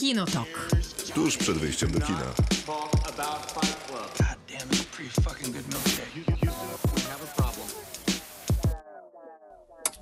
Kinotok. 0.00 0.70
Tuż 1.14 1.36
przed 1.36 1.58
wyjściem 1.58 1.90
do 1.90 2.00
kina. 2.00 2.34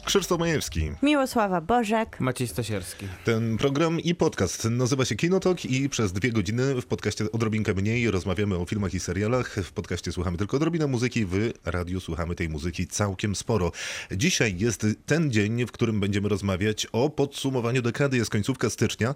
Krzysztof 0.05 0.39
Majewski. 0.39 0.91
Miłosława 1.03 1.61
Bożek. 1.61 2.21
Maciej 2.21 2.49
Stasierski. 2.49 3.07
Ten 3.25 3.57
program 3.57 4.01
i 4.01 4.15
podcast 4.15 4.65
nazywa 4.65 5.05
się 5.05 5.15
Kinotok 5.15 5.65
i 5.65 5.89
przez 5.89 6.13
dwie 6.13 6.33
godziny 6.33 6.81
w 6.81 6.87
podcaście 6.87 7.33
odrobinkę 7.33 7.75
mniej 7.75 8.11
rozmawiamy 8.11 8.57
o 8.57 8.65
filmach 8.65 8.95
i 8.95 9.01
serialach. 9.01 9.57
W 9.65 9.73
podcaście 9.73 10.13
słuchamy 10.13 10.39
tylko 10.39 10.57
odrobinę 10.57 10.87
muzyki, 10.87 11.25
w 11.25 11.53
radiu 11.65 12.01
słuchamy 12.01 12.35
tej 12.35 12.49
muzyki 12.49 12.87
całkiem 12.87 13.35
sporo. 13.35 13.73
Dzisiaj 14.13 14.59
jest 14.59 14.87
ten 15.07 15.33
dzień, 15.33 15.67
w 15.67 15.73
którym 15.73 16.01
będziemy 16.01 16.29
rozmawiać 16.29 16.87
o 16.93 17.11
podsumowaniu 17.11 17.83
dekady. 17.83 18.17
Jest 18.17 18.31
końcówka 18.31 18.71
stycznia. 18.71 19.15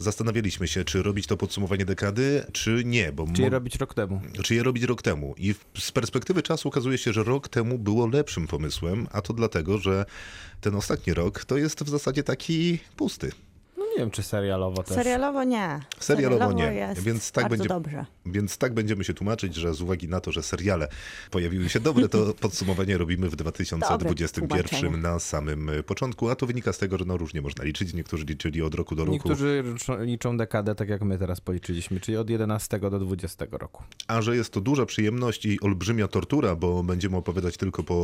Zastanawialiśmy 0.00 0.68
się, 0.68 0.84
czy 0.84 1.02
robić 1.02 1.26
to 1.26 1.36
podsumowanie 1.36 1.84
dekady, 1.84 2.44
czy 2.52 2.82
nie. 2.84 3.12
Bo 3.12 3.26
Czy 3.32 3.42
je 3.42 3.50
robić 3.50 3.76
rok 3.76 3.94
temu? 3.94 4.20
czy 4.42 4.54
je 4.54 4.62
robić 4.62 4.84
rok 4.84 5.02
temu. 5.02 5.34
I 5.38 5.54
z 5.78 5.92
perspektywy 5.92 6.42
czasu 6.42 6.68
okazuje 6.68 6.98
się, 6.98 7.12
że 7.12 7.24
rok 7.24 7.48
temu 7.48 7.78
było 7.78 8.06
lepszym 8.06 8.46
pomysłem, 8.46 9.06
a 9.12 9.22
to 9.22 9.32
dlatego, 9.32 9.78
że 9.78 10.04
ten 10.60 10.74
ostatni 10.74 11.14
rok 11.14 11.44
to 11.44 11.56
jest 11.56 11.84
w 11.84 11.88
zasadzie 11.88 12.22
taki 12.22 12.78
pusty. 12.96 13.32
Nie 13.90 13.98
wiem, 13.98 14.10
czy 14.10 14.22
serialowo 14.22 14.82
też. 14.82 14.96
Serialowo 14.96 15.44
nie. 15.44 15.80
Serialowo 15.98 16.52
nie, 16.52 16.64
jest 16.74 17.02
więc 17.02 17.32
tak 17.32 17.44
bardzo 17.44 17.56
będzie- 17.56 17.68
dobrze. 17.68 18.06
Więc 18.26 18.58
tak 18.58 18.74
będziemy 18.74 19.04
się 19.04 19.14
tłumaczyć, 19.14 19.54
że 19.54 19.74
z 19.74 19.82
uwagi 19.82 20.08
na 20.08 20.20
to, 20.20 20.32
że 20.32 20.42
seriale 20.42 20.88
pojawiły 21.30 21.68
się 21.68 21.80
dobre, 21.80 22.08
to 22.08 22.34
podsumowanie 22.40 22.98
robimy 22.98 23.30
w 23.30 23.36
2021 23.36 24.48
tłumaczenie. 24.48 24.96
na 24.96 25.18
samym 25.18 25.68
y, 25.68 25.82
początku, 25.82 26.28
a 26.28 26.36
to 26.36 26.46
wynika 26.46 26.72
z 26.72 26.78
tego, 26.78 26.98
że 26.98 27.04
no 27.04 27.16
różnie 27.16 27.42
można 27.42 27.64
liczyć. 27.64 27.94
Niektórzy 27.94 28.24
liczyli 28.24 28.62
od 28.62 28.74
roku 28.74 28.94
do 28.94 29.04
roku, 29.04 29.12
Niektórzy 29.12 29.64
liczą, 30.00 30.36
dekadę, 30.36 30.74
tak 30.74 30.88
jak 30.88 31.02
my 31.02 31.18
teraz 31.18 31.40
policzyliśmy, 31.40 32.00
czyli 32.00 32.16
od 32.16 32.30
11 32.30 32.78
do 32.78 32.98
20 32.98 33.46
roku. 33.50 33.82
a 34.08 34.22
że 34.22 34.36
jest 34.36 34.52
to 34.52 34.60
duża 34.60 34.86
przyjemność 34.86 35.46
i 35.46 35.60
olbrzymia 35.60 36.08
tortura, 36.08 36.56
bo 36.56 36.82
będziemy 36.82 37.16
opowiadać 37.16 37.56
tylko 37.56 37.82
po, 37.82 37.94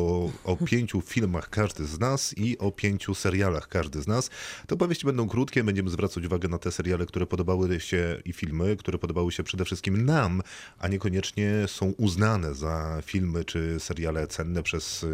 o 0.44 0.56
pięciu 0.56 1.00
filmach 1.00 1.50
każdy 1.50 1.84
z 1.86 1.98
nas 2.00 2.34
i 2.38 2.58
o 2.58 2.72
pięciu 2.72 3.14
serialach 3.14 3.68
każdy 3.68 4.02
z 4.02 4.06
nas, 4.06 4.30
to 4.66 4.74
opowieści 4.74 5.06
będą 5.06 5.28
krótkie, 5.28 5.64
będziemy 5.76 5.90
zwracać 5.90 6.24
uwagę 6.24 6.48
na 6.48 6.58
te 6.58 6.72
seriale, 6.72 7.06
które 7.06 7.26
podobały 7.26 7.80
się 7.80 8.20
i 8.24 8.32
filmy, 8.32 8.76
które 8.76 8.98
podobały 8.98 9.32
się 9.32 9.42
przede 9.42 9.64
wszystkim 9.64 10.04
nam, 10.04 10.42
a 10.78 10.88
niekoniecznie 10.88 11.50
są 11.66 11.86
uznane 11.96 12.54
za 12.54 13.00
filmy 13.04 13.44
czy 13.44 13.80
seriale 13.80 14.26
cenne 14.26 14.62
przez 14.62 15.06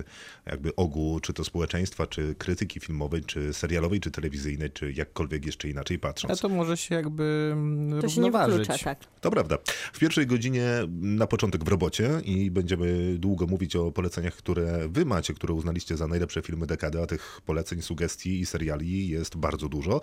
jakby 0.47 0.77
ogół, 0.77 1.21
czy 1.21 1.33
to 1.33 1.45
społeczeństwa, 1.45 2.07
czy 2.07 2.35
krytyki 2.39 2.81
filmowej, 2.81 3.25
czy 3.25 3.53
serialowej, 3.53 4.01
czy 4.01 4.11
telewizyjnej, 4.11 4.71
czy 4.71 4.93
jakkolwiek 4.93 5.47
jeszcze 5.47 5.69
inaczej 5.69 5.97
A 5.97 6.01
patrząc. 6.01 6.41
to 6.41 6.49
może 6.49 6.77
się 6.77 6.95
jakby 6.95 7.51
mm, 7.53 8.01
To 8.01 8.09
się 8.09 8.21
nie 8.21 8.31
wyklucza, 8.31 8.79
tak. 8.79 8.99
To 9.21 9.31
prawda. 9.31 9.59
W 9.93 9.99
pierwszej 9.99 10.27
godzinie 10.27 10.67
na 11.01 11.27
początek 11.27 11.65
w 11.65 11.69
robocie 11.69 12.11
i 12.25 12.51
będziemy 12.51 13.17
długo 13.19 13.47
mówić 13.47 13.77
o 13.77 13.93
poleceniach, 13.93 14.35
które 14.35 14.89
wy 14.89 15.05
macie, 15.05 15.35
które 15.35 15.55
uznaliście 15.55 15.97
za 15.97 16.07
najlepsze 16.07 16.43
filmy 16.43 16.67
dekady, 16.67 17.03
a 17.03 17.07
tych 17.07 17.41
poleceń, 17.47 17.83
sugestii 17.83 18.41
i 18.41 18.47
seriali 18.47 19.09
jest 19.09 19.37
bardzo 19.37 19.69
dużo. 19.69 20.01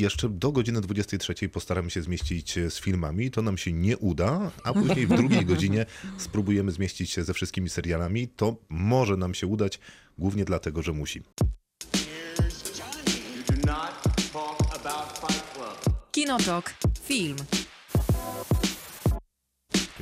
Jeszcze 0.00 0.28
do 0.28 0.52
godziny 0.52 0.80
23 0.80 1.48
postaramy 1.48 1.90
się 1.90 2.02
zmieścić 2.02 2.54
z 2.68 2.80
filmami. 2.80 3.30
To 3.30 3.42
nam 3.42 3.58
się 3.58 3.72
nie 3.72 3.98
uda, 3.98 4.50
a 4.64 4.72
później 4.72 5.06
w 5.06 5.16
drugiej 5.16 5.46
godzinie 5.52 5.86
spróbujemy 6.18 6.72
zmieścić 6.72 7.10
się 7.10 7.24
ze 7.24 7.34
wszystkimi 7.34 7.68
serialami. 7.68 8.28
To 8.28 8.56
może 8.68 9.16
nam 9.16 9.34
się 9.34 9.46
udać, 9.46 9.80
głównie 10.18 10.44
dlatego, 10.44 10.82
że 10.82 10.92
musi. 10.92 11.22
Kinotok. 16.12 16.74
Film. 17.02 17.36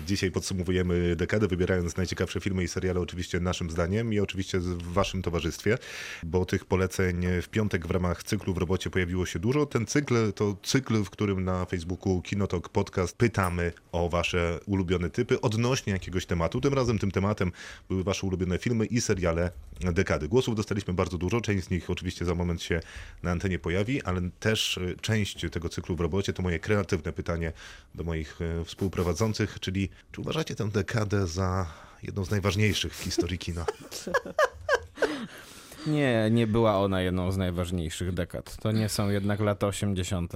Dzisiaj 0.06 0.30
podsumowujemy 0.30 1.16
dekadę, 1.16 1.48
wybierając 1.48 1.96
najciekawsze 1.96 2.40
filmy 2.40 2.62
i 2.62 2.68
seriale, 2.68 3.00
oczywiście 3.00 3.40
naszym 3.40 3.70
zdaniem 3.70 4.12
i 4.12 4.20
oczywiście 4.20 4.58
w 4.58 4.82
waszym 4.82 5.22
towarzystwie, 5.22 5.78
bo 6.22 6.44
tych 6.44 6.64
poleceń 6.64 7.26
w 7.42 7.48
piątek 7.48 7.86
w 7.86 7.90
ramach 7.90 8.22
cyklu 8.22 8.54
w 8.54 8.58
robocie 8.58 8.90
pojawiło 8.90 9.26
się 9.26 9.38
dużo. 9.38 9.66
Ten 9.66 9.86
cykl 9.86 10.32
to 10.32 10.56
cykl, 10.62 11.04
w 11.04 11.10
którym 11.10 11.44
na 11.44 11.64
Facebooku 11.64 12.22
Kinotok 12.22 12.68
Podcast 12.68 13.16
pytamy 13.16 13.72
o 13.92 14.08
wasze 14.08 14.60
ulubione 14.66 15.10
typy 15.10 15.40
odnośnie 15.40 15.92
jakiegoś 15.92 16.26
tematu. 16.26 16.60
Tym 16.60 16.74
razem 16.74 16.98
tym 16.98 17.10
tematem 17.10 17.52
były 17.88 18.04
wasze 18.04 18.26
ulubione 18.26 18.58
filmy 18.58 18.86
i 18.86 19.00
seriale 19.00 19.50
dekady. 19.80 20.28
Głosów 20.28 20.56
dostaliśmy 20.56 20.94
bardzo 20.94 21.18
dużo, 21.18 21.40
część 21.40 21.64
z 21.64 21.70
nich 21.70 21.90
oczywiście 21.90 22.24
za 22.24 22.34
moment 22.34 22.62
się 22.62 22.80
na 23.22 23.30
antenie 23.30 23.58
pojawi, 23.58 24.02
ale 24.02 24.20
też 24.40 24.76
y, 24.76 24.96
część 25.00 25.50
tego 25.50 25.68
cyklu 25.68 25.96
w 25.96 26.00
robocie 26.00 26.32
to 26.32 26.42
moje 26.42 26.58
kreatywne 26.58 27.12
pytanie 27.12 27.52
do 27.94 28.04
moich 28.04 28.40
y, 28.40 28.64
współprowadzących, 28.64 29.60
czyli 29.60 29.87
czy 30.12 30.20
uważacie 30.20 30.54
tę 30.54 30.68
dekadę 30.68 31.26
za 31.26 31.66
jedną 32.02 32.24
z 32.24 32.30
najważniejszych 32.30 32.94
w 32.94 33.02
historii 33.02 33.38
kina? 33.38 33.64
Nie, 35.86 36.28
nie 36.30 36.46
była 36.46 36.78
ona 36.78 37.00
jedną 37.00 37.32
z 37.32 37.36
najważniejszych 37.36 38.14
dekad. 38.14 38.56
To 38.56 38.72
nie 38.72 38.88
są 38.88 39.10
jednak 39.10 39.40
lata 39.40 39.66
80. 39.66 40.32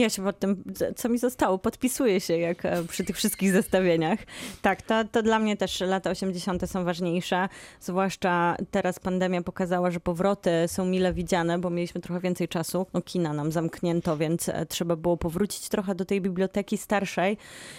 Ja 0.00 0.10
się 0.10 0.24
pod 0.24 0.38
tym, 0.38 0.64
co 0.96 1.08
mi 1.08 1.18
zostało, 1.18 1.58
podpisuję 1.58 2.20
się 2.20 2.38
jak 2.38 2.64
e, 2.64 2.84
przy 2.84 3.04
tych 3.04 3.16
wszystkich 3.16 3.52
zestawieniach. 3.52 4.18
Tak, 4.62 4.82
to, 4.82 5.04
to 5.04 5.22
dla 5.22 5.38
mnie 5.38 5.56
też 5.56 5.80
lata 5.80 6.10
80. 6.10 6.70
są 6.70 6.84
ważniejsze. 6.84 7.48
Zwłaszcza 7.80 8.56
teraz 8.70 8.98
pandemia 8.98 9.42
pokazała, 9.42 9.90
że 9.90 10.00
powroty 10.00 10.50
są 10.66 10.84
mile 10.84 11.12
widziane, 11.12 11.58
bo 11.58 11.70
mieliśmy 11.70 12.00
trochę 12.00 12.20
więcej 12.20 12.48
czasu. 12.48 12.86
No 12.92 13.02
kina 13.02 13.32
nam 13.32 13.52
zamknięto, 13.52 14.16
więc 14.16 14.48
e, 14.48 14.66
trzeba 14.66 14.96
było 14.96 15.16
powrócić 15.16 15.68
trochę 15.68 15.94
do 15.94 16.04
tej 16.04 16.20
biblioteki 16.20 16.78
starszej 16.78 17.36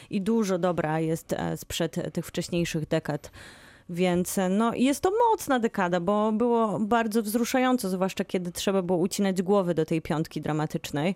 i 0.10 0.22
dużo 0.22 0.58
dobra 0.58 1.00
jest 1.00 1.34
e, 1.34 1.58
sprzed 1.58 2.14
tych 2.14 2.26
wcześniejszych 2.26 2.88
dekad. 2.88 3.32
Więc 3.90 4.38
e, 4.38 4.50
no, 4.50 4.72
jest 4.76 5.02
to 5.02 5.12
mocna 5.32 5.60
dekada, 5.60 6.00
bo 6.00 6.32
było 6.32 6.80
bardzo 6.80 7.22
wzruszająco, 7.24 7.90
zwłaszcza 7.90 8.26
kiedy 8.26 8.52
trzeba 8.52 8.82
było 8.82 8.98
ucinać 9.00 9.42
głowy 9.42 9.74
do 9.74 9.86
tej 9.86 10.02
piątki 10.02 10.42
dramatycznej. 10.42 11.16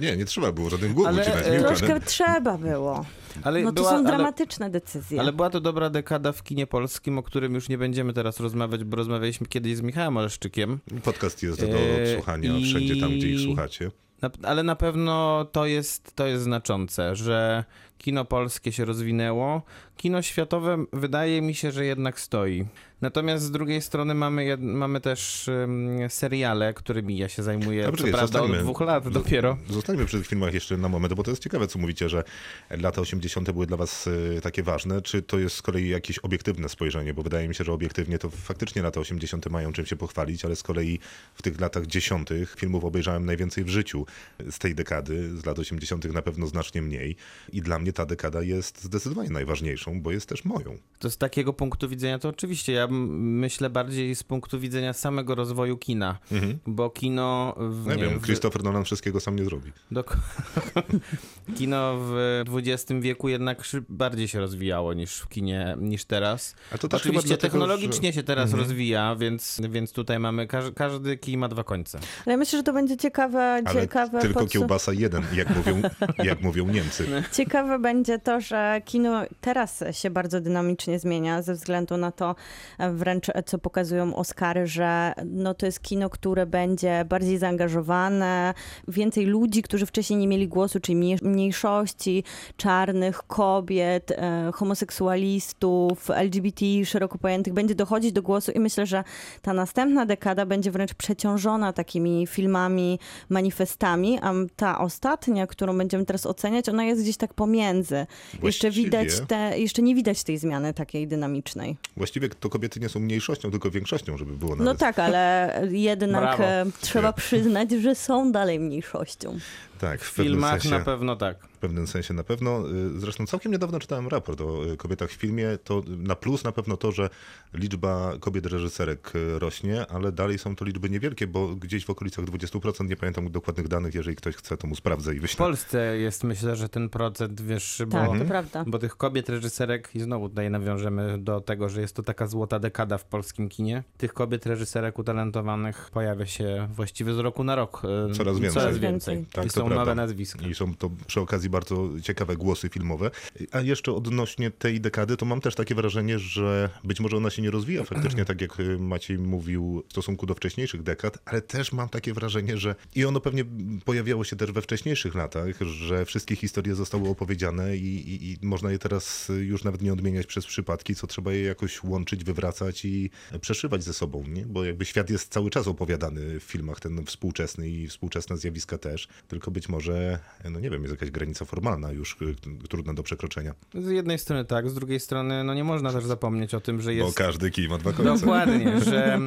Nie, 0.00 0.16
nie 0.16 0.24
trzeba 0.24 0.52
było 0.52 0.70
żadnych 0.70 0.92
głów 0.94 1.06
Ale, 1.06 1.22
ucinać. 1.22 1.46
e, 1.46 1.50
nie 1.50 1.58
Troszkę 1.58 2.00
trzeba 2.00 2.58
było. 2.58 3.04
Ale, 3.42 3.60
No 3.62 3.68
to 3.68 3.74
była, 3.74 3.90
są 3.90 3.96
ale, 3.96 4.06
dramatyczne 4.06 4.70
decyzje. 4.70 5.20
ale 5.20 5.32
była 5.32 5.50
to 5.50 5.60
dobra 5.60 5.90
dekada 5.90 6.32
w 6.32 6.42
kinie 6.42 6.66
polskim, 6.66 7.18
o 7.18 7.22
którym 7.22 7.54
już 7.54 7.68
nie 7.68 7.78
będziemy 7.78 8.12
teraz 8.12 8.40
rozmawiać, 8.40 8.84
bo 8.84 8.96
rozmawialiśmy 8.96 9.46
kiedyś 9.46 9.76
z 9.76 9.80
Michałem 9.82 10.16
Oleszczykiem. 10.16 10.78
Podcast 11.04 11.42
jest 11.42 11.60
do 11.60 11.66
E, 11.66 12.02
odsłuchania 12.02 12.56
i- 12.58 12.64
wszędzie 12.64 13.00
tam, 13.00 13.10
gdzie 13.10 13.28
ich 13.30 13.40
słuchacie. 13.40 13.90
Na, 14.22 14.30
ale 14.42 14.62
na 14.62 14.76
pewno 14.76 15.44
to 15.52 15.66
jest, 15.66 16.14
to 16.16 16.26
jest 16.26 16.42
znaczące, 16.44 17.16
że 17.16 17.64
kino 18.00 18.24
polskie 18.24 18.72
się 18.72 18.84
rozwinęło. 18.84 19.62
Kino 19.96 20.22
światowe 20.22 20.84
wydaje 20.92 21.42
mi 21.42 21.54
się, 21.54 21.72
że 21.72 21.84
jednak 21.84 22.20
stoi. 22.20 22.66
Natomiast 23.00 23.44
z 23.44 23.50
drugiej 23.50 23.82
strony 23.82 24.14
mamy, 24.14 24.56
mamy 24.58 25.00
też 25.00 25.48
ym, 25.48 25.98
seriale, 26.08 26.74
którymi 26.74 27.18
ja 27.18 27.28
się 27.28 27.42
zajmuję, 27.42 27.84
Dobrze, 27.84 28.04
co 28.04 28.10
prawda 28.10 28.42
od 28.42 28.56
dwóch 28.56 28.80
lat 28.80 29.08
dopiero. 29.08 29.58
Zostańmy 29.68 30.06
przy 30.06 30.18
tych 30.18 30.26
filmach 30.26 30.54
jeszcze 30.54 30.76
na 30.76 30.88
moment, 30.88 31.14
bo 31.14 31.22
to 31.22 31.30
jest 31.30 31.42
ciekawe, 31.42 31.66
co 31.66 31.78
mówicie, 31.78 32.08
że 32.08 32.24
lata 32.70 33.00
80. 33.00 33.50
były 33.50 33.66
dla 33.66 33.76
was 33.76 34.06
y, 34.06 34.40
takie 34.42 34.62
ważne. 34.62 35.02
Czy 35.02 35.22
to 35.22 35.38
jest 35.38 35.56
z 35.56 35.62
kolei 35.62 35.88
jakieś 35.88 36.18
obiektywne 36.18 36.68
spojrzenie? 36.68 37.14
Bo 37.14 37.22
wydaje 37.22 37.48
mi 37.48 37.54
się, 37.54 37.64
że 37.64 37.72
obiektywnie 37.72 38.18
to 38.18 38.30
faktycznie 38.30 38.82
lata 38.82 39.00
80. 39.00 39.50
mają 39.50 39.72
czym 39.72 39.86
się 39.86 39.96
pochwalić, 39.96 40.44
ale 40.44 40.56
z 40.56 40.62
kolei 40.62 40.98
w 41.34 41.42
tych 41.42 41.60
latach 41.60 41.86
10. 41.86 42.28
filmów 42.56 42.84
obejrzałem 42.84 43.26
najwięcej 43.26 43.64
w 43.64 43.68
życiu 43.68 44.06
z 44.50 44.58
tej 44.58 44.74
dekady. 44.74 45.38
Z 45.38 45.46
lat 45.46 45.58
80. 45.58 46.04
na 46.04 46.22
pewno 46.22 46.46
znacznie 46.46 46.82
mniej. 46.82 47.16
I 47.52 47.62
dla 47.62 47.78
mnie 47.78 47.89
ta 47.92 48.06
dekada 48.06 48.42
jest 48.42 48.84
zdecydowanie 48.84 49.30
najważniejszą, 49.30 50.02
bo 50.02 50.10
jest 50.12 50.28
też 50.28 50.44
moją. 50.44 50.76
To 50.98 51.10
z 51.10 51.16
takiego 51.18 51.52
punktu 51.52 51.88
widzenia 51.88 52.18
to 52.18 52.28
oczywiście. 52.28 52.72
Ja 52.72 52.86
myślę 52.90 53.70
bardziej 53.70 54.14
z 54.14 54.22
punktu 54.22 54.60
widzenia 54.60 54.92
samego 54.92 55.34
rozwoju 55.34 55.76
kina, 55.76 56.18
bo 56.66 56.90
kino 56.90 57.54
w, 57.58 57.86
No 57.86 57.92
ja 57.94 57.98
wiem, 58.10 58.20
w, 58.20 58.22
Christopher 58.24 58.64
Nolan 58.64 58.84
wszystkiego 58.84 59.20
sam 59.20 59.36
nie 59.36 59.44
zrobi. 59.44 59.72
Dok- 59.92 60.16
Kino 61.58 61.96
w 62.00 62.42
XX 62.54 62.92
wieku 63.00 63.28
jednak 63.28 63.62
bardziej 63.88 64.28
się 64.28 64.40
rozwijało 64.40 64.94
niż 64.94 65.16
w 65.18 65.28
kinie, 65.28 65.76
niż 65.80 66.04
teraz. 66.04 66.54
A 66.72 66.78
to 66.78 66.88
też 66.88 67.00
Oczywiście 67.00 67.28
dlatego, 67.28 67.52
technologicznie 67.52 68.08
że- 68.08 68.12
się 68.12 68.22
teraz 68.22 68.44
Mhm. 68.44 68.62
rozwija, 68.62 69.16
więc, 69.16 69.60
więc 69.70 69.92
tutaj 69.92 70.18
mamy, 70.18 70.46
każ- 70.46 70.72
każdy 70.76 71.16
kij 71.16 71.36
ma 71.36 71.48
dwa 71.48 71.64
końce. 71.64 71.98
Ale 72.26 72.36
myślę, 72.36 72.58
że 72.58 72.62
to 72.62 72.72
będzie 72.72 72.96
ciekawe, 72.96 73.62
Ale 73.64 73.82
ciekawe, 73.82 74.20
tylko 74.20 74.40
podsu- 74.40 74.48
kiełbasa 74.52 74.92
jeden, 74.92 75.22
jak 75.34 75.56
mówią, 75.56 75.82
jak 76.18 76.42
mówią 76.42 76.68
Niemcy. 76.68 77.06
ciekawe 77.36 77.78
będzie 77.80 78.18
to, 78.18 78.40
że 78.40 78.82
kino 78.84 79.22
teraz 79.40 79.84
się 79.90 80.10
bardzo 80.10 80.40
dynamicznie 80.40 80.98
zmienia 80.98 81.42
ze 81.42 81.54
względu 81.54 81.96
na 81.96 82.12
to, 82.12 82.34
e, 82.78 82.92
wręcz 82.92 83.28
e, 83.28 83.42
co 83.42 83.58
pokazują 83.58 84.16
Oscary, 84.16 84.66
że 84.66 85.12
no 85.26 85.54
to 85.54 85.66
jest 85.66 85.80
kino, 85.80 86.10
które 86.10 86.46
będzie 86.46 87.04
bardziej 87.08 87.38
zaangażowane, 87.38 88.54
więcej 88.88 89.26
ludzi, 89.26 89.62
którzy 89.62 89.86
wcześniej 89.86 90.18
nie 90.18 90.28
mieli 90.28 90.48
głosu, 90.48 90.80
czyli 90.80 90.98
mniej- 90.98 91.18
mniejszości, 91.22 92.24
czarnych, 92.56 93.22
kobiet, 93.22 94.10
e, 94.10 94.50
homoseksualistów, 94.54 96.10
LGBT 96.10 96.66
szeroko 96.84 97.18
pojętych, 97.18 97.52
będzie 97.52 97.74
dochodzić 97.74 98.12
do 98.12 98.22
głosu 98.22 98.52
i 98.52 98.60
myślę, 98.60 98.86
że 98.86 99.04
ta 99.42 99.52
następna 99.52 100.06
dekada 100.06 100.46
będzie 100.46 100.70
wręcz 100.70 100.94
przeciążona 100.94 101.72
takimi 101.72 102.26
filmami, 102.26 102.98
manifestami, 103.28 104.18
a 104.22 104.32
ta 104.56 104.78
ostatnia, 104.78 105.46
którą 105.46 105.78
będziemy 105.78 106.04
teraz 106.04 106.26
oceniać, 106.26 106.68
ona 106.68 106.84
jest 106.84 107.02
gdzieś 107.02 107.16
tak 107.16 107.34
pomiędzy. 107.34 107.69
Jeszcze 107.78 108.06
Właściwie- 108.40 108.70
widać 108.70 109.08
te, 109.28 109.58
jeszcze 109.58 109.82
nie 109.82 109.94
widać 109.94 110.24
tej 110.24 110.38
zmiany 110.38 110.74
takiej 110.74 111.08
dynamicznej. 111.08 111.76
Właściwie 111.96 112.28
to 112.28 112.48
kobiety 112.48 112.80
nie 112.80 112.88
są 112.88 113.00
mniejszością, 113.00 113.50
tylko 113.50 113.70
większością, 113.70 114.16
żeby 114.16 114.32
było 114.36 114.50
nawet. 114.50 114.64
No 114.64 114.74
tak, 114.74 114.98
ale 114.98 115.52
jednak 115.70 116.22
Brawo. 116.36 116.44
e, 116.44 116.66
trzeba 116.80 117.12
przyznać, 117.12 117.70
że 117.70 117.94
są 117.94 118.32
dalej 118.32 118.60
mniejszością. 118.60 119.38
Tak, 119.80 120.00
w 120.00 120.04
W 120.04 120.14
pewnym 120.14 120.32
filmach 120.34 120.62
sensie. 120.62 120.78
na 120.78 120.84
pewno 120.84 121.16
tak. 121.16 121.46
W 121.48 121.58
pewnym 121.58 121.86
sensie 121.86 122.14
na 122.14 122.24
pewno. 122.24 122.64
Y, 122.96 123.00
Zresztą 123.00 123.26
całkiem 123.26 123.52
niedawno 123.52 123.78
czytałem 123.80 124.08
raport 124.08 124.40
o 124.40 124.66
y, 124.72 124.76
kobietach 124.76 125.10
w 125.10 125.12
filmie. 125.12 125.58
To 125.64 125.82
na 125.86 126.14
plus 126.16 126.44
na 126.44 126.52
pewno 126.52 126.76
to, 126.76 126.92
że 126.92 127.10
liczba 127.54 128.12
kobiet 128.20 128.46
reżyserek 128.46 129.12
y, 129.16 129.38
rośnie, 129.38 129.86
ale 129.86 130.12
dalej 130.12 130.38
są 130.38 130.56
to 130.56 130.64
liczby 130.64 130.90
niewielkie, 130.90 131.26
bo 131.26 131.48
gdzieś 131.48 131.84
w 131.86 131.90
okolicach 131.90 132.24
20%, 132.24 132.88
nie 132.88 132.96
pamiętam 132.96 133.30
dokładnych 133.30 133.68
danych, 133.68 133.94
jeżeli 133.94 134.16
ktoś 134.16 134.36
chce, 134.36 134.56
to 134.56 134.66
mu 134.66 134.74
sprawdzę 134.76 135.14
i 135.14 135.18
W 135.18 135.22
wyślę. 135.22 135.38
Polsce 135.38 135.98
jest 135.98 136.24
myślę, 136.24 136.56
że 136.56 136.68
ten 136.68 136.88
procent 136.88 137.40
wyższy, 137.42 137.86
bo, 137.86 137.98
Tak, 137.98 138.18
to 138.18 138.24
prawda. 138.24 138.64
bo 138.66 138.78
tych 138.78 138.96
kobiet 138.96 139.28
reżyserek, 139.28 139.90
i 139.94 140.00
znowu 140.00 140.28
tutaj 140.28 140.50
nawiążemy 140.50 141.18
do 141.18 141.40
tego, 141.40 141.68
że 141.68 141.80
jest 141.80 141.96
to 141.96 142.02
taka 142.02 142.26
złota 142.26 142.58
dekada 142.58 142.98
w 142.98 143.04
polskim 143.04 143.48
kinie, 143.48 143.82
tych 143.98 144.12
kobiet 144.14 144.46
reżyserek 144.46 144.98
utalentowanych 144.98 145.90
pojawia 145.92 146.26
się 146.26 146.68
właściwie 146.72 147.14
z 147.14 147.18
roku 147.18 147.44
na 147.44 147.54
rok. 147.54 147.82
Coraz 148.12 148.38
więcej. 148.38 148.62
Coraz 148.62 148.78
Więcej. 148.78 149.16
więcej. 149.16 149.32
Tak, 149.32 149.46
I 149.46 149.48
to 149.50 149.60
są 149.60 149.68
prawda. 149.74 149.94
nowe 149.94 149.94
nazwiska. 149.94 150.46
I 150.46 150.54
są 150.54 150.74
to 150.74 150.90
przy 151.06 151.20
okazji 151.20 151.50
bardzo 151.50 151.88
ciekawe 152.02 152.36
głosy 152.36 152.68
filmowe. 152.68 153.10
A 153.52 153.60
jeszcze 153.60 153.92
odnośnie 153.92 154.50
tej 154.50 154.80
dekady, 154.80 155.16
to 155.16 155.26
mam 155.26 155.40
też 155.40 155.54
takie 155.54 155.74
wrażenie, 155.74 156.18
że 156.18 156.70
być 156.84 157.00
może 157.00 157.16
ona 157.16 157.30
się 157.30 157.42
nie 157.42 157.50
rozwija 157.50 157.84
faktycznie, 157.84 158.24
tak 158.24 158.40
jak 158.40 158.60
y, 158.60 158.78
Maciej 158.78 159.18
mówił, 159.18 159.84
w 159.88 159.92
stosunku 159.92 160.26
do 160.26 160.34
wcześniejszych 160.34 160.82
dekad, 160.82 161.18
ale 161.24 161.42
też 161.42 161.72
mam 161.72 161.88
takie 161.88 162.12
wrażenie, 162.12 162.58
że 162.58 162.74
i 162.94 163.04
ono 163.04 163.20
pewnie 163.20 163.44
pojawiało 163.84 164.24
się 164.24 164.36
też 164.36 164.52
we 164.52 164.62
wcześniejszych 164.62 165.14
latach, 165.14 165.60
że 165.60 166.04
wszystkie 166.04 166.36
historie 166.36 166.74
zostały 166.74 167.08
opowiedziane 167.08 167.76
i, 167.76 168.10
i, 168.10 168.32
i 168.32 168.38
można 168.42 168.70
je 168.70 168.78
teraz 168.78 169.32
już 169.40 169.64
nawet 169.64 169.82
nie 169.82 169.92
odmieniać 169.92 170.26
przez 170.26 170.46
przypadki, 170.46 170.94
co 170.94 171.06
trzeba 171.06 171.32
je 171.32 171.42
jakoś 171.42 171.82
łączyć, 171.82 172.24
wywracać 172.24 172.84
i 172.84 173.10
przeszywać 173.40 173.84
ze 173.84 173.94
sobą, 173.94 174.24
nie? 174.28 174.46
bo 174.46 174.64
jakby 174.64 174.84
świat 174.84 175.10
jest 175.10 175.32
cały 175.32 175.50
czas 175.50 175.68
opowiadany 175.68 176.40
w 176.40 176.42
filmach, 176.42 176.80
ten 176.80 177.04
współczesny 177.04 177.68
i 177.68 177.86
współczesne 177.86 178.36
zjawiska 178.36 178.78
też, 178.78 179.08
tylko 179.28 179.50
być 179.50 179.59
może, 179.68 180.18
no 180.50 180.60
nie 180.60 180.70
wiem, 180.70 180.82
jest 180.82 180.94
jakaś 180.94 181.10
granica 181.10 181.44
formalna 181.44 181.92
już 181.92 182.16
y, 182.22 182.34
trudna 182.68 182.94
do 182.94 183.02
przekroczenia, 183.02 183.54
Z 183.74 183.90
jednej 183.90 184.18
strony 184.18 184.44
tak, 184.44 184.70
z 184.70 184.74
drugiej 184.74 185.00
strony 185.00 185.44
no 185.44 185.54
nie 185.54 185.64
można 185.64 185.92
też 185.92 186.04
zapomnieć 186.04 186.54
o 186.54 186.60
tym, 186.60 186.80
że 186.80 186.90
bo 186.90 186.96
jest... 186.96 187.16
każdy 187.16 187.50
kij 187.50 187.68
ma 187.68 187.78
dwa 187.78 187.92
końce. 187.92 188.18
Dokładnie, 188.20 188.80
że, 188.90 189.18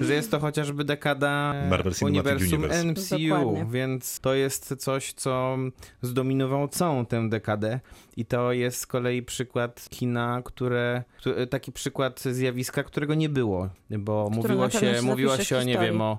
że 0.00 0.14
jest 0.14 0.30
to 0.30 0.40
chociażby 0.40 0.84
dekada 0.84 1.54
Marvel 1.70 1.94
Cinematic 1.94 2.52
uniwersum 2.52 2.60
Universe. 2.62 2.84
MCU, 3.16 3.28
Dokładnie. 3.28 3.66
więc 3.70 4.20
to 4.20 4.34
jest 4.34 4.74
coś, 4.78 5.12
co 5.12 5.58
zdominowało 6.02 6.68
całą 6.68 7.06
tę 7.06 7.28
dekadę 7.28 7.80
i 8.16 8.24
to 8.24 8.52
jest 8.52 8.78
z 8.80 8.86
kolei 8.86 9.22
przykład 9.22 9.86
kina, 9.90 10.42
które, 10.44 11.02
któ- 11.18 11.46
taki 11.46 11.72
przykład 11.72 12.20
zjawiska, 12.20 12.82
którego 12.82 13.14
nie 13.14 13.28
było, 13.28 13.68
bo 13.90 14.28
mówiło 14.30 14.62
na 14.64 14.68
pewno 14.68 14.94
się, 14.94 15.02
mówiło 15.02 15.36
się 15.38 15.56
o, 15.56 15.62
nie 15.62 15.64
historii. 15.66 15.90
wiem, 15.92 16.00
o 16.00 16.18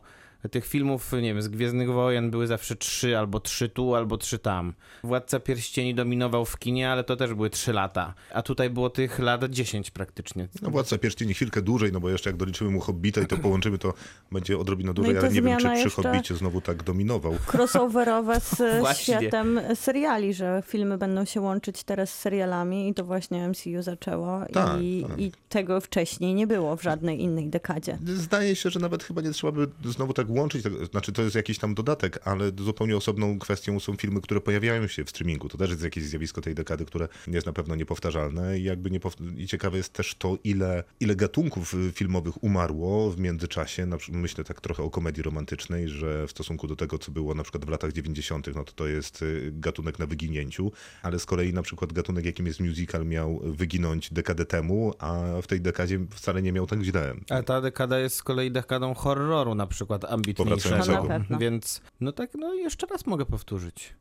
tych 0.52 0.66
filmów, 0.66 1.12
nie 1.14 1.22
wiem, 1.22 1.42
z 1.42 1.48
Gwiezdnych 1.48 1.92
Wojen 1.92 2.32
były 2.32 2.48
zawsze 2.48 2.76
trzy, 2.76 3.18
albo 3.18 3.40
trzy 3.40 3.70
tu, 3.70 3.96
albo 3.96 4.18
trzy 4.18 4.40
tam. 4.40 4.74
Władca 5.04 5.40
Pierścieni 5.40 5.96
dominował 5.96 6.46
w 6.46 6.60
kinie, 6.60 6.92
ale 6.92 7.04
to 7.04 7.16
też 7.16 7.34
były 7.34 7.50
trzy 7.50 7.74
lata. 7.74 8.14
A 8.34 8.42
tutaj 8.42 8.70
było 8.70 8.90
tych 8.90 9.20
lat 9.20 9.44
10 9.46 9.92
praktycznie. 9.92 10.48
No 10.62 10.70
Władca 10.70 10.98
Pierścieni 10.98 11.34
chwilkę 11.34 11.62
dłużej, 11.62 11.92
no 11.92 12.00
bo 12.00 12.10
jeszcze 12.10 12.30
jak 12.30 12.38
doliczymy 12.38 12.70
mu 12.70 12.80
Hobbita 12.80 13.22
i 13.22 13.28
to 13.28 13.38
połączymy, 13.38 13.78
to 13.78 13.94
będzie 14.32 14.58
odrobinę 14.58 14.94
dłużej, 14.94 15.16
i 15.16 15.18
ale 15.18 15.30
nie 15.30 15.42
wiem, 15.42 15.60
czy 15.60 15.74
przy 15.76 15.90
Hobbicie 15.90 16.36
znowu 16.36 16.62
tak 16.62 16.84
dominował. 16.84 17.36
crossoverowe 17.54 18.40
z 18.40 18.62
światem 18.98 19.60
seriali, 19.76 20.34
że 20.34 20.64
filmy 20.66 20.98
będą 20.98 21.26
się 21.26 21.42
łączyć 21.42 21.84
teraz 21.84 22.10
z 22.10 22.20
serialami 22.20 22.90
i 22.90 22.94
to 22.94 23.04
właśnie 23.04 23.50
MCU 23.50 23.82
zaczęło 23.82 24.42
Tak, 24.54 24.82
i, 24.82 25.06
tak. 25.10 25.20
i 25.20 25.32
tego 25.50 25.82
wcześniej 25.82 26.34
nie 26.34 26.48
było 26.48 26.76
w 26.76 26.84
żadnej 26.84 27.22
innej 27.22 27.50
dekadzie. 27.50 27.98
Zdaje 28.06 28.56
się, 28.56 28.70
że 28.70 28.80
nawet 28.80 29.04
chyba 29.04 29.22
nie 29.22 29.32
trzeba 29.32 29.52
by 29.52 29.68
znowu 29.86 30.14
tak 30.14 30.28
łączyć, 30.34 30.64
znaczy 30.92 31.12
to 31.12 31.22
jest 31.22 31.36
jakiś 31.36 31.58
tam 31.60 31.74
dodatek, 31.76 32.20
ale 32.24 32.52
zupełnie 32.60 32.98
osobną 32.98 33.40
kwestią 33.40 33.80
są 33.80 33.96
filmy, 33.96 34.22
które 34.22 34.42
pojawiają 34.42 34.88
się 34.88 35.06
w 35.06 35.10
streamingu. 35.10 35.50
To 35.50 35.58
też 35.58 35.70
jest 35.70 35.84
jakieś 35.84 36.04
zjawisko 36.04 36.42
tej 36.42 36.56
dekady, 36.56 36.86
które 36.86 37.08
jest 37.28 37.46
na 37.48 37.54
pewno 37.54 37.76
niepowtarzalne 37.76 38.60
i 38.60 38.64
jakby 38.64 38.90
niepow- 38.90 39.38
i 39.40 39.48
ciekawe 39.48 39.78
jest 39.78 39.94
też 39.94 40.16
to, 40.16 40.38
ile, 40.44 40.84
ile 41.00 41.16
gatunków 41.16 41.74
y, 41.74 41.92
filmowych 41.92 42.44
umarło 42.44 43.12
w 43.12 43.20
międzyczasie. 43.20 43.86
Na 43.86 43.98
myślę 44.10 44.44
tak 44.44 44.62
trochę 44.62 44.84
o 44.84 44.90
komedii 44.90 45.24
romantycznej, 45.24 45.90
że 45.90 46.28
w 46.28 46.32
stosunku 46.32 46.68
do 46.68 46.76
tego, 46.76 47.00
co 47.00 47.12
było 47.12 47.36
na 47.36 47.44
przykład 47.44 47.66
w 47.66 47.70
latach 47.70 47.92
90., 47.92 48.56
no 48.56 48.64
to 48.64 48.72
to 48.72 48.88
jest 48.88 49.22
y, 49.22 49.52
gatunek 49.54 50.00
na 50.00 50.06
wyginięciu, 50.06 50.72
ale 51.04 51.20
z 51.20 51.26
kolei 51.26 51.54
na 51.54 51.62
przykład 51.62 51.94
gatunek, 51.94 52.26
jakim 52.26 52.48
jest 52.48 52.60
musical, 52.60 53.06
miał 53.06 53.40
wyginąć 53.44 54.14
dekadę 54.14 54.46
temu, 54.46 54.94
a 55.00 55.24
w 55.42 55.48
tej 55.48 55.62
dekadzie 55.62 56.00
wcale 56.10 56.42
nie 56.42 56.52
miał 56.52 56.68
tak 56.68 56.82
źle. 56.82 57.16
Ale 57.30 57.44
ta 57.44 57.62
dekada 57.62 58.00
jest 58.00 58.16
z 58.16 58.24
kolei 58.24 58.52
dekadą 58.52 58.94
horroru 58.94 59.56
na 59.56 59.68
przykład 59.68 60.06
ambitniejszego. 60.06 60.23
Powracającego. 60.38 61.08
No. 61.30 61.38
Więc 61.38 61.82
no 62.00 62.12
tak, 62.12 62.30
no 62.36 62.54
jeszcze 62.54 62.88
raz 62.88 63.06
mogę 63.06 63.26
powtórzyć. 63.26 63.94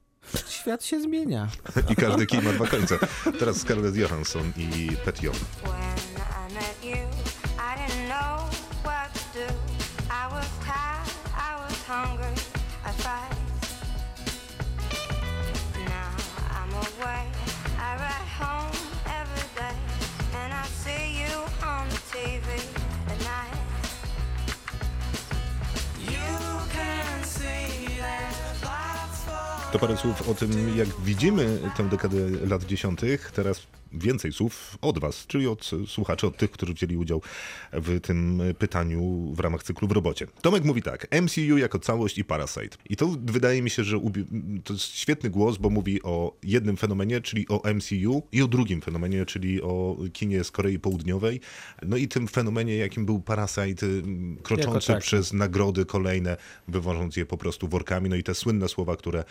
Świat 0.48 0.84
się 0.84 1.00
zmienia. 1.00 1.48
I 1.90 1.96
każdy 1.96 2.26
kij 2.26 2.42
ma 2.42 2.52
dwa 2.52 2.66
końce. 2.66 2.98
Teraz 3.38 3.56
Scarlett 3.56 3.96
Johansson 3.96 4.52
i 4.56 4.88
Pet 5.04 5.22
Young. 5.22 5.36
When 5.36 5.72
I 6.50 6.54
met 6.54 6.84
you, 6.84 7.11
To 29.72 29.78
parę 29.78 29.96
słów 29.96 30.28
o 30.28 30.34
tym, 30.34 30.76
jak 30.76 30.88
widzimy 31.04 31.58
tę 31.76 31.88
dekadę 31.88 32.16
lat 32.46 32.64
dziesiątych. 32.64 33.30
Teraz 33.34 33.66
więcej 33.94 34.32
słów 34.32 34.78
od 34.80 34.98
Was, 34.98 35.26
czyli 35.26 35.46
od 35.46 35.70
słuchaczy, 35.86 36.26
od 36.26 36.36
tych, 36.36 36.50
którzy 36.50 36.74
wzięli 36.74 36.96
udział 36.96 37.22
w 37.72 38.00
tym 38.00 38.42
pytaniu 38.58 39.32
w 39.34 39.40
ramach 39.40 39.62
cyklu 39.62 39.88
w 39.88 39.92
robocie. 39.92 40.26
Tomek 40.42 40.64
mówi 40.64 40.82
tak, 40.82 41.06
MCU 41.22 41.58
jako 41.58 41.78
całość 41.78 42.18
i 42.18 42.24
Parasite. 42.24 42.76
I 42.90 42.96
to 42.96 43.08
wydaje 43.22 43.62
mi 43.62 43.70
się, 43.70 43.84
że 43.84 44.00
to 44.64 44.72
jest 44.72 44.84
świetny 44.84 45.30
głos, 45.30 45.56
bo 45.58 45.70
mówi 45.70 46.02
o 46.02 46.36
jednym 46.42 46.76
fenomenie, 46.76 47.20
czyli 47.20 47.48
o 47.48 47.62
MCU 47.74 48.22
i 48.32 48.42
o 48.42 48.48
drugim 48.48 48.80
fenomenie, 48.80 49.26
czyli 49.26 49.62
o 49.62 49.96
kinie 50.12 50.44
z 50.44 50.50
Korei 50.50 50.78
Południowej. 50.78 51.40
No 51.82 51.96
i 51.96 52.08
tym 52.08 52.28
fenomenie, 52.28 52.76
jakim 52.76 53.06
był 53.06 53.20
Parasite, 53.20 53.86
y, 53.86 54.02
kroczący 54.42 54.86
taki. 54.86 55.02
przez 55.02 55.32
nagrody 55.32 55.84
kolejne, 55.84 56.36
wywożąc 56.68 57.16
je 57.16 57.26
po 57.26 57.36
prostu 57.36 57.68
workami. 57.68 58.08
No 58.08 58.16
i 58.16 58.22
te 58.22 58.34
słynne 58.34 58.68
słowa, 58.68 58.96
które 58.96 59.24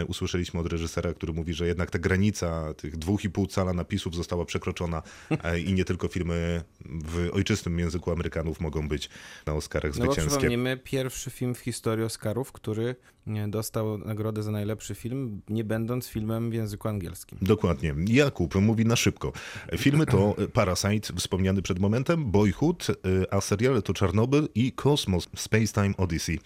y, 0.00 0.04
usłyszeliśmy 0.04 0.60
od 0.60 0.66
reżysera, 0.66 1.14
który 1.14 1.32
mówi, 1.32 1.54
że 1.54 1.66
jednak 1.66 1.90
ta 1.90 1.98
granica 1.98 2.74
tych 2.74 2.96
dwóch 2.96 3.24
i 3.24 3.30
pół 3.30 3.46
cala 3.46 3.72
napisów 4.04 4.14
została 4.14 4.44
przekroczona 4.44 5.02
e, 5.44 5.60
i 5.60 5.72
nie 5.74 5.84
tylko 5.84 6.08
filmy 6.08 6.64
w 6.84 7.28
ojczystym 7.32 7.78
języku 7.78 8.10
Amerykanów 8.10 8.60
mogą 8.60 8.88
być 8.88 9.08
na 9.46 9.52
Oscarach 9.54 9.92
No 9.92 9.98
bo 9.98 10.12
zwycięskie. 10.12 10.30
przypomnijmy, 10.30 10.76
pierwszy 10.76 11.30
film 11.30 11.54
w 11.54 11.58
historii 11.58 12.04
Oscarów, 12.04 12.52
który 12.52 12.96
nie, 13.26 13.48
dostał 13.48 13.98
nagrodę 13.98 14.42
za 14.42 14.50
najlepszy 14.50 14.94
film, 14.94 15.40
nie 15.48 15.64
będąc 15.64 16.08
filmem 16.08 16.50
w 16.50 16.54
języku 16.54 16.88
angielskim. 16.88 17.38
Dokładnie. 17.42 17.94
Jakub 18.06 18.54
mówi 18.54 18.84
na 18.86 18.96
szybko. 18.96 19.32
Filmy 19.76 20.06
to 20.06 20.36
Parasite, 20.52 21.12
wspomniany 21.16 21.62
przed 21.62 21.78
momentem, 21.78 22.30
Boyhood, 22.30 22.90
y, 22.90 22.94
a 23.30 23.40
seriale 23.40 23.82
to 23.82 23.94
Czarnobyl 23.94 24.48
i 24.54 24.72
Kosmos, 24.72 25.28
Space 25.36 25.66
Time 25.66 25.96
Odyssey. 25.96 26.40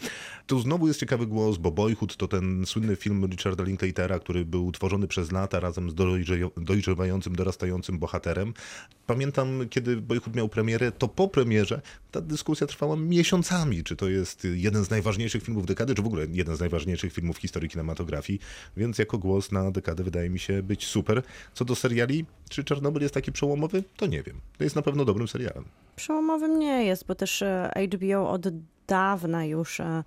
Tu 0.47 0.61
znowu 0.61 0.89
jest 0.89 1.01
ciekawy 1.01 1.27
głos, 1.27 1.57
bo 1.57 1.71
Boyhood 1.71 2.17
to 2.17 2.29
ten 2.29 2.67
słynny 2.67 2.97
film 2.97 3.27
Richarda 3.27 3.65
Linklatera, 3.65 4.19
który 4.19 4.45
był 4.45 4.73
tworzony 4.73 5.09
przez 5.09 5.33
lata 5.33 5.61
razem 5.61 5.91
z 5.91 5.95
dojrzewającym, 6.57 7.37
dorastającym 7.37 7.48
dorastającym 7.49 7.99
bohaterem. 7.99 8.55
Pamiętam, 9.07 9.69
kiedy 9.71 9.97
Boyhood 9.97 10.37
miał 10.37 10.49
premierę, 10.49 10.93
to 10.93 11.09
po 11.09 11.29
premierze 11.29 11.81
ta 12.11 12.21
dyskusja 12.21 12.67
trwała 12.67 12.97
miesiącami, 12.97 13.85
czy 13.85 13.97
to 13.97 14.09
jest 14.09 14.47
jeden 14.55 14.85
z 14.85 14.91
najważniejszych 14.91 15.43
filmów 15.43 15.67
dekady, 15.67 15.95
czy 15.95 16.03
w 16.03 16.07
ogóle 16.07 16.27
jeden 16.33 16.57
z 16.57 16.61
najważniejszych 16.61 17.13
filmów 17.13 17.37
w 17.37 17.41
historii 17.41 17.69
kinematografii, 17.69 18.41
więc 18.77 18.99
jako 18.99 19.19
głos 19.19 19.53
na 19.53 19.71
dekadę 19.71 20.05
wydaje 20.05 20.31
mi 20.31 20.39
się 20.39 20.63
być 20.63 20.87
super. 20.87 21.23
Co 21.55 21.65
do 21.65 21.75
seriali, 21.75 22.27
czy 22.49 22.65
Czarnobyl 22.65 23.03
jest 23.03 23.15
taki 23.15 23.33
przełomowy? 23.33 23.83
To 23.97 24.07
nie 24.07 24.23
wiem. 24.23 24.41
To 24.59 24.65
jest 24.65 24.77
na 24.77 24.83
pewno 24.83 25.05
dobrym 25.05 25.29
serialem. 25.29 25.65
Przełomowym 25.97 26.59
nie 26.59 26.85
jest, 26.85 27.07
bo 27.07 27.15
też 27.15 27.43
e, 27.43 27.71
HBO 27.95 28.31
od 28.31 28.47
dawna 28.87 29.45
już 29.45 29.81
e, 29.81 30.05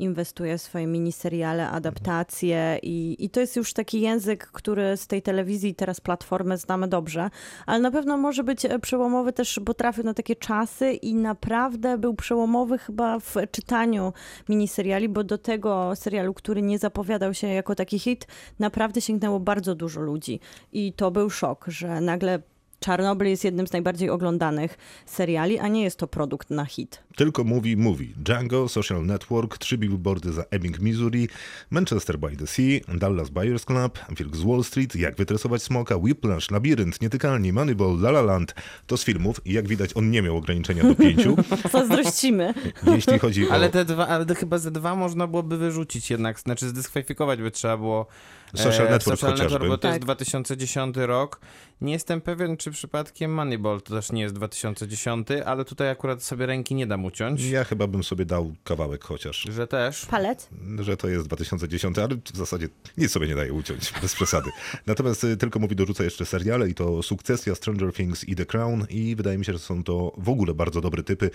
inwestuje 0.00 0.58
w 0.58 0.62
swoje 0.62 0.86
miniseriale, 0.86 1.68
adaptacje 1.68 2.78
i, 2.82 3.16
i 3.18 3.30
to 3.30 3.40
jest 3.40 3.56
już 3.56 3.72
taki 3.72 4.00
język, 4.00 4.46
który 4.46 4.96
z 4.96 5.06
tej 5.06 5.22
telewizji 5.22 5.74
teraz 5.74 6.00
platformy 6.00 6.56
znamy 6.56 6.88
dobrze, 6.88 7.30
ale 7.66 7.80
na 7.80 7.90
pewno 7.90 8.16
może 8.16 8.44
być 8.44 8.64
e, 8.64 8.78
przełomowy 8.78 9.32
też, 9.32 9.60
bo 9.62 9.74
trafił 9.74 10.04
na 10.04 10.14
takie 10.14 10.36
czasy 10.36 10.92
i 10.92 11.14
naprawdę 11.14 11.98
był 11.98 12.14
przełomowy 12.14 12.78
chyba 12.78 13.18
w 13.18 13.34
czytaniu 13.50 14.12
miniseriali, 14.48 15.08
bo 15.08 15.24
do 15.24 15.38
tego 15.38 15.96
serialu, 15.96 16.34
który 16.34 16.62
nie 16.62 16.78
zapowiadał 16.78 17.34
się 17.34 17.46
jako 17.46 17.74
taki 17.74 17.98
hit, 17.98 18.26
naprawdę 18.58 19.00
sięgnęło 19.00 19.40
bardzo 19.40 19.74
dużo 19.74 20.00
ludzi. 20.00 20.40
I 20.72 20.92
to 20.92 21.10
był 21.10 21.30
szok, 21.30 21.64
że 21.68 22.00
nagle 22.00 22.42
Czarnobyl 22.80 23.28
jest 23.28 23.44
jednym 23.44 23.66
z 23.66 23.72
najbardziej 23.72 24.10
oglądanych 24.10 24.78
seriali, 25.06 25.58
a 25.58 25.68
nie 25.68 25.82
jest 25.82 25.98
to 25.98 26.06
produkt 26.06 26.50
na 26.50 26.64
hit. 26.64 27.02
Tylko 27.16 27.44
mówi, 27.44 27.76
mówi. 27.76 28.14
Django, 28.16 28.68
Social 28.68 29.06
Network, 29.06 29.58
trzy 29.58 29.78
billboardy 29.78 30.32
za 30.32 30.44
Ebbing, 30.50 30.80
Missouri, 30.80 31.28
Manchester 31.70 32.18
by 32.18 32.36
the 32.36 32.46
Sea, 32.46 32.98
Dallas 32.98 33.30
Buyers 33.30 33.64
Club, 33.64 33.98
Wilk 34.18 34.36
z 34.36 34.42
Wall 34.42 34.64
Street, 34.64 34.96
Jak 34.96 35.16
wytresować 35.16 35.62
smoka, 35.62 35.96
Whiplash, 35.96 36.50
Labirynt, 36.50 37.02
Nietykalni, 37.02 37.52
Moneyball, 37.52 37.98
La 37.98 38.08
La 38.08 38.22
Land. 38.22 38.54
To 38.86 38.96
z 38.96 39.04
filmów 39.04 39.40
i 39.44 39.52
jak 39.52 39.68
widać 39.68 39.96
on 39.96 40.10
nie 40.10 40.22
miał 40.22 40.36
ograniczenia 40.36 40.82
do 40.82 40.94
pięciu. 40.94 41.36
Zazdrościmy. 41.72 42.54
Jeśli 42.94 43.18
chodzi 43.18 43.48
o... 43.48 43.52
Ale 43.52 43.70
te 43.70 43.84
dwa, 43.84 44.08
ale 44.08 44.26
te 44.26 44.34
chyba 44.34 44.58
ze 44.58 44.70
dwa 44.70 44.94
można 44.94 45.26
byłoby 45.26 45.58
wyrzucić 45.58 46.10
jednak, 46.10 46.40
znaczy 46.40 46.68
zdyskwalifikować 46.68 47.42
by 47.42 47.50
trzeba 47.50 47.76
było 47.76 48.06
Social 48.54 48.86
e, 48.86 48.90
Network 48.90 49.20
Social 49.20 49.32
chociażby. 49.36 49.52
Network, 49.52 49.68
bo 49.70 49.78
to 49.78 49.82
Tak. 49.82 49.90
jest 49.92 50.02
2010 50.02 50.96
rok. 50.96 51.40
Nie 51.80 51.92
jestem 51.92 52.20
pewien, 52.20 52.56
czy 52.56 52.70
przypadkiem 52.70 53.34
Moneyball 53.34 53.82
to 53.82 53.94
też 53.94 54.12
nie 54.12 54.22
jest 54.22 54.34
2010, 54.34 55.28
ale 55.46 55.64
tutaj 55.64 55.90
akurat 55.90 56.22
sobie 56.22 56.46
ręki 56.46 56.74
nie 56.74 56.86
dam 56.86 57.04
uciąć, 57.04 57.44
Ja 57.44 57.64
chyba 57.64 57.86
bym 57.86 58.04
sobie 58.04 58.24
dał 58.24 58.54
kawałek 58.64 59.04
chociaż, 59.04 59.42
że 59.50 59.66
też. 59.66 60.06
Palec? 60.06 60.48
że 60.80 60.96
to 60.96 61.08
jest 61.08 61.26
2010, 61.26 61.98
ale 61.98 62.08
w 62.32 62.36
zasadzie 62.36 62.68
nic 62.96 63.10
sobie 63.12 63.28
nie 63.28 63.34
daje 63.34 63.52
uciąć, 63.52 63.92
bez 64.02 64.14
przesady. 64.14 64.50
Natomiast 64.86 65.24
y, 65.24 65.36
tylko 65.36 65.58
mówi 65.58 65.76
dorzuca 65.76 66.04
jeszcze 66.04 66.26
seriale 66.26 66.68
i 66.68 66.74
to 66.74 67.02
Sukcesja, 67.02 67.54
Stranger 67.54 67.92
Things 67.92 68.28
i 68.28 68.36
The 68.36 68.46
Crown 68.46 68.86
i 68.90 69.16
wydaje 69.16 69.38
mi 69.38 69.44
się, 69.44 69.52
że 69.52 69.58
są 69.58 69.84
to 69.84 70.12
w 70.18 70.28
ogóle 70.28 70.54
bardzo 70.54 70.80
dobre 70.80 71.02
typy, 71.02 71.30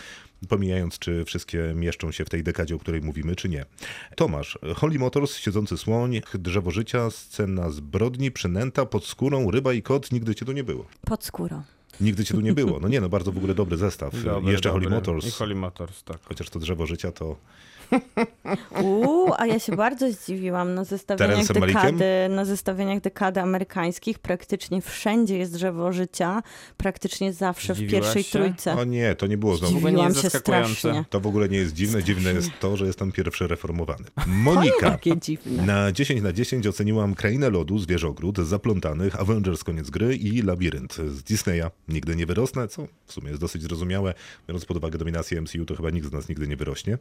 pomijając 0.49 0.99
czy 0.99 1.25
wszystkie 1.25 1.73
mieszczą 1.75 2.11
się 2.11 2.25
w 2.25 2.29
tej 2.29 2.43
dekadzie, 2.43 2.75
o 2.75 2.79
której 2.79 3.01
mówimy, 3.01 3.35
czy 3.35 3.49
nie. 3.49 3.65
Tomasz, 4.15 4.59
Holy 4.75 4.99
Motors, 4.99 5.35
Siedzący 5.37 5.77
Słoń, 5.77 6.21
Drzewo 6.33 6.71
Życia, 6.71 7.04
Scena 7.09 7.69
zbrodni, 7.69 8.31
Przynęta, 8.31 8.85
Pod 8.85 9.05
skórą, 9.05 9.51
Ryba 9.51 9.73
i 9.73 9.81
Kot, 9.81 10.11
nigdy 10.11 10.35
cię 10.35 10.45
tu 10.45 10.51
nie 10.51 10.63
było. 10.63 10.85
Pod 11.05 11.23
skórą. 11.23 11.61
Nigdy 12.01 12.25
cię 12.25 12.33
tu 12.33 12.41
nie 12.41 12.53
było. 12.53 12.79
No 12.79 12.87
nie, 12.87 13.01
no 13.01 13.09
bardzo 13.09 13.31
w 13.31 13.37
ogóle 13.37 13.55
dobry 13.55 13.77
zestaw. 13.77 14.23
Dobry, 14.23 14.51
jeszcze 14.51 14.69
dobry. 14.69 14.83
Holy 14.85 14.95
Motors. 14.95 15.27
I 15.27 15.31
Holy 15.31 15.55
Motors, 15.55 16.03
tak. 16.03 16.17
Chociaż 16.25 16.49
to 16.49 16.59
drzewo 16.59 16.85
życia 16.85 17.11
to. 17.11 17.35
Uuu, 18.83 19.33
a 19.37 19.45
ja 19.45 19.59
się 19.59 19.75
bardzo 19.75 20.11
zdziwiłam 20.11 20.73
na 20.73 20.83
zestawieniach 20.83 21.47
dekady, 21.47 22.05
na 22.29 22.45
zestawieniach 22.45 23.01
dekady 23.01 23.41
amerykańskich. 23.41 24.19
Praktycznie 24.19 24.81
wszędzie 24.81 25.37
jest 25.37 25.53
drzewo 25.53 25.93
życia, 25.93 26.43
praktycznie 26.77 27.33
zawsze 27.33 27.73
w 27.73 27.77
Zdziwiłaś 27.77 28.03
pierwszej 28.03 28.23
się? 28.23 28.39
trójce. 28.39 28.73
O 28.77 28.83
nie, 28.83 29.15
to 29.15 29.27
nie 29.27 29.37
było 29.37 29.57
znowu. 29.57 29.77
ogóle 29.77 29.91
nie 29.91 29.97
Zdziwiłam 29.97 30.09
jest 30.09 30.21
się 30.21 30.29
zaskakujące. 30.29 30.75
strasznie. 30.75 31.05
To 31.09 31.19
w 31.19 31.27
ogóle 31.27 31.49
nie 31.49 31.57
jest 31.57 31.73
dziwne. 31.73 32.03
Dziwne 32.03 32.33
jest 32.33 32.49
to, 32.59 32.77
że 32.77 32.85
jestem 32.85 33.11
pierwszy 33.11 33.47
reformowany. 33.47 34.05
Monika. 34.27 34.91
takie 34.91 35.17
dziwne. 35.17 35.63
Na 35.63 35.91
10 35.91 36.21
na 36.21 36.33
10 36.33 36.67
oceniłam 36.67 37.15
Krainę 37.15 37.49
Lodu, 37.49 37.79
Zwierzogród, 37.79 38.37
Zaplątanych, 38.37 39.19
Avengers 39.21 39.63
Koniec 39.63 39.89
Gry 39.89 40.15
i 40.15 40.41
Labirynt 40.41 40.93
z 40.95 41.23
Disneya. 41.23 41.63
Nigdy 41.87 42.15
nie 42.15 42.25
wyrosnę, 42.25 42.67
co 42.67 42.87
w 43.05 43.13
sumie 43.13 43.27
jest 43.29 43.41
dosyć 43.41 43.61
zrozumiałe. 43.63 44.13
Biorąc 44.47 44.65
pod 44.65 44.77
uwagę 44.77 44.97
dominację 44.97 45.41
MCU, 45.41 45.65
to 45.65 45.75
chyba 45.75 45.89
nikt 45.89 46.07
z 46.07 46.11
nas 46.11 46.29
nigdy 46.29 46.47
nie 46.47 46.55
wyrośnie. 46.55 46.97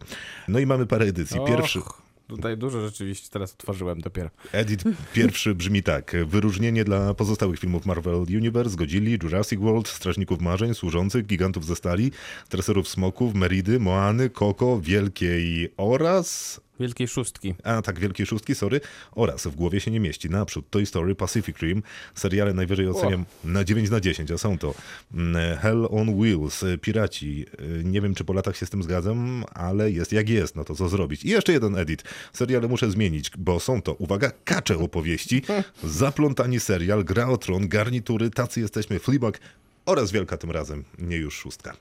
No 0.48 0.58
i 0.58 0.66
mamy 0.66 0.83
parę 0.86 1.06
edycji. 1.06 1.40
Pierwszy, 1.46 1.78
Och, 1.78 2.02
tutaj 2.26 2.56
dużo 2.56 2.80
rzeczywiście 2.80 3.28
teraz 3.30 3.52
otworzyłem 3.52 4.00
dopiero. 4.00 4.30
Edit 4.52 4.82
pierwszy 5.12 5.54
brzmi 5.54 5.82
tak. 5.82 6.16
Wyróżnienie 6.26 6.84
dla 6.84 7.14
pozostałych 7.14 7.60
filmów 7.60 7.86
Marvel 7.86 8.14
Universe, 8.14 8.76
Godzilli, 8.76 9.18
Jurassic 9.22 9.60
World, 9.60 9.88
Strażników 9.88 10.40
Marzeń, 10.40 10.74
Służących, 10.74 11.26
Gigantów 11.26 11.66
ze 11.66 11.76
Stali, 11.76 12.12
Treserów 12.48 12.88
Smoków, 12.88 13.34
Meridy, 13.34 13.80
Moany, 13.80 14.30
Koko, 14.30 14.80
Wielkiej 14.80 15.72
oraz... 15.76 16.60
Wielkiej 16.81 17.09
szóstki. 17.09 17.54
A 17.64 17.83
tak, 17.83 18.00
Wielkiej 18.00 18.26
Szóstki, 18.26 18.54
sorry. 18.54 18.81
Oraz 19.12 19.47
w 19.47 19.54
głowie 19.54 19.81
się 19.81 19.90
nie 19.90 20.00
mieści. 20.00 20.31
Naprzód 20.31 20.71
Toy 20.71 20.87
Story, 20.87 21.14
Pacific 21.14 21.59
Rim. 21.59 21.83
Seriale 22.14 22.52
najwyżej 22.54 22.88
oceniam 22.88 23.25
na 23.45 23.64
9 23.64 23.90
na 23.90 24.00
10, 24.00 24.31
a 24.31 24.38
są 24.38 24.59
to 24.59 24.75
mm, 25.14 25.59
Hell 25.59 25.88
on 25.90 26.21
Wheels, 26.21 26.64
Piraci. 26.81 27.47
Y, 27.61 27.85
Nie 27.85 28.00
wiem, 28.00 28.14
czy 28.14 28.25
po 28.25 28.33
latach 28.33 28.57
się 28.57 28.66
z 28.66 28.71
tym 28.71 28.83
zgadzam, 28.83 29.45
ale 29.54 29.90
jest 29.90 30.12
jak 30.12 30.28
jest, 30.28 30.57
no 30.57 30.64
to 30.64 30.75
co 30.75 30.88
zrobić. 30.88 31.25
I 31.25 31.28
jeszcze 31.28 31.52
jeden 31.52 31.76
edit. 31.78 32.02
Seriale 32.33 32.69
muszę 32.69 32.90
zmienić, 32.90 33.31
bo 33.38 33.61
są 33.61 33.83
to, 33.83 33.95
uwaga, 33.95 34.31
kacze 34.45 34.78
opowieści, 34.78 35.43
zaplątani 35.85 36.61
serial, 36.61 37.04
gra 37.04 37.28
o 37.28 37.37
tron, 37.37 37.69
garnitury, 37.69 38.31
tacy 38.31 38.61
jesteśmy, 38.61 38.99
Fleabag 38.99 39.40
oraz 39.87 40.12
wielka 40.12 40.37
tym 40.37 40.50
razem, 40.50 40.85
nie 40.99 41.16
już 41.16 41.35
szóstka. 41.37 41.76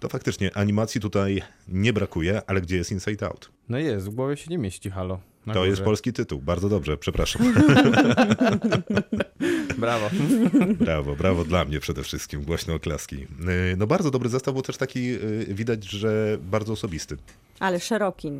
To 0.00 0.08
faktycznie 0.08 0.56
animacji 0.56 1.00
tutaj 1.00 1.42
nie 1.68 1.92
brakuje, 1.92 2.42
ale 2.46 2.60
gdzie 2.60 2.76
jest 2.76 2.92
Inside 2.92 3.26
Out? 3.26 3.50
No 3.72 3.78
jest, 3.78 4.10
w 4.10 4.14
głowie 4.14 4.36
się 4.36 4.50
nie 4.50 4.58
mieści, 4.58 4.90
halo. 4.90 5.20
To 5.46 5.52
górze. 5.52 5.68
jest 5.68 5.82
polski 5.82 6.12
tytuł. 6.12 6.40
Bardzo 6.40 6.68
dobrze, 6.68 6.96
przepraszam. 6.96 7.42
Brawo. 9.78 10.10
brawo, 10.74 11.16
brawo 11.16 11.44
dla 11.44 11.64
mnie 11.64 11.80
przede 11.80 12.02
wszystkim. 12.02 12.44
Głośne 12.44 12.74
oklaski. 12.74 13.16
Yy, 13.16 13.26
No 13.76 13.86
bardzo 13.86 14.10
dobry 14.10 14.28
zestaw, 14.28 14.54
bo 14.54 14.62
też 14.62 14.76
taki 14.76 15.06
yy, 15.06 15.46
widać, 15.48 15.84
że 15.84 16.38
bardzo 16.40 16.72
osobisty. 16.72 17.16
Ale 17.60 17.80
szeroki. 17.80 18.30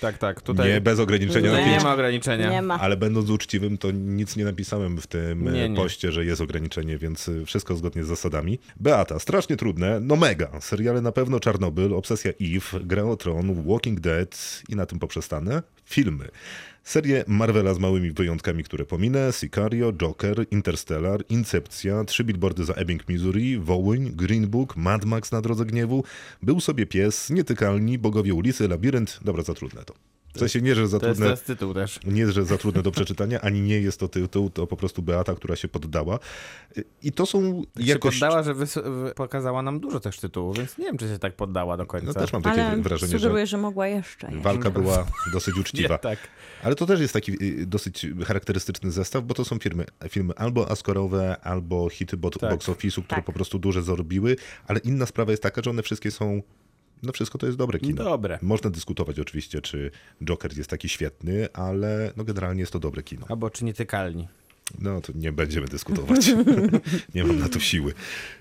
Tak, 0.00 0.18
tak, 0.18 0.40
tutaj, 0.40 0.68
Nie 0.68 0.80
bez 0.80 0.98
ograniczenia 0.98 1.50
tutaj 1.50 1.70
nie 1.70 1.80
ma 1.80 1.92
ograniczenia. 1.94 2.50
Nie 2.50 2.62
ma. 2.62 2.80
Ale 2.80 2.96
będąc 2.96 3.30
uczciwym, 3.30 3.78
to 3.78 3.90
nic 3.90 4.36
nie 4.36 4.44
napisałem 4.44 4.98
w 4.98 5.06
tym 5.06 5.44
Nie, 5.44 5.50
nie, 5.50 5.68
nie. 5.68 5.76
poście, 5.76 6.12
że 6.12 6.24
jest 6.24 6.40
ograniczenie, 6.40 6.98
więc 6.98 7.28
y, 7.28 7.46
wszystko 7.46 7.76
zgodnie 7.76 8.04
z 8.04 8.06
zasadami. 8.06 8.58
Beata, 8.80 9.18
strasznie 9.18 9.56
trudne, 9.56 10.00
no 10.00 10.16
mega. 10.16 10.60
Seriale 10.60 11.00
na 11.00 11.12
pewno 11.12 11.40
Czarnobyl, 11.40 11.94
Obsesja 11.94 12.32
Eve, 12.40 12.84
Gra 12.84 13.04
o 13.04 13.16
Tron, 13.16 13.62
Walking 13.68 14.00
Dead 14.00 14.62
i 14.68 14.76
na 14.76 14.86
tym 14.86 14.98
poprzestanę. 14.98 15.62
Filmy. 15.84 16.28
Serie 16.84 17.24
Marvela 17.26 17.74
z 17.74 17.78
małymi 17.78 18.10
wyjątkami, 18.10 18.64
które 18.64 18.84
pominę. 18.84 19.32
Sicario, 19.32 19.92
Joker, 19.92 20.46
Interstellar, 20.50 21.24
Incepcja, 21.28 22.04
Trzy 22.04 22.24
billboardy 22.24 22.64
za 22.64 22.74
Ebbing, 22.74 23.08
Missouri, 23.08 23.58
Wołyń, 23.58 24.10
Green 24.16 24.48
Book, 24.48 24.76
Mad 24.76 25.04
Max 25.04 25.32
na 25.32 25.40
Drodze 25.40 25.64
Gniewu, 25.64 26.04
Był 26.42 26.60
sobie 26.60 26.86
pies, 26.86 27.30
Nietykalni, 27.30 27.98
Bogowie 27.98 28.34
ulicy, 28.34 28.68
Labirynt. 28.68 29.20
Dobra, 29.24 29.42
za 29.42 29.54
trudne 29.54 29.84
to. 29.84 30.11
W 30.34 30.38
sensie 30.38 30.60
nie, 30.60 30.74
że 30.74 30.88
za 30.88 31.00
To 31.00 31.06
jest, 31.06 31.16
trudne... 31.18 31.26
to 31.26 31.30
jest 31.30 31.46
tytuł 31.46 31.74
też. 31.74 32.00
Nie, 32.04 32.32
że 32.32 32.44
za 32.44 32.58
trudne 32.58 32.82
do 32.82 32.90
przeczytania, 32.90 33.40
ani 33.40 33.60
nie 33.60 33.80
jest 33.80 34.00
to 34.00 34.08
tytuł, 34.08 34.50
to 34.50 34.66
po 34.66 34.76
prostu 34.76 35.02
Beata, 35.02 35.34
która 35.34 35.56
się 35.56 35.68
poddała. 35.68 36.18
I 37.02 37.12
to 37.12 37.26
są 37.26 37.56
Jakoś... 37.76 37.86
jakoś... 37.86 38.14
się 38.14 38.20
poddała, 38.20 38.42
że 38.42 38.54
pokazała 39.14 39.62
nam 39.62 39.80
dużo 39.80 40.00
też 40.00 40.18
tytułów, 40.18 40.56
więc 40.58 40.78
nie 40.78 40.84
wiem, 40.84 40.98
czy 40.98 41.08
się 41.08 41.18
tak 41.18 41.36
poddała 41.36 41.76
do 41.76 41.86
końca. 41.86 42.06
No 42.06 42.14
też 42.14 42.32
mam 42.32 42.42
takie 42.42 42.66
Ale 42.66 42.82
wrażenie, 42.82 43.12
że 43.12 43.18
sugeruję, 43.18 43.46
że 43.46 43.58
mogła 43.58 43.86
jeszcze. 43.88 44.28
walka 44.40 44.70
była 44.70 45.06
dosyć 45.32 45.56
uczciwa. 45.56 45.94
Nie, 45.94 45.98
tak. 45.98 46.18
Ale 46.62 46.74
to 46.74 46.86
też 46.86 47.00
jest 47.00 47.12
taki 47.12 47.44
y, 47.62 47.66
dosyć 47.66 48.06
charakterystyczny 48.26 48.90
zestaw, 48.90 49.24
bo 49.24 49.34
to 49.34 49.44
są 49.44 49.58
firmy, 49.58 49.84
filmy 50.08 50.34
albo 50.36 50.68
Oscarowe, 50.68 51.36
albo 51.42 51.88
hity 51.88 52.16
bot, 52.16 52.38
Tak. 52.40 52.50
box 52.50 52.68
office'u, 52.68 53.02
które 53.04 53.06
Tak. 53.16 53.24
po 53.24 53.32
prostu 53.32 53.58
duże 53.58 53.82
zarobiły, 53.82 54.36
ale 54.66 54.80
inna 54.80 55.06
sprawa 55.06 55.30
jest 55.30 55.42
taka, 55.42 55.62
że 55.64 55.70
one 55.70 55.82
wszystkie 55.82 56.10
są 56.10 56.42
no 57.02 57.12
wszystko 57.12 57.38
to 57.38 57.46
jest 57.46 57.58
dobre 57.58 57.78
kino. 57.78 58.04
Dobre. 58.04 58.38
Można 58.42 58.70
dyskutować 58.70 59.18
oczywiście, 59.18 59.60
czy 59.60 59.90
Joker 60.24 60.56
jest 60.56 60.70
taki 60.70 60.88
świetny, 60.88 61.48
ale 61.52 62.12
no 62.16 62.24
generalnie 62.24 62.60
jest 62.60 62.72
to 62.72 62.78
dobre 62.78 63.02
kino. 63.02 63.26
Albo 63.28 63.50
czy 63.50 63.64
nietykalni. 63.64 64.28
No 64.78 65.00
to 65.00 65.12
nie 65.14 65.32
będziemy 65.32 65.66
dyskutować. 65.66 66.32
nie 67.14 67.24
mam 67.24 67.38
na 67.38 67.48
to 67.48 67.60
siły. 67.60 67.94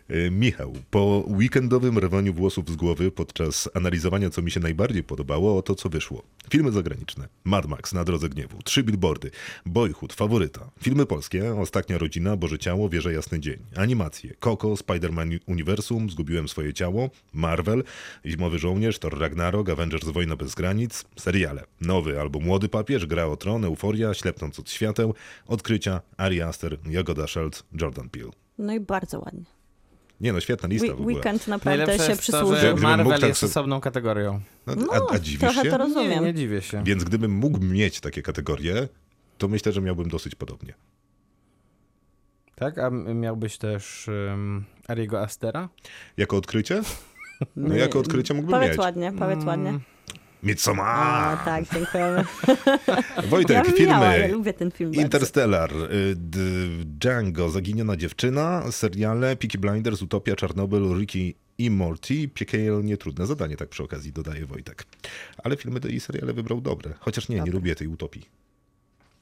E, 0.08 0.32
Michał, 0.32 0.74
po 0.90 1.24
weekendowym 1.28 1.98
rwaniu 1.98 2.34
włosów 2.34 2.70
z 2.70 2.76
głowy 2.76 3.12
podczas 3.12 3.70
analizowania, 3.74 4.30
co 4.30 4.42
mi 4.42 4.52
się 4.52 4.60
najbardziej 4.60 5.04
podobało, 5.04 5.62
to, 5.62 5.76
co 5.76 5.90
wyszło. 5.90 6.24
Filmy 6.50 6.72
zagraniczne. 6.72 7.28
Mad 7.44 7.66
Max 7.66 7.94
na 7.94 8.04
drodze 8.04 8.30
gniewu. 8.30 8.58
Trzy 8.64 8.84
billboardy. 8.84 9.32
Boyhood, 9.66 10.14
faworyta. 10.14 10.72
Filmy 10.82 11.06
polskie. 11.06 11.54
Ostatnia 11.54 11.98
rodzina, 11.98 12.38
Boże 12.38 12.60
Ciało, 12.60 12.90
Wieże 12.90 13.14
Jasny 13.14 13.40
Dzień. 13.40 13.58
Animacje. 13.76 14.34
Coco, 14.40 14.68
Spider-Man 14.74 15.40
Uniwersum, 15.46 16.10
Zgubiłem 16.10 16.48
swoje 16.48 16.74
ciało. 16.74 17.10
Marvel, 17.34 17.84
Zimowy 18.26 18.60
Żołnierz, 18.60 19.00
Thor 19.00 19.20
Ragnarok, 19.20 19.70
Avengers 19.70 20.10
Wojna 20.10 20.36
bez 20.36 20.56
granic. 20.56 21.06
Seriale. 21.20 21.64
Nowy 21.82 22.20
albo 22.20 22.40
Młody 22.40 22.70
Papież, 22.70 23.06
Gra 23.06 23.26
o 23.26 23.38
Tron, 23.38 23.66
Euforia, 23.66 24.14
Ślepnąc 24.14 24.60
od 24.60 24.72
świateł. 24.72 25.14
Odkrycia, 25.48 26.02
Ari 26.22 26.42
Aster, 26.42 26.78
Jagoda 26.90 27.28
Schultz, 27.28 27.64
Jordan 27.82 28.10
Peele. 28.10 28.30
No 28.58 28.74
i 28.74 28.80
bardzo 28.80 29.20
ładnie. 29.20 29.44
Nie 30.22 30.34
no, 30.34 30.40
świetna 30.40 30.70
lista 30.70 30.88
w 30.88 30.90
We- 30.90 30.94
ogóle. 30.96 31.16
Weekend 31.16 31.48
naprawdę 31.48 31.78
Najlepsze 31.86 32.06
się 32.06 32.12
jest 32.12 32.26
to, 32.26 32.32
przysłużył. 32.32 32.78
że 32.78 32.84
Marvel 32.84 33.20
tak 33.20 33.30
jest 33.30 33.40
sobie- 33.40 33.50
osobną 33.52 33.82
kategorią. 33.82 34.42
No, 34.68 34.76
No, 34.76 34.88
a, 35.10 35.14
a 35.14 35.20
dziwisz 35.20 35.40
trochę 35.40 35.56
się? 35.64 35.70
to 35.70 35.78
Nie, 35.78 35.84
rozumiem. 35.84 36.24
nie 36.26 36.34
dziwię 36.34 36.62
się. 36.62 36.84
Więc 36.84 37.04
gdybym 37.04 37.32
mógł 37.32 37.60
mieć 37.60 38.00
takie 38.00 38.22
kategorie, 38.22 38.88
to 39.38 39.48
myślę, 39.48 39.72
że 39.72 39.82
miałbym 39.82 40.10
dosyć 40.10 40.36
podobnie. 40.36 40.74
Tak? 42.56 42.78
A 42.78 42.90
miałbyś 42.90 43.58
też 43.58 44.08
um, 44.08 44.66
Ariego 44.88 45.22
Astera? 45.22 45.70
Jako 46.18 46.38
odkrycie? 46.38 46.82
No 47.56 47.76
jako 47.76 48.00
odkrycie 48.00 48.34
mógłbym 48.34 48.54
Powiedz 48.56 48.70
mieć. 48.72 48.80
ładnie, 48.80 49.12
powiedz 49.20 49.44
ładnie. 49.46 49.80
Mm, 50.44 50.50
Midsommar! 50.50 51.34
A, 51.34 51.38
tak, 51.46 51.66
dziękujemy. 51.74 52.24
Wojtek, 53.30 53.58
ja 53.58 53.64
filmy. 53.64 53.86
miała, 53.88 54.16
ja 54.16 54.28
lubię 54.28 54.54
ten 54.54 54.72
film. 54.72 54.94
Interstellar, 54.94 55.72
y, 55.74 56.16
Django, 56.86 57.50
Zaginiona 57.50 57.98
dziewczyna, 57.98 58.72
seriale, 58.72 59.36
Peaky 59.36 59.58
Blinders, 59.58 60.02
Utopia, 60.02 60.36
Czarnobyl, 60.36 60.98
Ricky 61.00 61.34
i 61.58 61.70
Morty, 61.70 62.28
piekielnie 62.28 62.98
trudne 62.98 63.26
zadanie, 63.26 63.58
tak 63.58 63.70
przy 63.70 63.84
okazji 63.84 64.12
dodaje 64.12 64.46
Wojtek. 64.46 64.86
Ale 65.44 65.58
filmy 65.58 65.80
i 65.90 66.00
seriale 66.00 66.34
wybrał 66.34 66.62
dobre, 66.62 66.94
chociaż 67.00 67.30
nie, 67.30 67.36
nie 67.36 67.40
Dobre. 67.42 67.54
lubię 67.54 67.76
tej 67.76 67.88
Utopii. 67.88 68.26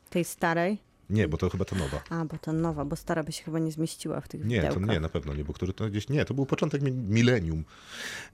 Tej 0.10 0.24
starej? 0.26 0.78
Nie, 1.10 1.28
bo 1.28 1.38
to 1.38 1.50
chyba 1.50 1.66
ta 1.66 1.75
nowa. 1.75 2.04
A, 2.10 2.25
bo 2.25 2.38
to 2.38 2.54
nowa, 2.54 2.86
bo 2.86 2.96
stara 2.96 3.24
by 3.24 3.32
się 3.32 3.44
chyba 3.44 3.60
nie 3.60 3.72
zmieściła 3.72 4.22
w 4.22 4.28
tych 4.28 4.46
Nie, 4.46 4.62
to 4.62 4.68
widełkach. 4.68 4.89
nie, 4.96 5.00
na 5.00 5.10
pewno 5.10 5.34
nie, 5.34 5.44
bo 5.44 5.54
który 5.54 5.74
to 5.74 5.89
gdzieś, 5.89 6.10
nie, 6.10 6.25
to 6.25 6.34
był 6.34 6.46
początek 6.46 6.82
mi- 6.82 6.92
milenium. 6.92 7.63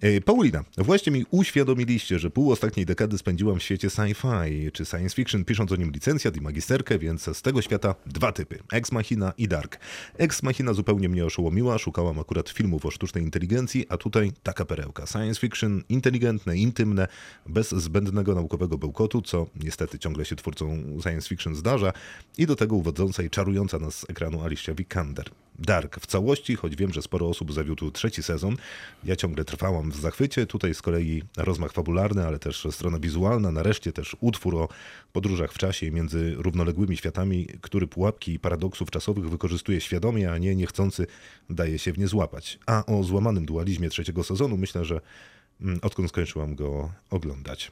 E, 0.02 0.22
Paulina, 0.22 0.64
właśnie 0.78 1.12
mi 1.12 1.26
uświadomiliście, 1.32 2.20
że 2.20 2.30
pół 2.30 2.52
ostatniej 2.52 2.86
dekady 2.86 3.18
spędziłam 3.18 3.60
w 3.60 3.64
świecie 3.64 3.88
sci-fi 3.88 4.72
czy 4.72 4.86
science 4.86 5.16
fiction, 5.16 5.46
pisząc 5.46 5.72
o 5.72 5.76
nim 5.76 5.92
licencjat 5.92 6.38
i 6.38 6.42
magisterkę, 6.42 7.00
więc 7.00 7.38
z 7.38 7.42
tego 7.42 7.62
świata 7.62 7.96
dwa 8.06 8.32
typy, 8.32 8.60
Ex 8.72 8.92
Machina 8.92 9.34
i 9.38 9.48
Dark. 9.48 9.80
Ex 10.18 10.44
Machina 10.44 10.74
zupełnie 10.74 11.10
mnie 11.10 11.26
oszołomiła, 11.26 11.78
szukałam 11.78 12.20
akurat 12.20 12.50
filmów 12.50 12.86
o 12.86 12.92
sztucznej 12.92 13.24
inteligencji, 13.24 13.86
a 13.90 13.98
tutaj 13.98 14.32
taka 14.44 14.66
perełka. 14.66 15.06
Science 15.06 15.40
fiction 15.42 15.84
inteligentne, 15.90 16.58
intymne, 16.58 17.08
bez 17.46 17.70
zbędnego 17.72 18.36
naukowego 18.36 18.78
bełkotu, 18.78 19.22
co 19.22 19.48
niestety 19.64 20.00
ciągle 20.00 20.26
się 20.26 20.36
twórcom 20.36 21.02
science 21.02 21.30
fiction 21.30 21.56
zdarza 21.56 21.94
i 22.38 22.46
do 22.46 22.56
tego 22.56 22.65
uwodząca 22.74 23.24
i 23.24 23.30
czarująca 23.30 23.80
nas 23.80 24.00
z 24.00 24.10
ekranu 24.10 24.44
Alicia 24.44 24.74
Vikander. 24.74 25.30
Dark 25.60 26.00
w 26.00 26.06
całości, 26.06 26.56
choć 26.56 26.76
wiem, 26.76 26.94
że 26.94 27.02
sporo 27.02 27.30
osób 27.30 27.54
zawiódł 27.54 27.92
trzeci 27.92 28.24
sezon. 28.24 28.58
Ja 29.04 29.16
ciągle 29.16 29.46
trwałam 29.46 29.92
w 29.92 29.96
zachwycie. 29.96 30.46
Tutaj 30.46 30.74
z 30.74 30.82
kolei 30.82 31.24
rozmach 31.38 31.72
fabularny, 31.72 32.28
ale 32.28 32.40
też 32.40 32.68
strona 32.72 33.00
wizualna. 33.00 33.52
Nareszcie 33.52 33.92
też 33.92 34.16
utwór 34.20 34.56
o 34.56 34.68
podróżach 35.14 35.54
w 35.54 35.58
czasie 35.58 35.92
między 35.92 36.36
równoległymi 36.38 36.98
światami, 36.98 37.48
który 37.62 37.88
pułapki 37.88 38.34
i 38.34 38.40
paradoksów 38.40 38.92
czasowych 38.92 39.30
wykorzystuje 39.30 39.82
świadomie, 39.82 40.32
a 40.32 40.38
nie 40.38 40.56
niechcący 40.56 41.08
daje 41.50 41.80
się 41.80 41.94
w 41.94 41.98
nie 41.98 42.08
złapać. 42.08 42.60
A 42.66 42.86
o 42.86 43.04
złamanym 43.04 43.46
dualizmie 43.46 43.90
trzeciego 43.90 44.24
sezonu 44.24 44.58
myślę, 44.58 44.86
że 44.86 45.02
odkąd 45.82 46.10
skończyłam 46.10 46.56
go 46.56 46.92
oglądać. 47.10 47.72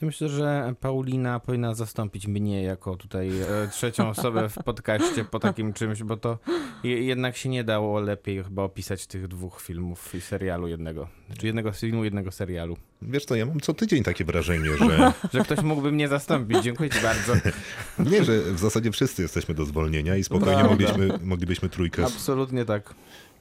Ja 0.00 0.06
myślę, 0.06 0.28
że 0.28 0.74
Paulina 0.80 1.40
powinna 1.40 1.74
zastąpić 1.74 2.26
mnie 2.26 2.62
jako 2.62 2.96
tutaj 2.96 3.40
e, 3.40 3.68
trzecią 3.72 4.08
osobę 4.16 4.48
w 4.48 4.54
podcaście 4.54 5.24
po 5.24 5.38
takim 5.38 5.72
czymś, 5.72 6.02
bo 6.02 6.16
to 6.16 6.38
je, 6.84 7.02
jednak 7.02 7.36
się 7.36 7.48
nie 7.48 7.64
dało 7.64 8.00
lepiej 8.00 8.44
chyba 8.44 8.62
opisać 8.62 9.06
tych 9.06 9.28
dwóch 9.28 9.60
filmów 9.60 10.14
i 10.14 10.20
serialu 10.20 10.68
jednego. 10.68 11.08
Znaczy 11.26 11.46
jednego 11.46 11.72
filmu, 11.72 12.04
jednego 12.04 12.32
serialu. 12.32 12.76
Wiesz 13.02 13.24
co, 13.24 13.34
ja 13.34 13.46
mam 13.46 13.60
co 13.60 13.74
tydzień 13.74 14.02
takie 14.02 14.24
wrażenie, 14.24 14.70
że 14.76 15.12
Że 15.32 15.40
ktoś 15.40 15.62
mógłby 15.62 15.92
mnie 15.92 16.08
zastąpić. 16.08 16.62
Dziękuję 16.62 16.90
ci 16.90 17.00
bardzo. 17.02 17.32
Nie, 18.10 18.24
że 18.24 18.40
w 18.40 18.58
zasadzie 18.58 18.92
wszyscy 18.92 19.22
jesteśmy 19.22 19.54
do 19.54 19.64
zwolnienia 19.64 20.16
i 20.16 20.24
spokojnie 20.24 20.54
Prawda. 20.64 20.70
mogliśmy, 20.70 21.18
moglibyśmy 21.26 21.68
trójkę 21.68 22.04
Absolutnie 22.04 22.64
tak. 22.64 22.94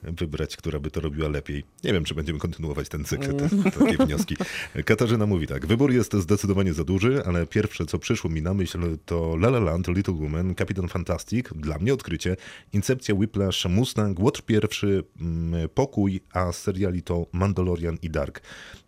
Wybrać, 0.03 0.57
która 0.57 0.79
by 0.79 0.91
to 0.91 1.01
robiła 1.01 1.29
lepiej. 1.29 1.63
Nie 1.83 1.93
wiem, 1.93 2.03
czy 2.03 2.15
będziemy 2.15 2.39
kontynuować 2.39 2.89
ten 2.89 3.05
cykl, 3.05 3.35
te, 3.35 3.71
takie 3.71 4.05
wnioski. 4.05 4.35
Katarzyna 4.85 5.25
mówi 5.25 5.47
tak, 5.47 5.65
wybór 5.65 5.91
jest 5.91 6.13
zdecydowanie 6.13 6.73
za 6.73 6.83
duży, 6.83 7.23
ale 7.25 7.47
pierwsze, 7.47 7.85
co 7.85 7.99
przyszło 7.99 8.29
mi 8.29 8.41
na 8.41 8.53
myśl, 8.53 8.97
to 9.05 9.33
La 9.35 9.47
La 9.47 9.59
Land, 9.59 9.87
Little 9.87 10.13
Woman, 10.13 10.55
Kapitan 10.55 10.87
Fantastic, 10.87 11.49
dla 11.55 11.77
mnie 11.77 11.93
odkrycie, 11.93 12.37
Incepcja, 12.73 13.15
Whiplash, 13.15 13.65
Mustang, 13.65 14.19
Łotr 14.19 14.41
pierwszy, 14.41 15.03
mm, 15.21 15.69
Pokój, 15.69 16.21
a 16.33 16.51
seriali 16.51 17.03
to 17.03 17.25
Mandalorian 17.31 17.97
i 18.01 18.09
Dark. 18.09 18.41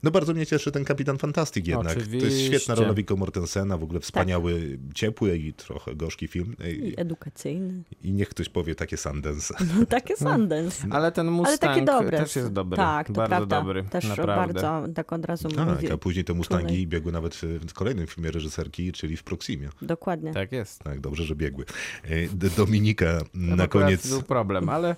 No 0.05 0.11
bardzo 0.11 0.33
mnie 0.33 0.45
cieszy 0.45 0.71
ten 0.71 0.85
Kapitan 0.85 1.17
Fantastic 1.17 1.67
jednak. 1.67 1.93
To 1.93 1.99
jest 1.99 2.11
Oczywiście. 2.11 2.45
świetna 2.47 2.75
rola 2.75 2.93
Viggo 2.93 3.15
Mortensena, 3.15 3.77
w 3.77 3.83
ogóle 3.83 3.99
wspaniały, 3.99 4.79
ciepły 4.93 5.37
i 5.37 5.53
trochę 5.53 5.95
gorzki 5.95 6.27
film. 6.27 6.55
I 6.81 6.93
edukacyjny. 6.97 7.83
I 8.03 8.13
niech 8.13 8.29
ktoś 8.29 8.49
powie 8.49 8.75
takie 8.75 8.97
Sundance. 8.97 9.53
No, 9.79 9.85
takie 9.85 10.17
Sundance. 10.17 10.87
Ale 10.89 11.11
ten 11.11 11.27
Ale 11.27 11.35
Mustang 11.37 11.59
takie 11.59 11.81
dobre. 11.81 12.17
też 12.17 12.35
jest 12.35 12.51
dobry. 12.51 12.77
Tak, 12.77 13.07
to 13.07 13.13
bardzo 13.13 13.29
prawda. 13.29 13.59
dobry. 13.61 13.83
Też 13.83 14.05
naprawdę. 14.07 14.53
bardzo, 14.53 14.93
tak 14.93 15.13
od 15.13 15.25
razu 15.25 15.49
Tak, 15.49 15.67
mówię. 15.69 15.93
a 15.93 15.97
później 15.97 16.25
te 16.25 16.33
Mustangi 16.33 16.87
biegły 16.87 17.11
nawet 17.11 17.35
w 17.69 17.73
kolejnym 17.73 18.07
filmie 18.07 18.31
reżyserki, 18.31 18.91
czyli 18.91 19.17
w 19.17 19.23
Proximie. 19.23 19.69
Dokładnie. 19.81 20.33
Tak 20.33 20.51
jest. 20.51 20.79
Tak, 20.79 20.99
dobrze, 20.99 21.23
że 21.23 21.35
biegły. 21.35 21.65
E, 22.03 22.49
Dominika 22.57 23.19
Tam 23.19 23.55
na 23.55 23.67
koniec... 23.67 24.07
był 24.09 24.21
problem, 24.21 24.69
ale 24.69 24.95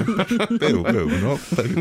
Był, 0.60 0.82
był, 0.82 1.08
no, 1.22 1.38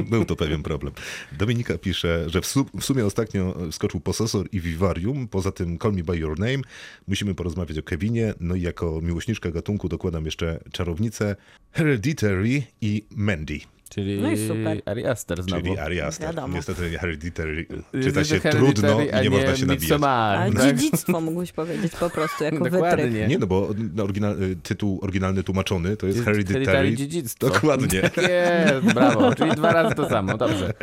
był 0.09 0.25
to 0.25 0.35
pewien 0.35 0.63
problem. 0.63 0.93
Dominika 1.31 1.77
pisze, 1.77 2.29
że 2.29 2.41
w, 2.41 2.45
w 2.79 2.83
sumie 2.83 3.05
ostatnio 3.05 3.55
wskoczył 3.71 3.99
Possessor 3.99 4.47
i 4.51 4.59
Vivarium, 4.59 5.27
poza 5.27 5.51
tym 5.51 5.79
Call 5.79 5.93
Me 5.93 6.03
By 6.03 6.17
Your 6.17 6.39
Name. 6.39 6.59
Musimy 7.07 7.35
porozmawiać 7.35 7.77
o 7.77 7.83
Kevinie, 7.83 8.33
no 8.39 8.55
i 8.55 8.61
jako 8.61 9.01
miłośniczka 9.01 9.51
gatunku 9.51 9.89
dokładam 9.89 10.25
jeszcze 10.25 10.59
Czarownicę, 10.71 11.35
Hereditary 11.71 12.63
i 12.81 13.03
Mandy. 13.15 13.76
Czyli 13.89 14.21
No 14.21 14.31
i 14.31 14.47
super. 14.47 14.81
Ari 14.85 15.05
Aster 15.05 15.43
znowu. 15.43 15.61
Czyli 15.63 15.77
Ari 15.77 16.01
Aster. 16.01 16.27
Wiadomo. 16.27 16.55
Niestety 16.55 16.97
Hereditary 16.97 17.65
czyta 18.03 18.23
się 18.23 18.39
Hereditary, 18.39 18.73
trudno 18.73 18.97
a 19.13 19.21
i 19.21 19.23
nie 19.23 19.29
można 19.29 19.55
się 19.55 19.65
nabijać. 19.65 19.81
Midsommar, 19.81 20.37
Ale 20.37 20.51
tak? 20.53 20.63
dziedzictwo 20.63 21.21
mógłbyś 21.21 21.51
powiedzieć 21.51 21.93
po 21.99 22.09
prostu 22.09 22.43
jako 22.43 22.55
wytryk. 22.57 22.73
Dokładnie. 22.81 23.27
Nie, 23.27 23.37
no 23.37 23.47
bo 23.47 23.69
oryginal, 24.03 24.43
y, 24.43 24.55
tytuł 24.55 24.99
oryginalny 25.03 25.43
tłumaczony 25.43 25.97
to 25.97 26.07
jest 26.07 26.19
Hereditary. 26.25 26.65
Hereditary 26.65 26.95
dziedzictwo. 26.97 27.47
Dokładnie. 27.49 28.01
Tak 28.01 28.17
jest, 28.17 28.93
brawo. 28.93 29.35
Czyli 29.35 29.51
dwa 29.51 29.73
razy 29.73 29.95
to 29.95 30.09
samo, 30.09 30.37
dobrze. 30.37 30.73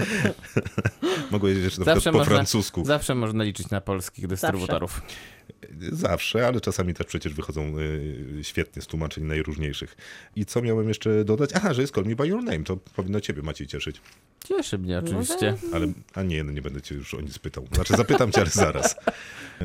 Mogę 1.30 1.40
powiedzieć 1.40 1.64
jeszcze 1.64 1.80
na 1.80 1.84
Zawsze 1.84 2.12
po 2.12 2.18
można- 2.18 2.34
francusku. 2.34 2.84
Zawsze 2.84 3.14
można 3.14 3.44
liczyć 3.44 3.70
na 3.70 3.80
polskich 3.80 4.26
dystrybutorów. 4.26 4.92
Zawsze, 4.94 5.14
ale 6.46 6.60
czasami 6.60 6.94
też 6.94 7.06
przecież 7.06 7.34
wychodzą 7.34 7.78
y, 7.78 8.38
świetnie 8.42 8.82
z 8.82 8.86
tłumaczeń 8.86 9.24
najróżniejszych. 9.24 9.96
I 10.36 10.46
co 10.46 10.62
miałem 10.62 10.88
jeszcze 10.88 11.24
dodać? 11.24 11.50
Aha, 11.54 11.74
że 11.74 11.82
jest 11.82 11.94
Call 11.94 12.04
Me 12.04 12.16
By 12.16 12.28
Your 12.28 12.42
Name. 12.42 12.64
To 12.64 12.76
powinno 12.76 13.20
ciebie, 13.20 13.42
Maciej, 13.42 13.66
cieszyć. 13.66 14.00
Cieszy 14.44 14.78
mnie 14.78 14.98
oczywiście. 14.98 15.56
Ale, 15.72 15.86
a 16.14 16.22
nie, 16.22 16.44
no 16.44 16.52
nie 16.52 16.62
będę 16.62 16.82
cię 16.82 16.94
już 16.94 17.14
o 17.14 17.20
nic 17.20 17.38
pytał. 17.38 17.66
Znaczy 17.72 17.96
zapytam 17.96 18.32
cię, 18.32 18.40
ale 18.40 18.50
zaraz. 18.66 18.96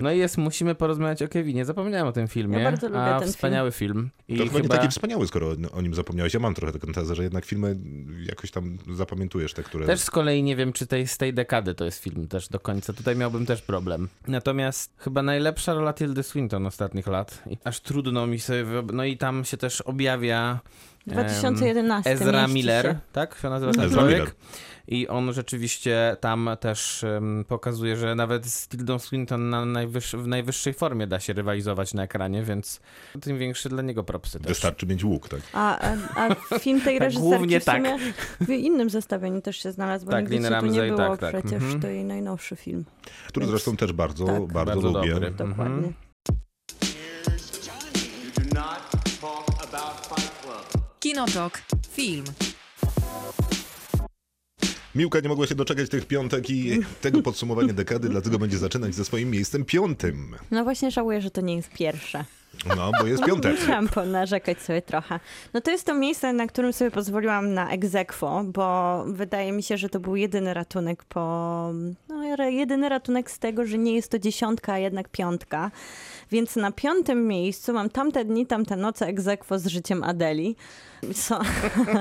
No 0.01 0.11
i 0.11 0.17
jest, 0.17 0.37
musimy 0.37 0.75
porozmawiać 0.75 1.21
o 1.21 1.27
Kevinie. 1.27 1.65
Zapomniałem 1.65 2.07
o 2.07 2.11
tym 2.11 2.27
filmie. 2.27 2.57
Ja 2.57 2.63
bardzo 2.63 2.87
lubię 2.87 3.01
a 3.01 3.19
ten 3.19 3.29
wspaniały 3.29 3.71
film. 3.71 4.09
I 4.27 4.37
To 4.37 4.43
chyba 4.43 4.59
nie 4.59 4.69
taki 4.69 4.87
wspaniały, 4.87 5.27
skoro 5.27 5.55
o 5.71 5.81
nim 5.81 5.93
zapomniałeś. 5.93 6.33
Ja 6.33 6.39
mam 6.39 6.53
trochę 6.53 6.73
taką 6.73 6.93
tezę, 6.93 7.15
że 7.15 7.23
jednak 7.23 7.45
filmy 7.45 7.77
jakoś 8.23 8.51
tam 8.51 8.77
zapamiętujesz 8.95 9.53
te, 9.53 9.63
które... 9.63 9.85
Też 9.85 9.99
z 9.99 10.11
kolei 10.11 10.43
nie 10.43 10.55
wiem, 10.55 10.73
czy 10.73 10.87
tej, 10.87 11.07
z 11.07 11.17
tej 11.17 11.33
dekady 11.33 11.75
to 11.75 11.85
jest 11.85 12.03
film 12.03 12.27
też 12.27 12.49
do 12.49 12.59
końca. 12.59 12.93
Tutaj 12.93 13.15
miałbym 13.15 13.45
też 13.45 13.61
problem. 13.61 14.07
Natomiast 14.27 14.93
chyba 14.97 15.23
najlepsza 15.23 15.73
rola 15.73 15.88
Tildy 15.93 16.23
Swinton 16.23 16.65
ostatnich 16.65 17.07
lat. 17.07 17.43
I 17.49 17.57
aż 17.63 17.79
trudno 17.79 18.27
mi 18.27 18.39
sobie... 18.39 18.65
No 18.93 19.03
i 19.03 19.17
tam 19.17 19.45
się 19.45 19.57
też 19.57 19.81
objawia... 19.81 20.59
em, 21.07 21.13
2011 21.13 22.11
Ezra 22.11 22.47
Miller, 22.47 22.85
się. 22.85 22.99
tak? 23.11 23.37
Się 23.41 23.49
nazywa 23.49 23.71
ten 23.71 23.81
Ezra 23.81 23.99
człowiek? 23.99 24.19
Miller. 24.19 24.33
I 24.91 25.07
on 25.07 25.33
rzeczywiście 25.33 26.17
tam 26.19 26.49
też 26.59 27.03
em, 27.03 27.45
pokazuje, 27.47 27.97
że 27.97 28.15
nawet 28.15 28.45
z 28.45 28.67
Tildą 28.67 28.99
Swinton 28.99 29.49
na 29.49 29.65
najwyższy, 29.65 30.17
w 30.17 30.27
najwyższej 30.27 30.73
formie 30.73 31.07
da 31.07 31.19
się 31.19 31.33
rywalizować 31.33 31.93
na 31.93 32.03
ekranie, 32.03 32.43
więc 32.43 32.79
tym 33.21 33.37
większy 33.37 33.69
dla 33.69 33.81
niego 33.81 34.03
propsy 34.03 34.39
też. 34.39 34.47
Wystarczy 34.47 34.85
mieć 34.85 35.03
łuk, 35.03 35.29
tak? 35.29 35.39
A, 35.53 35.79
a, 35.79 35.95
a 36.49 36.59
film 36.59 36.81
tej 36.81 36.93
Tak, 36.99 37.03
reżyserki 37.03 37.29
głównie 37.29 37.59
w 37.59 37.63
sumie 37.63 37.97
w 38.41 38.49
innym 38.49 38.89
zestawieniu 38.89 39.41
też 39.41 39.57
się 39.63 39.71
znalazł, 39.71 40.05
bo 40.05 40.11
Tak, 40.11 40.21
nigdy 40.21 40.37
tu 40.37 40.43
nie 40.43 40.49
Ramsey, 40.49 40.87
było 40.87 40.97
tak, 41.17 41.19
tak. 41.19 41.29
przecież. 41.41 41.63
Mhm. 41.63 41.79
To 41.81 41.87
jej 41.87 42.03
najnowszy 42.03 42.55
film. 42.55 42.85
Który 43.27 43.45
Więc- 43.45 43.51
zresztą 43.51 43.77
też 43.77 43.93
bardzo, 43.93 44.25
tak. 44.25 44.33
bardzo, 44.35 44.51
Bardzo 44.81 44.99
lubię. 44.99 45.11
dobry. 45.13 45.31
Dokładnie. 45.31 45.63
Mhm. 45.65 45.83
You 45.85 46.08
Kinotok. 51.09 51.61
Film. 51.91 52.23
Miłka 54.95 55.19
nie 55.19 55.29
mogła 55.29 55.47
się 55.47 55.55
doczekać 55.55 55.89
tych 55.89 56.05
piątek 56.05 56.49
i 56.49 56.79
tego 57.01 57.21
podsumowania 57.21 57.73
dekady, 57.73 58.09
dlatego 58.09 58.39
będzie 58.39 58.57
zaczynać 58.57 58.95
ze 58.95 59.05
swoim 59.05 59.31
miejscem 59.31 59.65
piątym. 59.65 60.35
No 60.51 60.63
właśnie 60.63 60.91
żałuję, 60.91 61.21
że 61.21 61.31
to 61.31 61.41
nie 61.41 61.55
jest 61.55 61.69
pierwsze. 61.69 62.25
No, 62.77 62.91
bo 62.99 63.07
jest 63.07 63.23
piątek. 63.23 63.55
Musiałam 63.59 63.87
ponarzekać 63.87 64.61
sobie 64.61 64.81
trochę. 64.81 65.19
No 65.53 65.61
to 65.61 65.71
jest 65.71 65.85
to 65.85 65.93
miejsce, 65.93 66.33
na 66.33 66.47
którym 66.47 66.73
sobie 66.73 66.91
pozwoliłam 66.91 67.53
na 67.53 67.69
egzekwo, 67.69 68.43
bo 68.45 69.03
wydaje 69.07 69.51
mi 69.51 69.63
się, 69.63 69.77
że 69.77 69.89
to 69.89 69.99
był 69.99 70.15
jedyny 70.15 70.53
ratunek 70.53 71.03
po... 71.03 71.19
No 72.09 72.45
jedyny 72.49 72.89
ratunek 72.89 73.31
z 73.31 73.39
tego, 73.39 73.65
że 73.65 73.77
nie 73.77 73.95
jest 73.95 74.11
to 74.11 74.19
dziesiątka, 74.19 74.73
a 74.73 74.77
jednak 74.77 75.09
piątka. 75.09 75.71
Więc 76.31 76.55
na 76.55 76.71
piątym 76.71 77.27
miejscu 77.27 77.73
mam 77.73 77.89
tamte 77.89 78.25
dni, 78.25 78.45
tamte 78.45 78.75
noce 78.75 79.07
egzekwo 79.07 79.59
z 79.59 79.67
życiem 79.67 80.03
Adeli. 80.03 80.55
Są, 81.13 81.39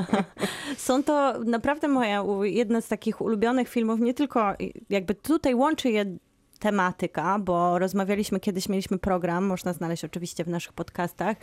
są 0.77 1.03
to 1.03 1.39
naprawdę 1.45 1.89
moja 1.89 2.25
jedna 2.43 2.81
z 2.81 2.89
takich 2.89 3.21
ulubionych 3.21 3.69
filmów, 3.69 4.01
nie 4.01 4.15
tylko 4.15 4.55
jakby 4.91 5.15
tutaj 5.15 5.55
łączy 5.55 5.91
je 5.91 6.19
tematyka, 6.59 7.39
bo 7.39 7.79
rozmawialiśmy 7.79 8.41
kiedyś, 8.41 8.69
mieliśmy 8.69 8.99
program, 8.99 9.45
można 9.45 9.73
znaleźć 9.73 10.05
oczywiście 10.05 10.45
w 10.45 10.49
naszych 10.49 10.73
podcastach, 10.73 11.37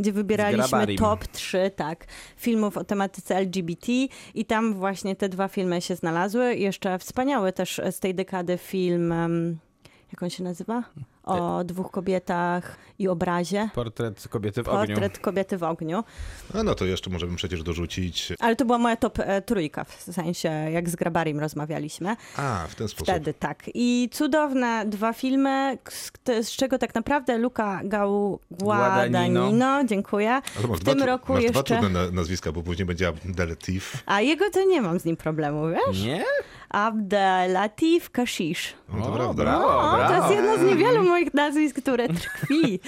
gdzie 0.00 0.12
wybieraliśmy 0.12 0.96
top 0.96 1.26
3, 1.26 1.70
tak, 1.76 2.04
filmów 2.36 2.76
o 2.76 2.84
tematyce 2.84 3.36
LGBT 3.36 3.92
i 4.34 4.44
tam 4.44 4.74
właśnie 4.74 5.16
te 5.16 5.28
dwa 5.28 5.48
filmy 5.48 5.80
się 5.80 5.96
znalazły. 5.96 6.54
Jeszcze 6.54 6.98
wspaniały 6.98 7.52
też 7.52 7.80
z 7.90 8.00
tej 8.00 8.14
dekady 8.14 8.58
film, 8.58 9.14
jak 10.12 10.22
on 10.22 10.30
się 10.30 10.44
nazywa? 10.44 10.82
O 11.24 11.64
dwóch 11.64 11.90
kobietach 11.90 12.76
i 12.98 13.08
obrazie. 13.08 13.68
Portret 13.74 14.28
kobiety 14.28 14.62
w 14.62 14.68
ogniu. 14.68 14.86
Portret 14.86 15.18
kobiety 15.18 15.58
w 15.58 15.62
ogniu. 15.62 16.04
A 16.54 16.62
no 16.62 16.74
to 16.74 16.84
jeszcze 16.84 17.10
możemy 17.10 17.36
przecież 17.36 17.62
dorzucić. 17.62 18.32
Ale 18.40 18.56
to 18.56 18.64
była 18.64 18.78
moja 18.78 18.96
top 18.96 19.18
e, 19.18 19.42
trójka, 19.42 19.84
w 19.84 20.02
sensie 20.12 20.48
jak 20.48 20.88
z 20.88 20.96
Grabarim 20.96 21.40
rozmawialiśmy. 21.40 22.16
A, 22.36 22.66
w 22.68 22.74
ten 22.74 22.88
sposób. 22.88 23.08
Wtedy 23.08 23.34
tak. 23.34 23.62
I 23.74 24.08
cudowne 24.12 24.84
dwa 24.86 25.12
filmy, 25.12 25.78
z, 25.90 26.12
z 26.46 26.50
czego 26.50 26.78
tak 26.78 26.94
naprawdę 26.94 27.38
Guadagnino. 27.38 28.38
Guadagnino, 28.50 29.84
dziękuję. 29.84 30.28
Masz 30.68 30.80
W 30.80 30.82
dwa, 30.82 30.92
tym 30.94 31.02
roku 31.02 31.32
masz 31.32 31.44
dwa 31.44 31.58
jeszcze... 31.58 31.78
trudne 31.78 32.04
na- 32.04 32.10
nazwiska, 32.10 32.52
bo 32.52 32.62
później 32.62 32.86
będzie 32.86 33.08
Abdelatif. 33.08 34.02
A 34.06 34.20
jego 34.20 34.50
to 34.50 34.64
nie 34.64 34.82
mam 34.82 35.00
z 35.00 35.04
nim 35.04 35.16
problemu, 35.16 35.62
wiesz? 35.68 36.02
Nie? 36.02 36.24
Abdelatif 36.70 38.10
Kashish. 38.10 38.74
No 38.88 39.06
to 39.06 39.12
prawda. 39.12 39.42
brawo, 39.42 39.80
O, 39.80 40.08
to 40.08 40.14
jest 40.14 40.30
jedno 40.30 40.58
z 40.58 40.60
niewielu 40.62 41.02
moich 41.12 41.34
nazwisk, 41.34 41.76
które 41.82 42.08
tkwi. 42.08 42.80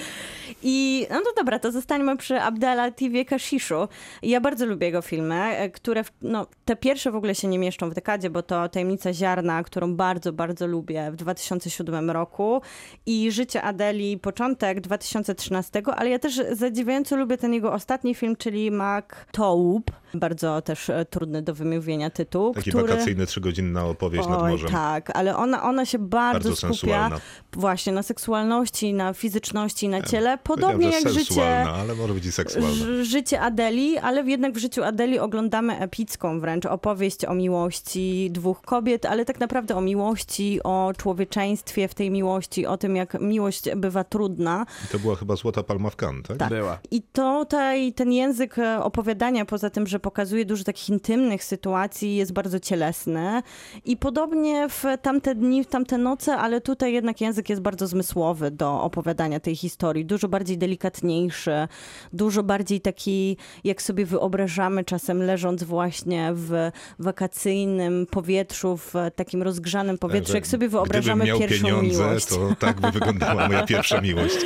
I 0.63 1.07
no 1.11 1.21
to 1.21 1.31
dobra, 1.37 1.59
to 1.59 1.73
zostańmy 1.73 2.17
przy 2.17 2.41
Abdelativie 2.41 3.25
Kashishu. 3.25 3.89
Ja 4.23 4.41
bardzo 4.41 4.67
lubię 4.67 4.87
jego 4.87 5.03
filmy, 5.03 5.35
e, 5.45 5.71
które, 5.71 6.05
w- 6.05 6.13
no, 6.23 6.47
te 6.65 6.77
pierwsze 6.77 7.11
w 7.11 7.17
ogóle 7.17 7.35
się 7.35 7.49
nie 7.49 7.59
mieszczą 7.59 7.91
w 7.91 7.95
dekadzie, 7.95 8.31
bo 8.31 8.43
to 8.43 8.69
Tajemnica 8.69 9.13
Ziarna, 9.13 9.63
którą 9.63 9.95
bardzo, 9.97 10.33
bardzo 10.33 10.67
lubię 10.67 11.11
w 11.13 11.17
2007 11.17 12.11
roku 12.11 12.61
i 13.07 13.31
Życie 13.31 13.63
Adeli, 13.63 14.19
początek 14.19 14.81
2013, 14.81 15.83
ale 15.97 16.11
ja 16.11 16.19
też 16.19 16.41
zadziwiająco 16.53 17.17
lubię 17.17 17.37
ten 17.39 17.55
jego 17.55 17.73
ostatni 17.73 18.15
film, 18.15 18.37
czyli 18.37 18.71
Mac 18.71 19.05
Toub. 19.33 19.91
Bardzo 20.15 20.63
też 20.63 20.91
e, 20.91 21.05
trudny 21.05 21.43
do 21.43 21.55
wymówienia 21.55 22.11
tytuł, 22.11 22.55
Taki 22.55 22.71
który... 22.71 22.87
wakacyjny, 22.89 23.27
trzygodzinna 23.27 23.85
opowieść 23.87 24.29
nad 24.29 24.43
Oj, 24.43 24.51
morzem. 24.51 24.71
tak, 24.71 25.11
ale 25.17 25.37
ona, 25.37 25.63
ona 25.63 25.87
się 25.87 25.99
bardzo, 25.99 26.33
Bardzo 26.49 26.57
skupia 26.57 26.75
sensualna. 26.75 27.21
właśnie 27.53 27.93
na 27.93 28.03
seksualności, 28.03 28.14
na 28.95 29.15
fizyczności, 29.15 29.89
na 29.89 30.03
ciele, 30.03 30.39
podobnie 30.39 30.91
jak 30.91 31.09
życie, 31.09 31.65
ale 31.65 31.95
może 31.95 32.15
być 32.15 32.27
i 32.27 32.33
seksualna. 32.33 33.05
życie 33.05 33.41
Adeli, 33.41 33.99
ale 33.99 34.23
jednak 34.23 34.53
w 34.53 34.59
życiu 34.59 34.85
Adeli 34.85 35.19
oglądamy 35.19 35.79
epicką 35.79 36.41
wręcz 36.41 36.67
opowieść 36.67 37.25
o 37.25 37.35
miłości 37.35 38.29
dwóch 38.31 38.61
kobiet, 38.61 39.07
ale 39.07 39.25
tak 39.25 39.41
naprawdę 39.41 39.77
o 39.77 39.81
miłości, 39.81 40.61
o 40.65 40.93
człowieczeństwie 40.97 41.89
w 41.89 41.95
tej 41.95 42.11
miłości, 42.11 42.67
o 42.67 42.77
tym 42.77 42.97
jak 42.97 43.21
miłość 43.21 43.65
bywa 43.77 44.05
trudna. 44.05 44.67
I 44.85 44.89
to 44.89 44.99
była 44.99 45.17
chyba 45.17 45.37
Złota 45.37 45.63
Palma 45.63 45.91
w 45.91 45.97
Cannes, 45.97 46.23
tak? 46.27 46.37
Tak. 46.37 46.49
Była. 46.49 46.79
I 46.91 47.03
tutaj 47.03 47.93
ten 47.93 48.13
język 48.13 48.59
e, 48.59 48.83
opowiadania, 48.83 49.45
poza 49.45 49.71
tym, 49.71 49.87
że 49.87 50.01
pokazuje 50.01 50.45
dużo 50.45 50.65
takich 50.65 50.89
intymnych 50.89 51.45
sytuacji, 51.45 52.17
jest 52.17 52.33
bardzo 52.33 52.61
cielesny. 52.61 53.43
I 53.85 53.97
podobnie 53.97 54.69
w 54.69 54.85
tamte 55.03 55.35
dni, 55.35 55.65
w 55.65 55.67
tamte 55.67 55.99
noce, 55.99 56.37
ale 56.37 56.61
tutaj 56.61 56.93
jednak 56.93 57.21
język 57.21 57.49
jest 57.49 57.63
bardzo 57.63 57.87
zmysłowy 57.87 58.04
do 58.51 58.83
opowiadania 58.83 59.41
tej 59.41 59.57
historii. 59.57 60.05
Dużo 60.05 60.29
bardziej 60.29 60.59
delikatniejszy, 60.59 61.69
dużo 62.13 62.43
bardziej 62.43 62.81
taki, 62.81 63.37
jak 63.65 63.83
sobie 63.83 64.07
wyobrażamy 64.07 64.85
czasem 64.85 65.23
leżąc 65.23 65.63
właśnie 65.63 66.31
w 66.35 66.71
wakacyjnym 66.99 68.07
powietrzu, 68.11 68.77
w 68.77 68.95
takim 69.17 69.43
rozgrzanym 69.43 69.99
powietrzu, 69.99 70.35
jak 70.35 70.47
sobie 70.47 70.69
wyobrażamy 70.69 71.25
miał 71.25 71.39
pierwszą 71.39 71.67
pieniądze, 71.67 72.05
miłość. 72.05 72.27
to 72.27 72.49
tak 72.59 72.81
by 72.81 72.91
wyglądała 72.91 73.49
moja 73.49 73.67
pierwsza 73.73 74.01
miłość. 74.01 74.37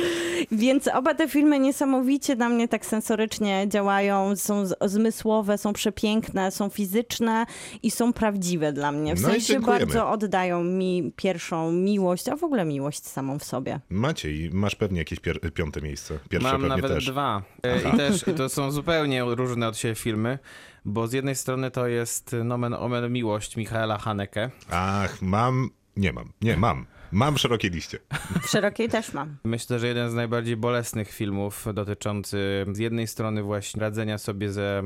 Więc 0.51 0.87
oba 0.87 1.13
te 1.13 1.27
filmy 1.27 1.59
niesamowicie 1.59 2.35
na 2.35 2.49
mnie 2.49 2.67
tak 2.67 2.85
sensorycznie 2.85 3.65
działają, 3.67 4.35
są 4.35 4.63
zmysłowe, 4.81 5.57
są 5.57 5.73
przepiękne, 5.73 6.51
są 6.51 6.69
fizyczne 6.69 7.45
i 7.83 7.91
są 7.91 8.13
prawdziwe 8.13 8.73
dla 8.73 8.91
mnie. 8.91 9.15
W 9.15 9.21
No 9.21 9.29
sensie 9.29 9.59
bardzo 9.59 10.09
oddają 10.09 10.63
mi 10.63 11.11
pierwszą 11.15 11.71
miłość, 11.71 12.29
a 12.29 12.35
w 12.35 12.43
ogóle 12.43 12.65
miłość 12.65 13.07
samą 13.07 13.39
w 13.39 13.43
sobie. 13.49 13.79
Maciej, 13.89 14.49
masz 14.53 14.75
pewnie 14.75 14.99
jakieś 14.99 15.19
pier- 15.19 15.51
piąte 15.51 15.81
miejsce. 15.81 16.19
Pierwsze 16.29 16.51
Mam 16.51 16.61
pewnie 16.61 16.75
nawet 16.75 16.91
też. 16.91 17.05
dwa. 17.05 17.41
E, 17.63 17.79
I 17.93 17.97
też 17.97 18.25
to 18.37 18.49
są 18.49 18.71
zupełnie 18.71 19.23
różne 19.23 19.67
od 19.67 19.77
siebie 19.77 19.95
filmy, 19.95 20.39
bo 20.85 21.07
z 21.07 21.13
jednej 21.13 21.35
strony 21.35 21.71
to 21.71 21.87
jest 21.87 22.35
nomen 22.43 22.73
omen 22.73 23.11
miłość 23.13 23.55
Michaela 23.57 23.97
Haneke. 23.97 24.51
Ach, 24.71 25.21
mam... 25.21 25.69
Nie 25.97 26.13
mam. 26.13 26.31
Nie, 26.41 26.57
mam. 26.57 26.85
Mam 27.11 27.37
szerokie 27.37 27.69
liście. 27.69 27.99
W 28.41 28.47
szerokiej 28.49 28.89
też 28.89 29.13
mam. 29.13 29.37
Myślę, 29.43 29.79
że 29.79 29.87
jeden 29.87 30.09
z 30.11 30.13
najbardziej 30.13 30.57
bolesnych 30.57 31.11
filmów 31.11 31.65
dotyczący 31.73 32.65
z 32.71 32.77
jednej 32.77 33.07
strony 33.07 33.43
właśnie 33.43 33.81
radzenia 33.81 34.17
sobie 34.17 34.51
ze 34.51 34.83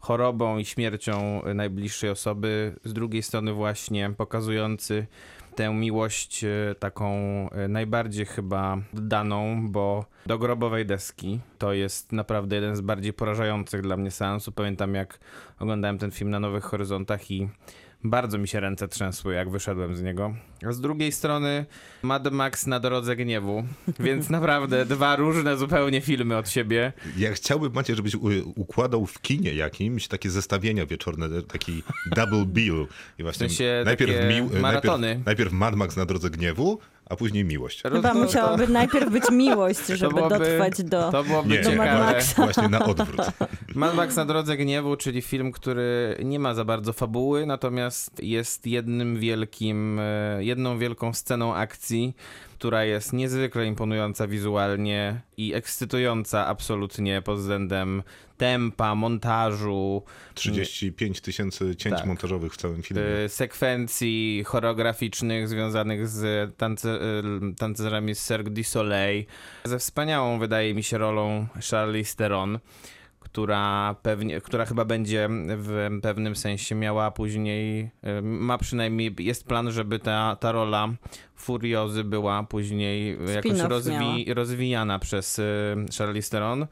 chorobą 0.00 0.58
i 0.58 0.64
śmiercią 0.64 1.42
najbliższej 1.54 2.10
osoby, 2.10 2.76
z 2.84 2.92
drugiej 2.92 3.22
strony 3.22 3.52
właśnie 3.52 4.10
pokazujący 4.16 5.06
tę 5.58 5.74
miłość 5.74 6.44
e, 6.44 6.74
taką 6.78 7.14
e, 7.50 7.68
najbardziej 7.68 8.26
chyba 8.26 8.76
daną, 8.92 9.68
bo 9.72 10.04
do 10.26 10.38
grobowej 10.38 10.86
deski 10.86 11.40
to 11.58 11.72
jest 11.72 12.12
naprawdę 12.12 12.56
jeden 12.56 12.76
z 12.76 12.80
bardziej 12.80 13.12
porażających 13.12 13.80
dla 13.80 13.96
mnie 13.96 14.10
seansów. 14.10 14.54
Pamiętam 14.54 14.94
jak 14.94 15.18
oglądałem 15.58 15.98
ten 15.98 16.10
film 16.10 16.30
na 16.30 16.40
Nowych 16.40 16.64
Horyzontach 16.64 17.30
i 17.30 17.48
bardzo 18.04 18.38
mi 18.38 18.48
się 18.48 18.60
ręce 18.60 18.88
trzęsły, 18.88 19.34
jak 19.34 19.50
wyszedłem 19.50 19.96
z 19.96 20.02
niego. 20.02 20.34
A 20.68 20.72
z 20.72 20.80
drugiej 20.80 21.12
strony 21.12 21.66
Mad 22.02 22.32
Max 22.32 22.66
na 22.66 22.80
drodze 22.80 23.16
gniewu, 23.16 23.64
więc 24.00 24.30
naprawdę 24.38 24.84
dwa 24.86 25.16
różne 25.16 25.56
zupełnie 25.56 26.00
filmy 26.00 26.36
od 26.36 26.48
siebie. 26.50 26.92
Ja 27.16 27.32
chciałbym, 27.32 27.72
Macie, 27.72 27.94
żebyś 27.94 28.14
układał 28.56 29.06
w 29.06 29.20
kinie 29.20 29.54
jakimś 29.54 30.08
takie 30.08 30.30
zestawienia 30.30 30.86
wieczorne, 30.86 31.42
taki 31.42 31.82
double 32.16 32.46
bill. 32.46 32.86
I 33.18 33.22
właśnie 33.22 33.48
sensie 33.48 33.82
najpierw, 33.84 34.12
mił- 34.12 34.60
maratony. 34.60 35.06
najpierw, 35.06 35.26
najpierw 35.26 35.52
Mad 35.52 35.74
Max 35.76 35.96
na 35.96 36.06
drodze 36.06 36.30
gniewu, 36.30 36.78
a 37.08 37.16
później 37.16 37.44
miłość. 37.44 37.82
Chyba 37.82 38.14
musiałaby 38.14 38.68
najpierw 38.68 39.10
być 39.10 39.30
miłość, 39.30 39.86
żeby 40.00 40.14
byłoby- 40.14 40.38
dotrwać 40.38 40.82
do... 40.82 41.10
To 41.12 41.24
byłoby 41.24 41.48
Nie, 41.48 41.60
do 41.60 41.70
Mad 41.70 41.86
ciekawe. 41.86 42.04
Maxa. 42.12 42.42
Właśnie 42.42 42.68
na 42.68 42.84
odwrót. 42.84 43.26
Mad 43.74 43.94
Max 43.94 44.16
na 44.16 44.24
drodze 44.24 44.56
gniewu, 44.56 44.96
czyli 44.96 45.22
film, 45.22 45.52
który 45.52 46.16
nie 46.24 46.38
ma 46.38 46.54
za 46.54 46.64
bardzo 46.64 46.92
fabuły, 46.92 47.46
natomiast 47.46 48.22
jest 48.22 48.66
jednym 48.66 49.16
wielkim, 49.20 49.98
e, 50.00 50.44
jedną 50.44 50.78
wielką 50.78 51.12
sceną 51.14 51.54
akcji, 51.54 52.14
która 52.58 52.84
jest 52.84 53.12
niezwykle 53.12 53.66
imponująca 53.66 54.26
wizualnie 54.26 55.20
i 55.36 55.54
ekscytująca 55.54 56.46
absolutnie 56.46 57.22
pod 57.22 57.38
względem 57.38 58.02
tempa, 58.36 58.94
montażu, 58.94 60.02
35 60.34 61.20
tysięcy 61.20 61.76
cięć 61.76 61.96
Tak. 61.96 62.06
montażowych 62.06 62.52
w 62.52 62.56
całym 62.56 62.82
filmie. 62.82 63.02
e, 63.02 63.28
sekwencji 63.28 64.42
choreograficznych 64.46 65.48
związanych 65.48 66.08
z 66.08 66.56
tance, 66.56 66.90
e, 66.90 66.98
tancerzami 67.58 68.14
z 68.14 68.28
Cirque 68.28 68.50
du 68.50 68.64
Soleil, 68.64 69.24
ze 69.64 69.78
wspaniałą, 69.78 70.38
wydaje 70.38 70.74
mi 70.74 70.82
się, 70.82 70.98
rolą 70.98 71.46
Charlize 71.70 72.16
Theron, 72.16 72.58
która 73.32 73.94
pewnie, 74.02 74.40
która 74.40 74.64
chyba 74.66 74.84
będzie 74.84 75.28
w 75.48 75.98
pewnym 76.02 76.36
sensie 76.36 76.74
miała 76.74 77.10
później, 77.10 77.90
e, 78.02 78.22
ma 78.22 78.58
przynajmniej, 78.58 79.14
jest 79.18 79.46
plan, 79.46 79.72
żeby 79.72 79.98
ta, 79.98 80.36
ta 80.40 80.52
rola 80.52 80.88
Furiozy 81.36 82.04
była 82.04 82.42
później 82.42 83.18
jakoś 83.34 83.60
rozwi, 83.60 84.34
rozwijana 84.34 84.98
przez 84.98 85.38
e, 85.38 85.42
Charlize 85.98 86.30
Theron. 86.30 86.66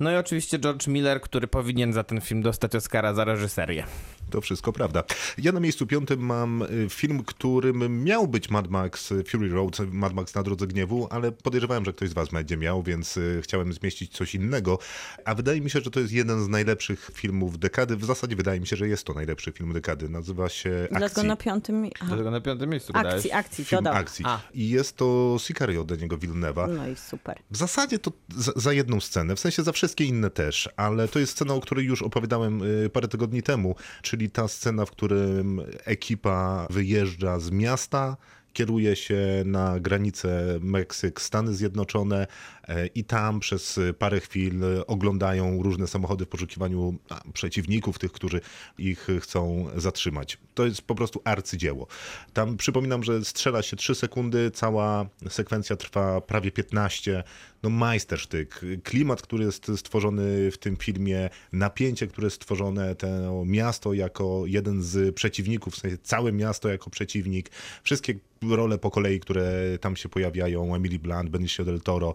No 0.00 0.12
i 0.12 0.16
oczywiście 0.16 0.58
George 0.58 0.86
Miller, 0.86 1.20
który 1.20 1.48
powinien 1.48 1.92
za 1.92 2.04
ten 2.04 2.20
film 2.20 2.42
dostać 2.42 2.74
Oscara 2.74 3.14
za 3.14 3.24
reżyserię. 3.24 3.84
To 4.30 4.40
wszystko 4.40 4.72
prawda. 4.72 5.04
Ja 5.38 5.52
na 5.52 5.60
miejscu 5.60 5.86
piątym 5.86 6.20
mam 6.20 6.62
y, 6.62 6.86
film, 6.90 7.22
którym 7.24 8.04
miał 8.04 8.28
być 8.28 8.50
Mad 8.50 8.68
Max 8.70 9.12
Fury 9.28 9.48
Road, 9.48 9.78
Mad 9.92 10.14
Max 10.14 10.34
na 10.34 10.42
drodze 10.42 10.66
gniewu, 10.66 11.08
ale 11.10 11.32
podejrzewałem, 11.32 11.84
że 11.84 11.92
ktoś 11.92 12.08
z 12.08 12.12
was 12.12 12.28
będzie 12.28 12.56
miał, 12.56 12.82
więc 12.82 13.16
y, 13.16 13.40
chciałem 13.42 13.72
zmieścić 13.72 14.12
coś 14.12 14.34
innego. 14.34 14.78
A 15.24 15.34
wydaje 15.34 15.60
mi 15.60 15.70
się, 15.70 15.80
że 15.80 15.90
to 15.90 16.00
jest 16.00 16.12
jeden 16.12 16.44
z 16.44 16.48
najlepszych 16.48 17.10
filmów 17.14 17.58
dekady. 17.58 17.96
W 17.96 18.04
zasadzie 18.04 18.36
wydaje 18.36 18.60
mi 18.60 18.66
się, 18.66 18.76
że 18.76 18.88
jest 18.88 19.04
to 19.04 19.14
najlepszy 19.14 19.52
film 19.52 19.72
dekady. 19.72 20.08
Nazywa 20.08 20.48
się 20.48 20.70
Dlatego 20.90 21.06
Akcji. 21.06 21.28
na 21.28 21.36
piątym... 21.36 21.84
Aha. 21.94 22.06
Dlatego 22.06 22.30
na 22.30 22.40
piątym 22.40 22.70
miejscu 22.70 22.92
Akcji, 22.96 23.32
akcji, 23.32 23.64
Film 23.64 23.84
dodał. 23.84 23.94
akcji. 24.00 24.24
A. 24.28 24.40
I 24.54 24.68
jest 24.68 24.96
to 24.96 25.36
Sicario 25.40 25.84
Deniego 25.84 26.18
Villeneuve'a. 26.18 26.68
No 26.68 26.88
i 26.88 26.96
super. 26.96 27.38
W 27.50 27.56
zasadzie 27.56 27.98
to 27.98 28.12
za, 28.36 28.52
za 28.56 28.72
jedną 28.72 29.00
scenę, 29.00 29.36
w 29.36 29.40
sensie 29.40 29.62
za 29.62 29.72
wszystkie 29.72 30.04
inne 30.04 30.30
też, 30.30 30.68
ale 30.76 31.08
to 31.08 31.18
jest 31.18 31.32
scena, 31.32 31.54
o 31.54 31.60
której 31.60 31.86
już 31.86 32.02
opowiadałem 32.02 32.62
y, 32.62 32.90
parę 32.90 33.08
tygodni 33.08 33.42
temu, 33.42 33.74
czyli 34.12 34.30
ta 34.30 34.48
scena, 34.48 34.86
w 34.86 34.90
którym 34.90 35.60
ekipa 35.84 36.66
wyjeżdża 36.70 37.40
z 37.40 37.50
miasta, 37.50 38.16
kieruje 38.52 38.96
się 38.96 39.42
na 39.44 39.80
granicę 39.80 40.58
Meksyk-Stany 40.60 41.52
Zjednoczone 41.52 42.26
e, 42.68 42.86
i 42.86 43.04
tam 43.04 43.40
przez 43.40 43.80
parę 43.98 44.20
chwil 44.20 44.60
oglądają 44.86 45.62
różne 45.62 45.86
samochody 45.86 46.24
w 46.24 46.28
poszukiwaniu 46.28 46.98
przeciwników, 47.32 47.98
tych, 47.98 48.12
którzy 48.12 48.40
ich 48.78 49.06
chcą 49.20 49.66
zatrzymać. 49.76 50.38
To 50.54 50.66
jest 50.66 50.82
po 50.82 50.94
prostu 50.94 51.20
arcydzieło. 51.24 51.86
Tam 52.32 52.56
przypominam, 52.56 53.02
że 53.02 53.24
strzela 53.24 53.62
się 53.62 53.76
3 53.76 53.94
sekundy, 53.94 54.50
cała 54.50 55.06
sekwencja 55.28 55.76
trwa 55.76 56.20
prawie 56.20 56.50
15. 56.50 57.24
No 57.62 57.70
majstersztyk. 57.70 58.60
Klimat, 58.82 59.22
który 59.22 59.44
jest 59.44 59.70
stworzony 59.76 60.50
w 60.50 60.58
tym 60.58 60.76
filmie, 60.76 61.30
napięcie, 61.52 62.06
które 62.06 62.26
jest 62.26 62.36
stworzone, 62.36 62.94
to 62.94 63.06
miasto 63.46 63.92
jako 63.92 64.42
jeden 64.46 64.82
z 64.82 65.14
przeciwników, 65.14 65.74
w 65.74 65.78
sensie 65.78 65.98
całe 65.98 66.32
miasto 66.32 66.68
jako 66.68 66.90
przeciwnik, 66.90 67.50
wszystkie 67.82 68.14
role 68.50 68.78
po 68.78 68.90
kolei, 68.90 69.20
które 69.20 69.78
tam 69.80 69.96
się 69.96 70.08
pojawiają, 70.08 70.74
Emily 70.74 70.98
Blunt, 70.98 71.30
Benicio 71.30 71.64
del 71.64 71.80
Toro, 71.80 72.14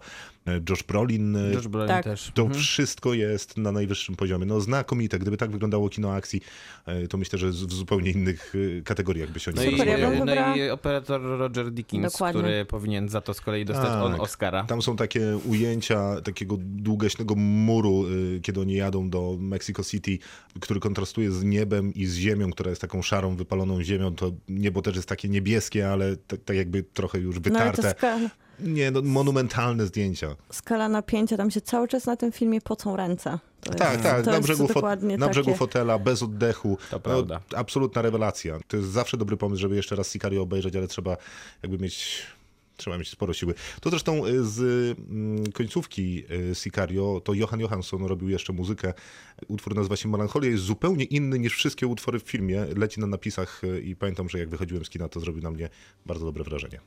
Josh 0.69 0.83
Brolin, 0.83 1.35
e, 1.35 1.51
George 1.51 1.67
Brolin 1.67 1.87
Tak. 1.87 2.03
też. 2.03 2.31
to 2.33 2.41
Mhm. 2.41 2.61
wszystko 2.61 3.13
jest 3.13 3.57
na 3.57 3.71
najwyższym 3.71 4.15
poziomie. 4.15 4.45
No 4.45 4.61
znakomite. 4.61 5.19
Gdyby 5.19 5.37
tak 5.37 5.51
wyglądało 5.51 5.89
kino 5.89 6.13
akcji, 6.13 6.41
e, 6.85 7.07
to 7.07 7.17
myślę, 7.17 7.39
że 7.39 7.49
w 7.49 7.53
zupełnie 7.53 8.11
innych 8.11 8.53
e, 8.79 8.81
kategoriach 8.81 9.31
by 9.31 9.39
się 9.39 9.51
No, 9.55 9.61
oni 9.61 9.73
i, 9.73 10.25
no 10.25 10.55
i 10.55 10.69
operator 10.69 11.21
Roger 11.21 11.71
Dickens, 11.71 12.13
Dokładnie. 12.13 12.41
który 12.41 12.65
powinien 12.65 13.09
za 13.09 13.21
to 13.21 13.33
z 13.33 13.41
kolei 13.41 13.65
dostać 13.65 13.87
Tak. 13.87 14.03
on 14.03 14.21
Oscara. 14.21 14.63
Tam 14.63 14.81
są 14.81 14.95
takie 14.95 15.37
ujęcia 15.45 16.21
takiego 16.21 16.57
długaśnego 16.59 17.35
muru, 17.35 18.05
kiedy 18.41 18.61
oni 18.61 18.73
jadą 18.73 19.09
do 19.09 19.35
Mexico 19.39 19.83
City, 19.83 20.17
który 20.59 20.79
kontrastuje 20.79 21.31
z 21.31 21.43
niebem 21.43 21.93
i 21.93 22.05
z 22.05 22.15
ziemią, 22.15 22.51
która 22.51 22.69
jest 22.69 22.81
taką 22.81 23.01
szarą, 23.01 23.35
wypaloną 23.35 23.83
ziemią. 23.83 24.15
To 24.15 24.31
niebo 24.49 24.81
też 24.81 24.95
jest 24.95 25.09
takie 25.09 25.29
niebieskie, 25.29 25.89
ale 25.89 26.17
tak, 26.17 26.39
tak 26.45 26.57
jakby 26.57 26.83
trochę 26.83 27.19
już 27.19 27.35
No 27.35 27.41
wytarte. 27.41 27.91
skala, 27.97 28.29
Nie, 28.59 28.91
no, 28.91 29.01
monumentalne 29.01 29.85
zdjęcia. 29.85 30.35
skala 30.51 30.89
napięcia, 30.89 31.37
tam 31.37 31.51
się 31.51 31.61
cały 31.61 31.87
czas 31.87 32.05
na 32.05 32.17
tym 32.17 32.31
filmie 32.31 32.61
pocą 32.61 32.95
ręce. 32.95 33.39
To 33.61 33.73
Tak, 33.73 33.91
jest, 33.91 34.03
tak, 34.03 34.25
to 34.25 34.31
na 34.31 34.39
brzegu, 34.41 34.65
fot- 34.67 35.17
na 35.17 35.29
brzegu 35.29 35.55
fotela, 35.55 35.99
bez 35.99 36.23
oddechu. 36.23 36.77
To 36.89 36.95
No, 36.95 36.99
prawda. 36.99 37.39
absolutna 37.55 38.01
rewelacja. 38.01 38.59
To 38.67 38.77
jest 38.77 38.89
zawsze 38.89 39.17
dobry 39.17 39.37
pomysł, 39.37 39.61
żeby 39.61 39.75
jeszcze 39.75 39.95
raz 39.95 40.11
Sicario 40.11 40.41
obejrzeć, 40.41 40.75
ale 40.75 40.87
trzeba 40.87 41.17
jakby 41.63 41.77
mieć... 41.77 42.21
Trzeba 42.77 42.97
mieć 42.97 43.09
sporo 43.09 43.33
siły. 43.33 43.53
To 43.81 43.89
zresztą 43.89 44.25
y, 44.25 44.45
z 44.45 44.59
mm, 45.09 45.51
końcówki 45.51 46.23
y, 46.51 46.55
Sicario, 46.55 47.21
to 47.23 47.33
Johan 47.33 47.59
Johansson 47.59 48.05
robił 48.05 48.29
jeszcze 48.29 48.53
muzykę. 48.53 48.93
Utwór 49.47 49.75
nazywa 49.75 49.95
się 49.95 50.09
Melancholia, 50.09 50.49
jest 50.51 50.63
zupełnie 50.63 51.03
inny 51.03 51.39
niż 51.39 51.53
wszystkie 51.55 51.87
utwory 51.87 52.19
w 52.19 52.23
filmie. 52.23 52.65
Leci 52.75 52.99
na 52.99 53.07
napisach 53.07 53.63
y, 53.63 53.81
i 53.81 53.95
pamiętam, 53.95 54.29
że 54.29 54.39
jak 54.39 54.49
wychodziłem 54.49 54.85
z 54.85 54.89
kina, 54.89 55.09
to 55.09 55.19
zrobił 55.19 55.43
na 55.43 55.51
mnie 55.51 55.69
bardzo 56.05 56.25
dobre 56.25 56.43
wrażenie. 56.43 56.79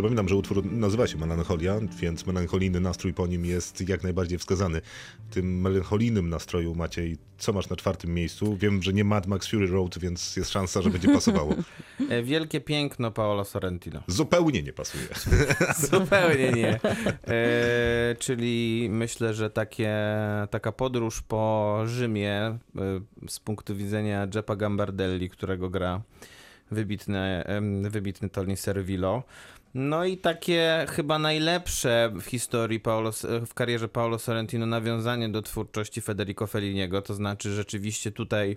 Przypominam, 0.00 0.28
że 0.28 0.36
utwór 0.36 0.64
nazywa 0.64 1.06
się 1.06 1.18
Melancholia, 1.18 1.80
więc 1.98 2.26
melancholijny 2.26 2.80
nastrój 2.80 3.14
po 3.14 3.26
nim 3.26 3.44
jest 3.44 3.88
jak 3.88 4.02
najbardziej 4.02 4.38
wskazany. 4.38 4.80
W 5.30 5.34
tym 5.34 5.60
melancholijnym 5.60 6.28
nastroju 6.28 6.74
Maciej, 6.74 7.18
co 7.38 7.52
masz 7.52 7.68
na 7.68 7.76
czwartym 7.76 8.14
miejscu? 8.14 8.56
Wiem, 8.56 8.82
że 8.82 8.92
nie 8.92 9.04
Mad 9.04 9.26
Max 9.26 9.48
Fury 9.48 9.66
Road, 9.66 9.98
więc 9.98 10.36
jest 10.36 10.50
szansa, 10.50 10.82
że 10.82 10.90
będzie 10.90 11.08
pasowało. 11.08 11.54
E, 12.10 12.22
Wielkie 12.22 12.60
piękno 12.60 13.10
Paolo 13.10 13.44
Sorrentino. 13.44 14.02
Zupełnie 14.06 14.62
nie 14.62 14.72
pasuje. 14.72 15.04
Zupełnie 15.90 16.52
nie. 16.52 16.80
E, 17.28 18.16
czyli 18.18 18.88
myślę, 18.90 19.34
że 19.34 19.50
takie, 19.50 19.96
taka 20.50 20.72
podróż 20.72 21.22
po 21.22 21.76
Rzymie 21.86 22.32
e, 22.36 22.58
z 23.28 23.40
punktu 23.40 23.76
widzenia 23.76 24.26
Jeppa 24.34 24.56
Gambardelli, 24.56 25.30
którego 25.30 25.70
gra 25.70 26.02
wybitny, 26.70 27.44
wybitny 27.90 28.28
Tony 28.28 28.56
Servillo. 28.56 29.22
No 29.74 30.04
i 30.04 30.16
takie 30.16 30.86
chyba 30.88 31.18
najlepsze 31.18 32.12
w 32.20 32.24
historii 32.24 32.80
Paolo, 32.80 33.10
w 33.46 33.54
karierze 33.54 33.88
Paolo 33.88 34.18
Sorrentino 34.18 34.66
nawiązanie 34.66 35.28
do 35.28 35.42
twórczości 35.42 36.00
Federico 36.00 36.46
Felliniego, 36.46 37.02
to 37.02 37.14
znaczy 37.14 37.54
rzeczywiście 37.54 38.10
tutaj 38.10 38.56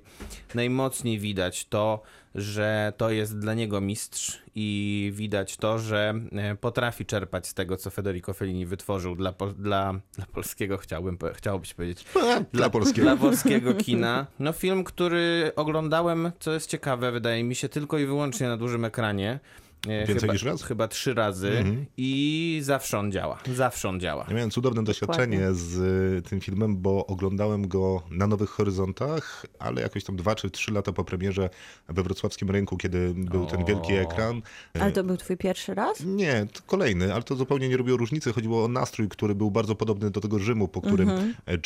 najmocniej 0.56 1.20
widać 1.20 1.66
to, 1.66 2.02
że 2.36 2.94
to 2.98 3.10
jest 3.10 3.40
dla 3.40 3.54
niego 3.54 3.82
mistrz 3.82 4.42
i 4.56 5.12
widać 5.16 5.58
to, 5.58 5.80
że 5.80 6.14
e, 6.32 6.56
potrafi 6.56 7.06
czerpać 7.06 7.48
z 7.48 7.54
tego, 7.54 7.78
co 7.78 7.90
Federico 7.90 8.34
Fellini 8.34 8.66
wytworzył 8.66 9.16
dla, 9.16 9.34
dla, 9.58 9.94
dla 10.18 10.26
polskiego, 10.34 10.78
chciałbym, 10.78 11.18
chciałobyś 11.34 11.74
powiedzieć, 11.74 12.06
Dla 12.54 12.70
polskiego. 12.70 13.02
dla 13.08 13.18
polskiego 13.18 13.74
kina. 13.74 14.28
No 14.40 14.52
film, 14.52 14.84
który 14.84 15.52
oglądałem, 15.56 16.32
co 16.40 16.54
jest 16.54 16.70
ciekawe, 16.70 17.12
wydaje 17.12 17.44
mi 17.44 17.56
się, 17.56 17.70
tylko 17.70 17.98
i 17.98 18.06
wyłącznie 18.06 18.48
na 18.48 18.58
dużym 18.58 18.86
ekranie. 18.86 19.40
Więcej 19.88 20.20
chyba, 20.20 20.34
niż 20.34 20.44
raz? 20.44 20.64
Chyba 20.64 20.88
trzy 20.88 21.14
razy 21.14 21.50
Mhm. 21.50 21.86
i 21.98 22.60
zawsze 22.64 23.00
on 23.00 23.12
działa. 23.12 23.40
Zawsze 23.56 23.90
on 23.90 24.00
działa. 24.00 24.26
Ja 24.30 24.36
miałem 24.36 24.52
cudowne 24.52 24.84
doświadczenie 24.84 25.54
z 25.54 25.78
y, 26.26 26.30
tym 26.30 26.42
filmem, 26.42 26.78
bo 26.78 27.06
oglądałem 27.08 27.68
go 27.68 28.04
na 28.12 28.28
Nowych 28.28 28.50
Horyzontach, 28.50 29.46
ale 29.60 29.82
jakoś 29.82 30.04
tam 30.04 30.16
dwa 30.16 30.36
czy 30.36 30.50
trzy 30.50 30.72
lata 30.72 30.92
po 30.94 31.04
premierze 31.04 31.50
we 31.90 32.04
wrocławskim 32.04 32.50
rynku, 32.50 32.78
kiedy 32.78 33.14
był 33.18 33.46
ten 33.46 33.66
wielki 33.66 33.94
O. 33.94 33.96
ekran. 34.02 34.42
Ale 34.80 34.92
to 34.92 35.04
był 35.04 35.18
twój 35.18 35.38
pierwszy 35.38 35.74
raz? 35.74 36.04
Nie, 36.06 36.46
to 36.54 36.60
kolejny, 36.66 37.14
ale 37.14 37.24
to 37.24 37.36
zupełnie 37.36 37.70
nie 37.70 37.78
robiło 37.78 37.98
różnicy. 37.98 38.34
Chodziło 38.34 38.64
o 38.64 38.68
nastrój, 38.68 39.10
który 39.10 39.36
był 39.36 39.52
bardzo 39.52 39.76
podobny 39.76 40.10
do 40.12 40.22
tego 40.22 40.40
Rzymu, 40.40 40.68
po 40.68 40.82
którym 40.82 41.10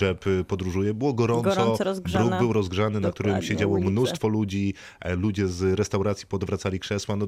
Jeb 0.02 0.28
y, 0.28 0.44
podróżuje. 0.44 0.94
Było 0.94 1.14
gorąco, 1.14 1.50
Mhm. 1.50 1.58
Gorąco 1.66 1.84
rozgrzane. 1.84 2.38
był 2.40 2.54
rozgrzany, 2.54 3.00
na 3.00 3.12
którym 3.12 3.30
Dokładnie, 3.32 3.48
siedziało 3.50 3.74
ulice. 3.74 3.92
mnóstwo 3.92 4.28
ludzi. 4.28 4.74
e, 5.02 5.16
Ludzie 5.16 5.48
z 5.48 5.80
restauracji 5.80 6.28
podwracali 6.28 6.80
krzesła. 6.80 7.16
No, 7.16 7.28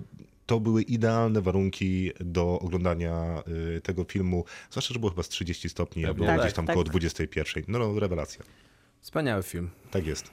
to 0.50 0.60
były 0.60 0.82
idealne 0.82 1.42
warunki 1.42 2.12
do 2.20 2.60
oglądania 2.60 3.44
y, 3.78 3.82
tego 3.82 4.04
filmu. 4.04 4.46
Zwłaszcza, 4.70 4.94
że 4.94 5.00
było 5.00 5.10
chyba 5.10 5.24
z 5.24 5.30
30 5.30 5.70
stopni, 5.70 6.06
a 6.06 6.14
było 6.14 6.28
Tak, 6.28 6.40
gdzieś 6.40 6.54
tam 6.54 6.66
tak. 6.66 6.74
koło 6.74 6.84
21. 6.84 7.64
No, 7.68 7.80
no, 7.80 8.00
rewelacja. 8.00 8.44
Wspaniały 9.02 9.44
film. 9.44 9.70
Tak 9.92 10.08
jest. 10.08 10.32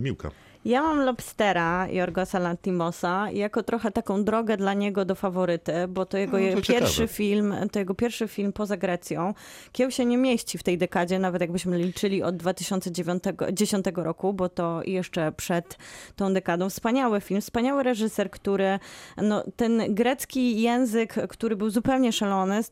Miłka. 0.00 0.30
Ja 0.66 0.82
mam 0.82 1.00
Lobstera 1.00 1.88
Jorgosa 1.88 2.38
Lantimosa 2.38 3.30
jako 3.30 3.62
trochę 3.62 3.90
taką 3.90 4.24
drogę 4.24 4.56
dla 4.56 4.74
niego 4.74 5.04
do 5.04 5.14
faworyty, 5.14 5.72
bo 5.88 6.06
to 6.06 6.18
jego 6.18 6.38
No, 6.38 6.44
to 6.54 6.62
pierwszy 6.62 6.94
ciekawe. 6.94 7.08
film, 7.08 7.54
to 7.72 7.78
jego 7.78 7.94
pierwszy 7.94 8.28
film 8.28 8.52
poza 8.52 8.76
Grecją. 8.76 9.34
Kieł 9.72 9.90
się 9.90 10.04
nie 10.04 10.18
mieści 10.18 10.58
w 10.58 10.62
tej 10.62 10.78
dekadzie, 10.78 11.18
nawet 11.18 11.40
jakbyśmy 11.40 11.78
liczyli 11.78 12.22
od 12.22 12.36
2010 12.36 13.84
roku, 13.94 14.32
bo 14.32 14.48
to 14.48 14.80
jeszcze 14.84 15.32
przed 15.32 15.78
tą 16.16 16.34
dekadą. 16.34 16.70
Wspaniały 16.70 17.20
film, 17.20 17.40
wspaniały 17.40 17.82
reżyser, 17.82 18.30
który 18.30 18.78
no, 19.16 19.44
ten 19.56 19.94
grecki 19.94 20.60
język, 20.60 21.14
który 21.28 21.56
był 21.56 21.70
zupełnie 21.70 22.12
szalony, 22.12 22.62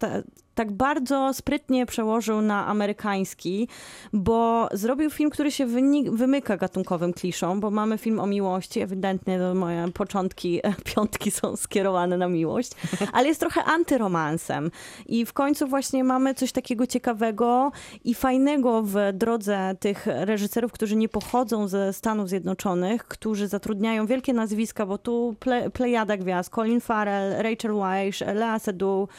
tak 0.55 0.73
bardzo 0.73 1.35
sprytnie 1.35 1.87
przełożył 1.87 2.41
na 2.41 2.67
amerykański, 2.67 3.69
bo 4.13 4.69
zrobił 4.73 5.11
film, 5.11 5.31
który 5.31 5.51
się 5.51 5.67
wymyka 6.11 6.57
gatunkowym 6.57 7.13
kliszom, 7.13 7.61
bo 7.61 7.71
mamy 7.71 7.99
film 7.99 8.21
o 8.21 8.27
miłości, 8.27 8.81
ewidentnie 8.81 9.39
moje 9.55 9.89
początki, 9.95 10.61
piątki 10.95 11.31
są 11.31 11.57
skierowane 11.57 12.19
na 12.19 12.29
miłość, 12.29 12.73
ale 13.13 13.29
jest 13.29 13.41
trochę 13.41 13.65
antyromansem. 13.65 14.71
I 15.07 15.27
w 15.27 15.33
końcu 15.33 15.67
właśnie 15.67 16.05
mamy 16.05 16.35
coś 16.35 16.53
takiego 16.53 16.87
ciekawego 16.87 17.73
i 18.05 18.15
fajnego 18.15 18.83
w 18.83 18.97
drodze 19.13 19.77
tych 19.81 20.07
reżyserów, 20.07 20.73
którzy 20.73 20.97
nie 20.97 21.09
pochodzą 21.09 21.69
ze 21.69 21.93
Stanów 21.93 22.29
Zjednoczonych, 22.29 23.05
którzy 23.05 23.49
zatrudniają 23.49 24.07
wielkie 24.07 24.33
nazwiska, 24.33 24.87
bo 24.87 24.99
tu 24.99 25.35
ple, 25.41 25.71
plejada 25.71 26.17
gwiazd, 26.17 26.51
Colin 26.51 26.81
Farrell, 26.81 27.43
Rachel 27.43 27.75
Weisz, 27.75 28.21
Lea 28.21 28.59
Seydoux 28.59 29.13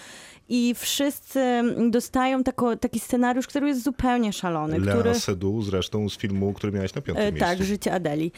i 0.50 0.74
wszyscy 0.76 1.25
dostają 1.90 2.44
tako, 2.44 2.76
taki 2.76 3.00
scenariusz, 3.00 3.48
który 3.48 3.68
jest 3.68 3.84
zupełnie 3.84 4.34
szalony. 4.34 4.80
Lea 4.80 4.94
który... 4.96 5.16
Seydoux 5.16 5.66
zresztą 5.66 6.10
z 6.10 6.18
filmu, 6.18 6.54
który 6.54 6.74
miałeś 6.74 6.94
na 6.94 7.02
piątym 7.02 7.26
E, 7.26 7.32
miejscu. 7.32 7.50
Tak, 7.50 7.64
Życie 7.64 7.94
Adeli. 7.94 8.32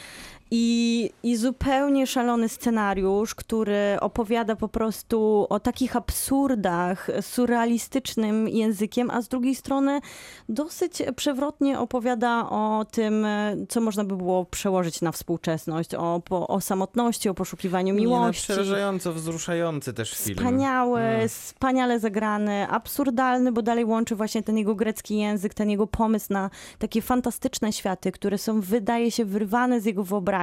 I, 0.50 1.10
I 1.22 1.36
zupełnie 1.36 2.06
szalony 2.06 2.48
scenariusz, 2.48 3.34
który 3.34 3.96
opowiada 4.00 4.56
po 4.56 4.68
prostu 4.68 5.46
o 5.50 5.60
takich 5.60 5.96
absurdach 5.96 7.08
surrealistycznym 7.20 8.48
językiem, 8.48 9.10
a 9.10 9.22
z 9.22 9.28
drugiej 9.28 9.54
strony 9.54 10.00
dosyć 10.48 11.02
przewrotnie 11.16 11.78
opowiada 11.78 12.50
o 12.50 12.86
tym, 12.90 13.26
co 13.68 13.80
można 13.80 14.04
by 14.04 14.16
było 14.16 14.44
przełożyć 14.44 15.02
na 15.02 15.12
współczesność, 15.12 15.94
o, 15.94 16.22
po, 16.24 16.48
o 16.48 16.60
samotności, 16.60 17.28
o 17.28 17.34
poszukiwaniu 17.34 17.94
Nie, 17.94 18.00
no, 18.00 18.06
miłości. 18.08 18.42
przerażająco 18.42 19.12
wzruszający 19.12 19.92
też 19.92 20.10
film. 20.14 20.36
Wspaniały, 20.38 21.00
Mm. 21.00 21.28
wspaniale 21.28 22.00
zagrany, 22.00 22.68
absurdalny, 22.68 23.52
bo 23.52 23.62
dalej 23.62 23.84
łączy 23.84 24.16
właśnie 24.16 24.42
ten 24.42 24.58
jego 24.58 24.74
grecki 24.74 25.18
język, 25.18 25.54
ten 25.54 25.70
jego 25.70 25.86
pomysł 25.86 26.26
na 26.32 26.50
takie 26.78 27.02
fantastyczne 27.02 27.72
światy, 27.72 28.12
które 28.12 28.38
są, 28.38 28.60
wydaje 28.60 29.10
się, 29.10 29.24
wyrwane 29.24 29.80
z 29.80 29.84
jego 29.84 30.04
wyobraźni. 30.04 30.37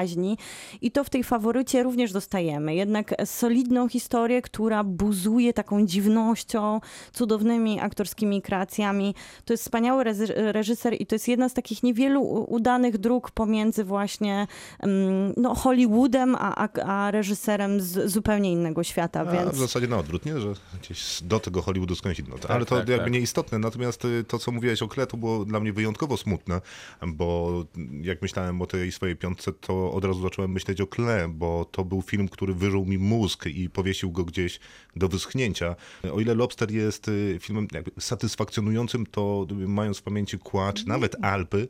I 0.81 0.91
to 0.91 1.03
w 1.03 1.09
tej 1.09 1.23
faworycie 1.23 1.83
również 1.83 2.11
dostajemy. 2.11 2.75
Jednak 2.75 3.15
solidną 3.25 3.89
historię, 3.89 4.41
która 4.41 4.83
buzuje 4.83 5.53
taką 5.53 5.85
dziwnością, 5.85 6.81
cudownymi 7.13 7.79
aktorskimi 7.79 8.41
kreacjami. 8.41 9.15
To 9.45 9.53
jest 9.53 9.63
wspaniały 9.63 10.03
reżyser 10.35 10.95
i 11.01 11.05
to 11.05 11.15
jest 11.15 11.27
jedna 11.27 11.49
z 11.49 11.53
takich 11.53 11.83
niewielu 11.83 12.45
udanych 12.49 12.97
dróg 12.97 13.31
pomiędzy 13.31 13.83
właśnie 13.83 14.47
mm, 14.79 15.33
no, 15.37 15.55
Hollywoodem, 15.55 16.35
a, 16.35 16.55
a, 16.55 16.69
a 16.81 17.11
reżyserem 17.11 17.81
z 17.81 18.11
zupełnie 18.11 18.51
innego 18.51 18.83
świata, 18.83 19.19
A 19.19 19.25
więc... 19.25 19.51
w 19.51 19.57
zasadzie 19.57 19.87
na 19.87 19.97
odwrót, 19.97 20.25
nie? 20.25 20.39
Że 20.39 20.53
gdzieś 20.81 21.21
do 21.23 21.39
tego 21.39 21.61
Hollywoodu 21.61 21.95
skądś 21.95 22.19
inno. 22.19 22.35
Ale 22.49 22.65
to 22.65 22.77
tak, 22.77 22.89
jakby 22.89 23.05
tak. 23.05 23.13
nieistotne. 23.13 23.59
Natomiast 23.59 24.05
y, 24.05 24.23
to, 24.23 24.39
co 24.39 24.51
mówiłeś 24.51 24.81
o 24.81 24.87
Kle, 24.87 25.07
to 25.07 25.17
było 25.17 25.45
dla 25.45 25.59
mnie 25.59 25.73
wyjątkowo 25.73 26.17
smutne, 26.17 26.61
bo 27.07 27.63
jak 28.01 28.21
myślałem 28.21 28.61
o 28.61 28.65
tej 28.65 28.91
swojej 28.91 29.15
piątce, 29.15 29.51
to 29.53 29.84
od 29.93 30.05
razu 30.05 30.21
zacząłem 30.21 30.51
myśleć 30.51 30.81
o 30.81 30.87
Kle, 30.87 31.27
bo 31.29 31.65
to 31.71 31.85
był 31.85 32.01
film, 32.01 32.29
który 32.29 32.53
wyżył 32.53 32.85
mi 32.85 32.97
mózg 32.97 33.45
i 33.45 33.69
powiesił 33.69 34.11
go 34.11 34.25
gdzieś 34.25 34.59
do 34.95 35.07
wyschnięcia. 35.07 35.75
O 36.13 36.19
ile 36.19 36.35
Lobster 36.35 36.71
jest 36.71 37.07
y, 37.07 37.37
filmem 37.41 37.67
jakby 37.73 37.91
satysfakcjonującym, 37.99 39.05
to 39.05 39.47
mając 39.67 39.97
w 39.97 40.01
pamięci 40.01 40.39
Kła, 40.39 40.73
czy 40.73 40.87
nawet 40.87 41.15
Alpy, 41.21 41.67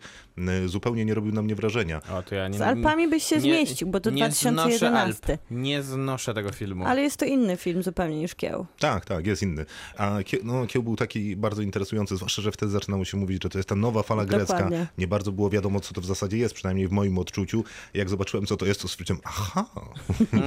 y, 0.65 0.67
zupełnie 0.69 1.05
nie 1.05 1.13
robił 1.13 1.31
na 1.33 1.41
mnie 1.41 1.55
wrażenia. 1.55 2.01
O, 2.13 2.23
to 2.23 2.35
ja 2.35 2.47
nie, 2.47 2.57
Z 2.57 2.61
Alpami 2.61 3.07
byś 3.07 3.23
się 3.23 3.35
nie- 3.35 3.41
zmieścił, 3.41 3.87
bo 3.87 3.99
to 3.99 4.09
nie 4.09 4.17
znoszę 4.31 4.51
2011. 4.51 5.31
Alp. 5.33 5.41
Nie 5.51 5.83
znoszę 5.83 6.33
tego 6.33 6.51
filmu. 6.51 6.85
Ale 6.85 7.01
jest 7.01 7.17
to 7.17 7.25
inny 7.25 7.57
film 7.57 7.83
zupełnie 7.83 8.17
niż 8.19 8.35
Kieł. 8.35 8.65
Tak, 8.79 9.05
tak, 9.05 9.27
jest 9.27 9.41
inny. 9.43 9.65
A 9.97 10.17
Kie- 10.23 10.39
no, 10.43 10.67
Kieł 10.67 10.83
był 10.83 10.95
taki 10.95 11.35
bardzo 11.35 11.61
interesujący, 11.61 12.15
zwłaszcza, 12.15 12.41
że 12.41 12.51
wtedy 12.51 12.71
zaczynało 12.71 13.05
się 13.05 13.17
mówić, 13.17 13.43
że 13.43 13.49
to 13.49 13.57
jest 13.59 13.69
ta 13.69 13.75
nowa 13.75 14.03
fala 14.03 14.25
grecka. 14.25 14.53
Dokładnie. 14.53 14.87
Nie 14.97 15.07
bardzo 15.07 15.31
było 15.31 15.49
wiadomo, 15.49 15.79
co 15.79 15.93
to 15.93 16.01
w 16.01 16.05
zasadzie 16.05 16.37
jest, 16.37 16.55
przynajmniej 16.55 16.87
w 16.87 16.91
moim 16.91 17.17
odczuciu. 17.17 17.63
Jak 17.93 18.04
zobaczyłem, 18.09 18.45
co 18.45 18.57
to 18.57 18.65
jest, 18.65 18.81
to 18.81 18.87
stwierdziłem, 18.87 19.21
aha. 19.23 19.65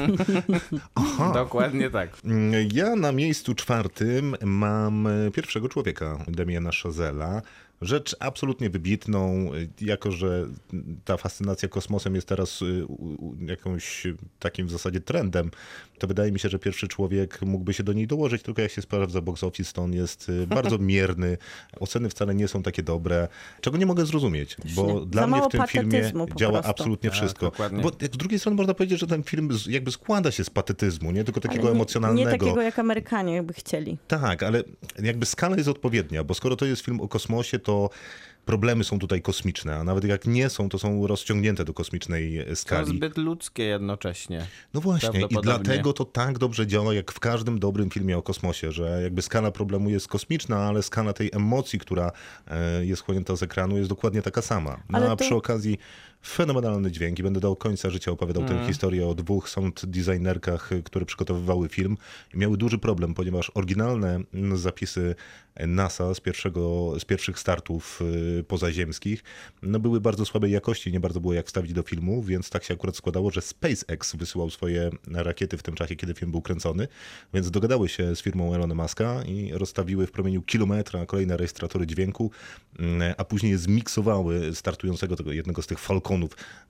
aha. 0.94 1.30
Dokładnie 1.34 1.90
tak. 1.90 2.16
Ja 2.72 2.96
na 2.96 3.12
miejscu 3.12 3.54
czwartym 3.54 4.36
mam 4.44 5.08
pierwszego 5.34 5.68
człowieka, 5.68 6.18
Demiana 6.28 6.70
Chazela. 6.82 7.42
Rzecz 7.82 8.16
absolutnie 8.20 8.70
wybitną, 8.70 9.50
jako 9.80 10.12
że 10.12 10.46
ta 11.04 11.16
fascynacja 11.16 11.68
kosmosem 11.68 12.14
jest 12.14 12.28
teraz 12.28 12.62
u- 12.62 13.34
jakąś 13.46 14.06
takim 14.38 14.66
w 14.66 14.70
zasadzie 14.70 15.00
trendem, 15.00 15.50
to 15.98 16.06
wydaje 16.06 16.32
mi 16.32 16.38
się, 16.38 16.48
że 16.48 16.58
pierwszy 16.58 16.88
człowiek 16.88 17.42
mógłby 17.42 17.74
się 17.74 17.82
do 17.82 17.92
niej 17.92 18.06
dołożyć, 18.06 18.42
tylko 18.42 18.62
jak 18.62 18.70
się 18.70 18.82
sprawdza 18.82 19.20
box 19.20 19.44
office, 19.44 19.72
to 19.72 19.82
on 19.82 19.92
jest 19.92 20.30
e, 20.42 20.46
bardzo 20.56 20.78
mierny, 20.78 21.38
oceny 21.80 22.08
wcale 22.08 22.34
nie 22.34 22.48
są 22.48 22.62
takie 22.62 22.82
dobre, 22.82 23.28
czego 23.60 23.76
nie 23.78 23.86
mogę 23.86 24.06
zrozumieć, 24.06 24.56
bo 24.76 25.00
nie. 25.00 25.06
dla 25.06 25.22
Za 25.22 25.26
mnie 25.28 25.40
w 25.42 25.48
tym 25.48 25.66
filmie 25.66 26.12
działa 26.36 26.52
prostu. 26.52 26.70
absolutnie 26.70 27.10
Tak, 27.10 27.18
wszystko. 27.18 27.46
dokładnie. 27.46 27.82
Bo 27.82 27.90
jak 28.00 28.14
z 28.14 28.16
drugiej 28.16 28.38
strony 28.38 28.56
można 28.56 28.74
powiedzieć, 28.74 29.00
że 29.00 29.06
ten 29.06 29.22
film 29.22 29.48
jakby 29.68 29.90
składa 29.92 30.30
się 30.30 30.44
z 30.44 30.50
patetyzmu, 30.50 31.10
nie 31.10 31.24
tylko 31.24 31.40
takiego 31.40 31.64
nie, 31.64 31.70
emocjonalnego. 31.70 32.30
Nie 32.30 32.38
takiego, 32.38 32.62
jak 32.62 32.78
Amerykanie 32.78 33.42
by 33.42 33.52
chcieli. 33.54 33.98
Tak, 34.08 34.42
ale 34.42 34.62
jakby 35.02 35.26
skala 35.26 35.56
jest 35.56 35.68
odpowiednia, 35.68 36.24
bo 36.24 36.34
skoro 36.34 36.56
to 36.56 36.64
jest 36.66 36.82
film 36.82 37.00
o 37.00 37.08
kosmosie, 37.08 37.58
to 37.68 37.90
problemy 38.44 38.84
są 38.84 38.98
tutaj 38.98 39.22
kosmiczne, 39.22 39.76
a 39.76 39.84
nawet 39.84 40.04
jak 40.04 40.26
nie 40.26 40.48
są, 40.50 40.68
to 40.68 40.78
są 40.78 41.06
rozciągnięte 41.06 41.64
do 41.64 41.74
kosmicznej 41.74 42.44
To 42.48 42.56
skali. 42.56 42.96
zbyt 42.96 43.16
ludzkie 43.18 43.62
jednocześnie. 43.62 44.46
No 44.74 44.80
właśnie, 44.80 45.20
i 45.30 45.36
dlatego 45.42 45.92
to 45.92 46.04
tak 46.04 46.38
dobrze 46.38 46.66
działa, 46.66 46.94
jak 46.94 47.12
w 47.12 47.20
każdym 47.20 47.58
dobrym 47.58 47.90
filmie 47.90 48.18
o 48.18 48.22
kosmosie, 48.22 48.72
że 48.72 49.00
jakby 49.02 49.22
skala 49.22 49.50
problemu 49.50 49.90
jest 49.90 50.08
kosmiczna, 50.08 50.56
ale 50.58 50.82
skala 50.82 51.12
tej 51.12 51.30
emocji, 51.32 51.78
która 51.78 52.12
e, 52.46 52.84
jest 52.86 53.02
chłonięta 53.02 53.36
z 53.36 53.42
ekranu, 53.42 53.76
jest 53.78 53.88
dokładnie 53.90 54.22
taka 54.22 54.42
sama. 54.42 54.80
No 54.88 54.98
Ale 54.98 55.06
a 55.10 55.16
to- 55.16 55.24
przy 55.24 55.34
okazji 55.34 55.78
fenomenalny 56.28 56.90
dźwięk 56.90 57.18
i 57.18 57.22
będę 57.22 57.40
do 57.40 57.56
końca 57.56 57.90
życia 57.90 58.10
opowiadał 58.10 58.42
Mhm. 58.42 58.60
tę 58.60 58.66
historię 58.66 59.06
o 59.06 59.14
dwóch 59.14 59.48
sound 59.48 59.86
designerkach, 59.86 60.70
które 60.84 61.06
przygotowywały 61.06 61.68
film 61.68 61.96
i 62.34 62.38
miały 62.38 62.56
duży 62.56 62.78
problem, 62.78 63.14
ponieważ 63.14 63.52
oryginalne 63.54 64.20
mm, 64.34 64.56
zapisy 64.56 65.14
NASA 65.66 66.14
z, 66.14 66.20
pierwszego, 66.20 66.92
z 66.98 67.04
pierwszych 67.04 67.38
startów 67.38 68.00
y, 68.40 68.44
pozaziemskich 68.44 69.24
no 69.62 69.78
były 69.78 70.00
bardzo 70.00 70.24
słabej 70.24 70.52
jakości, 70.52 70.92
nie 70.92 71.00
bardzo 71.00 71.20
było 71.20 71.34
jak 71.34 71.46
wstawić 71.46 71.72
do 71.72 71.82
filmu, 71.82 72.22
więc 72.22 72.50
tak 72.50 72.64
się 72.64 72.74
akurat 72.74 72.96
składało, 72.96 73.30
że 73.30 73.40
SpaceX 73.40 74.16
wysyłał 74.16 74.50
swoje 74.50 74.90
rakiety 75.12 75.58
w 75.58 75.62
tym 75.62 75.74
czasie, 75.74 75.96
kiedy 75.96 76.14
film 76.14 76.30
był 76.30 76.42
kręcony, 76.42 76.88
więc 77.34 77.50
dogadały 77.50 77.88
się 77.88 78.16
z 78.16 78.22
firmą 78.22 78.54
Elona 78.54 78.74
Muska 78.74 79.22
i 79.22 79.52
rozstawiły 79.52 80.06
w 80.06 80.10
promieniu 80.10 80.42
kilometra 80.42 81.06
kolejne 81.06 81.36
rejestratory 81.36 81.86
dźwięku, 81.86 82.30
mm, 82.78 83.14
a 83.16 83.24
później 83.24 83.52
je 83.52 83.58
zmiksowały 83.58 84.54
startującego 84.54 85.16
tego 85.16 85.32
jednego 85.32 85.62
z 85.62 85.66
tych 85.66 85.78
Falconów 85.78 86.17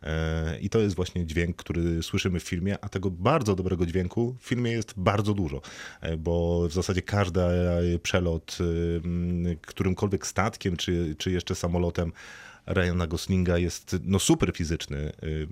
E, 0.02 0.58
i 0.60 0.70
to 0.70 0.78
jest 0.78 0.96
właśnie 0.96 1.26
dźwięk, 1.26 1.56
który 1.56 2.02
słyszymy 2.02 2.40
w 2.40 2.42
filmie, 2.42 2.76
a 2.80 2.88
tego 2.88 3.10
bardzo 3.10 3.54
dobrego 3.54 3.86
dźwięku 3.86 4.36
w 4.40 4.46
filmie 4.46 4.70
jest 4.70 4.94
bardzo 4.96 5.34
dużo, 5.34 5.60
e, 6.00 6.16
bo 6.16 6.68
w 6.68 6.72
zasadzie 6.72 7.02
każdy 7.02 7.40
e, 7.40 7.98
przelot 8.02 8.58
którymkolwiek 9.62 10.26
statkiem, 10.26 10.76
czy, 10.76 11.14
czy 11.18 11.30
jeszcze 11.30 11.54
samolotem 11.54 12.12
Ryana 12.68 13.06
Goslinga 13.06 13.58
jest 13.58 13.96
no 14.04 14.18
super 14.18 14.52
fizyczny. 14.52 15.12
Y, 15.22 15.48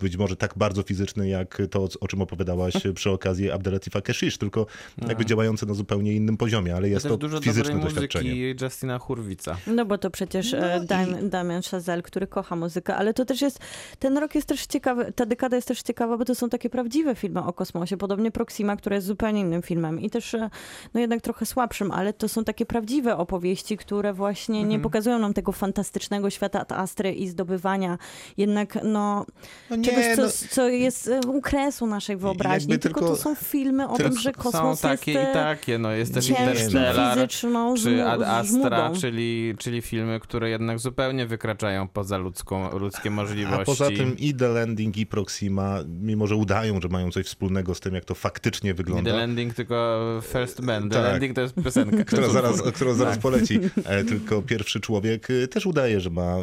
Być 0.00 0.16
może 0.16 0.36
tak 0.36 0.54
bardzo 0.56 0.82
fizyczny 0.82 1.28
jak 1.28 1.58
to, 1.70 1.88
o 2.00 2.08
czym 2.08 2.22
opowiadałaś 2.22 2.74
przy 2.94 3.10
okazji 3.10 3.50
Abdelatifa 3.50 4.00
Keshish, 4.00 4.38
tylko 4.38 4.66
jakby 5.08 5.26
działający 5.26 5.66
na 5.66 5.74
zupełnie 5.74 6.12
innym 6.14 6.36
poziomie, 6.36 6.76
ale 6.76 6.88
jest 6.88 7.08
to 7.08 7.16
dużo 7.16 7.40
fizyczne 7.40 7.74
dobrej 7.74 7.94
doświadczenie. 7.94 8.30
muzyki 8.30 8.64
Justina 8.64 8.98
Hurwica. 8.98 9.56
No 9.66 9.84
bo 9.84 9.98
to 9.98 10.10
przecież 10.10 10.54
e, 10.54 10.84
Dam, 10.86 11.28
Damian 11.28 11.62
Chazelle, 11.62 12.02
który 12.02 12.26
kocha 12.26 12.56
muzykę, 12.56 12.96
ale 12.96 13.14
to 13.14 13.24
też 13.24 13.40
jest, 13.40 13.58
ten 13.98 14.18
rok 14.18 14.34
jest 14.34 14.46
też 14.48 14.66
ciekawy, 14.66 15.12
ta 15.12 15.26
dekada 15.26 15.56
jest 15.56 15.68
też 15.68 15.82
ciekawa, 15.82 16.16
bo 16.18 16.24
to 16.24 16.34
są 16.34 16.48
takie 16.48 16.70
prawdziwe 16.70 17.14
filmy 17.14 17.44
o 17.44 17.52
kosmosie, 17.52 17.96
podobnie 17.96 18.30
Proxima, 18.30 18.76
która 18.76 18.96
jest 18.96 19.06
zupełnie 19.06 19.40
innym 19.40 19.62
filmem 19.62 20.00
i 20.00 20.10
też 20.10 20.34
e, 20.34 20.50
no 20.94 21.00
jednak 21.00 21.20
trochę 21.20 21.46
słabszym, 21.46 21.90
ale 21.90 22.12
to 22.12 22.28
są 22.28 22.44
takie 22.44 22.66
prawdziwe 22.66 23.16
opowieści, 23.16 23.76
które 23.76 24.12
właśnie 24.12 24.54
Mhm. 24.54 24.68
nie 24.68 24.80
pokazują 24.80 25.18
nam 25.18 25.34
tego 25.34 25.52
fantastycznego 25.52 26.29
świata 26.30 26.60
ad 26.60 26.72
astry 26.72 27.12
i 27.12 27.28
zdobywania 27.28 27.98
jednak 28.36 28.78
no, 28.84 29.26
No 29.70 29.76
nie, 29.76 29.84
czegoś, 29.84 30.04
co, 30.16 30.22
no- 30.22 30.48
co 30.50 30.68
jest 30.68 31.08
e, 31.08 31.20
u 31.26 31.40
kresu 31.40 31.86
naszej 31.86 32.16
wyobraźni, 32.16 32.78
tylko, 32.78 33.00
tylko- 33.00 33.16
to 33.16 33.22
są 33.22 33.34
filmy 33.34 33.88
o 33.88 33.96
tym, 33.96 34.16
że 34.18 34.32
Są 34.36 34.42
kosmos 34.42 34.80
takie 34.80 35.12
jest 35.12 35.26
i 35.26 35.30
e, 35.30 35.34
takie, 35.34 35.78
no 35.78 35.90
jest 35.90 36.14
też 36.14 36.28
Interstellar, 36.28 37.14
fizyczną 37.14 37.74
czy 37.76 38.04
Ad 38.04 38.22
Astra, 38.22 38.92
czyli, 39.00 39.54
czyli 39.58 39.82
filmy, 39.82 40.20
które 40.20 40.50
jednak 40.50 40.78
zupełnie 40.78 41.26
wykraczają 41.26 41.88
poza 41.88 42.18
ludzką, 42.18 42.78
ludzkie 42.78 43.10
możliwości. 43.10 43.62
A 43.62 43.64
poza 43.64 43.86
tym 43.88 44.18
i 44.18 44.34
The 44.34 44.48
Landing 44.48 44.96
i 44.96 45.06
Proxima, 45.06 45.78
mimo 46.00 46.26
że 46.26 46.36
udają, 46.36 46.80
że 46.80 46.88
mają 46.88 47.10
coś 47.10 47.26
wspólnego 47.26 47.74
z 47.74 47.80
tym, 47.80 47.94
jak 47.94 48.04
to 48.04 48.14
faktycznie 48.14 48.70
Nie 48.70 48.74
wygląda. 48.74 49.10
The 49.10 49.16
Landing, 49.16 49.54
tylko 49.54 50.00
First 50.32 50.60
Man. 50.60 50.88
The 50.88 50.94
Tak. 50.94 51.04
Landing 51.04 51.34
to 51.34 51.40
jest 51.40 51.54
piosenka. 51.64 52.04
która 52.10 52.28
zaraz, 52.28 52.62
którą 52.76 52.94
zaraz 52.94 53.14
Tak. 53.14 53.22
poleci. 53.22 53.60
E, 53.84 54.04
Tylko 54.04 54.42
pierwszy 54.42 54.80
człowiek 54.80 55.30
y, 55.30 55.48
też 55.48 55.66
udaje, 55.66 56.00
że 56.00 56.09
ma 56.10 56.36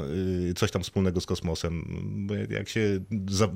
y, 0.50 0.54
coś 0.54 0.72
tam 0.72 0.84
wspólnego 0.84 1.22
z 1.22 1.26
kosmosem. 1.26 1.84
Bo 2.28 2.34
Jak 2.36 2.70
się 2.70 3.00
za, 3.30 3.48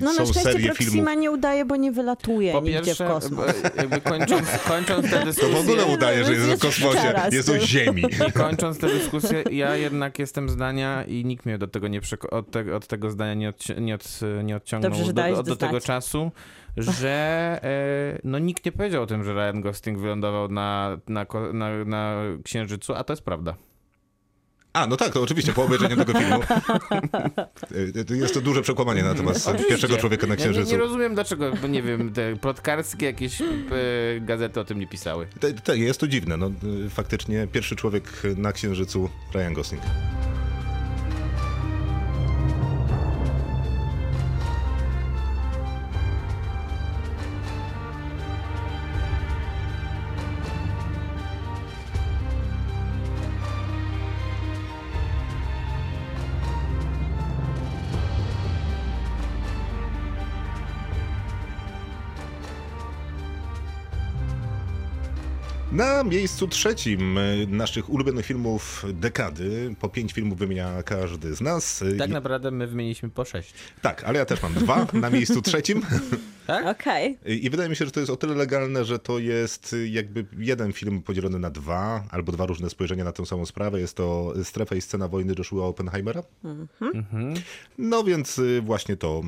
No 0.00 0.06
na 0.06 0.12
są 0.12 0.24
szczęście 0.26 0.52
serie 0.52 0.66
Proxima 0.66 0.90
filmów. 0.92 1.16
nie 1.16 1.30
udaje, 1.30 1.64
bo 1.64 1.76
nie 1.76 1.92
wylatuje 1.92 2.52
Po 2.52 2.60
nigdzie 2.60 2.80
w 2.82 2.84
pierwsze, 2.84 3.06
kosmos. 3.06 3.46
jakby- 3.62 3.80
jakby 3.82 4.00
kończąc, 4.00 4.48
kończąc 4.68 5.10
tę 5.10 5.18
To 5.18 5.24
dyskusję... 5.24 5.54
w 5.54 5.60
ogóle 5.60 5.84
udaje, 5.86 6.24
że 6.24 6.32
jest 6.32 6.44
w 6.44 6.48
Jest 6.48 6.62
kosmosie, 6.62 6.98
teraz. 7.02 7.32
jest 7.34 7.48
o 7.48 7.58
Ziemi. 7.58 8.02
I 8.28 8.32
kończąc 8.32 8.78
tę 8.78 8.86
dyskusję, 8.88 9.42
ja 9.50 9.76
jednak 9.76 10.18
jestem 10.18 10.48
zdania 10.48 11.04
i 11.04 11.24
nikt 11.24 11.46
mnie 11.46 11.58
do 11.58 11.66
tego 11.66 11.88
nie 11.88 12.00
przeko- 12.00 12.28
od, 12.30 12.50
te- 12.50 12.76
od 12.76 12.86
tego 12.86 13.10
zdania 13.10 13.34
nie, 13.34 13.50
odci- 13.50 13.80
nie, 13.80 13.94
od, 13.94 14.20
nie 14.44 14.56
odciągnął 14.56 14.90
Dobrze, 14.92 15.04
że 15.06 15.12
do, 15.12 15.42
do, 15.42 15.56
tego 15.56 15.80
czasu, 15.80 16.30
że 16.76 17.10
e, 17.62 18.18
no 18.24 18.38
nikt 18.38 18.64
nie 18.66 18.72
powiedział 18.72 19.02
o 19.02 19.06
tym, 19.06 19.24
że 19.24 19.32
Ryan 19.34 19.60
Gosling 19.60 19.98
wylądował 19.98 20.48
na, 20.48 20.98
na, 21.08 21.26
na, 21.52 21.84
na 21.84 22.14
Księżycu, 22.44 22.94
a 22.94 23.04
to 23.04 23.12
jest 23.12 23.22
prawda. 23.22 23.54
A, 24.74 24.86
no 24.86 24.96
tak, 24.96 25.12
to 25.12 25.22
oczywiście, 25.22 25.52
po 25.52 25.64
obejrzeniu 25.64 25.96
tego 25.96 26.12
filmu. 26.18 26.40
Jest 28.22 28.34
to 28.34 28.40
duże 28.40 28.62
przekłamanie 28.62 29.02
na 29.02 29.14
temat 29.14 29.36
Oczywiście. 29.36 29.68
pierwszego 29.68 29.96
człowieka 29.96 30.26
na 30.26 30.34
Ja 30.34 30.38
nie, 30.38 30.42
Księżycu. 30.42 30.72
nie 30.72 30.78
rozumiem 30.78 31.14
dlaczego, 31.14 31.52
bo 31.62 31.66
nie 31.66 31.82
wiem, 31.82 32.12
te 32.12 32.36
plotkarskie 32.36 33.06
jakieś 33.06 33.40
e, 33.40 33.44
gazety 34.20 34.60
o 34.60 34.64
tym 34.64 34.80
nie 34.80 34.86
pisały. 34.86 35.26
Tak, 35.64 35.78
jest 35.78 36.00
to 36.00 36.08
dziwne. 36.08 36.36
No, 36.36 36.50
y, 36.86 36.90
faktycznie 36.90 37.46
pierwszy 37.52 37.76
człowiek 37.76 38.22
na 38.36 38.52
Księżycu, 38.52 39.08
Ryan 39.34 39.54
Gosling. 39.54 39.82
Na 65.74 66.04
miejscu 66.04 66.48
trzecim 66.48 67.18
y, 67.18 67.46
naszych 67.50 67.90
ulubionych 67.90 68.26
filmów 68.26 68.84
dekady, 68.92 69.74
po 69.80 69.88
pięć 69.88 70.12
filmów 70.12 70.38
wymienia 70.38 70.82
każdy 70.82 71.34
z 71.34 71.40
nas. 71.40 71.82
Y, 71.82 71.96
Tak 71.96 72.10
i- 72.10 72.12
naprawdę 72.12 72.50
my 72.50 72.66
wymieniliśmy 72.66 73.08
po 73.10 73.24
sześć. 73.24 73.54
tak, 73.82 74.04
ale 74.04 74.18
ja 74.18 74.24
też 74.24 74.42
mam 74.42 74.54
dwa 74.54 74.86
na 74.92 75.10
miejscu 75.10 75.42
trzecim. 75.42 75.82
Okej. 76.70 77.18
I 77.26 77.50
wydaje 77.50 77.68
mi 77.70 77.76
się, 77.76 77.84
że 77.84 77.90
to 77.90 78.00
jest 78.00 78.10
o 78.12 78.16
tyle 78.16 78.34
legalne, 78.34 78.84
że 78.84 78.98
to 78.98 79.18
jest 79.18 79.76
jakby 79.90 80.26
jeden 80.38 80.72
film 80.72 81.02
podzielony 81.02 81.38
na 81.38 81.50
dwa, 81.50 82.04
albo 82.10 82.32
dwa 82.32 82.46
różne 82.46 82.70
spojrzenia 82.70 83.04
na 83.04 83.12
tę 83.12 83.26
samą 83.26 83.46
sprawę. 83.46 83.80
Jest 83.80 83.96
to 83.96 84.34
Strefa 84.44 84.74
i 84.76 84.80
scena 84.80 85.08
wojny 85.08 85.34
Joshua 85.38 85.66
Oppenheimera. 85.66 86.22
No 87.78 88.04
więc 88.04 88.40
właśnie 88.62 88.96
to 88.96 89.22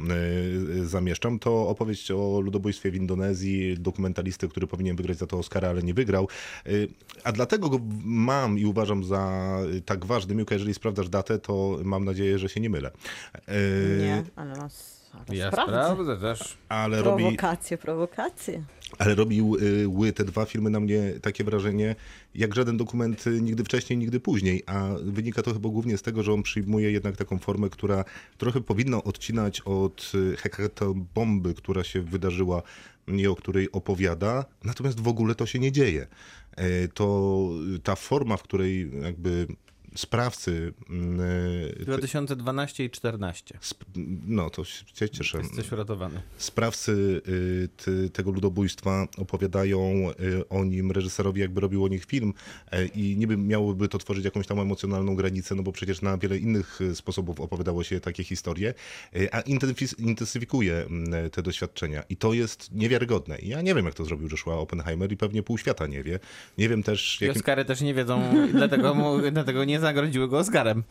zamieszczam. 0.84 1.38
To 1.38 1.68
opowieść 1.68 2.10
o 2.10 2.40
ludobójstwie 2.40 2.90
w 2.90 2.94
Indonezji, 2.96 3.78
dokumentalisty, 3.78 4.48
który 4.48 4.66
powinien 4.66 4.96
wygrać 4.96 5.18
za 5.18 5.26
to 5.26 5.38
Oscara, 5.38 5.68
ale 5.68 5.82
nie 5.82 5.94
wygrał. 5.94 6.28
Y, 6.66 6.88
A 7.24 7.32
dlatego 7.32 7.68
go 7.68 7.78
mam 8.04 8.58
i 8.58 8.64
uważam 8.64 9.04
za 9.04 9.52
y, 9.74 9.80
tak 9.80 10.04
ważny. 10.04 10.34
Miłka, 10.34 10.54
jeżeli 10.54 10.74
sprawdzasz 10.74 11.08
datę, 11.08 11.38
to 11.38 11.78
mam 11.84 12.04
nadzieję, 12.04 12.38
że 12.38 12.48
się 12.48 12.60
nie 12.60 12.70
mylę. 12.70 12.90
Y, 13.48 13.98
Nie, 14.02 14.24
ale 14.36 14.56
nas... 14.56 14.96
ale 15.28 15.36
Ja 15.38 15.50
sprawdzę. 15.50 15.72
sprawdzę 15.84 16.16
też. 16.16 16.58
Ale 16.68 17.02
robi, 17.02 17.22
Prowokacje, 17.24 17.78
prowokacje. 17.78 18.62
Ale 18.98 19.14
robił 19.14 19.56
y, 19.56 19.88
ły 19.88 20.12
te 20.12 20.24
dwa 20.24 20.44
filmy 20.44 20.70
na 20.70 20.80
mnie 20.80 21.12
takie 21.22 21.44
wrażenie, 21.44 21.96
jak 22.34 22.54
żaden 22.54 22.76
dokument 22.76 23.26
y, 23.26 23.42
nigdy 23.42 23.64
wcześniej, 23.64 23.98
nigdy 23.98 24.20
później. 24.20 24.62
A 24.66 24.88
wynika 25.02 25.42
to 25.42 25.52
chyba 25.52 25.68
głównie 25.68 25.98
z 25.98 26.02
tego, 26.02 26.22
że 26.22 26.32
on 26.32 26.42
przyjmuje 26.42 26.92
jednak 26.92 27.16
taką 27.16 27.38
formę, 27.38 27.70
która 27.70 28.04
trochę 28.38 28.60
powinna 28.60 29.04
odcinać 29.04 29.60
od 29.60 30.12
y, 30.14 30.36
hekatobomby, 30.36 31.54
która 31.54 31.84
się 31.84 32.02
wydarzyła 32.02 32.62
i 33.08 33.26
o 33.26 33.36
której 33.36 33.72
opowiada, 33.72 34.44
natomiast 34.64 35.00
w 35.00 35.08
ogóle 35.08 35.34
to 35.34 35.46
się 35.46 35.58
nie 35.58 35.72
dzieje. 35.72 36.06
Y, 36.60 36.88
To 36.94 37.48
ta 37.82 37.96
forma, 37.96 38.36
w 38.36 38.42
której 38.42 38.90
jakby 39.02 39.46
sprawcy 39.96 40.72
y, 41.70 41.76
te- 41.78 41.84
2012 41.84 42.84
i 42.84 42.90
14. 42.90 43.58
sp- 43.70 43.84
no 44.26 44.50
to 44.50 44.64
się 44.64 45.08
cieszę. 45.10 45.38
Jesteś 45.38 45.72
uratowany. 45.72 46.22
Sprawcy 46.36 47.22
y, 47.88 48.10
tego 48.10 48.30
ludobójstwa 48.30 49.06
opowiadają 49.16 50.10
y, 50.20 50.48
o 50.48 50.64
nim 50.64 50.92
reżyserowi, 50.92 51.40
jakby 51.40 51.60
robił 51.60 51.84
o 51.84 51.88
nich 51.88 52.04
film 52.04 52.34
i 52.94 53.16
niby 53.18 53.36
miałoby 53.36 53.88
to 53.88 53.98
tworzyć 53.98 54.24
jakąś 54.24 54.46
tam 54.46 54.60
emocjonalną 54.60 55.16
granicę, 55.16 55.54
no 55.54 55.62
bo 55.62 55.72
przecież 55.72 56.02
na 56.02 56.18
wiele 56.18 56.38
innych 56.38 56.80
y, 56.80 56.94
sposobów 56.94 57.40
opowiadało 57.40 57.84
się 57.84 58.00
takie 58.00 58.24
historie, 58.24 58.74
y, 59.16 59.28
a 59.32 59.40
intensyfikuje 59.98 60.74
mm, 60.76 61.30
te 61.30 61.42
doświadczenia 61.42 62.02
i 62.08 62.16
to 62.16 62.32
jest 62.32 62.72
niewiarygodne. 62.72 63.38
Ja 63.42 63.62
nie 63.62 63.74
wiem, 63.74 63.84
jak 63.84 63.94
to 63.94 64.04
zrobił 64.04 64.28
Joshua 64.30 64.54
Oppenheimer 64.54 65.12
i 65.12 65.16
pewnie 65.16 65.42
pół 65.42 65.58
świata 65.58 65.86
nie 65.86 66.02
wie. 66.02 66.18
Nie 66.58 66.68
wiem 66.68 66.82
też, 66.82 67.20
jakim... 67.20 67.36
Oscary 67.40 67.64
też 67.64 67.80
nie 67.80 67.94
wiedzą, 67.94 68.22
dlatego, 68.52 68.94
mu, 68.94 69.18
dlatego 69.32 69.64
nie 69.64 69.80
zagrodziły 69.86 70.28
go 70.28 70.38
Oscarem. 70.38 70.82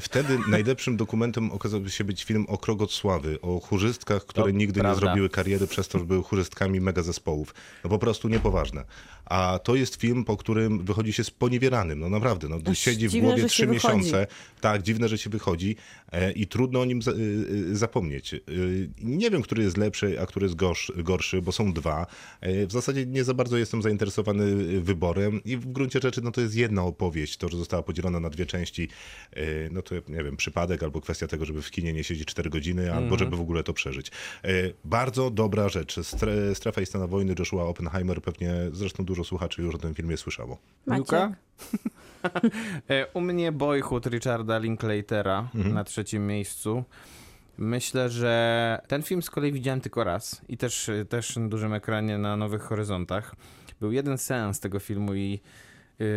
Wtedy 0.00 0.38
najlepszym 0.48 0.96
dokumentem 0.96 1.50
okazał 1.52 1.88
się 1.88 2.04
być 2.04 2.24
film 2.24 2.44
o 2.48 2.58
Krogosławy, 2.58 3.40
o 3.40 3.60
chórzystkach, 3.60 4.26
które 4.26 4.44
To 4.44 4.50
nigdy 4.50 4.80
prawda. 4.80 5.00
nie 5.00 5.06
zrobiły 5.06 5.28
kariery 5.28 5.66
przez 5.66 5.88
to, 5.88 5.98
że 5.98 6.04
były 6.04 6.22
chórzystkami 6.22 6.80
mega 6.80 7.02
zespołów. 7.02 7.54
No 7.84 7.90
po 7.90 7.98
prostu 7.98 8.28
niepoważne. 8.28 8.84
A 9.24 9.58
to 9.64 9.74
jest 9.74 9.94
film, 9.94 10.24
po 10.24 10.36
którym 10.36 10.84
wychodzi 10.84 11.12
się 11.12 11.24
sponiewieranym. 11.24 12.00
No 12.00 12.08
naprawdę, 12.08 12.48
no, 12.48 12.56
Aż 12.70 12.78
siedzi 12.78 13.08
w 13.08 13.16
głowie 13.16 13.44
trzy 13.46 13.56
się 13.56 13.66
wychodzi. 13.66 13.96
miesiące. 13.96 14.26
Tak, 14.60 14.82
dziwne, 14.82 15.08
że 15.08 15.18
się 15.18 15.30
wychodzi 15.30 15.76
e, 16.12 16.32
i 16.32 16.46
trudno 16.46 16.80
o 16.80 16.84
nim 16.84 17.02
za, 17.02 17.10
y, 17.10 17.14
y, 17.14 17.76
zapomnieć. 17.76 18.34
Y, 18.34 18.90
nie 19.02 19.30
wiem, 19.30 19.42
który 19.42 19.62
jest 19.62 19.76
lepszy, 19.76 20.20
a 20.20 20.26
który 20.26 20.46
jest 20.46 20.56
gorszy, 20.56 20.92
gorszy 21.02 21.42
bo 21.42 21.52
są 21.52 21.72
dwa. 21.72 22.06
E, 22.40 22.66
w 22.66 22.72
zasadzie 22.72 23.06
nie 23.06 23.24
za 23.24 23.34
bardzo 23.34 23.56
jestem 23.56 23.82
zainteresowany 23.82 24.80
wyborem 24.80 25.44
i 25.44 25.56
w 25.56 25.72
gruncie 25.72 26.00
rzeczy 26.02 26.20
no, 26.22 26.30
to 26.30 26.40
jest 26.40 26.54
jedna 26.54 26.82
opowieść. 26.82 27.36
To, 27.36 27.48
że 27.48 27.56
została 27.56 27.82
podzielona 27.82 28.20
na 28.20 28.30
dwie 28.30 28.41
części, 28.46 28.88
y, 29.36 29.68
no 29.72 29.82
to 29.82 29.94
nie 29.94 30.24
wiem, 30.24 30.36
przypadek 30.36 30.82
albo 30.82 31.00
kwestia 31.00 31.26
tego, 31.26 31.44
żeby 31.44 31.62
w 31.62 31.70
kinie 31.70 31.92
nie 31.92 32.04
siedzieć 32.04 32.28
4 32.28 32.50
godziny, 32.50 32.92
albo 32.94 33.18
żeby 33.18 33.36
w 33.36 33.40
ogóle 33.40 33.62
to 33.62 33.72
przeżyć. 33.72 34.10
Y, 34.44 34.74
bardzo 34.84 35.30
dobra 35.30 35.68
rzecz. 35.68 36.00
Stre, 36.00 36.54
Strefa 36.54 36.80
i 36.80 36.86
scena 36.86 37.06
wojny 37.06 37.34
Joshua 37.38 37.64
Oppenheimer, 37.64 38.22
pewnie 38.22 38.54
zresztą 38.72 39.04
dużo 39.04 39.24
słuchaczy 39.24 39.62
już 39.62 39.74
o 39.74 39.78
tym 39.78 39.94
filmie 39.94 40.16
słyszało. 40.16 40.58
Miłka? 40.86 41.32
E, 42.88 43.06
U 43.14 43.20
mnie 43.20 43.52
Boyhood 43.52 44.06
Richarda 44.06 44.58
Linklatera 44.58 45.48
na 45.54 45.84
trzecim 45.84 46.26
miejscu. 46.26 46.84
Myślę, 47.58 48.10
że 48.10 48.78
ten 48.88 49.02
film 49.02 49.22
z 49.22 49.30
kolei 49.30 49.52
widziałem 49.52 49.80
tylko 49.80 50.04
raz 50.04 50.42
i 50.48 50.56
też, 50.56 50.90
też 51.08 51.36
na 51.36 51.48
dużym 51.48 51.74
ekranie 51.74 52.18
na 52.18 52.36
Nowych 52.36 52.62
Horyzontach. 52.62 53.36
Był 53.80 53.92
jeden 53.92 54.18
seans 54.18 54.60
tego 54.60 54.80
filmu 54.80 55.14
i 55.14 55.40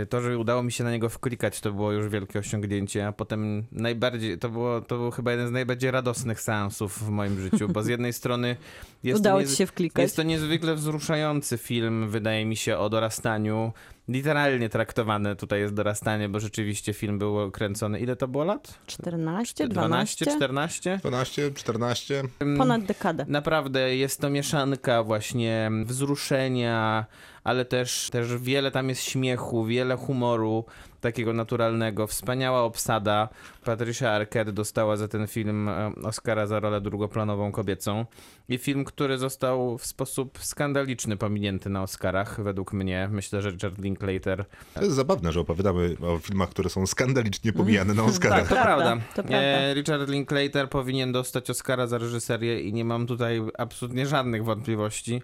to, 0.10 0.22
że 0.22 0.38
udało 0.38 0.64
mi 0.64 0.72
się 0.72 0.84
na 0.84 0.92
niego 0.92 1.10
wklikać, 1.10 1.62
to 1.62 1.72
było 1.72 1.92
już 1.92 2.08
wielkie 2.10 2.40
osiągnięcie, 2.40 3.08
a 3.08 3.12
potem 3.12 3.64
najbardziej, 3.72 4.38
to, 4.38 4.50
było, 4.50 4.82
to 4.82 4.98
był 4.98 5.12
chyba 5.12 5.32
jeden 5.32 5.48
z 5.48 5.52
najbardziej 5.52 5.92
radosnych 5.92 6.42
seansów 6.42 7.00
w 7.04 7.10
moim 7.10 7.40
życiu, 7.42 7.68
bo 7.70 7.84
z 7.84 7.88
jednej 7.88 8.14
strony 8.14 8.56
jest 9.04 9.20
Udało 9.20 9.40
to 9.40 9.44
ci 9.46 9.50
niez- 9.50 9.58
się 9.58 9.66
wklikać. 9.66 10.04
jest 10.04 10.16
to 10.16 10.24
niezwykle 10.24 10.76
wzruszający 10.76 11.58
film, 11.58 12.10
wydaje 12.10 12.46
mi 12.46 12.56
się, 12.56 12.78
o 12.78 12.90
dorastaniu. 12.90 13.72
Literalnie 14.08 14.70
traktowane 14.70 15.36
tutaj 15.36 15.60
jest 15.60 15.74
dorastanie, 15.74 16.30
bo 16.30 16.40
rzeczywiście 16.40 16.94
film 16.94 17.20
był 17.20 17.52
kręcony. 17.52 18.00
Ile 18.00 18.16
to 18.16 18.28
było 18.28 18.44
lat? 18.44 18.80
14, 18.88 19.68
12, 19.68 20.26
12? 20.26 20.26
14? 20.26 20.98
12, 20.98 21.52
14. 21.52 22.24
Ponad 22.58 22.84
dekadę. 22.84 23.26
Naprawdę 23.28 23.96
jest 23.96 24.22
to 24.22 24.30
mieszanka 24.30 25.04
właśnie 25.04 25.72
wzruszenia, 25.86 27.06
ale 27.44 27.66
też, 27.66 28.10
też 28.12 28.38
wiele 28.38 28.72
tam 28.72 28.90
jest 28.90 29.04
śmiechu, 29.04 29.66
wiele 29.66 29.96
humoru 29.98 30.66
takiego 31.06 31.34
naturalnego. 31.34 32.08
Wspaniała 32.08 32.62
obsada. 32.64 33.30
Patricia 33.66 34.12
Arquette 34.12 34.54
dostała 34.54 34.98
za 34.98 35.08
ten 35.08 35.28
film 35.28 35.70
e, 35.70 35.92
Oscara 36.04 36.48
za 36.48 36.60
rolę 36.60 36.82
drugoplanową 36.82 37.52
kobiecą. 37.52 38.06
I 38.50 38.58
film, 38.58 38.86
który 38.86 39.18
został 39.18 39.78
w 39.78 39.86
sposób 39.86 40.40
skandaliczny 40.42 41.18
pominięty 41.18 41.70
na 41.70 41.84
Oscarach, 41.84 42.44
według 42.44 42.74
mnie. 42.74 43.10
Myślę, 43.12 43.42
że 43.42 43.50
Richard 43.52 43.78
Linklater 43.80 44.46
To 44.74 44.82
jest 44.82 44.96
zabawne, 44.96 45.32
że 45.32 45.40
opowiadamy 45.40 45.96
o 46.02 46.18
filmach, 46.20 46.50
które 46.50 46.70
są 46.70 46.88
skandalicznie 46.88 47.54
pomijane 47.54 47.94
na 47.94 48.02
Tak, 48.06 48.12
Oscarach. 48.12 48.48
to 48.48 48.56
prawda. 48.56 48.66
prawda, 48.86 49.04
to 49.16 49.24
prawda. 49.24 49.38
E, 49.38 49.74
Richard 49.74 50.10
Linklater 50.10 50.70
powinien 50.70 51.12
dostać 51.12 51.50
Oscara 51.50 51.88
za 51.88 51.98
reżyserię 51.98 52.62
i 52.62 52.74
nie 52.74 52.86
mam 52.86 53.08
tutaj 53.08 53.42
absolutnie 53.58 54.08
żadnych 54.08 54.44
wątpliwości. 54.46 55.22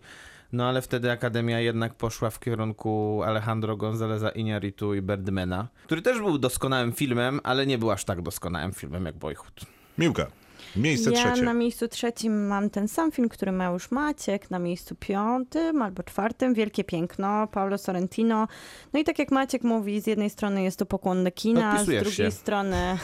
No 0.54 0.70
ale 0.70 0.82
wtedy 0.82 1.12
Akademia 1.12 1.60
jednak 1.60 1.94
poszła 1.94 2.30
w 2.30 2.40
kierunku 2.40 3.22
Alejandro 3.26 3.78
Gonzaleza 3.78 4.30
Iñárritu 4.30 4.98
i 4.98 5.02
Birdmana, 5.02 5.68
który 5.86 6.02
też 6.02 6.18
był 6.18 6.38
doskonałym 6.38 6.94
filmem, 6.94 7.40
ale 7.44 7.66
nie 7.66 7.78
był 7.78 7.92
aż 7.92 8.06
tak 8.06 8.22
doskonałym 8.22 8.74
filmem 8.74 9.06
jak 9.06 9.16
Boyhood. 9.16 9.66
Miłka. 9.98 10.28
Miejsce 10.76 11.12
ja 11.12 11.18
trzecie. 11.18 11.42
na 11.42 11.54
miejscu 11.54 11.88
trzecim 11.88 12.48
mam 12.48 12.70
ten 12.70 12.88
sam 12.88 13.12
film, 13.12 13.30
który 13.30 13.52
ma 13.52 13.66
już 13.66 13.92
Maciek, 13.92 14.52
na 14.52 14.60
miejscu 14.60 14.96
piątym 14.96 15.82
albo 15.82 16.04
czwartym, 16.04 16.54
Wielkie 16.54 16.84
Piękno, 16.84 17.48
Paulo 17.48 17.78
Sorrentino. 17.78 18.48
No 18.94 19.00
i 19.00 19.04
tak 19.04 19.20
jak 19.20 19.32
Maciek 19.32 19.64
mówi, 19.64 20.02
z 20.02 20.08
jednej 20.08 20.30
strony 20.30 20.64
jest 20.64 20.80
to 20.80 20.86
pokłon 20.86 21.24
do 21.24 21.32
kina, 21.32 21.84
z 21.84 21.86
drugiej 21.86 22.12
się. 22.12 22.32
strony 22.32 22.98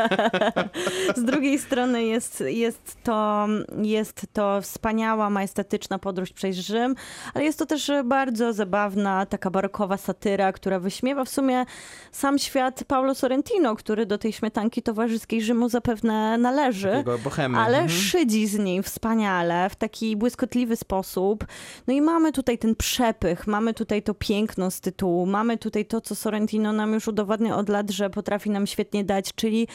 z 1.16 1.24
drugiej 1.24 1.58
strony 1.58 2.04
jest, 2.04 2.44
jest, 2.46 2.96
to, 3.02 3.46
jest 3.82 4.26
to 4.32 4.60
wspaniała, 4.60 5.30
majestatyczna 5.30 5.98
podróż 5.98 6.32
przez 6.32 6.56
Rzym, 6.56 6.94
ale 7.34 7.44
jest 7.44 7.58
to 7.58 7.66
też 7.66 7.90
bardzo 8.04 8.52
zabawna, 8.52 9.26
taka 9.26 9.50
barokowa 9.50 9.96
satyra, 9.96 10.52
która 10.52 10.80
wyśmiewa 10.80 11.24
w 11.24 11.28
sumie 11.28 11.64
sam 12.12 12.38
świat 12.38 12.84
Paulo 12.84 13.14
Sorrentino, 13.14 13.76
który 13.76 14.06
do 14.06 14.18
tej 14.18 14.32
śmietanki 14.32 14.82
towarzyskiej 14.82 15.42
Rzymu 15.42 15.68
zapewne 15.68 16.38
należy. 16.38 16.79
Bohemy. 17.24 17.58
Ale 17.58 17.78
Mhm. 17.78 17.88
szydzi 18.00 18.46
z 18.46 18.58
niej 18.58 18.82
wspaniale, 18.82 19.70
w 19.70 19.76
taki 19.76 20.16
błyskotliwy 20.16 20.76
sposób. 20.76 21.46
No 21.86 21.94
i 21.94 22.00
mamy 22.00 22.32
tutaj 22.32 22.58
ten 22.58 22.76
przepych, 22.76 23.46
mamy 23.46 23.74
tutaj 23.74 24.02
to 24.02 24.14
piękno 24.14 24.70
z 24.70 24.80
tytułu, 24.80 25.26
mamy 25.26 25.58
tutaj 25.58 25.86
to, 25.86 26.00
co 26.00 26.14
Sorrentino 26.14 26.72
nam 26.72 26.92
już 26.92 27.08
udowadnia 27.08 27.56
od 27.56 27.68
lat, 27.68 27.90
że 27.90 28.10
potrafi 28.10 28.50
nam 28.50 28.66
świetnie 28.66 29.04
dać, 29.04 29.34
czyli 29.34 29.68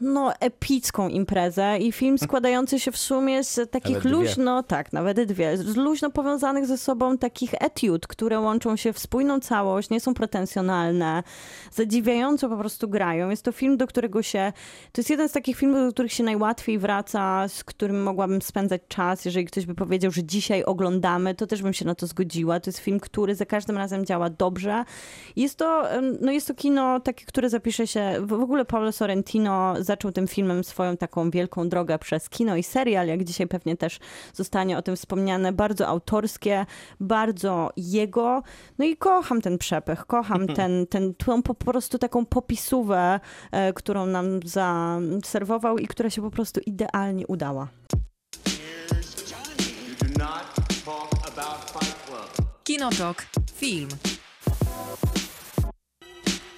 no, 0.00 0.32
epicką 0.40 1.08
imprezę 1.08 1.78
i 1.78 1.92
film 1.92 2.18
składający 2.18 2.80
się 2.80 2.92
w 2.92 2.96
sumie 2.96 3.44
z 3.44 3.70
takich 3.70 4.04
luźno, 4.04 4.62
tak, 4.62 4.92
nawet 4.92 5.22
dwie, 5.22 5.56
z 5.56 5.76
luźno 5.76 6.10
powiązanych 6.10 6.66
ze 6.66 6.78
sobą 6.78 7.18
takich 7.18 7.54
etiud, 7.60 8.06
które 8.06 8.40
łączą 8.40 8.76
się 8.76 8.92
w 8.92 8.98
spójną 8.98 9.40
całość, 9.40 9.90
nie 9.90 10.00
są 10.00 10.14
pretensjonalne, 10.14 11.22
zadziwiająco 11.72 12.48
po 12.48 12.56
prostu 12.56 12.88
grają. 12.88 13.30
Jest 13.30 13.44
to 13.44 13.52
film, 13.52 13.76
do 13.76 13.86
którego 13.86 14.22
się, 14.22 14.52
to 14.92 15.00
jest 15.00 15.10
jeden 15.10 15.28
z 15.28 15.32
takich 15.32 15.56
filmów, 15.56 15.86
do 15.86 15.92
których 15.92 16.12
się 16.12 16.24
najłatwiej 16.24 16.78
wraca, 16.78 17.48
z 17.48 17.64
którym 17.64 18.02
mogłabym 18.02 18.42
spędzać 18.42 18.82
czas. 18.88 19.24
Jeżeli 19.24 19.46
ktoś 19.46 19.66
by 19.66 19.74
powiedział, 19.74 20.10
że 20.10 20.24
dzisiaj 20.24 20.64
oglądamy, 20.64 21.34
to 21.34 21.46
też 21.46 21.62
bym 21.62 21.72
się 21.72 21.84
na 21.84 21.94
to 21.94 22.06
zgodziła. 22.06 22.60
To 22.60 22.70
jest 22.70 22.78
film, 22.78 23.00
który 23.00 23.34
za 23.34 23.46
każdym 23.46 23.76
razem 23.76 24.06
działa 24.06 24.30
dobrze. 24.30 24.84
Jest 25.36 25.56
to, 25.56 25.82
no 26.20 26.32
jest 26.32 26.48
to 26.48 26.54
kino 26.54 27.00
takie, 27.00 27.24
które 27.24 27.50
zapisze 27.50 27.86
się, 27.86 28.14
w 28.20 28.32
ogóle 28.32 28.64
Paulo 28.64 28.92
Sorrentino 28.92 29.74
zaczął 29.90 30.12
tym 30.12 30.28
filmem 30.28 30.64
swoją 30.64 30.96
taką 30.96 31.30
wielką 31.30 31.68
drogę 31.68 31.98
przez 31.98 32.28
kino 32.28 32.56
i 32.56 32.62
serial, 32.62 33.06
jak 33.06 33.24
dzisiaj 33.24 33.46
pewnie 33.46 33.76
też 33.76 33.98
zostanie 34.34 34.78
o 34.78 34.82
tym 34.82 34.96
wspomniane, 34.96 35.52
bardzo 35.52 35.86
autorskie, 35.86 36.66
bardzo 37.00 37.70
jego. 37.76 38.42
No 38.78 38.84
i 38.84 38.96
kocham 38.96 39.40
ten 39.40 39.58
przepych, 39.58 40.06
kocham 40.06 40.46
ten, 40.58 40.86
ten, 40.86 41.14
tą 41.14 41.42
po 41.42 41.54
prostu 41.54 41.98
taką 41.98 42.26
popisówę, 42.26 43.20
e, 43.52 43.72
którą 43.72 44.06
nam 44.06 44.40
zaserwował 44.44 45.78
i 45.78 45.86
która 45.86 46.10
się 46.10 46.22
po 46.22 46.30
prostu 46.30 46.60
idealnie 46.66 47.26
udała. 47.26 47.68
Kinotok. 52.64 53.26
Film. 53.54 53.88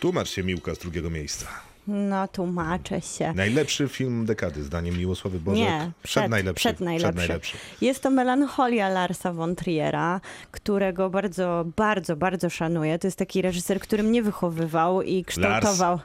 Tłumacz 0.00 0.28
się 0.28 0.42
Miłka 0.42 0.74
z 0.74 0.78
drugiego 0.78 1.10
miejsca. 1.10 1.71
No, 1.86 2.28
tłumaczę 2.28 3.00
się. 3.00 3.32
Najlepszy 3.32 3.88
film 3.88 4.26
dekady, 4.26 4.62
zdaniem 4.62 4.98
Miłosławy 4.98 5.40
Bożek. 5.40 5.60
Nie, 5.60 5.90
przed, 6.02 6.28
najlepszy. 6.30 6.60
Przed 6.60 6.80
najlepszy. 6.80 7.16
najlepszy. 7.16 7.56
Jest 7.80 8.02
to 8.02 8.10
Melancholia 8.10 8.88
Larsa 8.88 9.32
von 9.32 9.56
Triera, 9.56 10.20
którego 10.50 11.10
bardzo, 11.10 11.64
bardzo, 11.76 12.16
bardzo 12.16 12.50
szanuję. 12.50 12.98
To 12.98 13.06
jest 13.06 13.18
taki 13.18 13.42
reżyser, 13.42 13.80
który 13.80 14.02
mnie 14.02 14.22
wychowywał 14.22 15.02
i 15.02 15.24
kształtował. 15.24 15.98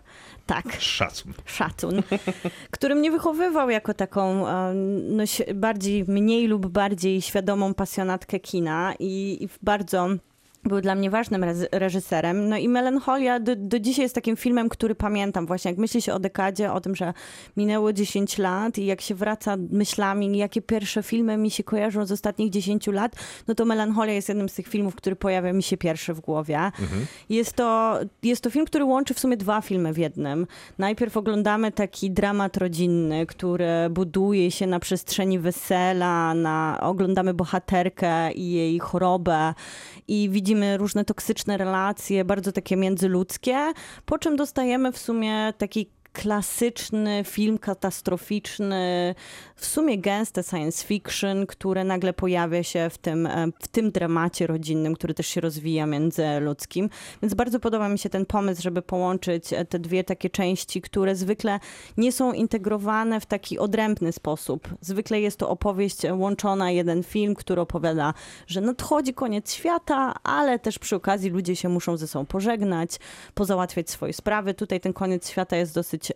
Tak, 0.45 0.65
Szacun. 0.79 1.33
szacun, 1.45 2.03
który 2.71 2.95
mnie 2.95 3.11
wychowywał 3.11 3.69
jako 3.69 3.93
taką 3.93 4.45
no, 5.03 5.23
bardziej, 5.55 6.05
mniej 6.07 6.47
lub 6.47 6.67
bardziej 6.67 7.21
świadomą 7.21 7.73
pasjonatkę 7.73 8.39
kina 8.39 8.93
i, 8.99 9.37
i 9.41 9.47
w 9.47 9.57
bardzo 9.61 10.09
był 10.67 10.81
dla 10.81 10.95
mnie 10.95 11.09
ważnym 11.09 11.45
reżyserem. 11.71 12.49
No 12.49 12.57
i 12.57 12.69
Melancholia 12.69 13.39
do, 13.39 13.55
do 13.55 13.79
dzisiaj 13.79 14.03
jest 14.03 14.15
takim 14.15 14.37
filmem, 14.37 14.69
który 14.69 14.95
pamiętam 14.95 15.45
właśnie, 15.45 15.71
jak 15.71 15.77
myśli 15.77 16.01
się 16.01 16.13
o 16.13 16.19
dekadzie, 16.19 16.71
o 16.73 16.81
tym, 16.81 16.95
że 16.95 17.13
minęło 17.57 17.93
10 17.93 18.37
lat 18.37 18.77
i 18.77 18.85
jak 18.85 19.01
się 19.01 19.15
wraca 19.15 19.57
myślami, 19.71 20.37
jakie 20.37 20.61
pierwsze 20.61 21.03
filmy 21.03 21.37
mi 21.37 21.51
się 21.51 21.63
kojarzą 21.63 22.05
z 22.05 22.11
ostatnich 22.11 22.49
10 22.49 22.87
lat, 22.87 23.15
no 23.47 23.55
to 23.55 23.65
Melancholia 23.65 24.13
jest 24.13 24.29
jednym 24.29 24.49
z 24.49 24.53
tych 24.53 24.67
filmów, 24.67 24.95
który 24.95 25.15
pojawia 25.15 25.53
mi 25.53 25.63
się 25.63 25.77
pierwszy 25.77 26.13
w 26.13 26.19
głowie. 26.19 26.71
Jest, 27.29 27.53
to, 27.53 27.99
jest 28.23 28.43
to 28.43 28.49
film, 28.49 28.65
który 28.65 28.85
łączy 28.85 29.13
w 29.13 29.19
sumie 29.19 29.37
dwa 29.37 29.61
filmy 29.61 29.93
w 29.93 29.97
jednym. 29.97 30.47
Najpierw 30.77 31.17
oglądamy 31.17 31.71
taki 31.71 32.11
dramat 32.11 32.57
rodzinny, 32.57 33.25
który 33.25 33.67
buduje 33.89 34.51
się 34.51 34.67
na 34.67 34.79
przestrzeni 34.79 35.39
wesela, 35.39 36.33
na, 36.33 36.79
oglądamy 36.81 37.33
bohaterkę 37.33 38.31
i 38.31 38.51
jej 38.51 38.79
chorobę 38.79 39.53
i 40.07 40.29
widzimy 40.29 40.56
różne 40.77 41.05
toksyczne 41.05 41.57
relacje, 41.57 42.25
bardzo 42.25 42.51
takie 42.51 42.77
międzyludzkie, 42.77 43.73
po 44.05 44.17
czym 44.17 44.35
dostajemy 44.35 44.91
w 44.91 44.97
sumie 44.97 45.53
taki 45.57 45.89
klasyczny 46.17 47.23
film 47.23 47.57
katastroficzny, 47.57 49.15
w 49.55 49.65
sumie 49.65 49.97
gęste 49.97 50.43
science 50.43 50.87
fiction, 50.87 51.45
które 51.45 51.83
nagle 51.83 52.13
pojawia 52.13 52.63
się 52.63 52.89
w 52.89 52.97
tym, 52.97 53.25
e, 53.25 53.47
w 53.61 53.67
tym 53.67 53.91
dramacie 53.91 54.47
rodzinnym, 54.47 54.95
który 54.95 55.13
też 55.13 55.27
się 55.27 55.41
rozwija 55.41 55.85
międzyludzkim. 55.85 56.89
Więc 57.21 57.33
bardzo 57.33 57.59
podoba 57.59 57.89
mi 57.89 57.99
się 57.99 58.09
ten 58.09 58.25
pomysł, 58.25 58.61
żeby 58.61 58.81
połączyć 58.81 59.53
e, 59.53 59.65
te 59.65 59.79
dwie 59.79 60.03
takie 60.03 60.29
części, 60.29 60.81
które 60.81 61.15
zwykle 61.15 61.59
nie 61.97 62.11
są 62.11 62.33
integrowane 62.33 63.19
w 63.19 63.25
taki 63.25 63.59
odrębny 63.59 64.11
sposób. 64.11 64.67
Zwykle 64.81 65.21
jest 65.21 65.37
to 65.37 65.49
opowieść 65.49 65.97
łączona, 66.11 66.71
jeden 66.71 67.03
film, 67.03 67.35
który 67.35 67.61
opowiada, 67.61 68.13
że 68.47 68.61
nadchodzi 68.61 69.13
koniec 69.13 69.53
świata, 69.53 70.13
ale 70.23 70.59
też 70.59 70.79
przy 70.79 70.95
okazji 70.95 71.29
ludzie 71.29 71.55
się 71.55 71.69
muszą 71.69 71.97
ze 71.97 72.07
sobą 72.07 72.25
pożegnać, 72.25 72.89
pozałatwiać 73.33 73.89
swoje 73.89 74.13
sprawy. 74.13 74.53
Tutaj 74.53 74.79
ten 74.79 74.93
koniec 74.93 75.29
świata 75.29 75.57
jest 75.57 75.73
dosyć 75.75 76.06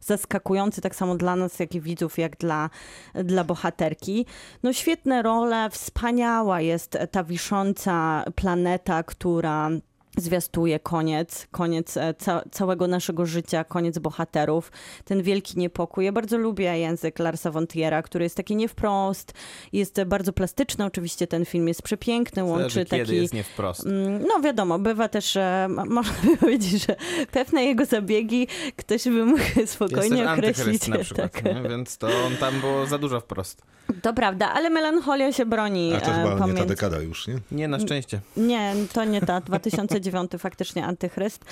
zaskakujący, 0.00 0.80
tak 0.80 0.96
samo 0.96 1.16
dla 1.16 1.36
nas, 1.36 1.58
jak 1.58 1.74
i 1.74 1.80
widzów, 1.80 2.18
jak 2.18 2.36
dla, 2.36 2.70
dla 3.14 3.44
bohaterki. 3.44 4.26
No 4.62 4.72
świetne 4.72 5.22
role, 5.22 5.70
wspaniała 5.70 6.60
jest 6.60 6.98
ta 7.10 7.24
wisząca 7.24 8.24
planeta, 8.36 9.02
która 9.02 9.70
zwiastuje 10.16 10.78
koniec, 10.80 11.46
koniec 11.50 11.96
e, 11.96 12.14
ca 12.14 12.42
całego 12.50 12.86
naszego 12.86 13.26
życia, 13.26 13.64
koniec 13.64 13.98
bohaterów, 13.98 14.72
ten 15.04 15.22
wielki 15.22 15.58
niepokój. 15.58 16.04
Ja 16.04 16.12
bardzo 16.12 16.38
lubię 16.38 16.78
język 16.78 17.18
Larsa 17.18 17.50
von 17.50 17.66
Triera, 17.66 18.02
który 18.02 18.24
jest 18.24 18.36
taki 18.36 18.56
nie 18.56 18.68
wprost, 18.68 19.32
jest 19.72 20.04
bardzo 20.06 20.32
plastyczny, 20.32 20.84
oczywiście 20.84 21.26
ten 21.26 21.44
film 21.44 21.68
jest 21.68 21.82
przepiękny, 21.82 22.44
łączy 22.44 22.70
Zależy, 22.70 22.84
taki... 22.84 23.16
jest 23.16 23.34
nie 23.34 23.42
wprost. 23.44 23.86
Mm, 23.86 24.24
No 24.28 24.40
wiadomo, 24.40 24.78
bywa 24.78 25.08
też, 25.08 25.38
mo- 25.68 25.84
można 26.02 26.14
by 26.24 26.36
powiedzieć, 26.36 26.86
że 26.86 26.96
pewne 27.30 27.64
jego 27.64 27.84
zabiegi 27.84 28.48
ktoś 28.76 29.04
by 29.04 29.24
mógł 29.26 29.42
Jest 29.56 29.72
spokojnie 29.72 30.24
też 30.24 30.38
określić. 30.38 30.88
na 30.88 30.98
przykład, 30.98 31.32
tak. 31.32 31.44
nie? 31.44 31.68
więc 31.68 31.98
to 31.98 32.06
on 32.26 32.36
tam 32.36 32.60
było 32.60 32.86
za 32.86 32.98
dużo 32.98 33.20
wprost. 33.20 33.62
To 34.02 34.12
prawda, 34.14 34.52
ale 34.52 34.70
melancholia 34.70 35.32
się 35.32 35.46
broni. 35.46 35.94
A 35.94 36.00
to 36.00 36.10
e, 36.10 36.14
chyba 36.14 36.28
nie 36.30 36.38
ta 36.38 36.44
pomiędzy- 36.44 36.66
dekada 36.66 36.98
już, 36.98 37.28
nie? 37.28 37.34
Nie, 37.52 37.68
na 37.68 37.80
szczęście. 37.80 38.20
Nie, 38.36 38.74
to 38.92 39.04
nie 39.04 39.20
ta. 39.20 39.40
2009 39.40 40.30
faktycznie 40.38 40.84
Antychryst. 40.86 41.44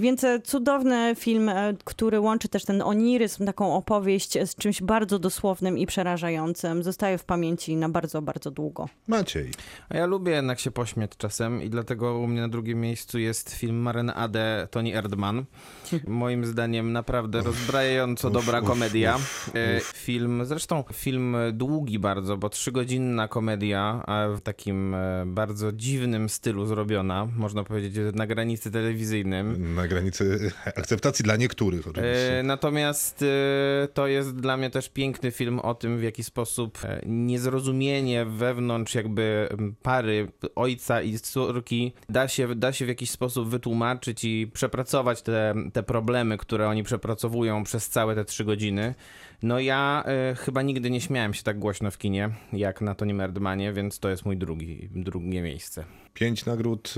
Więc 0.00 0.24
e, 0.24 0.40
cudowny 0.40 1.14
film, 1.18 1.48
e, 1.48 1.74
który 1.84 2.20
łączy 2.20 2.48
też 2.48 2.64
ten 2.64 2.82
oniryzm, 2.82 3.46
taką 3.46 3.74
opowieść 3.76 4.32
z 4.46 4.54
czymś 4.54 4.82
bardzo 4.82 5.18
dosłownym 5.18 5.78
i 5.78 5.86
przerażającym. 5.86 6.82
Zostaje 6.82 7.18
w 7.18 7.24
pamięci 7.24 7.76
na 7.76 7.88
bardzo, 7.88 8.22
bardzo 8.22 8.50
długo. 8.50 8.88
Maciej. 9.08 9.50
A 9.88 9.96
ja 9.96 10.06
lubię 10.06 10.32
jednak 10.32 10.60
się 10.60 10.70
pośmiać 10.70 11.10
czasem 11.18 11.62
i 11.62 11.70
dlatego 11.70 12.18
u 12.18 12.26
mnie 12.26 12.40
na 12.40 12.48
drugim 12.48 12.80
miejscu 12.80 13.18
jest 13.18 13.54
film 13.54 13.76
Maren 13.76 14.12
Ade 14.14 14.68
Tony 14.70 14.94
Erdman. 14.96 15.44
Moim 16.06 16.46
zdaniem 16.46 16.92
naprawdę 16.92 17.42
rozbrajająco 17.42 18.28
Uf, 18.28 18.34
dobra 18.34 18.60
uf, 18.60 18.66
komedia. 18.66 19.16
uf, 19.16 19.50
Film, 19.94 20.44
zresztą 20.44 20.84
film 20.92 21.36
długi 21.52 21.77
bardzo, 21.98 22.36
bo 22.36 22.48
trzygodzinna 22.48 23.28
komedia, 23.28 24.02
a 24.06 24.28
w 24.28 24.40
takim 24.40 24.94
e, 24.94 25.24
bardzo 25.26 25.72
dziwnym 25.72 26.28
stylu 26.28 26.66
zrobiona, 26.66 27.28
można 27.36 27.64
powiedzieć 27.64 27.94
na 28.14 28.26
granicy 28.26 28.70
telewizyjnym. 28.70 29.74
Na 29.74 29.88
granicy 29.88 30.52
akceptacji 30.64 31.22
dla 31.22 31.36
niektórych 31.36 31.88
oczywiście. 31.88 32.38
E, 32.38 32.42
Natomiast 32.42 33.22
e, 33.22 33.88
to 33.94 34.06
jest 34.06 34.36
dla 34.36 34.56
mnie 34.56 34.70
też 34.70 34.88
piękny 34.88 35.30
film 35.30 35.58
o 35.58 35.74
tym, 35.74 35.98
w 35.98 36.02
jaki 36.02 36.24
sposób 36.24 36.78
niezrozumienie 37.06 38.24
wewnątrz 38.24 38.94
jakby 38.94 39.48
pary 39.82 40.28
ojca 40.54 41.02
i 41.02 41.18
córki 41.18 41.92
da 42.08 42.28
się, 42.28 42.54
da 42.54 42.72
się 42.72 42.84
w 42.84 42.88
jakiś 42.88 43.10
sposób 43.10 43.48
wytłumaczyć 43.48 44.24
i 44.24 44.50
przepracować 44.54 45.22
te, 45.22 45.54
te 45.72 45.82
problemy, 45.82 46.38
które 46.38 46.68
oni 46.68 46.82
przepracowują 46.82 47.64
przez 47.64 47.88
całe 47.88 48.14
te 48.14 48.24
trzy 48.24 48.44
godziny. 48.44 48.94
No 49.42 49.60
ja 49.60 50.04
y, 50.32 50.36
chyba 50.36 50.62
nigdy 50.62 50.90
nie 50.90 51.00
śmiałem 51.00 51.34
się 51.34 51.42
tak 51.42 51.58
głośno 51.58 51.90
w 51.90 51.98
kinie, 51.98 52.30
jak 52.52 52.80
na 52.80 52.94
Tony 52.94 53.24
Erdmanie, 53.24 53.72
więc 53.72 53.98
to 53.98 54.08
jest 54.08 54.24
mój 54.24 54.36
drugi, 54.36 54.88
drugie 54.94 55.42
miejsce. 55.42 55.84
Pięć 56.18 56.46
nagród 56.46 56.94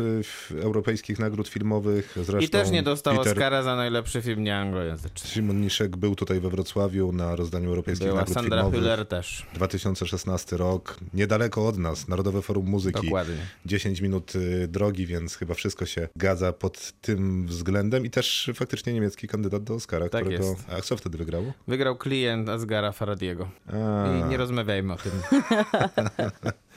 y, 0.51 0.63
europejskich 0.63 1.19
nagród 1.19 1.49
filmowych. 1.49 2.13
Zresztą 2.17 2.39
I 2.39 2.49
też 2.49 2.71
nie 2.71 2.83
dostał 2.83 3.17
Peter 3.17 3.33
Oscara 3.33 3.63
za 3.63 3.77
najlepszy 3.77 4.23
film 4.23 4.45
nieanglojęzyczny. 4.45 5.31
Szymon 5.31 5.61
Niszek 5.61 5.97
był 5.97 6.15
tutaj 6.15 6.41
we 6.41 6.51
Wrocławiu 6.51 7.13
na 7.13 7.37
rozdaniu 7.37 7.69
europejskich 7.69 8.09
Była 8.09 8.21
nagród 8.21 8.35
Sandra 8.35 8.57
filmowych. 8.57 8.81
Hüller 8.81 9.07
też. 9.07 9.47
2016 9.55 10.57
rok, 10.57 10.97
niedaleko 11.15 11.69
od 11.69 11.79
nas, 11.79 12.09
Narodowe 12.09 12.43
Forum 12.43 12.67
Muzyki. 12.67 13.07
Dokładnie. 13.07 13.37
10 13.67 14.01
minut 14.01 14.35
y, 14.35 14.69
drogi, 14.69 15.07
więc 15.07 15.37
chyba 15.37 15.55
wszystko 15.55 15.87
się 15.87 16.09
gadza 16.17 16.53
pod 16.53 16.93
tym 17.01 17.47
względem 17.47 18.07
i 18.07 18.11
też 18.11 18.51
faktycznie 18.55 18.93
niemiecki 18.93 19.29
kandydat 19.29 19.65
do 19.65 19.75
Oscara, 19.75 20.09
Tak 20.09 20.25
którego... 20.25 20.45
jest. 20.45 20.65
A 20.69 20.81
co 20.81 20.97
wtedy 20.97 21.19
wygrało? 21.19 21.53
Wygrał 21.69 21.97
klient 21.97 22.49
Asgara 22.49 22.93
Faradiego. 22.93 23.49
A, 23.73 24.27
I 24.27 24.31
nie 24.31 24.37
rozmawiajmy 24.37 24.93
o 24.93 24.97
tym. 24.97 25.13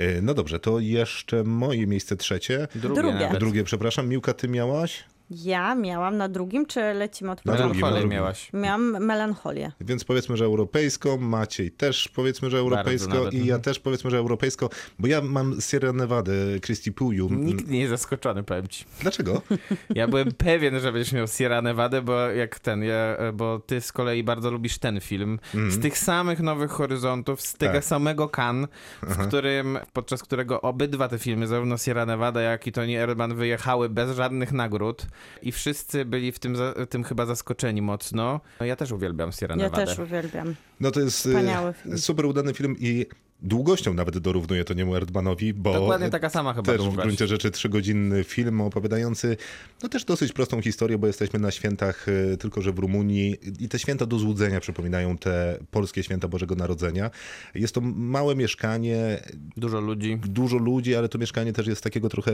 y, 0.00 0.20
no 0.22 0.34
dobrze, 0.34 0.60
to 0.60 0.80
jeszcze 0.80 1.44
moje 1.44 1.86
miejsce 1.86 2.16
trzecie. 2.16 2.68
Drugie, 2.74 3.02
Drugie. 3.02 3.28
Drugie, 3.38 3.64
przepraszam, 3.64 4.08
Miłka, 4.08 4.34
ty 4.34 4.48
miałaś? 4.48 5.04
Ja 5.30 5.74
miałam 5.74 6.16
na 6.16 6.28
drugim, 6.28 6.66
czy 6.66 6.80
lecimy 6.94 7.30
od 7.30 7.44
Na 7.44 7.52
początku? 7.52 7.68
drugim, 7.68 7.80
na 7.80 7.86
Melancholię 7.86 8.00
drugim. 8.00 8.16
miałaś. 8.18 8.50
Miałam 8.52 9.04
melancholię. 9.06 9.72
Więc 9.80 10.04
powiedzmy, 10.04 10.36
że 10.36 10.44
europejską, 10.44 11.16
Maciej 11.18 11.70
też 11.70 12.08
powiedzmy, 12.08 12.50
że 12.50 12.58
europejsko 12.58 13.14
nawet, 13.14 13.34
i 13.34 13.36
ja 13.36 13.42
mhm. 13.42 13.62
też 13.62 13.78
powiedzmy, 13.80 14.10
że 14.10 14.18
europejsko, 14.18 14.68
bo 14.98 15.06
ja 15.06 15.20
mam 15.20 15.60
Sierra 15.60 15.92
Nevada, 15.92 16.32
Christy 16.64 16.92
Puyu. 16.92 17.28
Nikt 17.30 17.68
nie 17.68 17.80
jest 17.80 17.90
zaskoczony, 17.90 18.42
powiem 18.42 18.68
ci. 18.68 18.84
Dlaczego? 19.00 19.42
Ja 19.94 20.08
byłem 20.08 20.32
pewien, 20.32 20.80
że 20.80 20.92
będziesz 20.92 21.12
miał 21.12 21.26
Sierra 21.26 21.62
Nevada, 21.62 22.02
bo 22.02 22.20
jak 22.20 22.58
ten, 22.58 22.82
ja, 22.82 23.16
bo 23.34 23.58
ty 23.58 23.80
z 23.80 23.92
kolei 23.92 24.24
bardzo 24.24 24.50
lubisz 24.50 24.78
ten 24.78 25.00
film. 25.00 25.38
Z 25.68 25.80
tych 25.82 25.98
samych 25.98 26.40
Nowych 26.40 26.70
Horyzontów, 26.70 27.40
z 27.40 27.54
tego 27.54 27.72
Tak. 27.72 27.84
samego 27.84 28.28
Cannes, 28.28 28.68
w 29.02 29.26
którym, 29.26 29.78
podczas 29.92 30.22
którego 30.22 30.60
obydwa 30.60 31.08
te 31.08 31.18
filmy, 31.18 31.46
zarówno 31.46 31.78
Sierra 31.78 32.06
Nevada, 32.06 32.40
jak 32.40 32.66
i 32.66 32.72
Tony 32.72 32.98
Erdman 32.98 33.34
wyjechały 33.34 33.88
bez 33.88 34.16
żadnych 34.16 34.52
nagród 34.52 35.06
i 35.42 35.52
wszyscy 35.52 36.04
byli 36.04 36.32
w 36.32 36.38
tym, 36.38 36.56
za, 36.56 36.74
tym 36.90 37.04
chyba 37.04 37.26
zaskoczeni 37.26 37.82
mocno. 37.82 38.40
No, 38.60 38.66
ja 38.66 38.76
też 38.76 38.92
uwielbiam 38.92 39.32
Sierra 39.32 39.54
Ja 39.56 39.62
Nevada. 39.62 39.86
też 39.86 39.98
uwielbiam. 39.98 40.54
No 40.80 40.90
to 40.90 41.00
jest 41.00 41.16
Wspaniały 41.18 41.70
e, 41.70 41.72
film. 41.72 41.98
super 41.98 42.26
udany 42.26 42.54
film 42.54 42.76
i 42.78 43.06
długością 43.42 43.94
nawet 43.94 44.18
dorównuje 44.18 44.64
to 44.64 44.74
niemu 44.74 44.96
Erdmanowi, 44.96 45.54
bo 45.54 45.72
Dokładnie 45.72 46.10
taka 46.10 46.30
sama 46.30 46.54
chyba 46.54 46.72
też 46.72 46.82
w 46.82 46.96
gruncie 46.96 47.26
rzeczy 47.26 47.50
trzygodzinny 47.50 48.24
film 48.24 48.60
opowiadający 48.60 49.36
no 49.82 49.88
też 49.88 50.04
dosyć 50.04 50.32
prostą 50.32 50.62
historię, 50.62 50.98
bo 50.98 51.06
jesteśmy 51.06 51.38
na 51.38 51.50
świętach 51.50 52.06
e, 52.08 52.36
tylko, 52.36 52.62
że 52.62 52.72
w 52.72 52.78
Rumunii 52.78 53.36
i 53.60 53.68
te 53.68 53.78
święta 53.78 54.06
do 54.06 54.18
złudzenia 54.18 54.60
przypominają 54.60 55.18
te 55.18 55.58
polskie 55.70 56.02
święta 56.02 56.28
Bożego 56.28 56.54
Narodzenia. 56.54 57.10
Jest 57.54 57.74
to 57.74 57.80
małe 57.80 58.36
mieszkanie, 58.36 59.22
Dużo 59.56 59.80
ludzi. 59.80 60.18
dużo 60.24 60.56
ludzi, 60.56 60.94
ale 60.94 61.08
to 61.08 61.18
mieszkanie 61.18 61.52
też 61.52 61.66
jest 61.66 61.82
takiego 61.84 62.08
trochę 62.08 62.32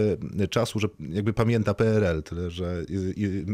czasu, 0.50 0.78
że 0.78 0.88
jakby 1.00 1.32
pamięta 1.32 1.74
PRL, 1.74 2.22
tyle 2.22 2.50
że 2.50 2.84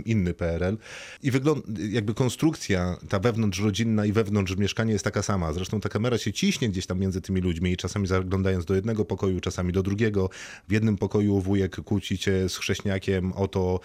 inny 0.05 0.34
PRL. 0.34 0.78
I 1.22 1.30
wygląda, 1.30 1.62
jakby 1.90 2.14
konstrukcja 2.14 2.96
ta 3.09 3.18
wewnątrzrodzinna 3.18 4.07
i 4.07 4.12
wewnątrz 4.12 4.57
mieszkania 4.57 4.92
jest 4.92 5.05
taka 5.05 5.22
sama. 5.22 5.53
Zresztą 5.53 5.80
ta 5.80 5.88
kamera 5.88 6.18
się 6.18 6.32
ciśnie 6.32 6.68
gdzieś 6.68 6.86
tam 6.86 6.98
między 6.98 7.20
tymi 7.20 7.40
ludźmi 7.43 7.72
i 7.72 7.76
czasami 7.76 8.07
zaglądając 8.07 8.64
do 8.64 8.74
jednego 8.74 9.05
pokoju, 9.05 9.40
czasami 9.40 9.72
do 9.72 9.82
drugiego. 9.82 10.30
W 10.68 10.72
jednym 10.72 10.97
pokoju 10.97 11.40
wujek 11.40 11.76
kłóci 11.76 12.16
się 12.16 12.49
z 12.49 12.57
chrześniakiem 12.57 13.32
o 13.32 13.49
to, 13.49 13.80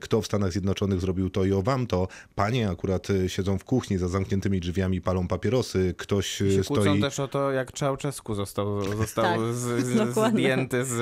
kto 0.00 0.22
w 0.22 0.26
Stanach 0.26 0.52
Zjednoczonych 0.52 1.00
zrobił 1.00 1.30
to 1.30 1.44
i 1.44 1.52
o 1.52 1.62
wam 1.62 1.86
to. 1.86 2.08
Panie 2.34 2.70
akurat 2.70 3.10
y, 3.10 3.28
siedzą 3.28 3.58
w 3.58 3.64
kuchni 3.64 3.98
za 3.98 4.08
zamkniętymi 4.08 4.60
drzwiami, 4.60 5.00
palą 5.00 5.28
papierosy. 5.28 5.94
Ktoś 5.98 6.42
y, 6.42 6.52
Się 6.52 6.64
kłócą 6.64 6.82
stoi... 6.82 7.00
też 7.00 7.20
o 7.20 7.28
to, 7.28 7.50
jak 7.50 7.72
Czałczesku 7.72 8.34
został, 8.34 8.96
został 8.96 9.24
Tak, 9.24 9.54
z, 9.54 9.86
z, 9.86 10.14
zdjęty 10.32 10.84
z 10.84 11.00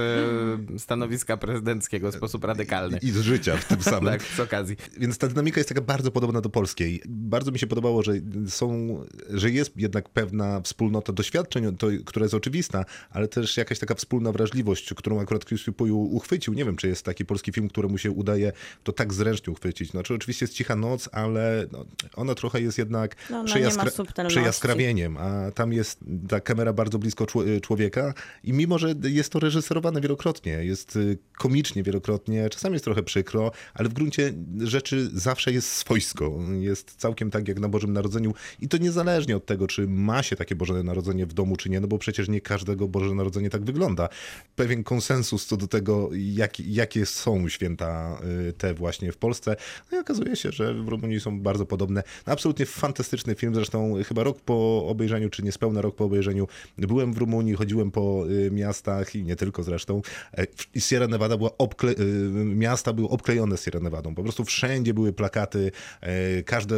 e, 0.74 0.78
stanowiska 0.78 1.36
prezydenckiego 1.36 2.10
w 2.10 2.14
sposób 2.14 2.44
radykalny. 2.44 2.98
I 3.02 3.10
z 3.10 3.20
życia 3.20 3.56
w 3.56 3.64
tym 3.64 3.82
samym. 3.82 4.08
Tak, 4.18 4.22
przy 4.22 4.42
okazji. 4.42 4.76
Więc 4.98 5.18
ta 5.18 5.28
dynamika 5.28 5.60
jest 5.60 5.68
taka 5.68 5.80
bardzo 5.80 6.10
podobna 6.10 6.40
do 6.40 6.48
polskiej. 6.48 7.02
Bardzo 7.08 7.52
mi 7.52 7.58
się 7.58 7.66
podobało, 7.66 8.02
że 8.02 8.12
są, 8.48 8.98
że 9.30 9.50
jest 9.50 9.76
jednak 9.76 10.08
pewna 10.08 10.60
wspólnota 10.60 11.12
doświadczeń, 11.12 11.76
to, 11.76 11.87
która 12.06 12.24
jest 12.24 12.34
oczywista, 12.34 12.84
ale 13.10 13.28
też 13.28 13.56
jakaś 13.56 13.78
taka 13.78 13.94
wspólna 13.94 14.32
wrażliwość, 14.32 14.94
którą 14.94 15.20
akurat 15.20 15.44
Christy 15.44 15.72
Puju 15.72 16.00
uchwycił. 16.00 16.54
Nie 16.54 16.64
wiem, 16.64 16.76
czy 16.76 16.88
jest 16.88 17.04
taki 17.04 17.24
polski 17.24 17.52
film, 17.52 17.68
któremu 17.68 17.98
się 17.98 18.10
udaje 18.10 18.52
to 18.84 18.92
tak 18.92 19.14
zręcznie 19.14 19.52
uchwycić. 19.52 19.90
Znaczy 19.90 20.14
oczywiście 20.14 20.44
jest 20.44 20.54
Cicha 20.54 20.76
Noc, 20.76 21.08
ale 21.12 21.66
no, 21.72 21.84
ona 22.14 22.34
trochę 22.34 22.60
jest 22.60 22.78
jednak 22.78 23.16
No, 23.30 23.44
przejaskra- 23.44 23.90
subtelności. 23.90 24.36
przejaskrawieniem, 24.38 25.16
a 25.16 25.50
tam 25.50 25.72
jest 25.72 26.00
ta 26.28 26.40
kamera 26.40 26.72
bardzo 26.72 26.98
blisko 26.98 27.24
czło- 27.24 27.60
człowieka 27.60 28.14
i 28.44 28.52
mimo, 28.52 28.78
że 28.78 28.94
jest 29.02 29.32
to 29.32 29.38
reżyserowane 29.40 30.00
wielokrotnie, 30.00 30.52
jest 30.64 30.96
y, 30.96 31.18
komicznie 31.38 31.82
wielokrotnie, 31.82 32.48
czasami 32.50 32.72
jest 32.72 32.84
trochę 32.84 33.02
przykro, 33.02 33.50
ale 33.74 33.88
w 33.88 33.92
gruncie 33.92 34.32
rzeczy 34.58 35.10
zawsze 35.14 35.52
jest 35.52 35.68
swojsko. 35.72 36.38
Jest 36.60 36.94
całkiem 36.96 37.30
tak 37.30 37.48
jak 37.48 37.60
na 37.60 37.68
Bożym 37.68 37.92
Narodzeniu 37.92 38.34
i 38.60 38.68
to 38.68 38.76
niezależnie 38.76 39.36
od 39.36 39.46
tego, 39.46 39.66
czy 39.66 39.86
ma 39.88 40.22
się 40.22 40.36
takie 40.36 40.54
Boże 40.56 40.82
Narodzenie 40.82 41.26
w 41.26 41.32
domu, 41.32 41.56
czy 41.56 41.70
nie, 41.70 41.77
no 41.80 41.88
bo 41.88 41.98
przecież 41.98 42.28
nie 42.28 42.40
każdego 42.40 42.88
Boże 42.88 43.14
Narodzenie 43.14 43.50
tak 43.50 43.64
wygląda. 43.64 44.08
Pewien 44.56 44.84
konsensus 44.84 45.46
co 45.46 45.56
do 45.56 45.66
tego, 45.66 46.10
jak, 46.12 46.60
jakie 46.60 47.06
są 47.06 47.48
święta 47.48 48.20
y, 48.48 48.52
te 48.52 48.74
właśnie 48.74 49.12
w 49.12 49.16
Polsce. 49.16 49.56
No 49.92 49.98
i 49.98 50.00
okazuje 50.00 50.36
się, 50.36 50.52
że 50.52 50.74
w 50.74 50.88
Rumunii 50.88 51.20
są 51.20 51.40
bardzo 51.40 51.66
podobne. 51.66 52.02
No, 52.26 52.32
absolutnie 52.32 52.66
fantastyczny 52.66 53.34
film, 53.34 53.54
zresztą 53.54 53.94
chyba 54.08 54.22
rok 54.22 54.40
po 54.40 54.86
obejrzeniu, 54.88 55.30
czy 55.30 55.42
niespełna 55.42 55.80
rok 55.80 55.96
po 55.96 56.04
obejrzeniu, 56.04 56.48
byłem 56.78 57.12
w 57.12 57.18
Rumunii, 57.18 57.54
chodziłem 57.54 57.90
po 57.90 58.24
y, 58.30 58.50
miastach 58.50 59.14
i 59.14 59.24
nie 59.24 59.36
tylko 59.36 59.62
zresztą. 59.62 60.02
E, 60.38 60.46
Sierra 60.80 61.08
Nevada 61.08 61.36
była 61.36 61.50
obkle- 61.50 62.00
y, 62.00 62.44
miasta 62.44 62.92
były 62.92 63.08
obklejone 63.08 63.56
Sierra 63.56 63.80
Nevadą. 63.80 64.14
Po 64.14 64.22
prostu 64.22 64.44
wszędzie 64.44 64.94
były 64.94 65.12
plakaty, 65.12 65.72
e, 66.00 66.42
każde 66.42 66.76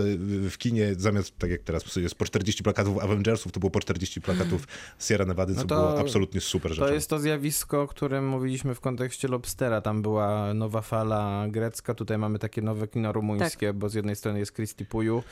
w 0.50 0.54
kinie, 0.58 0.94
zamiast 0.98 1.38
tak 1.38 1.50
jak 1.50 1.62
teraz 1.62 1.96
jest 1.96 2.14
po 2.14 2.24
40 2.24 2.62
plakatów 2.62 2.98
Avengersów, 2.98 3.52
to 3.52 3.60
było 3.60 3.70
po 3.70 3.80
40 3.80 4.20
plakatów 4.20 4.66
Sierra 4.98 5.24
Nevady, 5.24 5.54
co 5.54 5.60
No 5.60 5.66
to- 5.66 5.74
było 5.74 6.00
absolutnie 6.00 6.40
super 6.40 6.72
rzeczą. 6.72 6.86
To 6.88 6.94
jest 6.94 7.10
to 7.10 7.18
zjawisko, 7.18 7.82
o 7.82 7.86
którym 7.86 8.28
mówiliśmy 8.28 8.74
w 8.74 8.80
kontekście 8.80 9.28
Lobstera. 9.28 9.80
Tam 9.80 10.02
była 10.02 10.54
nowa 10.54 10.80
fala 10.80 11.46
grecka, 11.48 11.94
tutaj 11.94 12.18
mamy 12.18 12.38
takie 12.38 12.62
nowe 12.62 12.88
kino 12.88 13.12
rumuńskie, 13.12 13.66
Tak. 13.66 13.76
bo 13.76 13.88
z 13.88 13.94
jednej 13.94 14.16
strony 14.16 14.38
jest 14.38 14.54
Christy 14.54 14.84
Puju, 14.84 15.22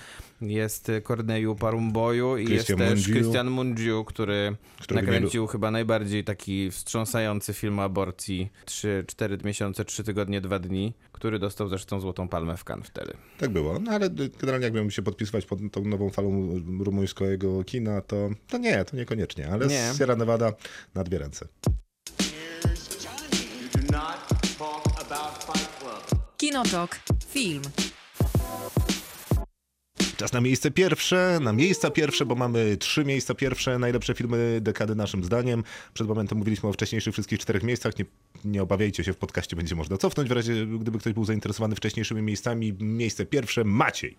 jest 0.41 0.91
Korneju 1.03 1.55
Parumboju 1.55 2.37
i 2.37 2.47
Christian 2.47 2.79
jest 2.79 2.91
też 2.95 3.07
Mungiu. 3.07 3.21
Christian 3.23 3.51
Mungiu, 3.51 4.05
który 4.05 4.57
nie 4.91 4.97
nakręcił 4.97 5.47
chyba 5.47 5.71
najbardziej 5.71 6.25
taki 6.25 6.71
wstrząsający 6.71 7.55
film 7.55 7.79
o 7.79 7.83
aborcji 7.83 8.49
3-4 8.67 9.45
miesiące, 9.45 9.85
3 9.85 10.05
tygodnie, 10.05 10.41
2 10.41 10.59
dni, 10.59 10.95
który 11.13 11.39
dostał 11.39 11.69
zresztą 11.69 12.01
Złotą 12.01 12.29
Palmę 12.29 12.57
w 12.57 12.65
Cannes 12.71 12.87
wtedy. 12.89 13.13
Tak 13.39 13.51
było, 13.51 13.79
no 13.79 13.91
ale 13.93 14.11
generalnie 14.41 14.65
jak 14.65 14.75
miałbym 14.75 14.91
się 14.91 15.03
podpisywać 15.03 15.47
pod 15.47 15.59
tą 15.73 15.85
nową 15.85 16.11
falą 16.11 16.51
rumuńskiego 16.81 17.65
kina, 17.65 18.01
to, 18.01 18.29
to 18.49 18.59
nie, 18.59 18.85
to 18.85 18.97
niekoniecznie, 18.97 19.48
ale 19.53 19.67
Nie. 19.67 19.93
Sierra 19.99 20.17
Nevada 20.17 20.53
na 20.95 21.05
dwie 21.05 21.19
ręce. 21.19 21.49
Kinotok. 26.37 27.01
Film. 27.29 27.63
Czas 30.17 30.33
na 30.33 30.41
miejsce 30.41 30.71
pierwsze, 30.71 31.39
na 31.43 31.53
miejsca 31.53 31.91
pierwsze, 31.91 32.27
bo 32.27 32.35
mamy 32.35 32.77
trzy 32.77 33.05
miejsca 33.05 33.35
pierwsze, 33.35 33.79
najlepsze 33.79 34.15
filmy 34.15 34.59
dekady 34.61 34.95
naszym 34.95 35.25
zdaniem. 35.25 35.65
Przed 35.95 36.09
momentem 36.09 36.39
mówiliśmy 36.39 36.69
o 36.69 36.73
wcześniejszych 36.73 37.13
wszystkich 37.13 37.39
czterech 37.39 37.63
miejscach, 37.63 37.99
nie, 37.99 38.05
nie 38.45 38.63
obawiajcie 38.63 39.05
się, 39.05 39.13
w 39.13 39.17
podcaście 39.17 39.57
będzie 39.57 39.75
można 39.75 39.97
cofnąć 39.97 40.29
w 40.29 40.33
razie, 40.33 40.67
gdyby 40.67 40.99
ktoś 40.99 41.13
był 41.13 41.25
zainteresowany 41.25 41.77
wcześniejszymi 41.77 42.23
miejscami. 42.23 42.73
Miejsce 42.81 43.27
pierwsze, 43.27 43.65
Maciej. 43.65 44.17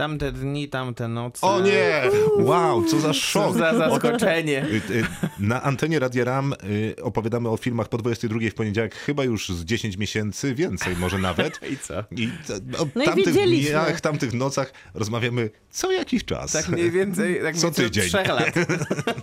Tamte 0.00 0.32
dni, 0.32 0.68
tamte 0.68 1.08
noce. 1.08 1.46
O 1.46 1.60
nie! 1.60 2.02
Wow, 2.36 2.84
co 2.84 3.00
za 3.00 3.12
szok! 3.12 3.52
Co 3.52 3.58
za 3.58 3.78
zaskoczenie. 3.78 4.64
Y, 4.64 4.94
y, 4.94 5.04
Na 5.38 5.62
antenie 5.62 5.98
Radia 5.98 6.24
Ram 6.24 6.52
y, 6.52 7.02
opowiadamy 7.02 7.48
o 7.48 7.56
filmach 7.56 7.88
po 7.88 7.98
22 7.98 8.38
w 8.50 8.54
poniedziałek, 8.54 8.94
chyba 8.94 9.24
już 9.24 9.48
z 9.48 9.64
10 9.64 9.96
miesięcy, 9.96 10.54
więcej 10.54 10.96
może 10.96 11.18
nawet. 11.18 11.60
I 11.72 11.78
co? 11.78 12.04
I 12.10 12.30
o 12.78 12.86
No 12.94 13.02
i 13.02 13.06
tamtych 13.06 13.26
wiedzieliśmy. 13.26 13.70
dniach, 13.70 14.00
tamtych 14.00 14.32
nocach 14.32 14.72
rozmawiamy 14.94 15.50
co 15.70 15.92
jakiś 15.92 16.24
czas. 16.24 16.52
Tak 16.52 16.68
mniej 16.68 16.90
więcej, 16.90 17.40
tak 17.42 17.56
Co 17.56 17.70
tydzień. 17.70 18.04
trzech 18.04 18.28
lat. 18.28 18.54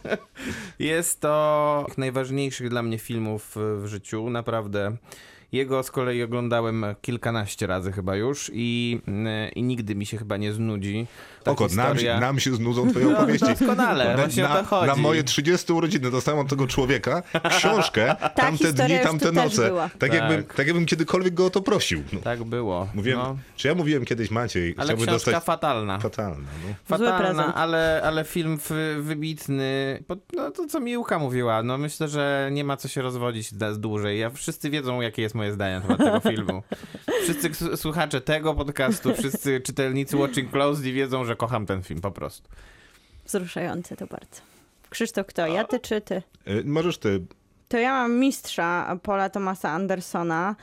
Jest 0.80 1.20
to 1.20 1.86
z 1.94 1.98
najważniejszych 1.98 2.70
dla 2.70 2.84
mnie 2.84 2.98
filmów 2.98 3.56
w 3.56 3.88
życiu, 3.88 4.30
naprawdę. 4.30 4.98
Jego 5.52 5.84
z 5.84 5.92
kolei 5.92 6.24
oglądałem 6.24 6.86
kilkanaście 7.02 7.68
razy 7.68 7.92
chyba 7.92 8.16
już 8.16 8.52
i, 8.54 9.02
i 9.56 9.64
nigdy 9.64 9.96
mi 9.96 10.06
się 10.06 10.18
chyba 10.18 10.38
nie 10.38 10.54
znudzi. 10.54 11.08
Ta 11.48 11.52
Oko, 11.52 11.68
nam, 11.76 11.86
historia... 11.88 12.16
się- 12.16 12.22
nam 12.22 12.40
się 12.40 12.56
znudzą 12.56 12.90
twoje 12.90 13.06
No, 13.06 13.18
opowieści. 13.18 13.46
doskonale, 13.48 14.16
właśnie 14.16 14.46
o 14.46 14.50
na, 14.50 14.56
to 14.58 14.64
chodzi. 14.64 14.88
na 14.88 14.96
moje 14.96 15.24
30 15.24 15.74
urodziny 15.74 16.12
dostałem 16.12 16.40
od 16.40 16.48
tego 16.48 16.68
człowieka 16.68 17.24
książkę, 17.50 18.16
tamte 18.36 18.74
dni, 18.74 19.00
tamte 19.04 19.32
noce. 19.32 19.68
była. 19.68 19.90
Tak, 20.00 20.14
jakbym, 20.14 20.44
Tak. 20.44 20.56
tak 20.56 20.68
jakbym 20.68 20.86
kiedykolwiek 20.86 21.34
go 21.34 21.46
o 21.46 21.50
to 21.50 21.62
prosił. 21.62 22.04
No, 22.14 22.20
Tak 22.20 22.44
było. 22.44 22.88
mówiłem, 22.94 23.20
no. 23.20 23.38
czy 23.56 23.68
ja 23.68 23.76
mówiłem 23.76 24.06
kiedyś 24.06 24.32
Maciej, 24.32 24.76
Ale 24.78 24.86
chciałbym 24.86 25.08
książka 25.08 25.32
dostać... 25.32 25.44
fatalna. 25.44 26.00
Fatalna, 26.00 26.36
no. 26.68 26.74
Fatalna, 26.86 27.56
ale, 27.56 28.02
ale 28.06 28.24
film 28.26 28.60
w, 28.70 28.98
wybitny. 29.02 30.04
Bo, 30.08 30.16
no 30.34 30.52
to 30.52 30.68
co 30.68 30.80
Miłka 30.80 31.20
mówiła, 31.20 31.64
no 31.64 31.78
myślę, 31.78 32.08
że 32.08 32.50
nie 32.52 32.64
ma 32.64 32.78
co 32.78 32.88
się 32.88 33.02
rozwodzić 33.02 33.50
dłużej. 33.78 34.20
Ja, 34.20 34.30
wszyscy 34.30 34.70
wiedzą, 34.70 35.02
jakie 35.02 35.22
jest 35.22 35.36
moje 35.36 35.54
zdanie 35.54 35.76
na 35.76 35.82
temat 35.82 35.98
tego 35.98 36.20
filmu. 36.36 36.64
Wszyscy 37.24 37.78
słuchacze 37.78 38.22
tego 38.22 38.54
podcastu, 38.54 39.14
wszyscy 39.14 39.62
czytelnicy 39.62 40.18
Watching 40.18 40.52
Closely 40.52 40.92
wiedzą, 40.94 41.26
że 41.26 41.36
kocham 41.38 41.66
ten 41.66 41.84
film 41.84 42.02
po 42.02 42.12
prostu. 42.12 42.50
Wzruszające 43.26 43.96
to 43.96 44.08
bardzo. 44.08 44.42
Krzysztof, 44.90 45.28
kto? 45.28 45.48
Ja, 45.48 45.64
ty 45.64 45.80
czy 45.80 46.02
ty? 46.02 46.24
Y, 46.48 46.64
Możesz 46.66 46.98
ty... 46.98 47.26
To 47.68 47.78
ja 47.78 47.92
mam 47.92 48.20
mistrza 48.20 48.98
Paula 49.04 49.30
Thomasa 49.30 49.70
Andersona. 49.70 50.56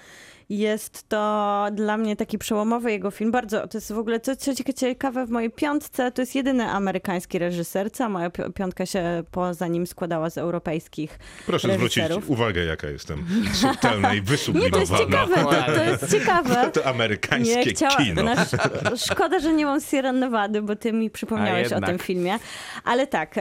Jest 0.49 1.09
to 1.09 1.67
dla 1.73 1.97
mnie 1.97 2.17
taki 2.17 2.39
przełomowy 2.39 2.93
jego 2.93 3.11
film. 3.11 3.31
Bardzo, 3.31 3.69
to 3.69 3.79
jest 3.79 3.93
w 3.93 3.99
ogóle, 3.99 4.21
co, 4.21 4.37
co 4.37 4.51
cieka- 4.53 4.73
ciekawe 4.75 5.27
w 5.27 5.31
mojej 5.31 5.51
piątce, 5.51 6.13
to 6.13 6.23
jest 6.23 6.35
jedyny 6.35 6.65
amerykański 6.67 7.39
reżyser. 7.39 7.93
Cała 7.93 8.11
moja 8.11 8.31
pi- 8.31 8.53
piątka 8.55 8.87
się 8.87 9.23
poza 9.31 9.67
nim 9.69 9.87
składała 9.87 10.31
z 10.31 10.39
europejskich 10.39 11.19
Proszę 11.47 11.75
zwrócić 11.75 11.97
reżyserów. 11.97 12.31
uwagę, 12.31 12.65
jaka 12.65 12.89
jestem 12.89 13.27
subtelna 13.53 14.15
i 14.15 14.17
Nie, 14.55 14.71
to 14.71 14.79
jest 14.81 14.93
wysublimowana. 14.93 15.27
ciekawe, 15.37 15.63
to, 15.67 15.73
to 15.79 15.85
jest 15.85 16.11
ciekawe. 16.13 16.71
To 16.71 16.87
amerykańskie 16.87 17.57
Nie 17.57 17.65
chciała, 17.65 17.97
kino. 17.97 18.23
no, 18.23 18.33
sz- 18.33 19.03
szkoda, 19.11 19.39
że 19.39 19.53
nie 19.53 19.67
mam 19.67 19.81
Sierra 19.81 20.13
Nevady, 20.13 20.63
bo 20.63 20.77
ty 20.77 20.93
mi 20.93 21.11
przypomniałeś 21.11 21.73
o 21.73 21.81
tym 21.81 21.99
filmie. 21.99 22.39
Ale 22.85 23.07
tak, 23.07 23.35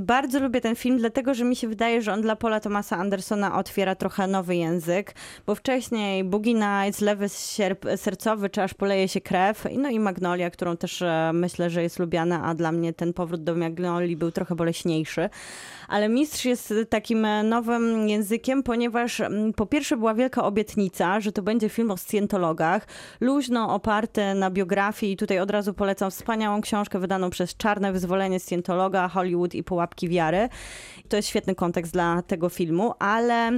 bardzo 0.00 0.40
lubię 0.40 0.60
ten 0.60 0.76
film, 0.76 0.98
dlatego 0.98 1.34
że 1.34 1.44
mi 1.44 1.56
się 1.56 1.68
wydaje, 1.68 2.02
że 2.02 2.12
on 2.12 2.22
dla 2.22 2.36
Paula 2.36 2.60
Thomasa 2.60 2.96
Andersona 2.96 3.58
otwiera 3.58 3.94
trochę 3.94 4.26
nowy 4.26 4.56
język, 4.56 5.14
bo 5.46 5.54
wcześniej 5.54 6.24
Boogie 6.36 6.54
Nights, 6.54 7.00
Lewy 7.00 7.28
sierp, 7.28 7.86
sercowy, 7.96 8.50
czy 8.50 8.62
aż 8.62 8.74
poleje 8.74 9.08
się 9.08 9.20
krew, 9.20 9.64
no 9.78 9.88
i 9.90 10.00
Magnolia, 10.00 10.50
którą 10.50 10.76
też 10.76 11.02
e, 11.02 11.30
myślę, 11.34 11.70
że 11.70 11.82
jest 11.82 11.98
lubiana, 11.98 12.44
a 12.44 12.54
dla 12.54 12.72
mnie 12.72 12.92
ten 12.92 13.12
powrót 13.12 13.44
do 13.44 13.54
Magnolii 13.54 14.16
był 14.16 14.30
trochę 14.30 14.54
boleśniejszy. 14.54 15.28
Ale 15.88 16.08
Mistrz 16.08 16.44
jest 16.44 16.74
takim 16.88 17.24
e, 17.24 17.42
nowym 17.42 18.08
językiem, 18.08 18.62
ponieważ 18.62 19.20
mm, 19.20 19.52
po 19.52 19.66
pierwsze 19.66 19.96
była 19.96 20.14
wielka 20.14 20.44
obietnica, 20.44 21.20
że 21.20 21.32
to 21.32 21.42
będzie 21.42 21.68
film 21.68 21.90
o 21.90 21.96
scjentologach, 21.96 22.86
luźno 23.20 23.74
oparty 23.74 24.34
na 24.34 24.50
biografii 24.50 25.12
i 25.12 25.16
tutaj 25.16 25.40
od 25.40 25.50
razu 25.50 25.74
polecam 25.74 26.10
wspaniałą 26.10 26.60
książkę 26.60 26.98
wydaną 26.98 27.30
przez 27.30 27.56
Czarne 27.56 27.92
Wyzwolenie 27.92 28.40
Scjentologa, 28.40 29.08
Hollywood 29.08 29.54
i 29.54 29.64
Pułapki 29.64 30.08
Wiary. 30.08 30.48
To 31.08 31.16
jest 31.16 31.28
świetny 31.28 31.54
kontekst 31.54 31.92
dla 31.92 32.22
tego 32.22 32.48
filmu, 32.48 32.94
ale 32.98 33.50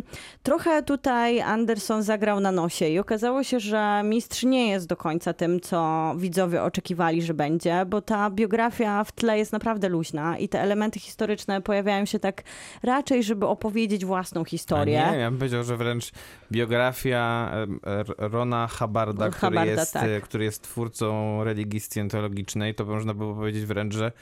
trochę 0.42 0.82
tutaj 0.82 1.40
Anderson 1.40 2.02
zagrał 2.02 2.40
na 2.40 2.52
nosie 2.52 2.88
i 2.88 2.98
okazało 2.98 3.42
się, 3.42 3.60
że 3.60 4.02
Mistrz 4.04 4.42
nie 4.42 4.68
jest 4.68 4.86
do 4.86 4.96
końca 4.96 5.32
tym, 5.32 5.60
co 5.60 6.12
widzowie 6.16 6.62
oczekiwali, 6.62 7.22
że 7.22 7.34
będzie, 7.34 7.86
bo 7.86 8.02
ta 8.02 8.30
biografia 8.30 9.04
w 9.04 9.12
tle 9.12 9.38
jest 9.38 9.52
naprawdę 9.52 9.88
luźna 9.88 10.38
i 10.38 10.48
te 10.48 10.60
elementy 10.60 11.00
historyczne 11.00 11.60
pojawiają 11.60 12.04
się 12.04 12.17
tak 12.20 12.42
raczej, 12.82 13.22
żeby 13.22 13.46
opowiedzieć 13.46 14.04
własną 14.04 14.40
A 14.40 14.44
historię. 14.44 15.08
nie, 15.12 15.18
ja 15.18 15.30
bym 15.30 15.38
powiedział, 15.38 15.64
że 15.64 15.76
wręcz 15.76 16.12
biografia 16.52 17.50
R- 17.86 18.14
Rona 18.18 18.68
Hubbarda, 18.78 19.30
który, 19.30 19.66
jest, 19.66 19.92
tak. 19.92 20.08
e, 20.08 20.20
który 20.20 20.44
jest 20.44 20.62
twórcą 20.62 21.44
religii 21.44 21.80
scjentologicznej, 21.80 22.74
to 22.74 22.84
można 22.84 23.14
było 23.14 23.34
powiedzieć 23.34 23.64
wręcz, 23.64 23.94
że 23.94 24.12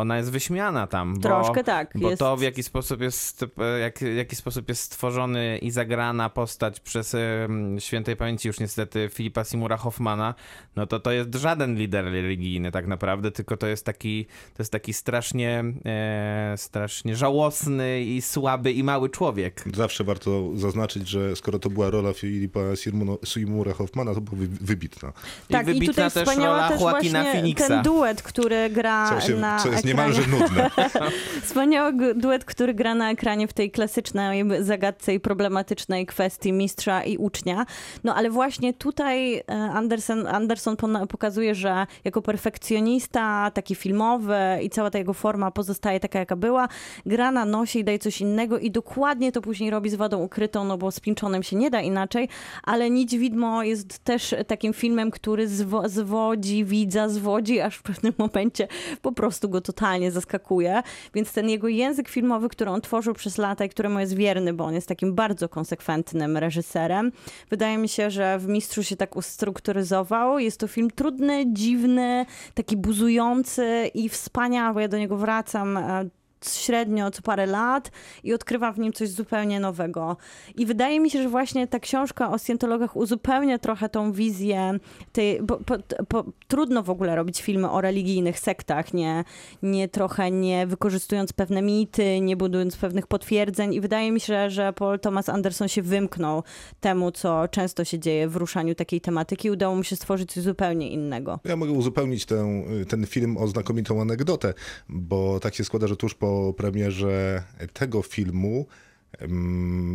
ona 0.00 0.16
jest 0.16 0.30
wyśmiana 0.30 0.86
tam. 0.86 1.14
Bo, 1.14 1.20
Troszkę 1.20 1.64
tak, 1.64 1.92
Bo 1.94 2.10
jest- 2.10 2.20
to, 2.20 2.36
w 2.36 2.42
jaki 2.42 2.62
sposób 2.62 3.00
jest, 3.00 3.44
jak, 3.80 3.98
w 3.98 4.16
jaki 4.16 4.36
sposób 4.36 4.68
jest 4.68 4.82
stworzony 4.82 5.58
i 5.58 5.70
zagrana 5.70 6.28
postać 6.30 6.80
przez 6.80 7.16
świętej 7.78 8.16
pamięci 8.16 8.48
już 8.48 8.60
niestety 8.60 9.08
Filipa 9.12 9.44
Simura 9.44 9.76
Hoffmana, 9.76 10.34
no 10.76 10.86
to 10.86 11.00
to 11.00 11.12
jest 11.12 11.34
żaden 11.34 11.76
lider 11.76 12.04
religijny 12.04 12.72
tak 12.72 12.86
naprawdę, 12.86 13.30
tylko 13.30 13.56
to 13.56 13.66
jest 13.66 13.84
taki, 13.86 14.24
to 14.56 14.62
jest 14.62 14.72
taki 14.72 14.92
strasznie, 14.92 15.64
e, 15.86 16.54
strasznie 16.56 17.16
żałosny 17.16 18.02
i 18.02 18.22
słaby 18.22 18.72
i 18.72 18.84
mały 18.84 19.08
człowiek. 19.10 19.64
Zawsze 19.74 20.04
warto 20.04 20.50
zaznaczyć, 20.56 21.08
że 21.08 21.36
skoro 21.36 21.58
to 21.58 21.70
była 21.70 21.90
rola 21.90 22.12
Filipa 22.12 22.60
Seymoura 23.24 23.72
Hoffmana, 23.72 24.14
to 24.14 24.20
była 24.20 24.38
wy- 24.38 24.48
wybitna. 24.60 25.12
Tak, 25.48 25.62
i, 25.68 25.72
wybitna 25.72 25.88
tutaj 25.92 26.10
też 26.10 26.22
wspaniała 26.28 26.54
rola 26.56 26.68
też 26.68 26.80
Joaquina 26.80 27.20
właśnie 27.22 27.40
Phoenixa. 27.40 27.68
ten 27.68 27.82
duet, 27.82 28.22
który 28.22 28.70
gra 28.70 29.20
Co, 29.20 29.26
się, 29.26 29.34
na 29.36 29.58
co 29.58 29.68
jest. 29.68 29.84
Niemalże 29.90 30.22
nudne. 30.26 30.70
Wspaniały 31.42 32.14
duet, 32.14 32.44
który 32.44 32.74
gra 32.74 32.94
na 32.94 33.10
ekranie 33.10 33.48
w 33.48 33.52
tej 33.52 33.70
klasycznej 33.70 34.44
zagadce 34.60 35.14
i 35.14 35.20
problematycznej 35.20 36.06
kwestii 36.06 36.52
mistrza 36.52 37.04
i 37.04 37.16
ucznia. 37.16 37.66
No 38.04 38.14
ale 38.14 38.30
właśnie 38.30 38.74
tutaj 38.74 39.34
e, 39.34 39.42
Anderson, 39.52 40.26
Anderson 40.26 40.76
pokazuje, 41.08 41.54
że 41.54 41.86
jako 42.04 42.22
perfekcjonista, 42.22 43.50
taki 43.54 43.74
filmowy 43.74 44.36
i 44.62 44.70
cała 44.70 44.90
ta 44.90 44.98
jego 44.98 45.12
forma 45.12 45.50
pozostaje 45.50 46.00
taka, 46.00 46.18
jaka 46.18 46.36
była, 46.36 46.68
gra 47.06 47.30
na 47.30 47.44
nosie 47.44 47.78
i 47.78 47.84
daje 47.84 47.98
coś 47.98 48.20
innego 48.20 48.58
i 48.58 48.70
dokładnie 48.70 49.32
to 49.32 49.40
później 49.40 49.70
robi 49.70 49.90
z 49.90 49.94
wadą 49.94 50.18
ukrytą, 50.22 50.64
no 50.64 50.78
bo 50.78 50.90
z 50.90 51.00
Pinczonem 51.00 51.42
się 51.42 51.56
nie 51.56 51.70
da 51.70 51.80
inaczej, 51.80 52.28
ale 52.62 52.90
Nić 52.90 53.18
Widmo 53.18 53.62
jest 53.62 53.98
też 53.98 54.34
takim 54.46 54.72
filmem, 54.72 55.10
który 55.10 55.48
zwo- 55.48 55.88
zwodzi 55.88 56.64
widza, 56.64 57.08
zwodzi, 57.08 57.60
aż 57.60 57.76
w 57.76 57.82
pewnym 57.82 58.12
momencie 58.18 58.68
po 59.02 59.12
prostu 59.12 59.48
go 59.48 59.60
totalnie 59.72 60.10
zaskakuje. 60.10 60.82
Więc 61.14 61.32
ten 61.32 61.48
jego 61.48 61.68
język 61.68 62.08
filmowy, 62.08 62.48
który 62.48 62.70
on 62.70 62.80
tworzył 62.80 63.14
przez 63.14 63.38
lata 63.38 63.64
i 63.64 63.68
któremu 63.68 64.00
jest 64.00 64.14
wierny, 64.14 64.52
bo 64.52 64.64
on 64.64 64.74
jest 64.74 64.88
takim 64.88 65.14
bardzo 65.14 65.48
konsekwentnym 65.48 66.36
reżyserem, 66.36 67.12
wydaje 67.50 67.78
mi 67.78 67.88
się, 67.88 68.10
że 68.10 68.38
w 68.38 68.48
Mistrzu 68.48 68.82
się 68.82 68.96
tak 68.96 69.16
ustrukturyzował. 69.16 70.38
Jest 70.38 70.60
to 70.60 70.66
film 70.66 70.90
trudny, 70.90 71.44
dziwny, 71.52 72.26
taki 72.54 72.76
buzujący 72.76 73.90
i 73.94 74.08
wspaniały. 74.08 74.82
Ja 74.82 74.88
do 74.88 74.98
niego 74.98 75.16
wracam 75.16 75.76
e, 75.76 76.04
średnio 76.48 77.10
co 77.10 77.22
parę 77.22 77.46
lat 77.46 77.90
i 78.24 78.34
odkrywam 78.34 78.74
w 78.74 78.78
nim 78.78 78.92
coś 78.92 79.08
zupełnie 79.08 79.60
nowego. 79.60 80.16
I 80.56 80.66
wydaje 80.66 81.00
mi 81.00 81.10
się, 81.10 81.22
że 81.22 81.28
właśnie 81.28 81.66
ta 81.66 81.80
książka 81.80 82.30
o 82.30 82.38
scientologach 82.38 82.96
uzupełnia 82.96 83.58
trochę 83.58 83.88
tą 83.88 84.12
wizję 84.12 84.78
tej, 85.12 85.42
bo, 85.42 85.58
po, 85.58 85.76
po, 86.08 86.24
trudno 86.48 86.82
w 86.82 86.90
ogóle 86.90 87.16
robić 87.16 87.42
filmy 87.42 87.70
o 87.70 87.80
religijnych 87.80 88.38
sektach, 88.38 88.94
nie, 88.94 89.24
nie 89.62 89.88
trochę 89.88 90.30
nie 90.30 90.66
wykorzystując 90.66 91.32
pewne 91.32 91.62
mity, 91.62 92.20
nie 92.20 92.36
budując 92.36 92.76
pewnych 92.76 93.06
potwierdzeń 93.06 93.74
i 93.74 93.80
wydaje 93.80 94.12
mi 94.12 94.20
się, 94.20 94.50
że 94.50 94.72
Paul 94.72 95.00
Thomas 95.00 95.28
Anderson 95.28 95.68
się 95.68 95.82
wymknął 95.82 96.42
temu, 96.80 97.12
co 97.12 97.48
często 97.48 97.84
się 97.84 97.98
dzieje 97.98 98.28
w 98.28 98.36
ruszaniu 98.36 98.74
takiej 98.74 99.00
tematyki. 99.00 99.50
Udało 99.50 99.76
mu 99.76 99.84
się 99.84 99.96
stworzyć 99.96 100.32
coś 100.32 100.42
zupełnie 100.42 100.90
innego. 100.90 101.40
Ja 101.44 101.56
mogę 101.56 101.72
uzupełnić 101.72 102.24
tę, 102.24 102.62
ten 102.88 103.06
film 103.06 103.36
o 103.36 103.46
znakomitą 103.46 104.00
anegdotę, 104.00 104.54
bo 104.88 105.40
tak 105.40 105.54
się 105.54 105.64
składa, 105.64 105.86
że 105.86 105.96
tuż 105.96 106.14
po 106.14 106.29
premierze 106.56 107.42
tego 107.72 108.02
filmu 108.02 108.66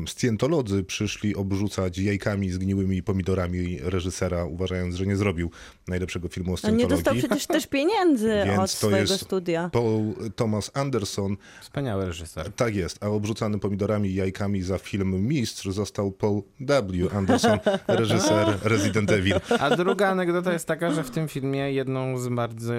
scjentolodzy 0.07 0.83
przyszli 0.83 1.35
obrzucać 1.35 1.97
jajkami 1.97 2.49
zgniłymi 2.51 3.03
pomidorami 3.03 3.77
reżysera, 3.81 4.45
uważając, 4.45 4.95
że 4.95 5.05
nie 5.05 5.15
zrobił 5.15 5.51
najlepszego 5.87 6.27
filmu 6.27 6.49
o 6.49 6.51
No 6.51 6.57
scjentologii. 6.57 6.87
nie 6.87 6.95
dostał 7.03 7.15
przecież 7.15 7.47
też 7.47 7.67
pieniędzy 7.67 8.27
Więc 8.45 8.59
od 8.59 8.71
to 8.71 8.77
swojego 8.77 9.11
jest 9.13 9.23
studia. 9.23 9.69
Paul 9.73 10.13
Thomas 10.35 10.71
Anderson, 10.73 11.37
Wspaniały 11.61 12.05
reżyser. 12.05 12.51
tak 12.53 12.75
jest, 12.75 13.03
a 13.03 13.07
obrzucany 13.07 13.59
pomidorami 13.59 14.09
i 14.09 14.15
jajkami 14.15 14.61
za 14.61 14.77
film 14.77 15.27
Mistrz 15.27 15.65
został 15.69 16.11
Paul 16.11 16.41
W. 16.59 17.15
Anderson, 17.15 17.59
reżyser 17.87 18.57
Resident 18.63 19.11
Evil. 19.11 19.35
A 19.59 19.75
druga 19.75 20.07
anegdota 20.09 20.53
jest 20.53 20.67
taka, 20.67 20.91
że 20.91 21.03
w 21.03 21.11
tym 21.11 21.27
filmie 21.27 21.71
jedną 21.73 22.17
z 22.17 22.27
bardzo 22.27 22.73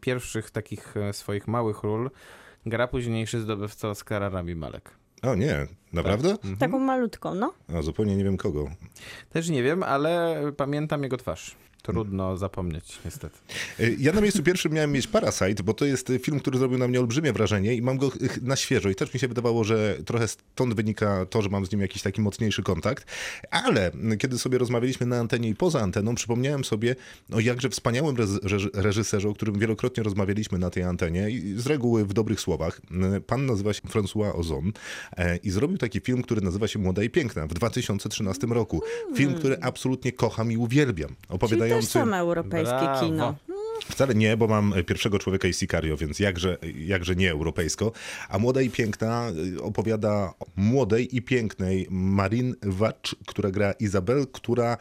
pierwszych 0.00 0.50
takich 0.50 0.96
e, 0.96 1.12
swoich 1.12 1.48
małych 1.48 1.82
ról 1.82 2.10
gra 2.66 2.88
późniejszy 2.88 3.40
zdobywca 3.40 3.88
Oscara 3.88 4.28
Rami 4.28 4.54
Malek. 4.54 4.90
O 5.22 5.34
nie, 5.34 5.66
naprawdę? 5.92 6.30
Mhm. 6.30 6.56
Taką 6.56 6.78
malutką, 6.78 7.34
no. 7.34 7.52
A 7.74 7.82
zupełnie 7.82 8.16
nie 8.16 8.24
wiem 8.24 8.36
kogo. 8.36 8.70
Też 9.30 9.48
nie 9.48 9.62
wiem, 9.62 9.82
ale 9.82 10.42
pamiętam 10.56 11.02
jego 11.02 11.16
twarz. 11.16 11.56
Trudno 11.92 12.36
zapomnieć, 12.36 12.98
niestety. 13.04 13.38
Y, 13.80 13.96
Ja 13.98 14.12
na 14.12 14.20
miejscu 14.20 14.42
pierwszym 14.42 14.72
miałem 14.72 14.92
mieć 14.92 15.06
Parasite, 15.06 15.62
bo 15.62 15.74
to 15.74 15.84
jest 15.84 16.10
y, 16.10 16.18
film, 16.18 16.40
który 16.40 16.58
zrobił 16.58 16.78
na 16.78 16.88
mnie 16.88 17.00
olbrzymie 17.00 17.32
wrażenie 17.32 17.74
i 17.74 17.82
mam 17.82 17.98
go 17.98 18.06
y, 18.06 18.10
na 18.42 18.56
świeżo 18.56 18.88
i 18.88 18.94
też 18.94 19.14
mi 19.14 19.20
się 19.20 19.28
wydawało, 19.28 19.64
że 19.64 19.98
trochę 20.06 20.28
stąd 20.28 20.74
wynika 20.74 21.26
to, 21.26 21.42
że 21.42 21.48
mam 21.48 21.66
z 21.66 21.72
nim 21.72 21.80
jakiś 21.80 22.02
taki 22.02 22.20
mocniejszy 22.20 22.62
kontakt, 22.62 23.06
ale 23.50 23.90
kiedy 24.18 24.38
sobie 24.38 24.58
rozmawialiśmy 24.58 25.06
na 25.06 25.18
antenie 25.18 25.48
i 25.48 25.54
poza 25.54 25.80
anteną, 25.80 26.14
przypomniałem 26.14 26.64
sobie 26.64 26.96
o 27.32 27.40
jakże 27.40 27.68
wspaniałym 27.68 28.16
reżyserze, 28.74 29.28
o 29.28 29.34
którym 29.34 29.58
wielokrotnie 29.58 30.02
rozmawialiśmy 30.02 30.58
na 30.58 30.70
tej 30.70 30.82
antenie 30.82 31.30
i 31.30 31.54
z 31.56 31.66
reguły 31.66 32.04
w 32.04 32.12
dobrych 32.12 32.40
słowach. 32.40 32.80
Pan 33.26 33.46
nazywa 33.46 33.72
się 33.72 33.80
François 33.82 34.38
Ozon 34.38 34.72
e, 35.16 35.36
i 35.36 35.50
zrobił 35.50 35.78
taki 35.78 36.00
film, 36.00 36.22
który 36.22 36.40
nazywa 36.40 36.68
się 36.68 36.78
Młoda 36.78 37.02
i 37.02 37.10
Piękna 37.10 37.46
w 37.46 37.54
2013 37.54 38.46
roku. 38.46 38.82
Film, 39.14 39.34
który 39.34 39.56
absolutnie 39.60 40.12
kocham 40.12 40.52
i 40.52 40.56
uwielbiam. 40.56 41.14
Czyli 41.48 41.60
Opowiadający... 41.76 41.92
też 41.92 42.02
same 42.02 42.18
europejskie 42.18 42.78
Brawo. 42.78 43.00
kino. 43.00 43.34
Wcale 43.84 44.14
nie, 44.14 44.36
bo 44.36 44.46
mam 44.46 44.74
pierwszego 44.86 45.18
człowieka 45.18 45.48
i 45.48 45.52
Sicario, 45.52 45.96
więc 45.96 46.18
jakże, 46.18 46.56
jakże 46.78 47.16
nie 47.16 47.30
europejsko. 47.30 47.92
A 48.28 48.38
Młoda 48.38 48.60
i 48.60 48.70
Piękna 48.70 49.30
y, 49.56 49.62
opowiada 49.62 50.34
o 50.40 50.46
młodej 50.56 51.16
i 51.16 51.22
pięknej 51.22 51.86
Marin 51.90 52.54
Wacz, 52.62 53.16
która 53.26 53.50
gra 53.50 53.72
Izabel, 53.72 54.26
która 54.32 54.76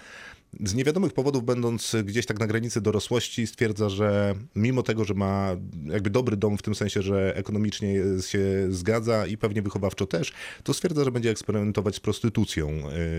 z 0.63 0.75
niewiadomych 0.75 1.13
powodów, 1.13 1.43
będąc 1.43 1.95
gdzieś 2.03 2.25
tak 2.25 2.39
na 2.39 2.47
granicy 2.47 2.81
dorosłości, 2.81 3.47
stwierdza, 3.47 3.89
że 3.89 4.35
mimo 4.55 4.83
tego, 4.83 5.05
że 5.05 5.13
ma 5.13 5.55
jakby 5.85 6.09
dobry 6.09 6.37
dom 6.37 6.57
w 6.57 6.61
tym 6.61 6.75
sensie, 6.75 7.01
że 7.01 7.35
ekonomicznie 7.35 7.93
się 8.27 8.39
zgadza 8.69 9.27
i 9.27 9.37
pewnie 9.37 9.61
wychowawczo 9.61 10.05
też, 10.05 10.33
to 10.63 10.73
stwierdza, 10.73 11.03
że 11.03 11.11
będzie 11.11 11.29
eksperymentować 11.29 11.95
z 11.95 11.99
prostytucją, 11.99 12.69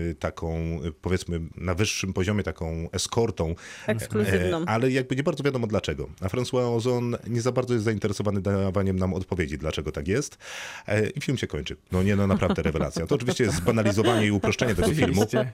y, 0.09 0.15
taką 0.15 0.79
y, 0.85 0.91
powiedzmy 0.91 1.39
na 1.55 1.75
wyższym 1.75 2.13
poziomie, 2.13 2.43
taką 2.43 2.91
eskortą. 2.91 3.55
Ekskluzywną. 3.87 4.61
E, 4.61 4.69
Ale 4.69 4.91
jakby 4.91 5.15
nie 5.15 5.23
bardzo 5.23 5.43
wiadomo 5.43 5.67
dlaczego. 5.67 6.09
A 6.21 6.27
François 6.27 6.75
Ozon 6.75 7.17
nie 7.27 7.41
za 7.41 7.51
bardzo 7.51 7.73
jest 7.73 7.85
zainteresowany 7.85 8.41
dawaniem 8.41 8.99
nam 8.99 9.13
odpowiedzi, 9.13 9.57
dlaczego 9.57 9.91
tak 9.91 10.07
jest. 10.07 10.37
E, 10.87 11.09
I 11.09 11.21
film 11.21 11.37
się 11.37 11.47
kończy. 11.47 11.75
No 11.91 12.03
nie, 12.03 12.15
no 12.15 12.27
naprawdę 12.27 12.61
rewelacja. 12.61 13.07
To 13.07 13.15
oczywiście 13.15 13.43
jest 13.43 13.57
zbanalizowanie 13.57 14.27
i 14.27 14.31
uproszczenie 14.31 14.75
tego 14.75 14.93
filmu, 14.93 15.21
Oczywiście. 15.21 15.53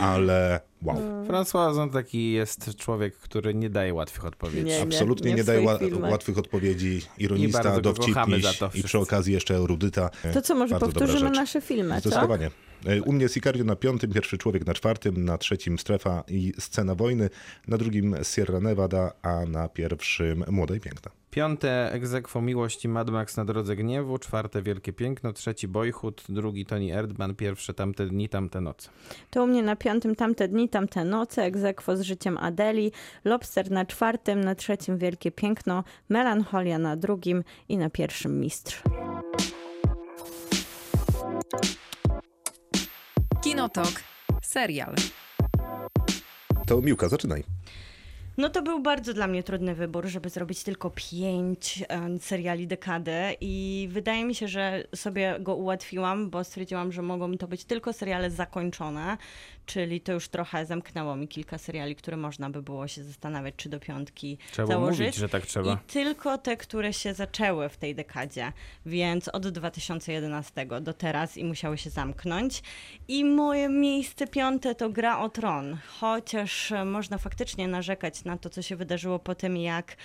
ale 0.00 0.60
wow. 0.82 0.96
François 1.28 1.68
Ozon 1.68 1.90
taki 1.90 2.32
jest 2.32 2.76
człowiek, 2.76 3.16
który 3.16 3.54
nie 3.54 3.70
daje 3.70 3.94
łatwych 3.94 4.24
odpowiedzi. 4.24 4.64
Nie. 4.64 4.82
Absolutnie 4.82 5.30
nie 5.30 5.36
nie, 5.36 5.44
daje 5.44 5.60
ła- 5.60 6.10
łatwych 6.10 6.38
odpowiedzi. 6.38 7.02
Ironista, 7.18 7.80
dowcipniś 7.80 8.58
to 8.58 8.70
i 8.74 8.82
przy 8.82 8.98
okazji 8.98 9.32
jeszcze 9.34 9.56
erudyta. 9.56 10.10
To 10.34 10.42
co, 10.42 10.54
może 10.54 10.78
Bardzo 10.78 10.86
powtórzymy 10.86 11.30
nasze 11.30 11.60
filmy, 11.60 11.94
co? 11.94 12.00
Zdecydowanie. 12.00 12.50
E, 12.86 13.02
U 13.02 13.12
mnie 13.12 13.28
Sicario 13.28 13.64
na 13.64 13.76
piątym, 13.76 14.12
pierwszy 14.12 14.38
człowiek 14.38 14.66
na 14.66 14.74
czwartym, 14.74 15.24
na 15.24 15.38
trzecim 15.38 15.78
strefa 15.78 16.24
i 16.28 16.52
scena 16.58 16.94
wojny, 16.94 17.30
na 17.68 17.78
drugim 17.78 18.16
Sierra 18.22 18.60
Nevada, 18.60 19.12
a 19.22 19.44
na 19.46 19.68
pierwszym 19.68 20.44
Młoda 20.48 20.74
i 20.74 20.80
Piękna. 20.80 21.10
Piąte 21.30 21.92
egzekwo 21.92 22.40
miłości 22.42 22.88
Mad 22.88 23.10
Max 23.10 23.36
na 23.36 23.44
drodze 23.44 23.76
gniewu, 23.76 24.18
czwarte 24.18 24.62
Wielkie 24.62 24.92
Piękno, 24.92 25.32
trzeci 25.32 25.68
Boyhood, 25.68 26.24
drugi 26.28 26.66
Tony 26.66 26.94
Erdman, 26.94 27.34
pierwsze 27.34 27.74
Tamte 27.74 28.06
dni, 28.06 28.28
tamte 28.28 28.60
noce. 28.60 28.88
To 29.30 29.44
u 29.44 29.46
mnie 29.46 29.62
na 29.62 29.76
piątym 29.76 30.16
tamte 30.16 30.48
dni, 30.48 30.68
tamte 30.68 31.04
noce, 31.04 31.42
egzekwo 31.42 31.96
z 31.96 32.00
życiem 32.00 32.38
Adeli, 32.38 32.92
Lobster 33.24 33.70
na 33.70 33.84
czwartym, 33.84 34.40
na 34.40 34.54
trzecim 34.54 34.98
Wielkie 34.98 35.30
Piękno, 35.30 35.84
Melancholia 36.08 36.78
na 36.78 36.96
drugim 36.96 37.44
i 37.68 37.76
na 37.76 37.90
pierwszym 37.90 38.40
Mistrz. 38.40 38.82
Kinotok. 43.42 44.02
Serial. 44.42 44.94
To 46.66 46.80
Miłka, 46.82 47.08
zaczynaj. 47.08 47.44
No 48.38 48.48
to 48.48 48.62
był 48.62 48.82
bardzo 48.82 49.14
dla 49.14 49.26
mnie 49.26 49.42
trudny 49.42 49.74
wybór, 49.74 50.06
żeby 50.06 50.30
zrobić 50.30 50.62
tylko 50.62 50.90
pięć 50.90 51.84
seriali 52.20 52.66
dekady 52.66 53.12
i 53.40 53.88
wydaje 53.92 54.24
mi 54.24 54.34
się, 54.34 54.48
że 54.48 54.84
sobie 54.94 55.36
go 55.40 55.54
ułatwiłam, 55.56 56.30
bo 56.30 56.44
stwierdziłam, 56.44 56.92
że 56.92 57.02
mogą 57.02 57.36
to 57.38 57.48
być 57.48 57.64
tylko 57.64 57.92
seriale 57.92 58.30
zakończone, 58.30 59.16
czyli 59.68 60.00
to 60.00 60.12
już 60.12 60.28
trochę 60.28 60.66
zamknęło 60.66 61.16
mi 61.16 61.28
kilka 61.28 61.58
seriali, 61.58 61.96
które 61.96 62.16
można 62.16 62.50
by 62.50 62.62
było 62.62 62.88
się 62.88 63.04
zastanawiać, 63.04 63.54
czy 63.56 63.68
do 63.68 63.80
piątki 63.80 64.38
Trzeba 64.52 64.68
założyć. 64.68 64.98
mówić, 65.00 65.14
że 65.14 65.28
tak 65.28 65.46
trzeba. 65.46 65.72
I 65.74 65.76
tylko 65.92 66.38
te, 66.38 66.56
które 66.56 66.92
się 66.92 67.14
zaczęły 67.14 67.68
w 67.68 67.76
tej 67.76 67.94
dekadzie, 67.94 68.52
więc 68.86 69.28
od 69.28 69.48
2011 69.48 70.66
do 70.80 70.92
teraz 70.92 71.36
i 71.36 71.44
musiały 71.44 71.78
się 71.78 71.90
zamknąć. 71.90 72.62
I 73.08 73.24
moje 73.24 73.68
miejsce 73.68 74.26
piąte 74.26 74.74
to 74.74 74.90
Gra 74.90 75.18
o 75.18 75.28
Tron, 75.28 75.78
chociaż 76.00 76.72
e, 76.72 76.84
można 76.84 77.18
faktycznie 77.18 77.68
narzekać 77.68 78.24
na 78.24 78.38
to, 78.38 78.50
co 78.50 78.62
się 78.62 78.76
wydarzyło 78.76 79.18
po 79.18 79.34
tym, 79.34 79.56
jak 79.56 79.96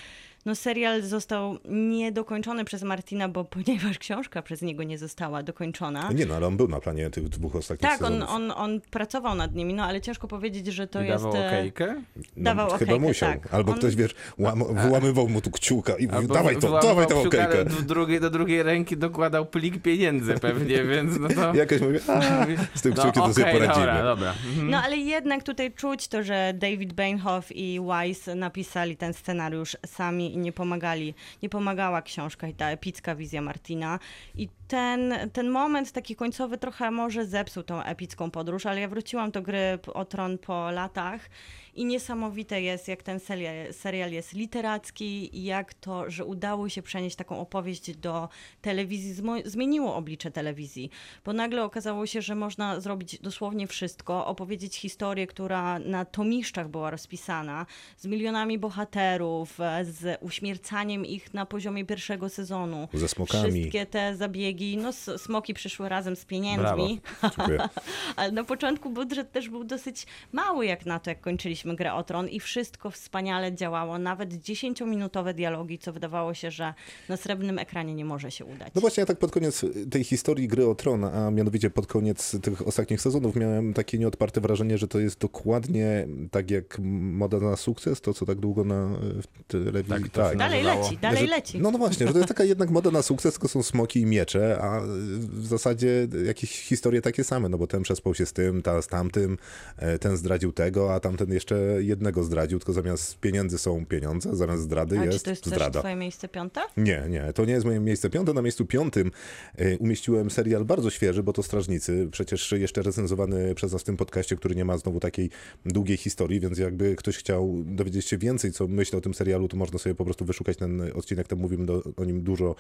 no, 0.45 0.55
serial 0.55 1.01
został 1.01 1.57
niedokończony 1.65 2.65
przez 2.65 2.83
Martina, 2.83 3.29
bo 3.29 3.43
ponieważ 3.43 3.97
książka 3.99 4.41
przez 4.41 4.61
niego 4.61 4.83
nie 4.83 4.97
została 4.97 5.43
dokończona. 5.43 6.09
Nie 6.15 6.25
no, 6.25 6.35
ale 6.35 6.47
on 6.47 6.57
był 6.57 6.67
na 6.67 6.79
planie 6.79 7.09
tych 7.09 7.29
dwóch 7.29 7.55
ostatnich 7.55 7.91
Tak, 7.91 8.01
on, 8.01 8.13
sezonów. 8.13 8.29
on, 8.29 8.51
on 8.51 8.81
pracował 8.81 9.35
nad 9.35 9.55
nimi, 9.55 9.73
no 9.73 9.83
ale 9.83 10.01
ciężko 10.01 10.27
powiedzieć, 10.27 10.67
że 10.67 10.87
to 10.87 11.01
I 11.01 11.07
jest... 11.07 11.23
dawał 11.23 11.41
e, 11.41 11.47
okejkę? 11.47 12.01
No, 12.15 12.43
dawał 12.43 12.65
chyba 12.65 12.75
okejkę, 12.75 12.99
musiał. 12.99 13.29
tak. 13.33 13.53
Albo 13.53 13.71
On- 13.71 13.77
ktoś, 13.77 13.95
wiesz, 13.95 14.15
łam, 14.37 14.63
wyłamywał 14.75 15.29
mu 15.29 15.41
tu 15.41 15.51
kciuka 15.51 15.95
i 15.95 16.07
mówił, 16.07 16.27
dawaj 16.27 16.57
to, 16.57 16.79
dawaj 16.81 17.07
tą 17.07 17.21
okejkę. 17.21 17.65
do 17.65 17.81
drugiej, 17.81 18.19
do 18.19 18.29
drugiej 18.29 18.63
ręki 18.63 18.97
dokładał 18.97 19.45
plik 19.45 19.81
pieniędzy 19.81 20.33
pewnie, 20.33 20.83
więc 20.93 21.19
no 21.19 21.27
to... 21.29 21.55
Jakaś 21.55 21.81
mówi, 21.87 21.99
a, 22.07 22.45
z 22.75 22.81
tym 22.81 22.93
kciukiem 22.93 23.23
to 23.23 23.33
sobie 23.33 23.51
poradzimy. 23.51 23.85
Dobra, 23.85 24.03
dobra. 24.03 24.33
Mhm. 24.49 24.69
No 24.69 24.81
ale 24.83 24.97
jednak 24.97 25.43
tutaj 25.43 25.71
czuć 25.73 26.07
to, 26.07 26.23
że 26.23 26.53
David 26.55 26.93
Bainhoff 26.93 27.51
i 27.55 27.79
Wise 27.81 28.35
napisali 28.35 28.97
ten 28.97 29.13
scenariusz 29.13 29.77
sami 29.85 30.32
i 30.33 30.37
nie 30.37 30.51
pomagali, 30.51 31.13
nie 31.43 31.49
pomagała 31.49 32.01
książka 32.01 32.47
i 32.47 32.53
ta 32.53 32.69
epicka 32.69 33.15
wizja 33.15 33.41
Martina. 33.41 33.99
I 34.35 34.49
ten, 34.67 35.13
ten 35.33 35.49
moment 35.49 35.91
taki 35.91 36.15
końcowy 36.15 36.57
trochę 36.57 36.91
może 36.91 37.25
zepsuł 37.25 37.63
tą 37.63 37.83
epicką 37.83 38.31
podróż, 38.31 38.65
ale 38.65 38.81
ja 38.81 38.87
wróciłam 38.87 39.31
do 39.31 39.41
gry 39.41 39.79
o 39.93 40.05
tron 40.05 40.37
po 40.37 40.71
latach 40.71 41.29
i 41.75 41.85
niesamowite 41.85 42.61
jest, 42.61 42.87
jak 42.87 43.03
ten 43.03 43.19
serial, 43.19 43.73
serial 43.73 44.11
jest 44.11 44.33
literacki 44.33 45.37
i 45.37 45.43
jak 45.43 45.73
to, 45.73 46.09
że 46.11 46.25
udało 46.25 46.69
się 46.69 46.81
przenieść 46.81 47.15
taką 47.15 47.39
opowieść 47.39 47.95
do 47.95 48.29
telewizji, 48.61 49.15
zmieniło 49.45 49.95
oblicze 49.95 50.31
telewizji, 50.31 50.89
bo 51.25 51.33
nagle 51.33 51.63
okazało 51.63 52.05
się, 52.05 52.21
że 52.21 52.35
można 52.35 52.79
zrobić 52.79 53.19
dosłownie 53.19 53.67
wszystko, 53.67 54.25
opowiedzieć 54.25 54.75
historię, 54.75 55.27
która 55.27 55.79
na 55.79 56.05
tomiszczach 56.05 56.69
była 56.69 56.89
rozpisana, 56.91 57.65
z 57.97 58.05
milionami 58.05 58.59
bohaterów, 58.59 59.59
e, 59.59 59.85
z 59.85 60.17
uśmiercaniem 60.21 61.05
ich 61.05 61.33
na 61.33 61.45
poziomie 61.45 61.85
pierwszego 61.85 62.29
sezonu. 62.29 62.87
Ze 62.93 63.07
smokami. 63.07 63.51
Wszystkie 63.51 63.85
te 63.85 64.15
zabiegi, 64.15 64.77
no 64.77 64.93
smoki 65.17 65.53
przyszły 65.53 65.89
razem 65.89 66.15
z 66.15 66.25
Brawo. 66.25 66.29
pieniędzmi, 66.29 67.01
Dziękuję. 67.37 67.59
ale 68.15 68.31
na 68.31 68.43
początku 68.43 68.89
budżet 68.89 69.31
też 69.31 69.49
był 69.49 69.63
dosyć 69.63 70.05
mały 70.31 70.65
jak 70.65 70.85
na 70.85 70.99
to, 70.99 71.09
jak 71.09 71.21
kończyliśmy 71.21 71.62
grę 71.65 71.93
o 71.93 72.03
Tron 72.03 72.29
i 72.29 72.39
wszystko 72.39 72.91
wspaniale 72.91 73.53
działało, 73.53 73.97
nawet 73.97 74.33
10-minutowe 74.33 75.33
dialogi, 75.33 75.79
co 75.79 75.93
wydawało 75.93 76.33
się, 76.33 76.51
że 76.51 76.73
na 77.09 77.17
srebrnym 77.17 77.59
ekranie 77.59 77.95
nie 77.95 78.05
może 78.05 78.31
się 78.31 78.45
udać. 78.45 78.71
No 78.75 78.81
właśnie, 78.81 79.01
ja 79.01 79.05
tak 79.05 79.19
pod 79.19 79.31
koniec 79.31 79.65
tej 79.91 80.03
historii 80.03 80.47
gry 80.47 80.67
o 80.67 80.75
Tron, 80.75 81.03
a 81.03 81.31
mianowicie 81.31 81.69
pod 81.69 81.87
koniec 81.87 82.41
tych 82.41 82.67
ostatnich 82.67 83.01
sezonów 83.01 83.35
miałem 83.35 83.73
takie 83.73 83.97
nieodparte 83.97 84.41
wrażenie, 84.41 84.77
że 84.77 84.87
to 84.87 84.99
jest 84.99 85.19
dokładnie 85.19 86.07
tak 86.31 86.51
jak 86.51 86.79
moda 86.79 87.39
na 87.39 87.55
sukces, 87.55 88.01
to 88.01 88.13
co 88.13 88.25
tak 88.25 88.39
długo 88.39 88.63
na 88.63 88.89
w 89.21 89.43
telewizji. 89.47 90.09
Tak, 90.09 90.09
to 90.09 90.31
się 90.31 90.37
Dalej 90.37 90.63
leci, 90.63 90.97
dalej 90.97 91.19
że, 91.19 91.27
leci. 91.27 91.59
No, 91.59 91.71
no 91.71 91.77
właśnie, 91.77 92.07
że 92.07 92.13
to 92.13 92.19
jest 92.19 92.29
taka 92.29 92.43
jednak 92.43 92.69
moda 92.69 92.91
na 92.91 93.01
sukces, 93.01 93.33
tylko 93.33 93.47
są 93.47 93.63
smoki 93.63 93.99
i 93.99 94.05
miecze, 94.05 94.59
a 94.61 94.81
w 95.17 95.45
zasadzie 95.45 96.07
jakieś 96.25 96.61
historie 96.61 97.01
takie 97.01 97.23
same, 97.23 97.49
no 97.49 97.57
bo 97.57 97.67
ten 97.67 97.83
przespał 97.83 98.15
się 98.15 98.25
z 98.25 98.33
tym, 98.33 98.61
ta 98.61 98.81
z 98.81 98.87
tamtym, 98.87 99.37
e, 99.77 99.99
ten 99.99 100.17
zdradził 100.17 100.51
tego, 100.51 100.93
a 100.93 100.99
tamten 100.99 101.33
jeszcze 101.33 101.52
jednego 101.79 102.23
zdradził, 102.23 102.59
tylko 102.59 102.73
zamiast 102.73 103.19
pieniędzy 103.19 103.57
są 103.57 103.85
pieniądze, 103.85 104.35
zamiast 104.35 104.63
zdrady 104.63 104.99
A 104.99 105.05
jest, 105.05 105.17
czy 105.17 105.23
to 105.23 105.29
jest 105.29 105.43
też 105.43 105.53
zdrada. 105.53 105.79
twoje 105.79 105.95
miejsce 105.95 106.27
piąte? 106.27 106.61
Nie, 106.77 107.03
nie, 107.09 107.33
to 107.33 107.45
nie 107.45 107.53
jest 107.53 107.65
moje 107.65 107.79
miejsce 107.79 108.09
piąte. 108.09 108.33
Na 108.33 108.41
miejscu 108.41 108.65
piątym 108.65 109.11
y, 109.59 109.77
umieściłem 109.79 110.31
serial 110.31 110.65
bardzo 110.65 110.89
świeży, 110.89 111.23
bo 111.23 111.33
to 111.33 111.43
Strażnicy, 111.43 112.07
przecież 112.11 112.51
jeszcze 112.51 112.81
recenzowany 112.81 113.55
przez 113.55 113.73
nas 113.73 113.81
w 113.81 113.85
tym 113.85 113.97
podcaście, 113.97 114.35
który 114.35 114.55
nie 114.55 114.65
ma 114.65 114.77
znowu 114.77 114.99
takiej 114.99 115.29
długiej 115.65 115.97
historii, 115.97 116.39
więc 116.39 116.57
jakby 116.57 116.95
ktoś 116.95 117.17
chciał 117.17 117.63
dowiedzieć 117.65 118.05
się 118.05 118.17
więcej, 118.17 118.51
co 118.51 118.67
myślę 118.67 118.97
o 118.97 119.01
tym 119.01 119.13
serialu, 119.13 119.47
to 119.47 119.57
można 119.57 119.79
sobie 119.79 119.95
po 119.95 120.05
prostu 120.05 120.25
wyszukać 120.25 120.57
ten 120.57 120.91
odcinek, 120.95 121.27
tam 121.27 121.39
mówimy 121.39 121.65
do, 121.65 121.83
o 121.97 122.05
nim 122.05 122.21
dużo 122.21 122.55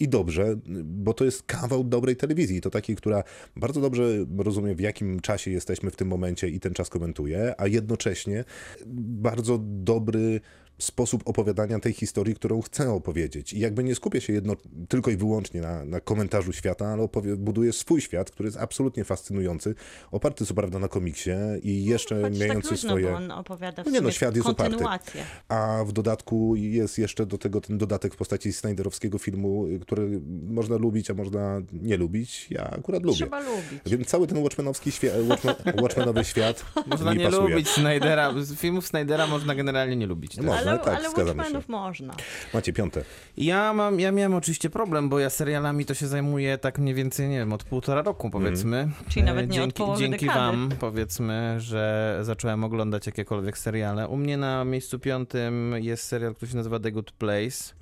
i 0.00 0.08
dobrze, 0.08 0.56
bo 0.84 1.14
to 1.14 1.24
jest 1.24 1.42
kawał 1.42 1.84
dobrej 1.84 2.16
telewizji, 2.16 2.60
to 2.60 2.70
takiej, 2.70 2.96
która 2.96 3.24
bardzo 3.56 3.80
dobrze 3.80 4.04
rozumie, 4.38 4.74
w 4.74 4.80
jakim 4.80 5.20
czasie 5.20 5.50
jesteśmy 5.50 5.90
w 5.90 5.96
tym 5.96 6.08
momencie 6.08 6.48
i 6.48 6.60
ten 6.60 6.74
czas 6.74 6.88
komentuje, 6.88 7.54
a 7.58 7.66
jednocześnie 7.66 8.44
bardzo 8.86 9.58
dobry 9.62 10.40
sposób 10.80 11.22
opowiadania 11.24 11.78
tej 11.78 11.92
historii, 11.92 12.34
którą 12.34 12.62
chcę 12.62 12.90
opowiedzieć. 12.92 13.52
I 13.52 13.58
jakby 13.60 13.84
nie 13.84 13.94
skupię 13.94 14.20
się 14.20 14.32
jedno, 14.32 14.56
tylko 14.88 15.10
i 15.10 15.16
wyłącznie 15.16 15.60
na, 15.60 15.84
na 15.84 16.00
komentarzu 16.00 16.52
świata, 16.52 16.86
ale 16.86 17.02
opowie, 17.02 17.36
buduję 17.36 17.72
swój 17.72 18.00
świat, 18.00 18.30
który 18.30 18.46
jest 18.46 18.58
absolutnie 18.58 19.04
fascynujący, 19.04 19.74
oparty 20.10 20.46
co 20.46 20.54
prawda 20.54 20.78
na 20.78 20.88
komiksie 20.88 21.30
i 21.62 21.84
jeszcze 21.84 22.22
Choć 22.22 22.38
tak 22.38 22.48
mający 22.48 22.70
luźno, 22.70 22.90
swoje... 22.90 23.06
bo 23.06 23.16
on 23.16 23.30
opowiada 23.30 23.82
w 23.82 23.86
No 23.86 23.92
nie 23.92 24.00
no, 24.00 24.10
świat 24.10 24.36
jest 24.36 24.48
oparty. 24.48 24.70
kontynuację. 24.70 25.22
A 25.48 25.84
w 25.86 25.92
dodatku 25.92 26.56
jest 26.56 26.98
jeszcze 26.98 27.26
do 27.26 27.38
tego 27.38 27.60
ten 27.60 27.78
dodatek 27.78 28.14
w 28.14 28.16
postaci 28.16 28.52
Snyderowskiego 28.52 29.18
filmu, 29.18 29.66
który 29.82 30.20
można 30.48 30.76
lubić, 30.76 31.10
a 31.10 31.14
można 31.14 31.60
nie 31.72 31.96
lubić. 31.96 32.46
Ja 32.50 32.70
akurat 32.70 33.02
lubię. 33.02 33.16
Trzeba 33.16 33.40
lubić. 33.40 33.80
Więc 33.86 34.08
cały 34.08 34.26
ten 34.26 34.38
Watchmenowski 34.42 34.92
świat, 34.92 35.14
Watchman, 35.28 35.54
Watchmenowy 35.82 36.24
świat 36.24 36.64
Można 36.86 37.12
mi 37.12 37.18
nie 37.18 37.24
pasuje. 37.24 37.48
lubić 37.48 37.68
Snydera. 37.68 38.34
Filmów 38.56 38.86
Snydera 38.86 39.26
można 39.26 39.54
generalnie 39.54 39.96
nie 39.96 40.06
lubić. 40.06 40.36
Można. 40.36 40.69
Ale, 40.70 40.78
tak, 40.78 40.94
ale 40.94 41.10
zgadzamy 41.10 41.30
się. 41.30 41.36
Watchmenów 41.38 41.68
można. 41.68 42.14
Macie 42.54 42.72
piąte. 42.72 43.04
Ja 43.36 43.72
mam, 43.72 44.00
ja 44.00 44.12
miałem 44.12 44.34
oczywiście 44.34 44.70
problem, 44.70 45.08
bo 45.08 45.18
ja 45.18 45.30
serialami 45.30 45.84
to 45.84 45.94
się 45.94 46.06
zajmuję 46.06 46.58
tak 46.58 46.78
mniej 46.78 46.94
więcej, 46.94 47.28
nie 47.28 47.38
wiem, 47.38 47.52
od 47.52 47.64
półtora 47.64 48.02
roku 48.02 48.30
powiedzmy. 48.30 48.88
Czyli 49.08 49.24
nawet 49.24 49.50
nie 49.50 49.58
od 49.58 49.64
dzięki, 49.64 49.82
połowy 49.82 50.00
Dzięki 50.00 50.26
dekady. 50.26 50.40
wam 50.40 50.68
powiedzmy, 50.80 51.54
że 51.58 52.18
zacząłem 52.22 52.64
oglądać 52.64 53.06
jakiekolwiek 53.06 53.58
seriale. 53.58 54.08
U 54.08 54.16
mnie 54.16 54.36
na 54.36 54.64
miejscu 54.64 54.98
piątym 54.98 55.74
jest 55.78 56.02
serial, 56.04 56.34
który 56.34 56.50
się 56.50 56.56
nazywa 56.56 56.80
The 56.80 56.92
Good 56.92 57.12
Place. 57.12 57.74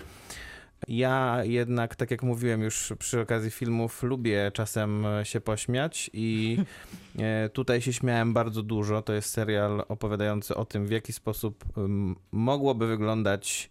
Ja 0.87 1.39
jednak, 1.43 1.95
tak 1.95 2.11
jak 2.11 2.23
mówiłem 2.23 2.61
już 2.61 2.93
przy 2.99 3.21
okazji 3.21 3.51
filmów, 3.51 4.03
lubię 4.03 4.51
czasem 4.53 5.05
się 5.23 5.41
pośmiać 5.41 6.09
i 6.13 6.57
e, 7.19 7.49
tutaj 7.49 7.81
się 7.81 7.93
śmiałem 7.93 8.33
bardzo 8.33 8.63
dużo. 8.63 9.01
To 9.01 9.13
jest 9.13 9.29
serial 9.29 9.83
opowiadający 9.87 10.55
o 10.55 10.65
tym, 10.65 10.87
w 10.87 10.91
jaki 10.91 11.13
sposób 11.13 11.65
mogłoby 12.31 12.87
wyglądać 12.87 13.69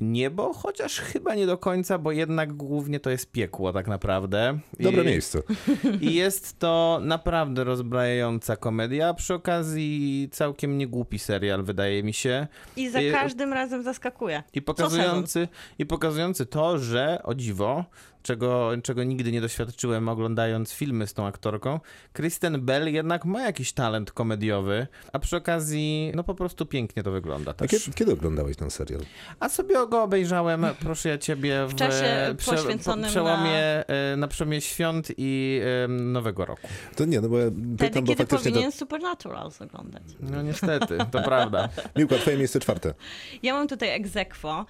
niebo, 0.00 0.52
chociaż 0.52 1.00
chyba 1.00 1.34
nie 1.34 1.46
do 1.46 1.58
końca, 1.58 1.98
bo 1.98 2.12
jednak 2.12 2.52
głównie 2.52 3.00
to 3.00 3.10
jest 3.10 3.32
piekło 3.32 3.72
tak 3.72 3.88
naprawdę. 3.88 4.58
Dobre 4.80 5.02
I, 5.02 5.06
miejsce. 5.06 5.42
I 6.00 6.14
jest 6.14 6.58
to 6.58 6.98
naprawdę 7.02 7.64
rozbrajająca 7.64 8.56
komedia, 8.56 9.08
a 9.08 9.14
przy 9.14 9.34
okazji 9.34 10.28
całkiem 10.32 10.78
niegłupi 10.78 11.18
serial, 11.18 11.64
wydaje 11.64 12.02
mi 12.02 12.12
się. 12.12 12.46
I 12.76 12.88
za 12.90 13.00
I- 13.00 13.12
każdym 13.12 13.52
razem 13.52 13.82
zaskakuje. 13.82 14.42
I 14.54 14.62
pokazujący, 14.62 15.48
I 15.78 15.86
pokazujący 15.86 16.46
to, 16.46 16.78
że 16.78 17.20
o 17.22 17.34
dziwo, 17.34 17.84
czego, 18.26 18.70
czego 18.82 19.04
nigdy 19.04 19.32
nie 19.32 19.40
doświadczyłem 19.40 20.08
oglądając 20.08 20.72
filmy 20.72 21.06
z 21.06 21.14
tą 21.14 21.26
aktorką, 21.26 21.80
Kristen 22.12 22.60
Bell 22.60 22.92
jednak 22.92 23.24
ma 23.24 23.42
jakiś 23.42 23.72
talent 23.72 24.12
komediowy, 24.12 24.86
a 25.12 25.18
przy 25.18 25.36
okazji 25.36 26.12
no 26.14 26.24
po 26.24 26.34
prostu 26.34 26.66
pięknie 26.66 27.02
to 27.02 27.10
wygląda 27.10 27.52
też. 27.52 27.70
kiedy, 27.70 27.84
kiedy 27.94 28.12
oglądałeś 28.12 28.56
ten 28.56 28.70
serial? 28.70 29.00
A 29.40 29.48
sobie 29.48 29.74
go 29.88 30.02
obejrzałem, 30.02 30.66
proszę 30.84 31.08
ja 31.08 31.18
ciebie, 31.18 31.66
w, 31.68 31.74
czasie 31.74 32.34
prze- 32.36 32.50
poświęconym 32.56 33.04
po- 33.04 33.10
przełomie, 33.10 33.88
e, 33.88 34.16
na 34.16 34.28
przełomie 34.28 34.60
świąt 34.60 35.08
i 35.16 35.60
Nowego 35.88 36.44
Roku. 36.44 36.68
To 36.96 37.04
nie, 37.04 37.20
no 37.20 37.28
bo 37.28 37.38
ja 37.38 37.46
Wtedy, 37.46 37.76
pytam, 37.78 38.04
bo 38.04 38.08
kiedy 38.12 38.26
faktycznie 38.26 38.50
powinien 38.52 38.72
to... 38.72 38.78
Supernatural 38.78 39.50
oglądać. 39.60 40.02
No 40.20 40.42
niestety, 40.42 40.98
to 41.10 41.22
prawda. 41.22 41.68
Miłka, 41.96 42.16
twoje 42.16 42.36
miejsce 42.36 42.60
czwarte. 42.60 42.94
Ja 43.42 43.54
mam 43.54 43.68
tutaj 43.68 43.90
egzekwo. 43.90 44.66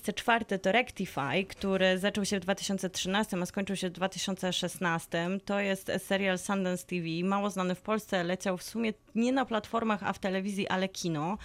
Miejsce 0.00 0.12
czwarte 0.12 0.58
to 0.58 0.72
Rectify, 0.72 1.44
który 1.48 1.98
zaczął 1.98 2.24
się 2.24 2.36
w 2.36 2.42
2013, 2.42 3.36
a 3.42 3.46
skończył 3.46 3.76
się 3.76 3.88
w 3.88 3.92
2016. 3.92 5.28
To 5.44 5.60
jest 5.60 5.92
serial 5.98 6.38
Sundance 6.38 6.86
TV, 6.86 7.06
mało 7.24 7.50
znany 7.50 7.74
w 7.74 7.80
Polsce, 7.80 8.24
leciał 8.24 8.56
w 8.56 8.62
sumie 8.62 8.92
nie 9.14 9.32
na 9.32 9.44
platformach, 9.44 10.02
a 10.02 10.12
w 10.12 10.18
telewizji, 10.18 10.68
ale 10.68 10.88
kino. 10.88 11.38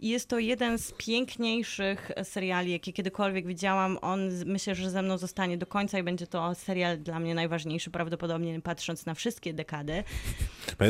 I 0.00 0.08
jest 0.08 0.28
to 0.28 0.38
jeden 0.38 0.78
z 0.78 0.92
piękniejszych 0.92 2.10
seriali, 2.22 2.72
jakie 2.72 2.92
kiedykolwiek 2.92 3.46
widziałam. 3.46 3.98
On 4.00 4.30
myślę, 4.46 4.74
że 4.74 4.90
ze 4.90 5.02
mną 5.02 5.18
zostanie 5.18 5.58
do 5.58 5.66
końca 5.66 5.98
i 5.98 6.02
będzie 6.02 6.26
to 6.26 6.54
serial 6.54 6.98
dla 6.98 7.20
mnie 7.20 7.34
najważniejszy, 7.34 7.90
prawdopodobnie 7.90 8.60
patrząc 8.60 9.06
na 9.06 9.14
wszystkie 9.14 9.54
dekady. 9.54 10.04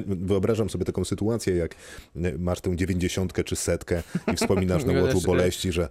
Wyobrażam 0.06 0.70
sobie 0.70 0.84
taką 0.84 1.04
sytuację, 1.04 1.56
jak 1.56 1.74
e, 2.16 2.38
masz 2.38 2.61
tę 2.61 2.76
dziewięćdziesiątkę 2.76 3.44
czy 3.44 3.56
setkę 3.56 4.02
i 4.32 4.36
wspominasz 4.36 4.84
na 4.90 5.00
łotu 5.00 5.20
boleści, 5.20 5.72
że 5.72 5.88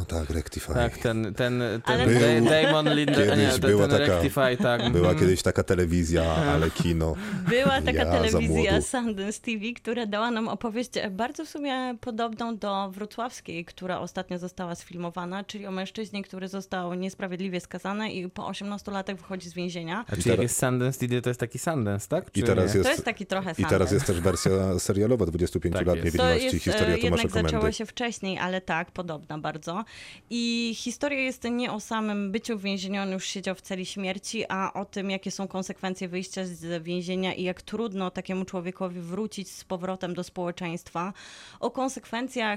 o, 0.00 0.04
tak, 0.04 0.30
Rectify. 0.30 0.74
Tak, 0.74 0.98
ten, 0.98 1.34
ten, 1.34 1.62
ten 1.86 2.00
Ale- 2.00 2.40
Damon 2.40 2.94
Linder, 2.94 3.30
Kiedyś 3.30 3.54
nie, 3.54 3.58
ten, 3.58 3.70
była 3.70 3.88
ten 3.88 3.98
taka- 3.98 4.12
Rectify, 4.12 4.56
tak. 4.62 4.92
Była 4.92 5.10
mhm. 5.10 5.18
kiedyś 5.18 5.42
taka 5.42 5.62
telewizja, 5.62 6.24
ale 6.24 6.70
kino. 6.70 7.14
Była 7.48 7.82
taka 7.82 7.98
Ja 7.98 8.12
telewizja. 8.12 8.82
Sundance 8.82 9.40
TV, 9.40 9.64
która 9.76 10.06
dała 10.06 10.30
nam 10.30 10.48
opowieść 10.48 10.90
e, 10.96 11.10
bardzo 11.10 11.44
w 11.44 11.48
sumie 11.48 11.96
podobną 12.16 12.56
do 12.58 12.90
wrocławskiej, 12.90 13.64
która 13.64 13.98
ostatnio 14.00 14.38
została 14.38 14.74
sfilmowana, 14.74 15.44
czyli 15.44 15.66
o 15.66 15.70
mężczyźnie, 15.70 16.22
który 16.22 16.48
został 16.48 16.94
niesprawiedliwie 16.94 17.60
skazany 17.60 18.12
i 18.12 18.30
po 18.30 18.46
18 18.46 18.90
latach 18.92 19.16
wychodzi 19.16 19.48
z 19.48 19.54
więzienia. 19.54 20.04
A 20.08 20.10
czyli 20.10 20.22
teraz- 20.22 20.26
jak 20.36 20.42
jest 20.42 20.58
Sundance 20.60 21.08
to 21.22 21.30
jest 21.30 21.40
taki 21.40 21.58
Sundance, 21.58 22.08
tak? 22.08 22.28
I 22.28 22.40
Czy 22.40 22.46
teraz 22.46 22.74
nie? 22.74 22.78
jest, 22.78 22.84
To 22.88 22.92
jest 22.92 23.04
taki 23.04 23.26
trochę 23.26 23.50
I 23.50 23.54
Sundance. 23.54 23.74
teraz 23.74 23.92
jest 23.92 24.06
też 24.06 24.20
wersja 24.20 24.50
serialowa 24.78 25.26
25 25.26 25.74
Tak 25.76 25.86
lat 25.86 25.96
niewinności, 25.96 26.48
To 26.48 26.54
jest, 26.54 26.64
historia 26.64 26.94
e, 26.94 26.98
Tomasza 26.98 27.04
jednak 27.06 27.30
zaczęło 27.30 27.60
Komendy. 27.60 27.72
się 27.72 27.86
wcześniej, 27.86 28.38
ale 28.38 28.60
tak, 28.60 28.90
podobna 28.90 29.38
bardzo. 29.38 29.84
I 30.30 30.72
historia 30.76 31.20
jest 31.20 31.44
nie 31.44 31.72
o 31.72 31.80
samym 31.80 32.32
byciu 32.32 32.58
w 32.58 32.62
więzieniu, 32.62 33.02
on 33.02 33.10
już 33.10 33.24
siedział 33.26 33.54
w 33.54 33.60
celi 33.60 33.86
śmierci, 33.86 34.44
a 34.48 34.72
o 34.72 34.84
tym, 34.84 35.10
jakie 35.10 35.30
są 35.30 35.48
konsekwencje 35.48 36.08
wyjścia 36.08 36.46
z 36.46 36.82
więzienia 36.82 37.34
i 37.34 37.42
jak 37.42 37.62
trudno 37.62 38.10
takiemu 38.10 38.44
człowiekowi 38.44 39.00
wrócić 39.00 39.50
z 39.50 39.64
powrotem 39.64 40.14
do 40.14 40.24
społeczeństwa. 40.24 41.12
O 41.60 41.70
konsekwencjach 41.70 42.05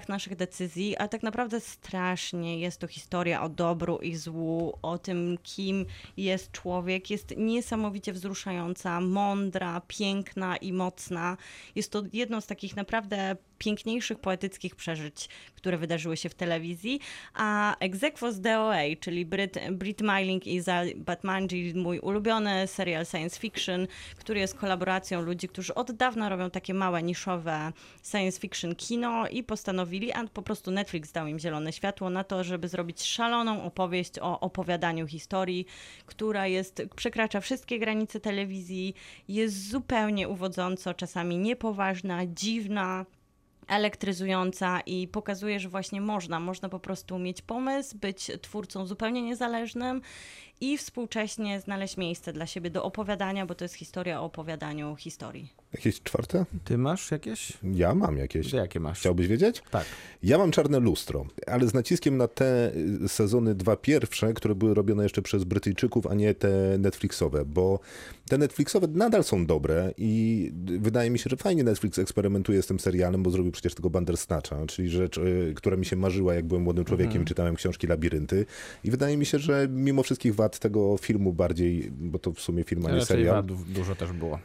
naszych 0.09 0.35
decyzji, 0.35 0.97
a 0.97 1.07
tak 1.07 1.23
naprawdę 1.23 1.59
strasznie 1.59 2.59
jest 2.59 2.79
to 2.79 2.87
historia 2.87 3.41
o 3.41 3.49
dobru 3.49 3.97
i 3.97 4.15
złu, 4.15 4.77
o 4.81 4.97
tym, 4.97 5.37
kim 5.43 5.85
jest 6.17 6.51
człowiek. 6.51 7.09
Jest 7.09 7.33
niesamowicie 7.37 8.13
wzruszająca, 8.13 9.01
mądra, 9.01 9.81
piękna 9.87 10.57
i 10.57 10.73
mocna. 10.73 11.37
Jest 11.75 11.91
to 11.91 12.03
jedno 12.13 12.41
z 12.41 12.47
takich 12.47 12.75
naprawdę 12.75 13.35
piękniejszych 13.59 14.19
poetyckich 14.19 14.75
przeżyć, 14.75 15.29
które 15.55 15.77
wydarzyły 15.77 16.17
się 16.17 16.29
w 16.29 16.35
telewizji, 16.35 16.99
a 17.33 17.75
Exequo 17.79 18.31
z 18.31 18.41
DOA, 18.41 18.81
czyli 18.99 19.25
Brit, 19.25 19.59
Brit 19.71 20.01
Meiling 20.01 20.47
i 20.47 20.61
Zal 20.61 20.87
Batmanji, 20.95 21.73
mój 21.75 21.99
ulubiony 21.99 22.67
serial 22.67 23.05
science 23.05 23.39
fiction, 23.39 23.87
który 24.17 24.39
jest 24.39 24.55
kolaboracją 24.55 25.21
ludzi, 25.21 25.47
którzy 25.47 25.75
od 25.75 25.91
dawna 25.91 26.29
robią 26.29 26.49
takie 26.49 26.73
małe, 26.73 27.03
niszowe 27.03 27.71
science 28.11 28.39
fiction 28.39 28.75
kino 28.75 29.27
i 29.27 29.43
postanowili, 29.43 30.13
a 30.13 30.27
po 30.27 30.41
prostu 30.41 30.71
Netflix 30.71 31.11
dał 31.11 31.27
im 31.27 31.39
zielone 31.39 31.73
światło 31.73 32.09
na 32.09 32.23
to, 32.23 32.43
żeby 32.43 32.67
zrobić 32.67 33.03
szaloną 33.03 33.63
opowieść 33.63 34.19
o 34.19 34.39
opowiadaniu 34.39 35.07
historii, 35.07 35.65
która 36.05 36.47
jest, 36.47 36.81
przekracza 36.95 37.41
wszystkie 37.41 37.79
granice 37.79 38.19
telewizji, 38.19 38.93
jest 39.27 39.69
zupełnie 39.69 40.29
uwodząco, 40.29 40.93
czasami 40.93 41.37
niepoważna, 41.37 42.25
dziwna, 42.25 43.05
elektryzująca 43.69 44.81
i 44.85 45.07
pokazuje, 45.07 45.59
że 45.59 45.69
właśnie 45.69 46.01
można, 46.01 46.39
można 46.39 46.69
po 46.69 46.79
prostu 46.79 47.19
mieć 47.19 47.41
pomysł, 47.41 47.97
być 47.97 48.31
twórcą 48.41 48.85
zupełnie 48.85 49.21
niezależnym 49.21 50.01
i 50.61 50.77
współcześnie 50.77 51.59
znaleźć 51.59 51.97
miejsce 51.97 52.33
dla 52.33 52.47
siebie 52.47 52.69
do 52.69 52.83
opowiadania, 52.83 53.45
bo 53.45 53.55
to 53.55 53.65
jest 53.65 53.75
historia 53.75 54.21
o 54.21 54.25
opowiadaniu 54.25 54.95
historii. 54.95 55.53
Jakieś 55.73 56.01
czwarte? 56.01 56.45
Ty 56.63 56.77
masz 56.77 57.11
jakieś? 57.11 57.53
Ja 57.63 57.95
mam 57.95 58.17
jakieś. 58.17 58.53
Jakie 58.53 58.79
masz? 58.79 58.99
Chciałbyś 58.99 59.27
wiedzieć? 59.27 59.63
Tak. 59.71 59.85
Ja 60.23 60.37
mam 60.37 60.51
czarne 60.51 60.79
lustro, 60.79 61.25
ale 61.47 61.67
z 61.67 61.73
naciskiem 61.73 62.17
na 62.17 62.27
te 62.27 62.71
y, 63.05 63.09
sezony 63.09 63.55
dwa 63.55 63.75
pierwsze, 63.75 64.33
które 64.33 64.55
były 64.55 64.73
robione 64.73 65.03
jeszcze 65.03 65.21
przez 65.21 65.43
Brytyjczyków, 65.43 66.07
a 66.07 66.13
nie 66.13 66.33
te 66.33 66.77
Netflixowe, 66.79 67.45
bo 67.45 67.79
te 68.29 68.37
Netflixowe 68.37 68.87
nadal 68.87 69.23
są 69.23 69.45
dobre 69.45 69.93
i 69.97 70.51
wydaje 70.79 71.09
mi 71.09 71.19
się, 71.19 71.29
że 71.29 71.37
fajnie 71.37 71.63
Netflix 71.63 71.99
eksperymentuje 71.99 72.61
z 72.61 72.67
tym 72.67 72.79
serialem, 72.79 73.23
bo 73.23 73.31
zrobił 73.31 73.51
przecież 73.51 73.75
tego 73.75 73.89
Bandersnatcha, 73.89 74.65
czyli 74.67 74.89
rzecz, 74.89 75.17
y, 75.17 75.53
która 75.55 75.77
mi 75.77 75.85
się 75.85 75.95
marzyła, 75.95 76.33
jak 76.33 76.45
byłem 76.45 76.63
młodym 76.63 76.85
człowiekiem 76.85 77.21
i 77.21 77.25
czytałem 77.25 77.55
książki 77.55 77.87
Labirynty 77.87 78.45
i 78.83 78.91
wydaje 78.91 79.17
mi 79.17 79.25
się, 79.25 79.39
że 79.39 79.67
mimo 79.71 80.03
wszystkich 80.03 80.35
wad 80.35 80.48
tego 80.57 80.97
filmu 80.97 81.33
bardziej, 81.33 81.91
bo 81.91 82.19
to 82.19 82.31
w 82.33 82.39
sumie 82.39 82.63
film, 82.63 82.85
a 82.85 82.91
nie 82.91 83.05
serial, 83.05 83.43
dużo 83.67 83.95
też 83.95 84.11
było. 84.11 84.39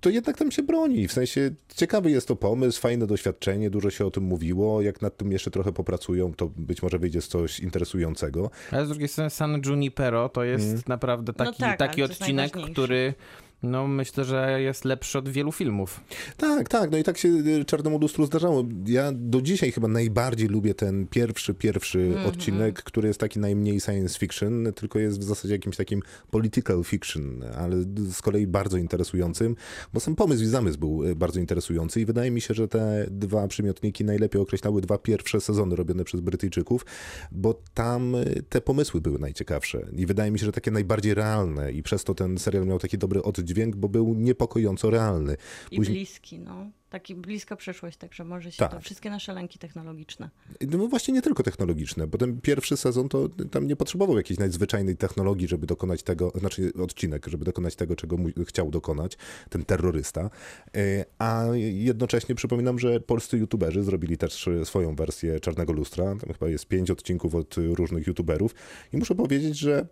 to 0.00 0.10
jednak 0.10 0.38
tam 0.38 0.50
się 0.50 0.62
broni. 0.62 1.08
W 1.08 1.12
sensie 1.12 1.50
ciekawy 1.76 2.10
jest 2.10 2.28
to 2.28 2.36
pomysł, 2.36 2.80
fajne 2.80 3.06
doświadczenie, 3.06 3.70
dużo 3.70 3.90
się 3.90 4.06
o 4.06 4.10
tym 4.10 4.24
mówiło. 4.24 4.82
Jak 4.82 5.02
nad 5.02 5.16
tym 5.16 5.32
jeszcze 5.32 5.50
trochę 5.50 5.72
popracują, 5.72 6.34
to 6.34 6.50
być 6.56 6.82
może 6.82 6.98
wyjdzie 6.98 7.20
z 7.22 7.28
coś 7.28 7.60
interesującego. 7.60 8.50
Ale 8.72 8.86
z 8.86 8.88
drugiej 8.88 9.08
strony 9.08 9.30
San 9.30 9.62
Junipero 9.66 10.28
to 10.28 10.44
jest 10.44 10.64
Mhm. 10.64 10.82
naprawdę 10.86 11.32
No 11.38 11.44
taki, 11.44 11.58
tak, 11.58 11.68
ale 11.68 11.76
taki 11.76 12.02
odcinek, 12.02 12.52
który 12.72 13.14
no 13.62 13.86
myślę, 13.88 14.24
że 14.24 14.62
jest 14.62 14.84
lepszy 14.84 15.18
od 15.18 15.28
wielu 15.28 15.52
filmów. 15.52 16.00
Tak, 16.36 16.68
tak, 16.68 16.90
no 16.90 16.98
i 16.98 17.02
tak 17.02 17.18
się 17.18 17.28
y, 17.28 17.64
Czarnemu 17.64 17.98
Lustru 17.98 18.26
zdarzało. 18.26 18.64
Ja 18.86 19.12
do 19.14 19.42
dzisiaj 19.42 19.72
chyba 19.72 19.88
najbardziej 19.88 20.48
lubię 20.48 20.74
ten 20.74 21.06
pierwszy, 21.06 21.54
pierwszy 21.54 22.00
Mhm. 22.00 22.26
odcinek, 22.26 22.82
który 22.82 23.08
jest 23.08 23.20
taki 23.20 23.38
najmniej 23.38 23.80
science 23.80 24.18
fiction, 24.18 24.72
tylko 24.74 24.98
jest 24.98 25.20
w 25.20 25.22
zasadzie 25.22 25.54
jakimś 25.54 25.76
takim 25.76 26.02
political 26.30 26.84
fiction, 26.84 27.44
ale 27.56 27.76
z 28.10 28.22
kolei 28.22 28.46
bardzo 28.46 28.76
interesującym, 28.76 29.56
bo 29.92 30.00
sam 30.00 30.16
pomysł 30.16 30.42
i 30.42 30.46
zamysł 30.46 30.78
był 30.78 31.04
y, 31.04 31.16
bardzo 31.16 31.40
interesujący 31.40 32.00
i 32.00 32.04
wydaje 32.04 32.30
mi 32.30 32.40
się, 32.40 32.54
że 32.54 32.68
te 32.68 33.06
dwa 33.10 33.48
przymiotniki 33.48 34.04
najlepiej 34.04 34.40
określały 34.40 34.80
dwa 34.80 34.98
pierwsze 34.98 35.40
sezony 35.40 35.76
robione 35.76 36.04
przez 36.04 36.20
Brytyjczyków, 36.20 36.86
bo 37.32 37.62
tam 37.74 38.14
y, 38.14 38.42
te 38.48 38.60
pomysły 38.60 39.00
były 39.00 39.18
najciekawsze 39.18 39.86
i 39.92 40.06
wydaje 40.06 40.30
mi 40.30 40.38
się, 40.38 40.46
że 40.46 40.52
takie 40.52 40.70
najbardziej 40.70 41.14
realne 41.14 41.72
i 41.72 41.82
przez 41.82 42.04
to 42.04 42.14
ten 42.14 42.38
serial 42.38 42.66
miał 42.66 42.78
taki 42.78 42.98
dobry 42.98 43.22
oddźwięk 43.22 43.47
dźwięk, 43.48 43.76
bo 43.76 43.88
był 43.88 44.14
niepokojąco 44.14 44.90
realny. 44.90 45.36
I 45.70 45.76
Później- 45.76 45.96
bliski, 45.96 46.38
no. 46.38 46.70
Taki 46.90 47.14
bliska 47.14 47.56
przyszłość, 47.56 47.96
także 47.96 48.24
może 48.24 48.52
się 48.52 48.58
Tak. 48.58 48.70
to 48.70 48.80
wszystkie 48.80 49.10
nasze 49.10 49.32
lęki 49.32 49.58
technologiczne. 49.58 50.30
No 50.68 50.88
właśnie 50.88 51.14
nie 51.14 51.22
tylko 51.22 51.42
technologiczne, 51.42 52.06
bo 52.06 52.18
ten 52.18 52.40
pierwszy 52.40 52.76
sezon 52.76 53.08
to 53.08 53.28
tam 53.50 53.66
nie 53.66 53.76
potrzebował 53.76 54.16
jakiejś 54.16 54.38
nadzwyczajnej 54.40 54.96
technologii, 54.96 55.48
żeby 55.48 55.66
dokonać 55.66 56.02
tego, 56.02 56.32
znaczy 56.34 56.72
odcinek, 56.82 57.26
żeby 57.26 57.44
dokonać 57.44 57.76
tego, 57.76 57.96
czego 57.96 58.16
chciał 58.46 58.70
dokonać 58.70 59.16
ten 59.50 59.64
terrorysta. 59.64 60.30
E, 60.76 61.04
A 61.18 61.44
jednocześnie 61.54 62.34
przypominam, 62.34 62.78
że 62.78 63.00
polscy 63.00 63.38
youtuberzy 63.38 63.82
zrobili 63.82 64.16
też 64.18 64.48
swoją 64.64 64.94
wersję 64.96 65.40
Czarnego 65.40 65.72
Lustra. 65.72 66.04
Tam 66.04 66.32
chyba 66.32 66.48
jest 66.48 66.66
pięć 66.66 66.90
odcinków 66.90 67.34
od 67.34 67.54
różnych 67.56 68.06
youtuberów 68.06 68.54
i 68.92 68.96
muszę 68.96 69.14
powiedzieć, 69.14 69.58
że 69.58 69.86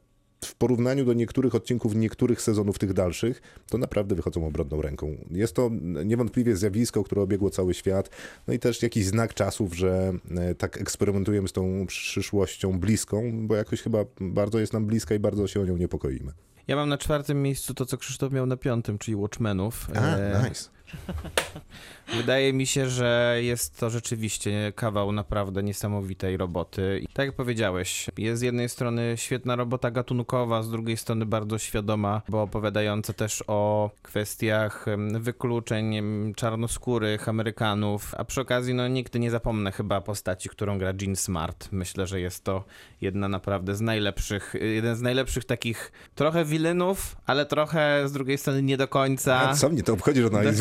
w 0.45 0.55
porównaniu 0.55 1.05
do 1.05 1.12
niektórych 1.12 1.55
odcinków, 1.55 1.95
niektórych 1.95 2.43
sezonów 2.43 2.78
tych 2.78 2.93
dalszych, 2.93 3.43
to 3.70 3.78
naprawdę 3.78 4.14
wychodzą 4.14 4.47
obronną 4.47 4.82
ręką. 4.82 5.16
Jest 5.30 5.55
to 5.55 5.70
niewątpliwie 6.05 6.57
zjawisko, 6.57 7.05
które 7.05 7.22
obiegło 7.22 7.51
cały 7.51 7.74
świat, 7.74 8.11
no 8.49 8.55
i 8.55 8.59
też 8.59 8.82
jakiś 8.82 9.07
znak 9.07 9.34
czasów, 9.34 9.76
że 9.76 10.12
e, 10.37 10.55
tak 10.55 10.80
eksperymentujemy 10.80 11.49
z 11.49 11.53
tą 11.53 11.87
przyszłością 11.87 12.80
bliską, 12.80 13.47
bo 13.47 13.57
jakoś 13.57 13.82
chyba 13.82 14.05
bardzo 14.20 14.59
jest 14.59 14.72
nam 14.72 14.87
bliska 14.87 15.14
i 15.14 15.18
bardzo 15.18 15.47
się 15.47 15.61
o 15.61 15.64
nią 15.64 15.76
niepokoimy. 15.76 16.32
Ja 16.68 16.76
mam 16.76 16.89
na 16.89 16.99
czwartym 16.99 17.43
miejscu 17.43 17.74
to, 17.74 17.87
co 17.87 17.97
Krzysztof 17.99 18.32
miał 18.32 18.47
na 18.47 18.57
piątym, 18.57 18.99
czyli 18.99 19.16
Watchmenów. 19.16 19.89
A, 19.95 20.16
E, 20.16 20.43
nice. 20.49 20.70
Wydaje 22.16 22.53
mi 22.53 22.66
się, 22.66 22.89
że 22.89 23.39
jest 23.41 23.80
to 23.80 23.91
rzeczywiście 23.91 24.72
kawał 24.76 25.12
naprawdę 25.12 25.62
niesamowitej 25.62 26.37
roboty. 26.37 27.01
I 27.03 27.07
tak 27.07 27.26
jak 27.26 27.37
powiedziałeś, 27.37 28.11
jest 28.18 28.41
z 28.41 28.43
jednej 28.43 28.68
strony 28.68 29.14
świetna 29.16 29.57
robota 29.57 29.91
gatunkowa, 29.91 30.62
z 30.62 30.70
drugiej 30.70 30.97
strony 30.97 31.26
bardzo 31.26 31.59
świadoma, 31.59 32.22
bo 32.28 32.43
opowiadająca 32.43 33.12
też 33.12 33.45
o 33.47 33.91
kwestiach 34.03 34.87
wykluczeń 35.20 35.95
czarnoskórych 36.37 37.28
Amerykanów, 37.28 38.14
a 38.14 38.24
przy 38.24 38.41
okazji 38.41 38.74
no 38.74 38.89
nigdy 38.89 39.18
nie 39.18 39.30
zapomnę 39.30 39.72
chyba 39.72 40.01
postaci, 40.01 40.49
którą 40.49 40.78
gra 40.78 40.93
Jean 41.01 41.16
Smart. 41.16 41.68
Myślę, 41.72 42.07
że 42.07 42.20
jest 42.20 42.45
to 42.45 42.64
jedna 43.01 43.28
naprawdę 43.28 43.74
z 43.74 43.80
najlepszych, 43.80 44.55
jeden 44.61 44.97
z 44.97 45.03
najlepszych 45.03 45.45
takich 45.45 45.93
trochę 46.14 46.45
wilenów, 46.45 47.16
ale 47.26 47.47
trochę 47.47 48.09
z 48.09 48.12
drugiej 48.12 48.39
strony 48.39 48.62
nie 48.62 48.76
do 48.76 48.89
końca. 48.89 49.41
A 49.41 49.55
co 49.55 49.68
mnie 49.68 49.82
to 49.82 49.93
obchodzi, 49.93 50.20
że 50.20 50.26
ona 50.26 50.43
jest 50.43 50.61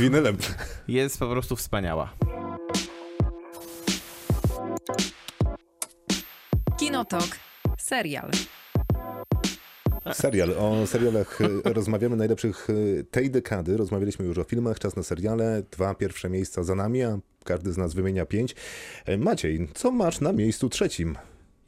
Jest 0.88 1.20
po 1.20 1.28
prostu 1.28 1.56
wspaniała. 1.56 2.14
Kinotok. 6.78 7.28
Serial. 7.78 8.32
Serial. 10.14 10.52
O 10.60 10.88
serialach 10.88 11.42
e, 11.42 11.74
rozmawiamy 11.74 12.16
najlepszych 12.16 12.68
e, 12.70 13.04
tej 13.04 13.32
dekady. 13.32 13.78
Rozmawialiśmy 13.78 14.26
już 14.26 14.38
o 14.38 14.44
filmach, 14.44 14.80
czas 14.80 14.96
na 14.96 15.04
seriale. 15.04 15.64
Dwa 15.72 15.96
pierwsze 15.96 16.30
miejsca 16.30 16.64
za 16.64 16.76
nami, 16.76 17.04
a 17.04 17.20
każdy 17.44 17.74
z 17.74 17.78
nas 17.78 17.94
wymienia 17.94 18.26
pięć. 18.26 18.56
E, 19.06 19.18
Maciej, 19.18 19.68
co 19.74 19.92
masz 19.92 20.22
na 20.22 20.34
miejscu 20.34 20.70
trzecim? 20.70 21.16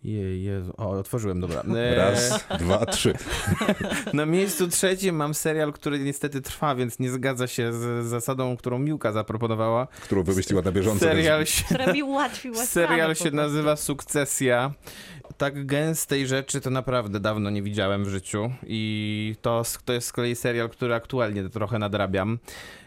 Je, 0.03 0.41
Jezu. 0.43 0.73
O, 0.77 0.89
otworzyłem, 0.89 1.39
dobra. 1.39 1.63
E, 1.77 1.95
Raz, 1.95 2.45
dwa, 2.59 2.85
trzy. 2.85 3.13
Na 4.13 4.25
miejscu 4.25 4.67
trzecim 4.67 5.15
mam 5.15 5.33
serial, 5.33 5.73
który 5.73 5.99
niestety 5.99 6.41
trwa, 6.41 6.75
więc 6.75 6.99
nie 6.99 7.09
zgadza 7.11 7.47
się 7.47 7.73
z 7.73 8.05
zasadą, 8.05 8.57
którą 8.57 8.79
Miłka 8.79 9.11
zaproponowała. 9.11 9.87
Którą 10.01 10.23
wymyśliła 10.23 10.61
na 10.61 10.71
bieżąco. 10.71 10.99
Serial 11.05 11.39
więc- 11.39 11.49
się, 11.49 11.63
Która 11.65 11.93
mi 11.93 12.03
ułatwiła 12.03 12.65
serial 12.65 13.15
się 13.15 13.31
nazywa 13.31 13.75
Sukcesja. 13.75 14.71
Tak 15.37 15.65
gęstej 15.65 16.27
rzeczy 16.27 16.61
to 16.61 16.69
naprawdę 16.69 17.19
dawno 17.19 17.49
nie 17.49 17.61
widziałem 17.61 18.05
w 18.05 18.09
życiu 18.09 18.51
i 18.67 19.35
to, 19.41 19.63
to 19.85 19.93
jest 19.93 20.07
z 20.07 20.11
kolei 20.11 20.35
serial, 20.35 20.69
który 20.69 20.93
aktualnie 20.93 21.49
trochę 21.49 21.79
nadrabiam, 21.79 22.39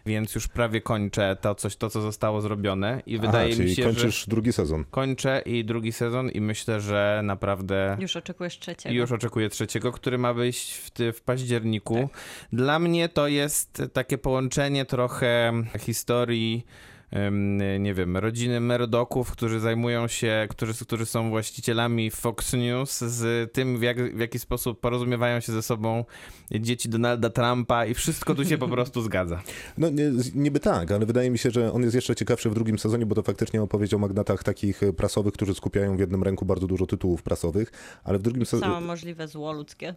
więc 0.06 0.34
już 0.34 0.48
prawie 0.48 0.80
kończę 0.80 1.36
to, 1.40 1.54
coś, 1.54 1.76
to 1.76 1.90
co 1.90 2.00
zostało 2.00 2.40
zrobione 2.40 3.02
i 3.06 3.18
wydaje 3.18 3.46
Aha, 3.46 3.56
czyli 3.56 3.68
mi 3.70 3.76
się, 3.76 3.82
kończysz 3.82 4.20
że 4.20 4.26
drugi 4.28 4.52
sezon. 4.52 4.84
kończę 4.90 5.42
i 5.46 5.64
drugi 5.64 5.92
sezon 5.92 6.30
i 6.30 6.40
myślę, 6.40 6.80
że 6.80 7.20
naprawdę 7.24 7.96
Już 8.00 8.16
oczekujesz 8.16 8.58
trzeciego. 8.58 8.94
I 8.94 8.96
już 8.96 9.12
oczekuję 9.12 9.48
trzeciego, 9.48 9.92
który 9.92 10.18
ma 10.18 10.32
wyjść 10.34 10.72
w, 10.74 10.90
ty, 10.90 11.12
w 11.12 11.22
październiku. 11.22 12.08
Dla 12.52 12.78
mnie 12.78 13.08
to 13.08 13.28
jest 13.28 13.82
takie 13.92 14.18
połączenie 14.18 14.84
trochę 14.84 15.52
historii. 15.78 16.66
Nie 17.80 17.94
wiem, 17.94 18.16
rodziny 18.16 18.60
Murdochów, 18.60 19.30
którzy 19.30 19.60
zajmują 19.60 20.08
się, 20.08 20.46
którzy, 20.50 20.74
którzy 20.74 21.06
są 21.06 21.30
właścicielami 21.30 22.10
Fox 22.10 22.52
News, 22.52 22.98
z 22.98 23.52
tym, 23.52 23.78
w, 23.78 23.82
jak, 23.82 24.16
w 24.16 24.18
jaki 24.18 24.38
sposób 24.38 24.80
porozumiewają 24.80 25.40
się 25.40 25.52
ze 25.52 25.62
sobą 25.62 26.04
dzieci 26.50 26.88
Donalda 26.88 27.30
Trumpa, 27.30 27.86
i 27.86 27.94
wszystko 27.94 28.34
tu 28.34 28.44
się 28.44 28.58
po 28.58 28.68
prostu 28.68 29.02
zgadza. 29.10 29.42
No 29.78 29.90
nie, 29.90 30.12
niby 30.34 30.60
tak, 30.60 30.92
ale 30.92 31.06
wydaje 31.06 31.30
mi 31.30 31.38
się, 31.38 31.50
że 31.50 31.72
on 31.72 31.82
jest 31.82 31.94
jeszcze 31.94 32.16
ciekawszy 32.16 32.50
w 32.50 32.54
drugim 32.54 32.78
sezonie, 32.78 33.06
bo 33.06 33.14
to 33.14 33.22
faktycznie 33.22 33.62
opowieść 33.62 33.94
o 33.94 33.98
magnatach 33.98 34.42
takich 34.42 34.82
e, 34.82 34.92
prasowych, 34.92 35.34
którzy 35.34 35.54
skupiają 35.54 35.96
w 35.96 36.00
jednym 36.00 36.22
ręku 36.22 36.44
bardzo 36.44 36.66
dużo 36.66 36.86
tytułów 36.86 37.22
prasowych, 37.22 37.72
ale 38.04 38.18
w 38.18 38.22
drugim 38.22 38.46
Całe 38.46 38.62
sezonie... 38.62 38.86
możliwe 38.86 39.28
zło 39.28 39.52
ludzkie. 39.52 39.94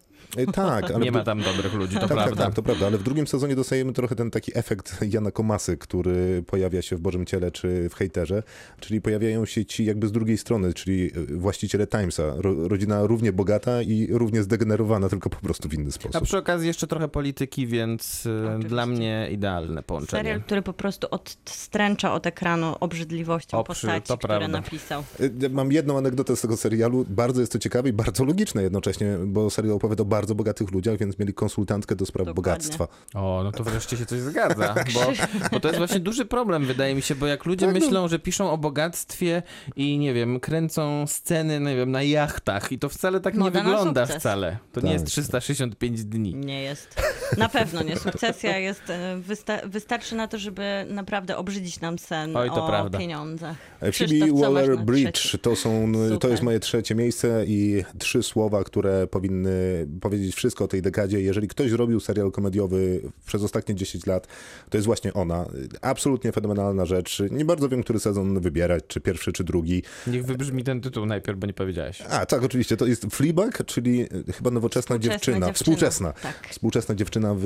Tak, 0.54 0.92
ale 0.92 1.00
Nie 1.06 1.12
ma 1.12 1.24
tam 1.24 1.42
dobrych 1.42 1.74
ludzi, 1.74 1.94
to 1.94 2.00
tak, 2.00 2.10
prawda. 2.10 2.36
tak, 2.36 2.46
tak, 2.46 2.56
to 2.56 2.64
prawda, 2.64 2.88
ale 2.88 2.98
w 2.98 3.04
drugim 3.04 3.28
sezonie 3.28 3.56
dostajemy 3.56 3.94
trochę 3.94 4.16
ten 4.16 4.32
taki 4.32 4.58
efekt 4.58 5.14
Jana 5.14 5.32
Komasy, 5.32 5.78
który 5.78 6.44
pojawia 6.48 6.82
się 6.82 6.96
w 6.96 7.03
Bożym 7.04 7.26
Ciele 7.26 7.52
czy 7.52 7.90
w 7.90 7.94
Hejterze, 7.96 8.44
czyli 8.80 9.02
pojawiają 9.02 9.46
się 9.46 9.66
ci 9.66 9.86
jakby 9.86 10.08
z 10.08 10.12
drugiej 10.12 10.38
strony, 10.38 10.74
czyli 10.74 11.12
e, 11.32 11.38
właściciele 11.38 11.88
Timesa, 11.88 12.24
ro, 12.38 12.68
rodzina 12.68 13.06
równie 13.08 13.34
bogata 13.34 13.82
i 13.82 14.08
równie 14.12 14.44
zdegenerowana, 14.44 15.10
tylko 15.10 15.30
po 15.30 15.38
prostu 15.40 15.70
w 15.70 15.74
inny 15.74 15.88
A 15.90 15.92
sposób. 15.92 16.24
przy 16.24 16.38
okazji 16.38 16.68
jeszcze 16.68 16.88
trochę 16.88 17.08
polityki, 17.08 17.68
więc 17.68 18.26
e, 18.26 18.46
Oczywiście. 18.48 18.70
dla 18.70 18.86
mnie 18.86 19.30
idealne 19.32 19.84
połączenie. 19.84 20.24
Serial, 20.24 20.42
który 20.42 20.62
po 20.62 20.74
prostu 20.74 21.08
odstręcza 21.12 22.14
od 22.14 22.28
ekranu 22.28 22.76
obrzydliwością 22.80 23.58
O, 23.58 23.64
przy- 23.64 23.68
postaci, 23.88 24.04
które 24.18 24.18
prawda. 24.40 24.48
napisał. 24.48 25.04
E, 25.44 25.50
Mam 25.50 25.72
jedną 25.72 25.98
anegdotę 25.98 26.36
z 26.36 26.42
tego 26.42 26.58
serialu. 26.58 27.06
Bardzo 27.10 27.42
jest 27.42 27.52
to 27.54 27.60
ciekawe 27.60 27.90
i 27.90 27.94
bardzo 27.94 28.24
logiczne 28.26 28.64
jednocześnie, 28.64 29.18
bo 29.26 29.50
serial 29.50 29.76
opowiada 29.76 30.02
o 30.02 30.06
bardzo 30.06 30.36
bogatych 30.36 30.72
ludziach, 30.72 30.98
więc 30.98 31.20
mieli 31.20 31.34
konsultantkę 31.34 31.96
do 31.96 32.06
spraw 32.06 32.28
Dokładnie. 32.28 32.36
bogactwa. 32.36 32.88
O, 33.14 33.42
no 33.44 33.52
to 33.52 33.64
wreszcie 33.64 33.98
się 33.98 34.06
coś 34.06 34.20
zgadza, 34.20 34.76
bo, 34.94 35.00
bo 35.52 35.60
to 35.60 35.68
jest 35.68 35.78
właśnie 35.78 36.00
duży 36.00 36.26
problem, 36.26 36.66
wydaje 36.66 36.93
mi 36.96 37.02
się, 37.02 37.16
bo 37.16 37.28
jak 37.28 37.46
ludzie 37.46 37.66
Tak, 37.66 37.76
no. 37.76 37.80
myślą, 37.82 38.08
że 38.08 38.20
piszą 38.20 38.52
o 38.52 38.58
bogactwie 38.58 39.44
i 39.76 39.98
nie 39.98 40.14
wiem, 40.14 40.40
kręcą 40.40 41.08
sceny, 41.08 41.60
nie 41.60 41.76
wiem, 41.76 41.92
na 41.92 42.04
jachtach 42.04 42.72
i 42.72 42.80
to 42.80 42.90
wcale 42.90 43.20
tak 43.20 43.34
nie 43.34 43.40
Moda 43.40 43.64
na 43.64 43.70
wygląda 43.70 44.06
sukces. 44.06 44.22
wcale. 44.22 44.58
To 44.72 44.82
Tak. 44.82 44.84
nie 44.84 44.94
jest 44.94 45.06
365 45.06 46.04
dni. 46.04 46.36
Nie 46.36 46.62
jest. 46.64 47.02
Na 47.38 47.50
pewno 47.50 47.84
nie. 47.84 47.96
Sukcesja 47.98 48.58
jest, 48.58 48.90
e, 48.90 49.18
wysta- 49.28 49.70
wystarczy 49.70 50.16
na 50.16 50.28
to, 50.28 50.38
żeby 50.38 50.86
naprawdę 50.90 51.38
obrzydzić 51.38 51.82
nam 51.82 52.00
sen 52.00 52.38
Oj, 52.38 52.50
to 52.50 52.64
o 52.66 52.68
prawda. 52.68 52.98
pieniądzach. 53.00 53.56
E, 53.82 53.92
Phoebe 53.92 54.26
Waller-Bridge 54.26 55.38
to, 55.42 55.56
są, 55.56 55.92
to 55.94 56.10
Super. 56.14 56.32
jest 56.32 56.44
moje 56.44 56.60
trzecie 56.60 56.96
miejsce 56.96 57.44
i 57.48 57.84
trzy 58.00 58.24
słowa, 58.24 58.64
które 58.64 59.08
powinny 59.08 59.88
powiedzieć 60.02 60.36
wszystko 60.36 60.64
o 60.64 60.68
tej 60.68 60.82
dekadzie. 60.82 61.22
Jeżeli 61.22 61.48
ktoś 61.48 61.70
zrobił 61.70 62.00
serial 62.00 62.32
komediowy 62.32 63.02
przez 63.26 63.44
ostatnie 63.44 63.76
10 63.76 64.06
lat, 64.06 64.28
to 64.70 64.78
jest 64.78 64.86
właśnie 64.86 65.14
ona. 65.14 65.46
Absolutnie 65.82 66.32
fenomenalna 66.32 66.83
rzecz. 66.86 67.24
Nie 67.32 67.46
bardzo 67.46 67.70
wiem, 67.70 67.84
który 67.84 68.00
sezon 68.00 68.40
wybierać, 68.42 68.84
czy 68.88 69.02
pierwszy, 69.02 69.34
czy 69.34 69.44
drugi. 69.44 69.84
Niech 70.08 70.26
wybrzmi 70.26 70.64
ten 70.64 70.82
tytuł 70.82 71.06
najpierw, 71.06 71.40
bo 71.40 71.48
nie 71.48 71.54
powiedziałeś. 71.54 72.02
A, 72.10 72.26
tak, 72.26 72.44
oczywiście. 72.44 72.78
To 72.78 72.86
jest 72.86 73.06
Fleabag, 73.06 73.66
czyli 73.66 74.02
e, 74.02 74.08
chyba 74.34 74.52
nowoczesna 74.52 74.96
Współczesna 74.96 75.14
dziewczyna. 75.14 75.36
dziewczyna. 75.48 75.54
Współczesna. 75.54 76.14
Tak. 76.14 76.48
Współczesna 76.50 76.96
dziewczyna 76.96 77.36
w 77.36 77.44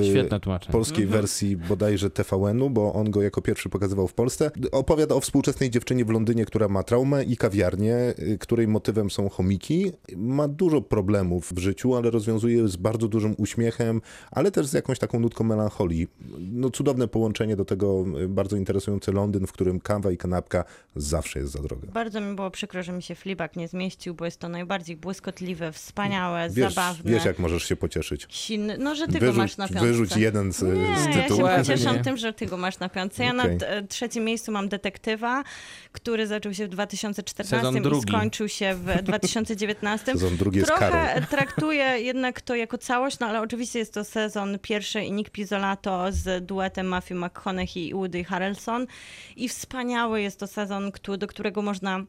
polskiej 0.72 1.04
Mhm. 1.04 1.22
wersji 1.22 1.58
bodajże 1.58 2.10
TVN-u, 2.10 2.70
bo 2.70 2.94
on 2.94 3.12
go 3.12 3.22
jako 3.22 3.42
pierwszy 3.42 3.70
pokazywał 3.70 4.08
w 4.08 4.14
Polsce. 4.14 4.52
Opowiada 4.72 5.16
o 5.16 5.20
współczesnej 5.20 5.70
dziewczynie 5.70 6.06
w 6.06 6.10
Londynie, 6.10 6.46
która 6.46 6.68
ma 6.68 6.84
traumę 6.84 7.24
i 7.24 7.38
kawiarnię, 7.38 7.96
y, 8.20 8.38
której 8.38 8.68
motywem 8.68 9.10
są 9.10 9.30
chomiki. 9.30 9.92
Ma 10.16 10.48
dużo 10.48 10.82
problemów 10.82 11.52
w 11.54 11.60
życiu, 11.60 11.96
ale 11.96 12.12
rozwiązuje 12.12 12.58
je 12.58 12.68
z 12.68 12.76
bardzo 12.76 13.08
dużym 13.08 13.36
uśmiechem, 13.38 14.02
ale 14.32 14.52
też 14.52 14.68
z 14.68 14.74
jakąś 14.74 15.00
taką 15.00 15.20
nutką 15.20 15.44
melancholii. 15.44 16.08
No 16.40 16.70
cudowne 16.70 17.08
połączenie 17.08 17.56
do 17.56 17.66
tego 17.66 18.06
y, 18.24 18.28
bardzo 18.30 18.56
interesujący 18.58 19.12
Londyn, 19.12 19.26
w 19.47 19.51
którym 19.51 19.80
kawa 19.80 20.11
i 20.11 20.17
kanapka 20.17 20.63
zawsze 20.95 21.39
jest 21.39 21.51
za 21.51 21.59
droga. 21.61 21.88
Bardzo 21.93 22.21
mi 22.21 22.36
było 22.36 22.51
przykro, 22.51 22.84
że 22.84 22.91
mi 22.93 23.03
się 23.03 23.15
Fleabag 23.15 23.55
nie 23.55 23.67
zmieścił, 23.67 24.13
bo 24.13 24.25
jest 24.25 24.39
to 24.39 24.49
najbardziej 24.49 24.95
błyskotliwe, 24.95 25.71
wspaniałe, 25.71 26.49
Wiesz, 26.49 26.73
zabawne. 26.73 27.11
wiesz 27.11 27.25
jak 27.25 27.39
możesz 27.39 27.63
się 27.63 27.75
pocieszyć. 27.75 28.25
Silny. 28.30 28.78
No, 28.78 28.95
że 28.95 29.05
ty 29.07 29.13
go 29.13 29.19
Wyrzuć, 29.19 29.38
masz 29.38 29.57
na 29.57 29.67
piątce. 29.67 29.86
wyrzuć 29.88 30.15
jeden 30.17 30.53
z, 30.53 30.61
Nie, 30.61 30.69
z 30.99 31.05
ja 31.05 31.13
się 31.13 31.21
tytułów. 31.23 31.49
Pocieszam 31.57 32.03
tym, 32.03 32.17
że 32.17 32.34
ty 32.34 32.45
go 32.45 32.57
masz 32.57 32.80
na 32.80 32.89
piątce. 32.89 33.23
Ja 33.23 33.36
Okej. 33.36 33.57
na 33.57 33.88
trzecim 33.88 34.23
miejscu 34.23 34.51
mam 34.51 34.69
Detektywa, 34.69 35.43
który 35.91 36.28
zaczął 36.28 36.53
się 36.53 36.65
w 36.65 36.69
2014 36.69 37.57
Sezon 37.57 37.78
i 37.78 37.82
drugi. 37.82 38.07
skończył 38.11 38.49
się 38.49 38.75
w 38.75 38.86
2019. 39.03 40.11
Sezon 40.11 40.38
drugi 40.38 40.59
jest 40.59 40.71
karą. 40.71 40.91
Trochę 40.91 41.21
traktuję 41.38 41.84
jednak 41.84 42.41
to 42.41 42.55
jako 42.55 42.78
całość, 42.78 43.19
no 43.19 43.28
ale 43.28 43.41
oczywiście 43.41 43.80
jest 43.80 43.93
to 43.93 44.03
sezon 44.03 44.59
pierwszy 44.61 45.01
i 45.01 45.11
Nick 45.11 45.30
Pizzolato 45.32 46.05
z 46.11 46.45
duetem 46.45 46.88
Matthew 46.88 47.17
McConaughey 47.17 47.88
i 47.89 47.93
Woody 47.93 48.23
Harrelson 48.23 48.88
i 49.36 49.49
wspaniały 49.49 50.22
jest 50.22 50.39
to 50.39 50.47
sezon, 50.47 50.91
do 51.18 51.28
którego 51.28 51.61
można 51.61 52.05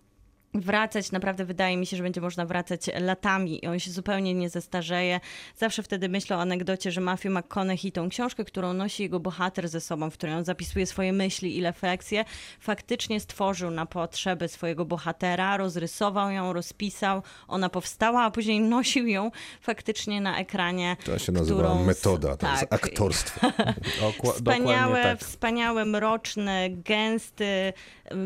wracać. 0.55 1.12
Naprawdę 1.12 1.44
wydaje 1.44 1.76
mi 1.76 1.86
się, 1.86 1.96
że 1.96 2.03
będzie 2.03 2.20
można 2.20 2.46
wracać 2.46 2.80
latami 3.01 3.64
i 3.64 3.66
on 3.68 3.78
się 3.78 3.90
zupełnie 3.90 4.34
nie 4.34 4.51
zestarzeje. 4.51 5.20
Zawsze 5.57 5.82
wtedy 5.82 6.09
myślę 6.09 6.36
o 6.36 6.40
anegdocie, 6.40 6.90
że 6.92 7.01
Matthew 7.01 7.32
McConaughey 7.32 7.92
tą 7.92 8.09
książkę, 8.09 8.44
którą 8.44 8.72
nosi 8.72 9.03
jego 9.03 9.20
bohater 9.20 9.68
ze 9.68 9.80
sobą, 9.80 10.11
w 10.11 10.14
której 10.14 10.34
on 10.34 10.44
zapisuje 10.44 10.86
swoje 10.86 11.12
myśli 11.12 11.57
i 11.57 11.62
refleksje, 11.62 12.24
faktycznie 12.61 13.20
stworzył 13.20 13.70
na 13.70 13.86
potrzeby 13.86 14.49
swojego 14.49 14.84
bohatera, 14.84 15.57
rozrysował 15.57 16.30
ją, 16.30 16.53
rozpisał, 16.53 17.22
ona 17.49 17.68
powstała, 17.68 18.22
a 18.24 18.30
później 18.30 18.61
nosił 18.61 19.07
ją 19.07 19.30
faktycznie 19.61 20.20
na 20.20 20.38
ekranie. 20.38 20.96
To 21.05 21.18
się 21.18 21.32
nazywa 21.32 21.61
którą- 21.62 21.84
metoda, 21.84 22.36
to 22.36 22.51
jest 22.51 22.61
tak. 22.61 22.72
aktorstwo. 22.72 23.46
Dokła- 24.01 24.32
Wspaniałe, 24.32 25.03
tak. 25.03 25.20
wspaniały, 25.20 25.84
mroczny, 25.84 26.70
gęsty 26.70 27.72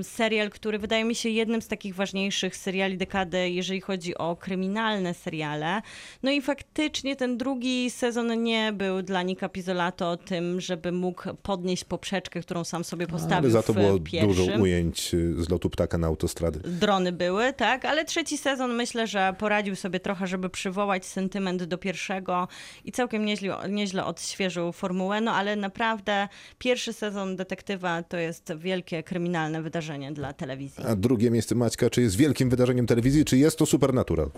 serial, 0.02 0.50
który 0.50 0.78
wydaje 0.78 1.04
mi 1.04 1.14
się 1.14 1.28
jednym 1.28 1.62
z 1.62 1.68
takich 1.68 1.94
ważniejszych 1.94 2.56
seriali 2.56 2.96
dekady, 2.96 3.50
jeżeli 3.50 3.80
chodzi 3.80 4.14
o 4.18 4.36
kryminalne 4.36 5.14
seriale. 5.14 5.82
No 6.22 6.30
i 6.30 6.42
faktycznie 6.42 7.16
ten 7.16 7.38
drugi 7.38 7.90
sezon 7.90 8.42
nie 8.42 8.72
był 8.72 9.02
dla 9.02 9.22
Nika 9.22 9.48
Pizzolato 9.48 10.16
tym, 10.16 10.60
żeby 10.60 10.92
mógł 10.92 11.22
podnieść 11.42 11.84
poprzeczkę, 11.84 12.40
którą 12.40 12.64
sam 12.64 12.84
sobie 12.84 13.06
postawił 13.06 13.36
Ale 13.36 13.50
za 13.50 13.62
to 13.62 13.74
było 13.74 14.00
pierwszym. 14.00 14.46
dużo 14.46 14.62
ujęć 14.62 15.14
y, 15.14 15.44
z 15.44 15.48
lotu 15.48 15.70
ptaka 15.70 15.98
na 15.98 16.06
autostrady. 16.06 16.58
Drony 16.58 17.12
były, 17.12 17.52
tak, 17.52 17.84
ale 17.84 18.04
trzeci 18.04 18.38
sezon 18.38 18.74
myślę, 18.74 19.06
że 19.06 19.34
poradził 19.38 19.76
sobie 19.76 20.00
trochę, 20.00 20.26
żeby 20.26 20.50
przywołać 20.50 21.06
sentyment 21.06 21.62
do 21.64 21.78
pierwszego 21.78 22.48
i 22.84 22.92
całkiem 22.92 23.24
nieźle, 23.24 23.56
nieźle 23.68 24.04
odświeżył 24.04 24.72
formułę, 24.72 25.20
no 25.20 25.32
ale 25.32 25.56
naprawdę 25.56 26.28
pierwszy 26.58 26.92
sezon 26.92 27.36
Detektywa 27.36 28.02
to 28.02 28.16
jest 28.16 28.52
wielkie 28.56 29.02
kryminalne 29.02 29.62
wydarzenie 29.62 29.71
dla 30.12 30.32
telewizji. 30.32 30.84
A 30.84 30.96
drugie 30.96 31.30
miejsce 31.30 31.54
Maćka, 31.54 31.90
czy 31.90 32.02
jest 32.02 32.16
wielkim 32.16 32.50
wydarzeniem 32.50 32.86
telewizji, 32.86 33.24
czy 33.24 33.36
jest 33.36 33.58
to 33.58 33.66
Supernatural? 33.66 34.30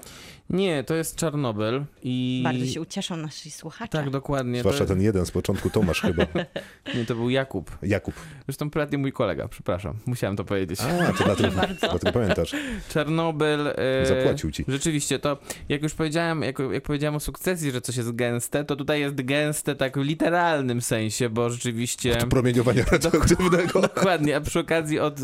Nie, 0.51 0.85
to 0.85 0.95
jest 0.95 1.17
Czarnobyl 1.17 1.85
i... 2.03 2.41
Bardzo 2.45 2.67
się 2.67 2.81
ucieszą 2.81 3.17
nasi 3.17 3.51
słuchacze. 3.51 3.99
Tak, 3.99 4.11
dokładnie. 4.11 4.61
Zwłaszcza 4.61 4.85
to, 4.85 4.89
ten 4.89 5.03
jeden 5.03 5.27
z 5.27 5.31
początku, 5.31 5.71
Tomasz 5.71 6.01
chyba. 6.01 6.27
Nie, 6.95 7.05
to 7.05 7.15
był 7.15 7.31
Jakub. 7.31 7.79
Jakub. 7.83 8.15
Zresztą 8.47 8.71
prywatnie 8.71 8.99
mój 8.99 9.13
kolega, 9.13 9.49
przepraszam. 9.49 9.95
Musiałem 10.07 10.37
to 10.37 10.45
powiedzieć. 10.45 10.81
A, 10.81 11.13
to 11.13 11.25
dlatego, 11.25 11.49
dlatego 11.81 12.13
pamiętasz. 12.13 12.57
Czarnobyl. 12.89 13.69
e, 13.69 14.07
Zapłacił 14.07 14.51
ci. 14.51 14.65
Rzeczywiście, 14.69 15.19
to 15.19 15.39
jak 15.69 15.83
już 15.83 15.95
powiedziałem, 15.95 16.43
jak, 16.43 16.59
jak 16.73 16.83
powiedziałem 16.83 17.15
o 17.15 17.21
sukcesji, 17.21 17.71
że 17.71 17.81
coś 17.81 17.97
jest 17.97 18.13
gęste, 18.13 18.65
to 18.65 18.77
tutaj 18.77 19.01
jest 19.01 19.15
gęste 19.15 19.75
tak 19.75 19.99
w 19.99 20.03
literalnym 20.03 20.83
sensie, 20.83 21.29
bo 21.29 21.51
rzeczywiście... 21.51 22.19
Od 22.19 22.25
promieniowania 22.27 22.85
radioaktywnego. 22.93 23.81
Dokładnie, 23.81 24.37
a 24.37 24.41
przy 24.41 24.61
okazji 24.61 24.99
od, 24.99 25.21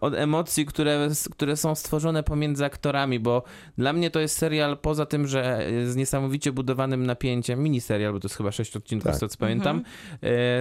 od 0.00 0.14
emocji, 0.14 0.66
które, 0.66 1.08
które 1.30 1.56
są 1.56 1.74
stworzone 1.74 2.22
pomiędzy 2.22 2.64
aktorami, 2.64 3.20
bo 3.20 3.42
dla 3.78 3.92
mnie 3.92 4.10
to 4.10 4.20
jest 4.20 4.38
serial, 4.38 4.78
poza 4.78 5.06
tym, 5.06 5.26
że 5.26 5.66
z 5.86 5.96
niesamowicie 5.96 6.52
budowanym 6.52 7.06
napięciem, 7.06 7.62
miniserial, 7.62 8.12
bo 8.12 8.20
to 8.20 8.26
jest 8.26 8.36
chyba 8.36 8.52
sześć 8.52 8.76
odcinków, 8.76 9.04
Tak. 9.06 9.16
z 9.16 9.18
tego 9.18 9.28
co 9.30 9.38
pamiętam, 9.38 9.82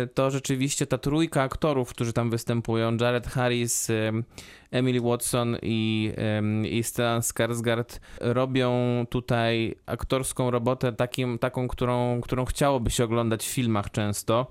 y, 0.03 0.07
to 0.13 0.31
rzeczywiście 0.31 0.87
ta 0.87 0.97
trójka 0.97 1.41
aktorów, 1.41 1.89
którzy 1.89 2.13
tam 2.13 2.29
występują, 2.29 2.97
Jared 3.01 3.27
Harris, 3.27 3.89
Emily 4.71 5.01
Watson 5.01 5.57
i, 5.61 6.13
i 6.69 6.83
Stellan 6.83 7.21
Skarsgård 7.21 7.99
robią 8.19 8.71
tutaj 9.09 9.75
aktorską 9.85 10.51
robotę 10.51 10.93
takim, 10.93 11.39
taką, 11.39 11.67
którą, 11.67 12.21
którą 12.21 12.45
chciałoby 12.45 12.91
się 12.91 13.03
oglądać 13.03 13.45
w 13.45 13.49
filmach 13.49 13.91
często, 13.91 14.47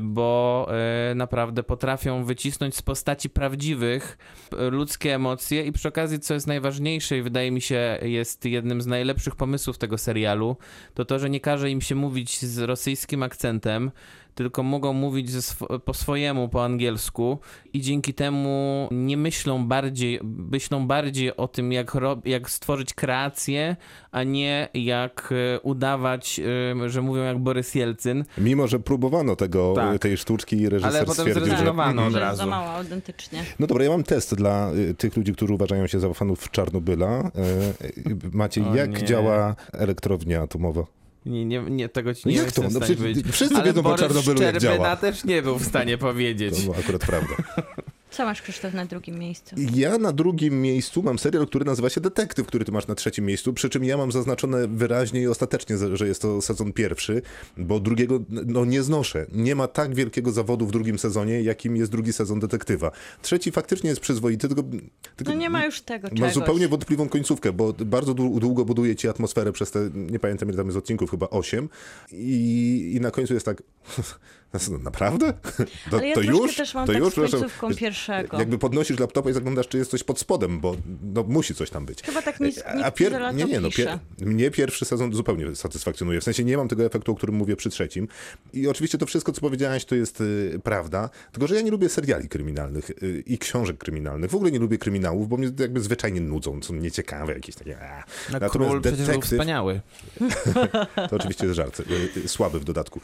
bo 0.00 0.68
e, 1.10 1.14
naprawdę 1.14 1.62
potrafią 1.62 2.24
wycisnąć 2.24 2.76
z 2.76 2.82
postaci 2.82 3.30
prawdziwych 3.30 4.18
ludzkie 4.70 5.14
emocje 5.14 5.66
i 5.66 5.72
przy 5.72 5.88
okazji, 5.88 6.20
co 6.20 6.34
jest 6.34 6.46
najważniejsze 6.46 7.18
i 7.18 7.22
wydaje 7.22 7.50
mi 7.50 7.60
się 7.60 7.98
jest 8.02 8.44
jednym 8.44 8.82
z 8.82 8.86
najlepszych 8.86 9.36
pomysłów 9.36 9.78
tego 9.78 9.98
serialu, 9.98 10.56
to 10.94 11.04
to, 11.04 11.18
że 11.18 11.30
nie 11.30 11.40
każe 11.40 11.70
im 11.70 11.80
się 11.80 11.94
mówić 11.94 12.38
z 12.38 12.58
rosyjskim 12.58 13.22
akcentem, 13.22 13.90
tylko 14.34 14.62
mogą 14.62 14.92
mówić 14.92 15.30
ze 15.30 15.38
sw- 15.38 15.80
po 15.84 15.94
swojemu, 15.94 16.48
po 16.48 16.64
angielsku 16.64 17.38
i 17.72 17.80
dzięki 17.80 18.14
temu 18.14 18.88
nie 18.90 19.16
myślą 19.16 19.66
bardziej, 19.66 20.20
myślą 20.24 20.86
bardziej 20.86 21.36
o 21.36 21.48
tym, 21.48 21.72
jak, 21.72 21.96
jak 22.24 22.50
stworzyć 22.50 22.94
kreację, 22.94 23.76
a 24.10 24.22
nie 24.22 24.68
jak 24.74 25.32
e, 25.56 25.60
udawać, 25.60 26.40
e, 26.84 26.90
że 26.90 27.02
mówią 27.02 27.22
jak 27.22 27.38
Borys 27.38 27.74
Jelcyn. 27.74 28.24
Mimo, 28.38 28.68
że 28.68 28.80
próbowano 28.80 29.36
tego, 29.36 29.72
Tak. 29.76 29.98
tej 29.98 30.16
sztuczki, 30.16 30.68
reżyser 30.68 30.96
Ale 30.96 31.00
potem 31.06 31.14
stwierdził, 31.14 31.44
że... 31.44 31.50
zrezygnowano. 31.50 32.06
od 32.06 32.12
że 32.12 32.20
razu. 32.20 32.36
za 32.36 32.46
mało 32.46 32.70
autentycznie. 32.70 33.44
No 33.58 33.66
dobra, 33.66 33.84
ja 33.84 33.90
mam 33.90 34.02
test 34.02 34.34
dla 34.34 34.70
y, 34.90 34.94
tych 34.94 35.16
ludzi, 35.16 35.32
którzy 35.32 35.54
uważają 35.54 35.86
się 35.86 36.00
za 36.00 36.12
fanów 36.14 36.50
Czarnobyla. 36.50 37.30
Y, 37.96 37.98
y, 38.10 38.16
Maciej, 38.32 38.64
O 38.64 38.74
jak 38.74 39.00
nie. 39.00 39.06
działa 39.06 39.54
elektrownia 39.72 40.42
atomowa? 40.42 40.82
Nie, 41.26 41.44
nie, 41.44 41.60
nie 41.60 41.88
tego 41.88 42.14
ci 42.14 42.22
No 42.24 42.30
nie 42.30 42.36
jak 42.36 42.46
jestem 42.46 42.64
to? 42.64 42.70
No 42.70 42.80
przecież 42.80 43.32
wszyscy 43.32 43.54
Ale 43.54 43.64
wiedzą 43.64 43.80
o 43.80 43.82
Borys 43.82 44.00
Czarnobylu, 44.00 44.42
jak 44.42 44.58
działa. 44.58 44.96
też 44.96 45.24
nie 45.24 45.42
był 45.42 45.58
w 45.58 45.64
stanie 45.64 45.98
powiedzieć. 45.98 46.56
To 46.56 46.62
była 46.62 46.76
akurat 46.76 47.00
prawda. 47.06 47.34
Co 48.12 48.24
masz, 48.24 48.42
Krzysztof, 48.42 48.74
na 48.74 48.86
drugim 48.86 49.18
miejscu? 49.18 49.56
Ja 49.74 49.98
na 49.98 50.12
drugim 50.12 50.62
miejscu 50.62 51.02
mam 51.02 51.18
serial, 51.18 51.46
który 51.46 51.64
nazywa 51.64 51.90
się 51.90 52.00
Detektyw, 52.00 52.46
który 52.46 52.64
ty 52.64 52.72
masz 52.72 52.86
na 52.86 52.94
trzecim 52.94 53.24
miejscu, 53.24 53.52
przy 53.52 53.68
czym 53.70 53.84
ja 53.84 53.96
mam 53.96 54.12
zaznaczone 54.12 54.68
wyraźnie 54.68 55.20
i 55.22 55.26
ostatecznie, 55.26 55.76
że 55.92 56.08
jest 56.08 56.22
to 56.22 56.42
sezon 56.42 56.72
pierwszy, 56.72 57.22
bo 57.56 57.80
drugiego 57.80 58.20
no 58.28 58.64
nie 58.64 58.82
znoszę. 58.82 59.26
Nie 59.32 59.54
ma 59.54 59.68
tak 59.68 59.94
wielkiego 59.94 60.32
zawodu 60.32 60.66
w 60.66 60.70
drugim 60.72 60.98
sezonie, 60.98 61.42
jakim 61.42 61.76
jest 61.76 61.92
drugi 61.92 62.12
sezon 62.12 62.40
Detektywa. 62.40 62.90
Trzeci 63.22 63.52
faktycznie 63.52 63.90
jest 63.90 64.00
przyzwoity, 64.00 64.48
tylko... 64.48 64.62
tylko 65.16 65.32
No 65.32 65.38
nie 65.38 65.50
ma 65.50 65.64
już 65.64 65.80
tego 65.80 66.08
Ma 66.08 66.14
czegoś. 66.16 66.34
zupełnie 66.34 66.68
wątpliwą 66.68 67.08
końcówkę, 67.08 67.52
bo 67.52 67.72
bardzo 67.72 68.12
dłu- 68.14 68.38
długo 68.40 68.64
buduje 68.64 68.96
ci 68.96 69.08
atmosferę 69.08 69.52
przez 69.52 69.70
te, 69.70 69.90
nie 69.94 70.18
pamiętam 70.18 70.48
ile 70.48 70.56
tam 70.56 70.66
jest 70.66 70.78
odcinków, 70.78 71.10
chyba 71.10 71.30
8 71.30 71.68
i, 72.12 72.92
i 72.96 73.00
na 73.00 73.10
końcu 73.10 73.34
jest 73.34 73.46
tak, 73.46 73.62
naprawdę? 74.82 75.32
To, 75.90 75.96
Ale 75.96 76.08
ja 76.08 76.14
to 76.14 76.20
już? 76.20 76.56
też 76.56 76.74
mam 76.74 76.86
to 76.86 76.92
tak 76.92 77.02
już? 77.02 77.12
z 77.12 77.16
końcówką 77.16 77.74
pierwszego. 77.74 78.38
Jakby 78.38 78.58
podnosisz 78.58 78.98
laptopa 78.98 79.30
i 79.30 79.32
zaglądasz, 79.32 79.68
czy 79.68 79.78
jest 79.78 79.90
coś 79.90 80.02
pod 80.02 80.18
spodem, 80.18 80.60
bo 80.60 80.76
no, 81.02 81.22
musi 81.22 81.54
coś 81.54 81.70
tam 81.70 81.86
być. 81.86 82.02
Chyba 82.02 82.22
tak 82.22 82.40
nic, 82.40 82.62
A 82.66 82.74
nikt 82.74 82.94
pier... 82.94 83.34
Nie, 83.34 83.44
nie, 83.44 83.60
no, 83.60 83.70
pier... 83.70 83.98
mnie 84.20 84.50
pierwszy 84.50 84.84
sezon 84.84 85.14
zupełnie 85.14 85.56
satysfakcjonuje. 85.56 86.20
W 86.20 86.24
sensie 86.24 86.44
nie 86.44 86.56
mam 86.56 86.68
tego 86.68 86.84
efektu, 86.84 87.12
o 87.12 87.14
którym 87.14 87.34
mówię 87.34 87.56
przy 87.56 87.70
trzecim. 87.70 88.08
I 88.52 88.68
oczywiście 88.68 88.98
to 88.98 89.06
wszystko, 89.06 89.32
co 89.32 89.40
powiedziałaś, 89.40 89.84
to 89.84 89.94
jest 89.94 90.20
y, 90.20 90.60
prawda. 90.64 91.10
Tylko, 91.32 91.46
że 91.46 91.54
ja 91.54 91.60
nie 91.60 91.70
lubię 91.70 91.88
seriali 91.88 92.28
kryminalnych 92.28 92.90
y, 92.90 93.22
i 93.26 93.38
książek 93.38 93.78
kryminalnych. 93.78 94.30
W 94.30 94.34
ogóle 94.34 94.50
nie 94.50 94.58
lubię 94.58 94.78
kryminałów, 94.78 95.28
bo 95.28 95.36
mnie 95.36 95.50
jakby 95.58 95.80
zwyczajnie 95.80 96.20
nudzą, 96.20 96.62
są 96.62 96.74
nieciekawe, 96.74 97.32
jakieś 97.34 97.54
takie... 97.54 97.78
A. 97.80 98.04
No, 98.32 98.50
król 98.50 98.80
przecież 98.80 99.06
był 99.06 99.20
wspaniały. 99.20 99.80
To 101.10 101.16
oczywiście 101.16 101.44
jest 101.44 101.56
żart. 101.56 101.82
y, 102.16 102.28
Słaby 102.28 102.60
w 102.60 102.64
dodatku. 102.64 103.00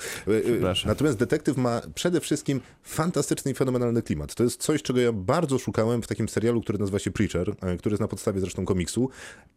Przepraszam. 0.75 0.89
Natomiast 0.89 1.19
detektyw 1.19 1.57
ma 1.57 1.81
przede 1.95 2.21
wszystkim 2.21 2.61
fantastyczny 2.83 3.51
i 3.51 3.55
fenomenalny 3.55 4.03
klimat. 4.03 4.35
To 4.35 4.45
jest 4.45 4.63
coś, 4.63 4.83
czego 4.83 5.01
ja 5.01 5.13
bardzo 5.13 5.59
szukałem 5.59 6.03
w 6.03 6.07
takim 6.07 6.29
serialu, 6.29 6.61
który 6.61 6.79
nazywa 6.79 6.99
się 6.99 7.11
Preacher, 7.11 7.51
y, 7.51 7.79
który 7.79 7.93
jest 7.93 8.01
na 8.01 8.09
podstawie 8.09 8.41
zresztą 8.41 8.65
komiksu. 8.65 9.11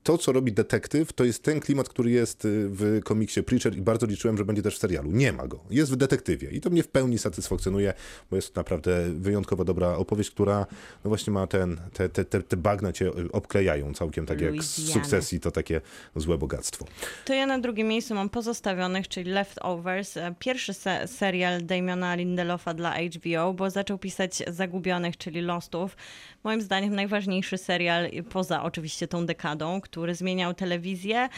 To, 0.04 0.18
co 0.18 0.32
robi 0.32 0.54
detektyw, 0.54 1.14
to 1.14 1.24
jest 1.24 1.44
ten 1.44 1.60
klimat, 1.60 1.90
który 1.90 2.12
jest 2.12 2.46
y, 2.46 2.70
w 2.70 3.00
komiksie 3.04 3.44
Preacher 3.44 3.78
i 3.78 3.82
bardzo 3.82 4.06
liczyłem, 4.06 4.38
że 4.38 4.46
będzie 4.46 4.62
też 4.62 4.76
w 4.76 4.80
serialu. 4.80 5.12
Nie 5.12 5.34
ma 5.34 5.48
go. 5.48 5.60
Jest 5.70 5.92
w 5.92 5.96
detektywie 5.96 6.50
i 6.50 6.62
to 6.62 6.70
mnie 6.70 6.84
w 6.84 6.88
pełni 6.88 7.18
satysfakcjonuje, 7.18 7.94
bo 8.30 8.36
jest 8.36 8.56
naprawdę 8.56 9.10
wyjątkowo 9.14 9.66
dobra 9.66 9.96
opowieść, 9.96 10.32
która 10.32 10.66
no 11.04 11.10
właśnie 11.10 11.34
ma 11.34 11.48
ten, 11.48 11.82
te, 11.94 12.10
te, 12.10 12.26
te, 12.26 12.44
te 12.44 12.58
bagna 12.58 12.94
cię 12.94 13.08
y, 13.08 13.32
obklejają 13.32 13.94
całkiem 13.94 14.26
tak 14.26 14.42
jak 14.42 14.64
z 14.64 14.92
sukcesji 14.94 15.40
to 15.40 15.52
takie 15.52 15.82
złe 16.16 16.38
bogactwo. 16.38 16.86
To 17.26 17.34
ja 17.34 17.46
na 17.46 17.60
drugim 17.60 17.88
miejscu 17.88 18.16
mam 18.16 18.30
Pozostawionych, 18.30 19.08
czyli 19.08 19.32
Leftovers. 19.32 20.18
e, 20.18 20.36
Pierwszy 20.40 20.74
se 20.74 21.01
serial 21.08 21.62
Damiana 21.66 22.16
Lindelofa 22.16 22.74
dla 22.74 22.96
HBO, 22.98 23.54
bo 23.54 23.70
zaczął 23.70 23.98
pisać 23.98 24.44
Zagubionych, 24.48 25.18
czyli 25.18 25.42
Lostów. 25.42 25.98
Moim 26.44 26.62
zdaniem 26.62 26.96
najważniejszy 26.96 27.58
serial, 27.58 28.10
poza 28.30 28.64
oczywiście 28.64 29.08
tą 29.08 29.26
dekadą, 29.26 29.82
który 29.82 30.16
zmieniał 30.16 30.54
telewizję. 30.54 31.30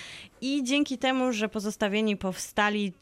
I 0.42 0.64
dzięki 0.64 0.98
temu, 0.98 1.34
że 1.34 1.50
Pozostawieni 1.50 2.18
powstali, 2.18 2.94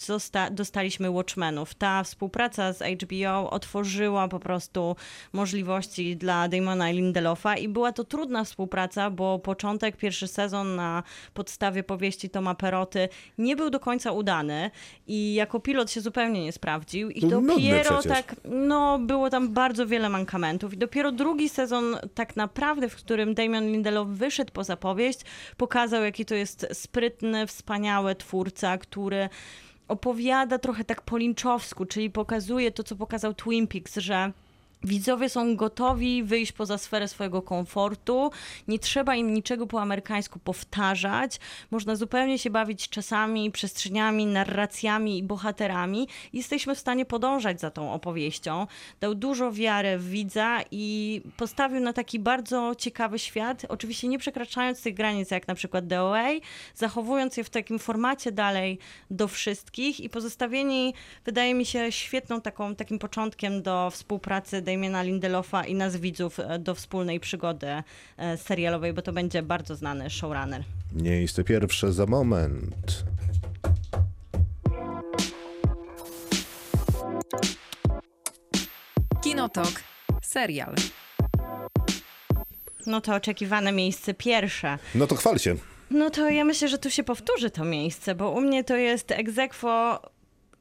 dostaliśmy 0.51 1.11
Watchmenów. 1.11 1.73
Ta 1.73 2.03
współpraca 2.03 2.73
z 2.73 2.83
HBO 3.01 3.49
otworzyła 3.49 4.27
po 4.27 4.39
prostu 4.39 4.95
możliwości 5.33 6.17
dla 6.17 6.47
Damona 6.47 6.89
Lindelofa 6.91 7.57
i 7.57 7.67
była 7.67 7.91
to 7.91 8.03
trudna 8.03 8.43
współpraca, 8.43 9.09
bo 9.09 9.39
początek, 9.39 9.97
pierwszy 9.97 10.27
sezon 10.27 10.75
na 10.75 11.03
podstawie 11.33 11.83
powieści 11.83 12.29
Toma 12.29 12.55
Peroty 12.55 13.09
nie 13.37 13.55
był 13.55 13.69
do 13.69 13.79
końca 13.79 14.11
udany 14.11 14.71
i 15.07 15.33
jako 15.33 15.59
pilot 15.59 15.91
się 15.91 16.01
zupełnie 16.01 16.43
nie 16.43 16.51
sprawdził. 16.51 17.09
I 17.09 17.21
dopiero 17.21 18.01
tak, 18.03 18.35
no 18.45 18.99
było 18.99 19.29
tam 19.29 19.49
bardzo 19.49 19.87
wiele 19.87 20.09
mankamentów. 20.09 20.73
I 20.73 20.77
dopiero 20.77 21.11
drugi 21.11 21.49
sezon 21.49 21.90
tak 22.13 22.35
naprawdę, 22.35 22.89
w 22.89 22.95
którym 22.95 23.33
Damon 23.33 23.67
Lindelof 23.67 24.07
wyszedł 24.07 24.51
poza 24.53 24.77
powieść, 24.77 25.19
pokazał 25.57 26.03
jaki 26.03 26.25
to 26.25 26.35
jest 26.35 26.67
sprytny, 26.73 27.47
wspaniały 27.47 28.15
twórca, 28.15 28.77
który 28.77 29.29
opowiada 29.87 30.59
trochę 30.59 30.83
tak 30.83 31.01
po 31.01 31.17
linczowsku, 31.17 31.85
czyli 31.85 32.09
pokazuje 32.09 32.71
to, 32.71 32.83
co 32.83 32.95
pokazał 32.95 33.33
Twin 33.33 33.67
Peaks, 33.67 33.97
że 33.97 34.31
Widzowie 34.83 35.29
są 35.29 35.55
gotowi 35.55 36.23
wyjść 36.23 36.51
poza 36.51 36.77
sferę 36.77 37.07
swojego 37.07 37.41
komfortu. 37.41 38.31
Nie 38.67 38.79
trzeba 38.79 39.15
im 39.15 39.33
niczego 39.33 39.67
po 39.67 39.81
amerykańsku 39.81 40.39
powtarzać. 40.39 41.39
Można 41.71 41.95
zupełnie 41.95 42.39
się 42.39 42.49
bawić 42.49 42.89
czasami, 42.89 43.51
przestrzeniami, 43.51 44.25
narracjami 44.25 45.17
i 45.17 45.23
bohaterami. 45.23 46.07
Jesteśmy 46.33 46.75
w 46.75 46.79
stanie 46.79 47.05
podążać 47.05 47.59
za 47.59 47.71
tą 47.71 47.93
opowieścią. 47.93 48.67
Dał 48.99 49.15
dużo 49.15 49.51
wiary 49.51 49.97
w 49.97 50.09
widza 50.09 50.59
i 50.71 51.21
postawił 51.37 51.79
na 51.79 51.93
taki 51.93 52.19
bardzo 52.19 52.75
ciekawy 52.77 53.19
świat. 53.19 53.65
Oczywiście 53.69 54.07
nie 54.07 54.19
przekraczając 54.19 54.83
tych 54.83 54.93
granic, 54.93 55.31
jak 55.31 55.47
na 55.47 55.55
przykład 55.55 55.87
DOA, 55.87 56.27
zachowując 56.75 57.37
je 57.37 57.43
w 57.43 57.49
takim 57.49 57.79
formacie 57.79 58.31
dalej 58.31 58.79
do 59.11 59.27
wszystkich 59.27 59.99
i 59.99 60.09
pozostawieni, 60.09 60.93
wydaje 61.25 61.53
mi 61.53 61.65
się, 61.65 61.91
świetną 61.91 62.41
taką, 62.41 62.75
takim 62.75 62.99
początkiem 62.99 63.61
do 63.61 63.89
współpracy 63.89 64.61
Damiena 64.71 65.03
Lindelofa 65.03 65.65
i 65.65 65.75
nas 65.75 65.97
widzów 65.97 66.39
e, 66.39 66.59
do 66.59 66.75
wspólnej 66.75 67.19
przygody 67.19 67.67
e, 68.17 68.37
serialowej, 68.37 68.93
bo 68.93 69.01
to 69.01 69.13
będzie 69.13 69.43
bardzo 69.43 69.75
znany 69.75 70.09
showrunner. 70.09 70.63
Miejsce 70.91 71.43
pierwsze 71.43 71.93
za 71.93 72.05
moment. 72.05 73.03
Kinotok. 79.23 79.71
Serial. 80.21 80.75
No 82.87 83.01
to 83.01 83.15
oczekiwane 83.15 83.71
miejsce 83.71 84.13
pierwsze. 84.13 84.77
No 84.95 85.07
to 85.07 85.15
chwal 85.15 85.39
się. 85.39 85.55
No 85.89 86.09
to 86.09 86.29
ja 86.29 86.45
myślę, 86.45 86.67
że 86.67 86.77
tu 86.77 86.89
się 86.89 87.03
powtórzy 87.03 87.49
to 87.49 87.65
miejsce, 87.65 88.15
bo 88.15 88.31
u 88.31 88.41
mnie 88.41 88.63
to 88.63 88.75
jest 88.75 89.11
egzekwo 89.11 90.01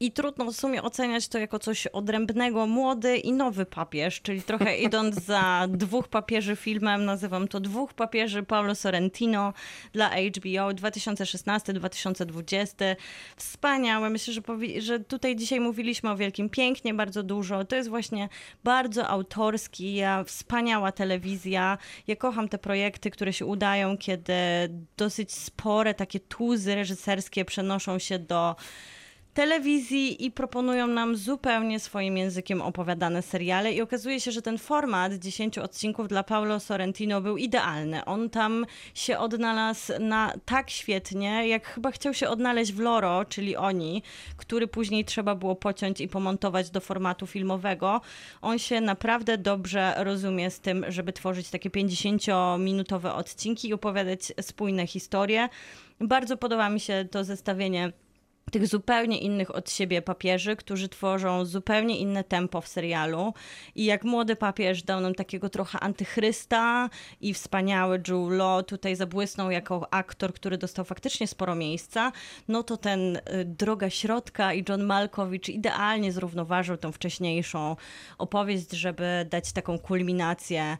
i 0.00 0.12
trudno 0.12 0.44
w 0.44 0.56
sumie 0.56 0.82
oceniać 0.82 1.28
to 1.28 1.38
jako 1.38 1.58
coś 1.58 1.86
odrębnego. 1.86 2.66
Młody 2.66 3.16
i 3.16 3.32
nowy 3.32 3.66
papież, 3.66 4.22
czyli 4.22 4.42
trochę 4.42 4.76
idąc 4.86 5.24
za 5.24 5.66
dwóch 5.68 6.08
papieży 6.08 6.56
filmem, 6.56 7.04
nazywam 7.04 7.48
to 7.48 7.60
dwóch 7.60 7.94
papieży 7.94 8.42
Paulo 8.42 8.74
Sorrentino 8.74 9.52
dla 9.92 10.10
HBO 10.10 10.68
2016-2020. 10.68 12.96
Wspaniałe. 13.36 14.10
Myślę, 14.10 14.34
że, 14.34 14.42
że 14.78 15.00
tutaj 15.00 15.36
dzisiaj 15.36 15.60
mówiliśmy 15.60 16.10
o 16.10 16.16
Wielkim 16.16 16.50
Pięknie 16.50 16.94
bardzo 16.94 17.22
dużo. 17.22 17.64
To 17.64 17.76
jest 17.76 17.88
właśnie 17.88 18.28
bardzo 18.64 19.08
autorski, 19.08 20.00
wspaniała 20.26 20.92
telewizja. 20.92 21.78
Ja 22.06 22.16
kocham 22.16 22.48
te 22.48 22.58
projekty, 22.58 23.10
które 23.10 23.32
się 23.32 23.46
udają, 23.46 23.98
kiedy 23.98 24.32
dosyć 24.96 25.32
spore 25.32 25.94
takie 25.94 26.20
tuzy 26.20 26.74
reżyserskie 26.74 27.44
przenoszą 27.44 27.98
się 27.98 28.18
do 28.18 28.56
telewizji 29.34 30.24
i 30.24 30.30
proponują 30.30 30.86
nam 30.86 31.16
zupełnie 31.16 31.80
swoim 31.80 32.16
językiem 32.16 32.62
opowiadane 32.62 33.22
seriale 33.22 33.72
i 33.72 33.80
okazuje 33.80 34.20
się, 34.20 34.32
że 34.32 34.42
ten 34.42 34.58
format 34.58 35.14
10 35.14 35.58
odcinków 35.58 36.08
dla 36.08 36.22
Paulo 36.22 36.60
Sorrentino 36.60 37.20
był 37.20 37.36
idealny. 37.36 38.04
On 38.04 38.30
tam 38.30 38.66
się 38.94 39.18
odnalazł 39.18 39.92
na 40.00 40.32
tak 40.44 40.70
świetnie, 40.70 41.48
jak 41.48 41.66
chyba 41.66 41.90
chciał 41.90 42.14
się 42.14 42.28
odnaleźć 42.28 42.72
w 42.72 42.78
Loro, 42.78 43.24
czyli 43.24 43.56
oni, 43.56 44.02
który 44.36 44.66
później 44.66 45.04
trzeba 45.04 45.34
było 45.34 45.56
pociąć 45.56 46.00
i 46.00 46.08
pomontować 46.08 46.70
do 46.70 46.80
formatu 46.80 47.26
filmowego. 47.26 48.00
On 48.42 48.58
się 48.58 48.80
naprawdę 48.80 49.38
dobrze 49.38 49.94
rozumie 49.96 50.50
z 50.50 50.60
tym, 50.60 50.84
żeby 50.88 51.12
tworzyć 51.12 51.50
takie 51.50 51.70
50-minutowe 51.70 53.14
odcinki 53.14 53.68
i 53.68 53.74
opowiadać 53.74 54.32
spójne 54.40 54.86
historie. 54.86 55.48
Bardzo 56.00 56.36
podoba 56.36 56.70
mi 56.70 56.80
się 56.80 57.04
to 57.10 57.24
zestawienie 57.24 57.92
tych 58.50 58.66
zupełnie 58.66 59.18
innych 59.18 59.54
od 59.54 59.70
siebie 59.70 60.02
papieży, 60.02 60.56
którzy 60.56 60.88
tworzą 60.88 61.44
zupełnie 61.44 61.98
inne 61.98 62.24
tempo 62.24 62.60
w 62.60 62.68
serialu. 62.68 63.34
I 63.74 63.84
jak 63.84 64.04
młody 64.04 64.36
papież 64.36 64.82
dał 64.82 65.00
nam 65.00 65.14
takiego 65.14 65.48
trochę 65.48 65.80
antychrysta 65.80 66.90
i 67.20 67.34
wspaniały 67.34 68.02
Joe 68.08 68.30
Law 68.30 68.66
tutaj 68.66 68.96
zabłysnął 68.96 69.50
jako 69.50 69.88
aktor, 69.90 70.34
który 70.34 70.58
dostał 70.58 70.84
faktycznie 70.84 71.26
sporo 71.26 71.54
miejsca, 71.54 72.12
no 72.48 72.62
to 72.62 72.76
ten 72.76 73.16
y, 73.16 73.20
Droga 73.44 73.90
Środka 73.90 74.54
i 74.54 74.64
John 74.68 74.84
Malkowicz 74.84 75.48
idealnie 75.48 76.12
zrównoważył 76.12 76.76
tą 76.76 76.92
wcześniejszą 76.92 77.76
opowieść, 78.18 78.70
żeby 78.70 79.26
dać 79.30 79.52
taką 79.52 79.78
kulminację 79.78 80.78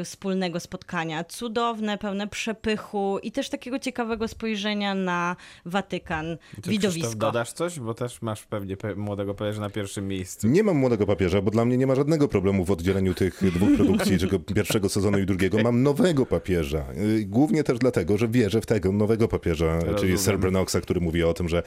y, 0.00 0.04
wspólnego 0.04 0.60
spotkania. 0.60 1.24
Cudowne, 1.24 1.98
pełne 1.98 2.28
przepychu 2.28 3.18
i 3.22 3.32
też 3.32 3.48
takiego 3.48 3.78
ciekawego 3.78 4.28
spojrzenia 4.28 4.94
na 4.94 5.36
Watykan, 5.64 6.36
Ty, 6.62 6.70
widowisko. 6.70 7.11
Dodasz 7.16 7.52
coś? 7.52 7.80
Bo 7.80 7.94
też 7.94 8.22
masz 8.22 8.46
pewnie 8.46 8.76
pe- 8.76 8.96
młodego 8.96 9.34
papieża 9.34 9.60
na 9.60 9.70
pierwszym 9.70 10.08
miejscu. 10.08 10.48
Nie 10.48 10.62
mam 10.62 10.76
młodego 10.76 11.06
papieża, 11.06 11.42
bo 11.42 11.50
dla 11.50 11.64
mnie 11.64 11.76
nie 11.76 11.86
ma 11.86 11.94
żadnego 11.94 12.28
problemu 12.28 12.64
w 12.64 12.70
oddzieleniu 12.70 13.14
tych 13.14 13.40
dwóch 13.54 13.68
produkcji, 13.76 14.18
czego 14.18 14.38
pierwszego 14.38 14.88
sezonu 14.88 15.18
i 15.18 15.26
drugiego. 15.26 15.58
Mam 15.62 15.82
nowego 15.82 16.26
papieża. 16.26 16.84
Y, 16.96 17.24
Głównie 17.24 17.64
też 17.64 17.78
dlatego, 17.78 18.18
że 18.18 18.28
wierzę 18.28 18.60
w 18.60 18.66
tego 18.66 18.92
nowego 18.92 19.28
papieża, 19.28 19.78
czyli 19.78 19.92
Rozumiem. 19.92 20.18
Sir 20.18 20.38
Brenoxa, 20.38 20.76
który 20.82 21.00
mówi 21.00 21.22
o 21.24 21.34
tym, 21.34 21.48
że 21.48 21.62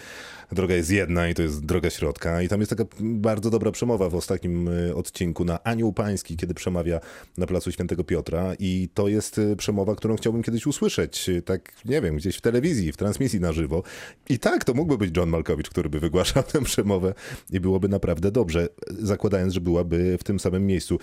droga 0.51 0.75
jest 0.75 0.91
jedna 0.91 1.29
i 1.29 1.33
to 1.33 1.41
jest 1.41 1.65
droga 1.65 1.89
środka. 1.89 2.41
I 2.41 2.47
tam 2.47 2.59
jest 2.59 2.69
taka 2.69 2.83
bardzo 2.99 3.49
dobra 3.49 3.71
przemowa 3.71 4.09
w 4.09 4.15
ostatnim 4.15 4.67
y, 4.67 4.95
odcinku 4.95 5.45
na 5.45 5.63
Anioł 5.63 5.93
Pański, 5.93 6.37
kiedy 6.37 6.53
przemawia 6.53 6.99
na 7.37 7.45
placu 7.45 7.71
Świętego 7.71 8.03
Piotra. 8.03 8.53
I 8.59 8.89
to 8.93 9.07
jest 9.07 9.37
y, 9.37 9.55
przemowa, 9.55 9.95
którą 9.95 10.15
chciałbym 10.15 10.43
kiedyś 10.43 10.67
usłyszeć, 10.67 11.29
tak 11.45 11.71
nie 11.85 12.01
wiem, 12.01 12.15
gdzieś 12.15 12.37
w 12.37 12.41
telewizji, 12.41 12.91
w 12.91 12.97
transmisji 12.97 13.39
na 13.39 13.51
żywo. 13.53 13.83
I 14.29 14.39
tak, 14.39 14.63
to 14.63 14.73
mógłby 14.73 14.97
być 14.97 15.17
John 15.17 15.29
Malkowicz, 15.35 15.69
który 15.69 15.89
by 15.89 15.99
wygłaszał 15.99 16.43
tę 16.51 16.61
przemowę 16.63 17.13
i 17.51 17.59
byłoby 17.59 17.89
naprawdę 17.89 18.31
dobrze, 18.31 18.69
zakładając, 18.99 19.53
że 19.53 19.61
byłaby 19.61 20.17
w 20.19 20.23
tym 20.23 20.39
samym 20.39 20.65
miejscu. 20.65 20.99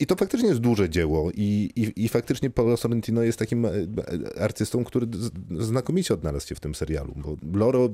I 0.00 0.06
to 0.06 0.16
faktycznie 0.16 0.48
jest 0.48 0.60
duże 0.60 0.90
dzieło 0.90 1.30
i, 1.34 1.70
i, 1.76 2.04
i 2.04 2.08
faktycznie 2.08 2.50
Paolo 2.50 2.76
Sorrentino 2.76 3.22
jest 3.22 3.38
takim 3.38 3.66
e, 3.66 3.70
e, 3.70 4.42
artystą, 4.42 4.84
który 4.84 5.06
znakomicie 5.60 6.14
odnalazł 6.14 6.46
się 6.46 6.54
w 6.54 6.60
tym 6.60 6.74
serialu, 6.74 7.14
bo 7.16 7.36
Loro 7.58 7.88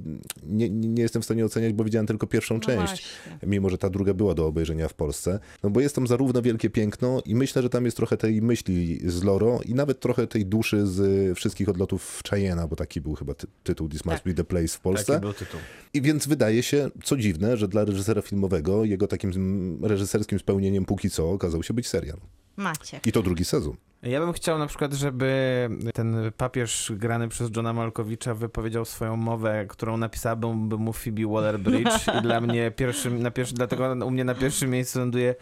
nie, 0.47 0.71
nie 0.71 1.03
jestem 1.03 1.23
w 1.23 1.25
stanie 1.25 1.45
oceniać, 1.45 1.73
bo 1.73 1.85
widziałem 1.85 2.07
tylko 2.07 2.27
pierwszą 2.27 2.55
No 2.55 2.61
część, 2.61 2.79
właśnie. 2.79 3.49
mimo 3.49 3.71
że 3.71 3.79
ta 3.79 3.91
druga 3.91 4.15
była 4.15 4.35
do 4.35 4.47
obejrzenia 4.47 4.89
w 4.89 4.95
Polsce, 4.95 5.41
no 5.63 5.71
bo 5.71 5.81
jest 5.81 5.95
tam 5.95 6.07
zarówno 6.07 6.43
wielkie 6.43 6.71
piękno 6.71 7.23
i 7.25 7.35
myślę, 7.35 7.63
że 7.63 7.71
tam 7.71 7.85
jest 7.85 7.97
trochę 7.97 8.17
tej 8.17 8.43
myśli 8.43 9.01
z 9.05 9.23
Loro 9.23 9.61
i 9.65 9.75
nawet 9.75 10.01
trochę 10.01 10.27
tej 10.27 10.47
duszy 10.47 10.87
z 10.87 11.39
wszystkich 11.39 11.69
odlotów 11.69 12.23
Cheyena, 12.31 12.69
bo 12.69 12.77
taki 12.77 13.01
był 13.01 13.15
chyba 13.15 13.35
ty 13.35 13.47
tytuł 13.63 13.89
This 13.89 14.05
Must 14.05 14.17
Tak. 14.17 14.25
Be 14.25 14.35
The 14.35 14.45
Place 14.45 14.69
w 14.69 14.81
Polsce. 14.81 15.13
Taki 15.13 15.21
był 15.21 15.33
tytuł. 15.33 15.61
I 15.95 16.03
więc 16.03 16.27
wydaje 16.27 16.63
się, 16.63 16.91
co 17.05 17.17
dziwne, 17.17 17.57
że 17.57 17.69
dla 17.69 17.85
reżysera 17.85 18.23
filmowego 18.23 18.85
jego 18.85 19.07
takim 19.07 19.79
reżyserskim 19.83 20.39
spełnieniem 20.39 20.85
póki 20.85 21.11
co 21.11 21.31
okazał 21.31 21.63
się 21.63 21.75
być 21.75 21.89
serial. 21.89 22.19
Macie. 22.57 23.01
I 23.07 23.13
to 23.13 23.23
drugi 23.23 23.45
sezon. 23.45 23.77
Ja 24.03 24.21
bym 24.21 24.33
chciał 24.33 24.59
na 24.59 24.67
przykład, 24.67 24.93
żeby 24.93 25.69
ten 25.95 26.33
papież 26.37 26.93
grany 26.97 27.29
przez 27.29 27.51
Johna 27.57 27.73
Malkowicza 27.73 28.35
wypowiedział 28.35 28.85
swoją 28.85 29.17
mowę, 29.17 29.67
którą 29.69 29.97
napisałabym 29.97 30.69
by 30.69 30.77
mu 30.77 30.93
Phoebe 30.93 31.23
Waller-Bridge 31.23 32.19
i 32.19 32.23
dla 32.23 32.41
mnie 32.41 32.71
pierwszym, 32.71 33.23
na 33.23 33.31
pierwszy, 33.31 33.55
dlatego 33.55 34.07
u 34.07 34.11
mnie 34.11 34.25
na 34.25 34.35
pierwszym 34.35 34.71
miejscu 34.71 34.99
ląduje 34.99 35.35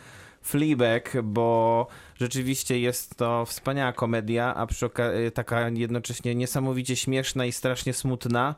Fleabag, 0.43 1.23
bo 1.23 1.87
rzeczywiście 2.15 2.81
jest 2.81 3.17
to 3.17 3.47
wspaniała 3.47 3.93
komedia, 3.93 4.55
a 4.55 4.67
przy 4.67 4.87
okazji 4.87 5.33
taka 5.33 5.69
jednocześnie 5.69 6.35
niesamowicie 6.35 6.97
śmieszna 6.97 7.47
i 7.47 7.53
strasznie 7.53 7.93
smutna. 7.93 8.55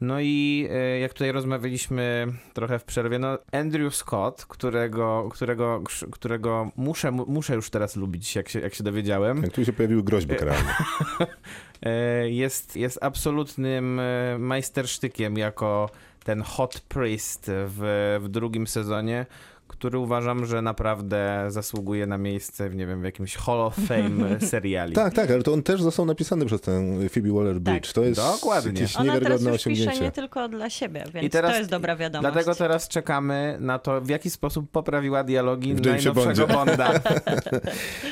No 0.00 0.20
i 0.20 0.68
e, 0.70 0.98
jak 0.98 1.12
tutaj 1.12 1.32
rozmawialiśmy 1.32 2.26
trochę 2.54 2.78
w 2.78 2.84
przerwie, 2.84 3.18
no 3.18 3.38
Andrew 3.52 3.96
Scott, 3.96 4.44
którego, 4.44 5.28
którego, 5.32 5.82
którego 6.10 6.70
muszę, 6.76 7.10
muszę 7.10 7.54
już 7.54 7.70
teraz 7.70 7.96
lubić, 7.96 8.36
jak 8.36 8.48
się, 8.48 8.60
jak 8.60 8.74
się 8.74 8.84
dowiedziałem. 8.84 9.42
Jak 9.42 9.52
tu 9.52 9.64
się 9.64 9.72
pojawiły 9.72 10.02
groźby 10.02 10.36
karalne. 10.36 10.74
E, 11.82 12.30
jest, 12.30 12.76
jest 12.76 12.98
absolutnym 13.02 14.00
e, 14.00 14.38
majstersztykiem 14.38 15.38
jako 15.38 15.90
ten 16.24 16.42
hot 16.42 16.80
priest 16.80 17.50
w, 17.50 18.18
w 18.22 18.28
drugim 18.28 18.66
sezonie, 18.66 19.26
który 19.68 19.98
uważam, 19.98 20.46
że 20.46 20.62
naprawdę 20.62 21.46
zasługuje 21.48 22.06
na 22.06 22.18
miejsce 22.18 22.68
w, 22.70 22.74
nie 22.76 22.86
wiem, 22.86 23.00
w 23.00 23.04
jakimś 23.04 23.36
Hall 23.36 23.60
of 23.60 23.74
Fame 23.76 24.40
seriali. 24.50 24.92
Tak, 24.92 25.14
tak, 25.14 25.30
ale 25.30 25.42
to 25.42 25.52
on 25.52 25.62
też 25.62 25.82
został 25.82 26.06
napisany 26.06 26.46
przez 26.46 26.60
tę 26.60 26.82
Phoebe 27.08 27.28
Waller-Bridge. 27.28 27.86
Tak. 27.86 27.92
To 27.92 28.04
jest 28.04 28.20
Dokładnie. 28.20 28.72
jakieś 28.80 28.96
Ona 28.96 29.20
teraz 29.20 29.42
już 29.42 29.64
pisze 29.64 30.00
nie 30.00 30.12
tylko 30.12 30.48
dla 30.48 30.70
siebie, 30.70 31.04
więc 31.14 31.26
I 31.26 31.30
teraz- 31.30 31.50
to 31.52 31.58
jest 31.58 31.70
dobra 31.70 31.96
wiadomość. 31.96 32.32
Dlatego 32.34 32.54
teraz 32.54 32.88
czekamy 32.88 33.56
na 33.60 33.78
to, 33.78 34.00
w 34.00 34.08
jaki 34.08 34.30
sposób 34.30 34.70
poprawiła 34.70 35.24
dialogi 35.24 35.74
W 35.74 35.80
najnowszego 35.84 36.14
Bondzie. 36.14 36.46
Bonda. 36.46 36.90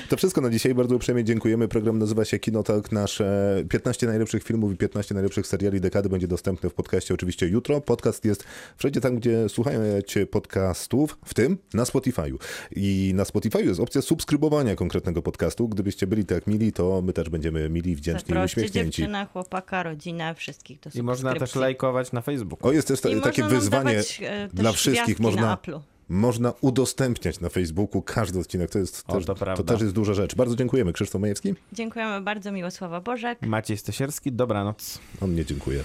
To 0.09 0.17
wszystko 0.17 0.41
na 0.41 0.51
dzisiaj. 0.51 0.75
Bardzo 0.75 0.97
uprzejmie 0.97 1.25
dziękujemy. 1.25 1.69
Program 1.69 1.99
nazywa 1.99 2.25
się 2.25 2.39
Kinotalk. 2.39 2.93
Nasze 2.93 3.57
15 3.69 4.07
najlepszych 4.07 4.43
filmów 4.45 4.73
i 4.73 4.77
15 4.77 5.15
najlepszych 5.15 5.47
seriali 5.47 5.81
dekady 5.81 6.09
będzie 6.09 6.29
dostępny 6.29 6.71
w 6.71 6.75
podcaście 6.75 7.15
oczywiście 7.15 7.47
jutro. 7.47 7.81
Podcast 7.81 8.25
jest 8.25 8.45
wszędzie 8.77 9.01
tam, 9.01 9.17
gdzie 9.17 9.49
słuchacie 9.49 10.27
podcastów, 10.31 11.19
w 11.25 11.35
tym 11.35 11.44
na 11.75 11.85
Spotify'u. 11.85 12.37
I 12.77 13.13
na 13.15 13.25
Spotify'u 13.25 13.67
jest 13.67 13.81
opcja 13.81 14.03
subskrybowania 14.03 14.77
konkretnego 14.77 15.23
podcastu. 15.23 15.69
Gdybyście 15.69 16.07
byli 16.07 16.25
tak 16.25 16.47
mili, 16.47 16.73
to 16.73 17.03
my 17.03 17.13
też 17.13 17.29
będziemy 17.29 17.71
mili, 17.71 17.97
wdzięczni 17.97 18.31
i 18.31 18.35
Zaproście 18.35 18.61
uśmiechnięci. 18.61 19.03
dziewczyna, 19.03 19.27
chłopaka, 19.27 19.83
rodzinę, 19.83 20.35
wszystkich 20.35 20.81
do 20.81 20.91
I 20.95 21.03
można 21.03 21.35
też 21.35 21.55
lajkować 21.55 22.13
na 22.13 22.21
Facebooku. 22.21 22.69
O, 22.69 22.73
jest 22.73 22.89
też 22.89 23.01
ta, 23.01 23.09
takie 23.23 23.45
wyzwanie 23.45 23.91
dawać, 23.91 24.21
e, 24.25 24.49
dla 24.53 24.73
wszystkich. 24.73 25.21
Można 25.21 25.59
można 26.09 26.53
udostępniać 26.61 27.41
na 27.41 27.49
Facebooku 27.49 28.03
każdy 28.03 28.39
odcinek. 28.39 28.71
To, 28.71 28.79
jest 28.79 29.05
O, 29.07 29.15
też, 29.15 29.27
to 29.27 29.35
prawda. 29.35 29.73
też 29.73 29.83
jest 29.83 29.95
duża 29.95 30.15
rzecz. 30.15 30.35
Bardzo 30.35 30.57
dziękujemy. 30.57 30.93
Krzysztof 30.93 31.21
Majewski? 31.21 31.55
Dziękujemy 31.73 32.21
bardzo, 32.21 32.53
Miłosława 32.53 33.01
Bożek. 33.01 33.39
Maciej 33.43 33.77
Stasierski, 33.77 34.33
dobranoc. 34.33 34.99
On 35.21 35.35
nie 35.35 35.45
dziękuję. 35.45 35.85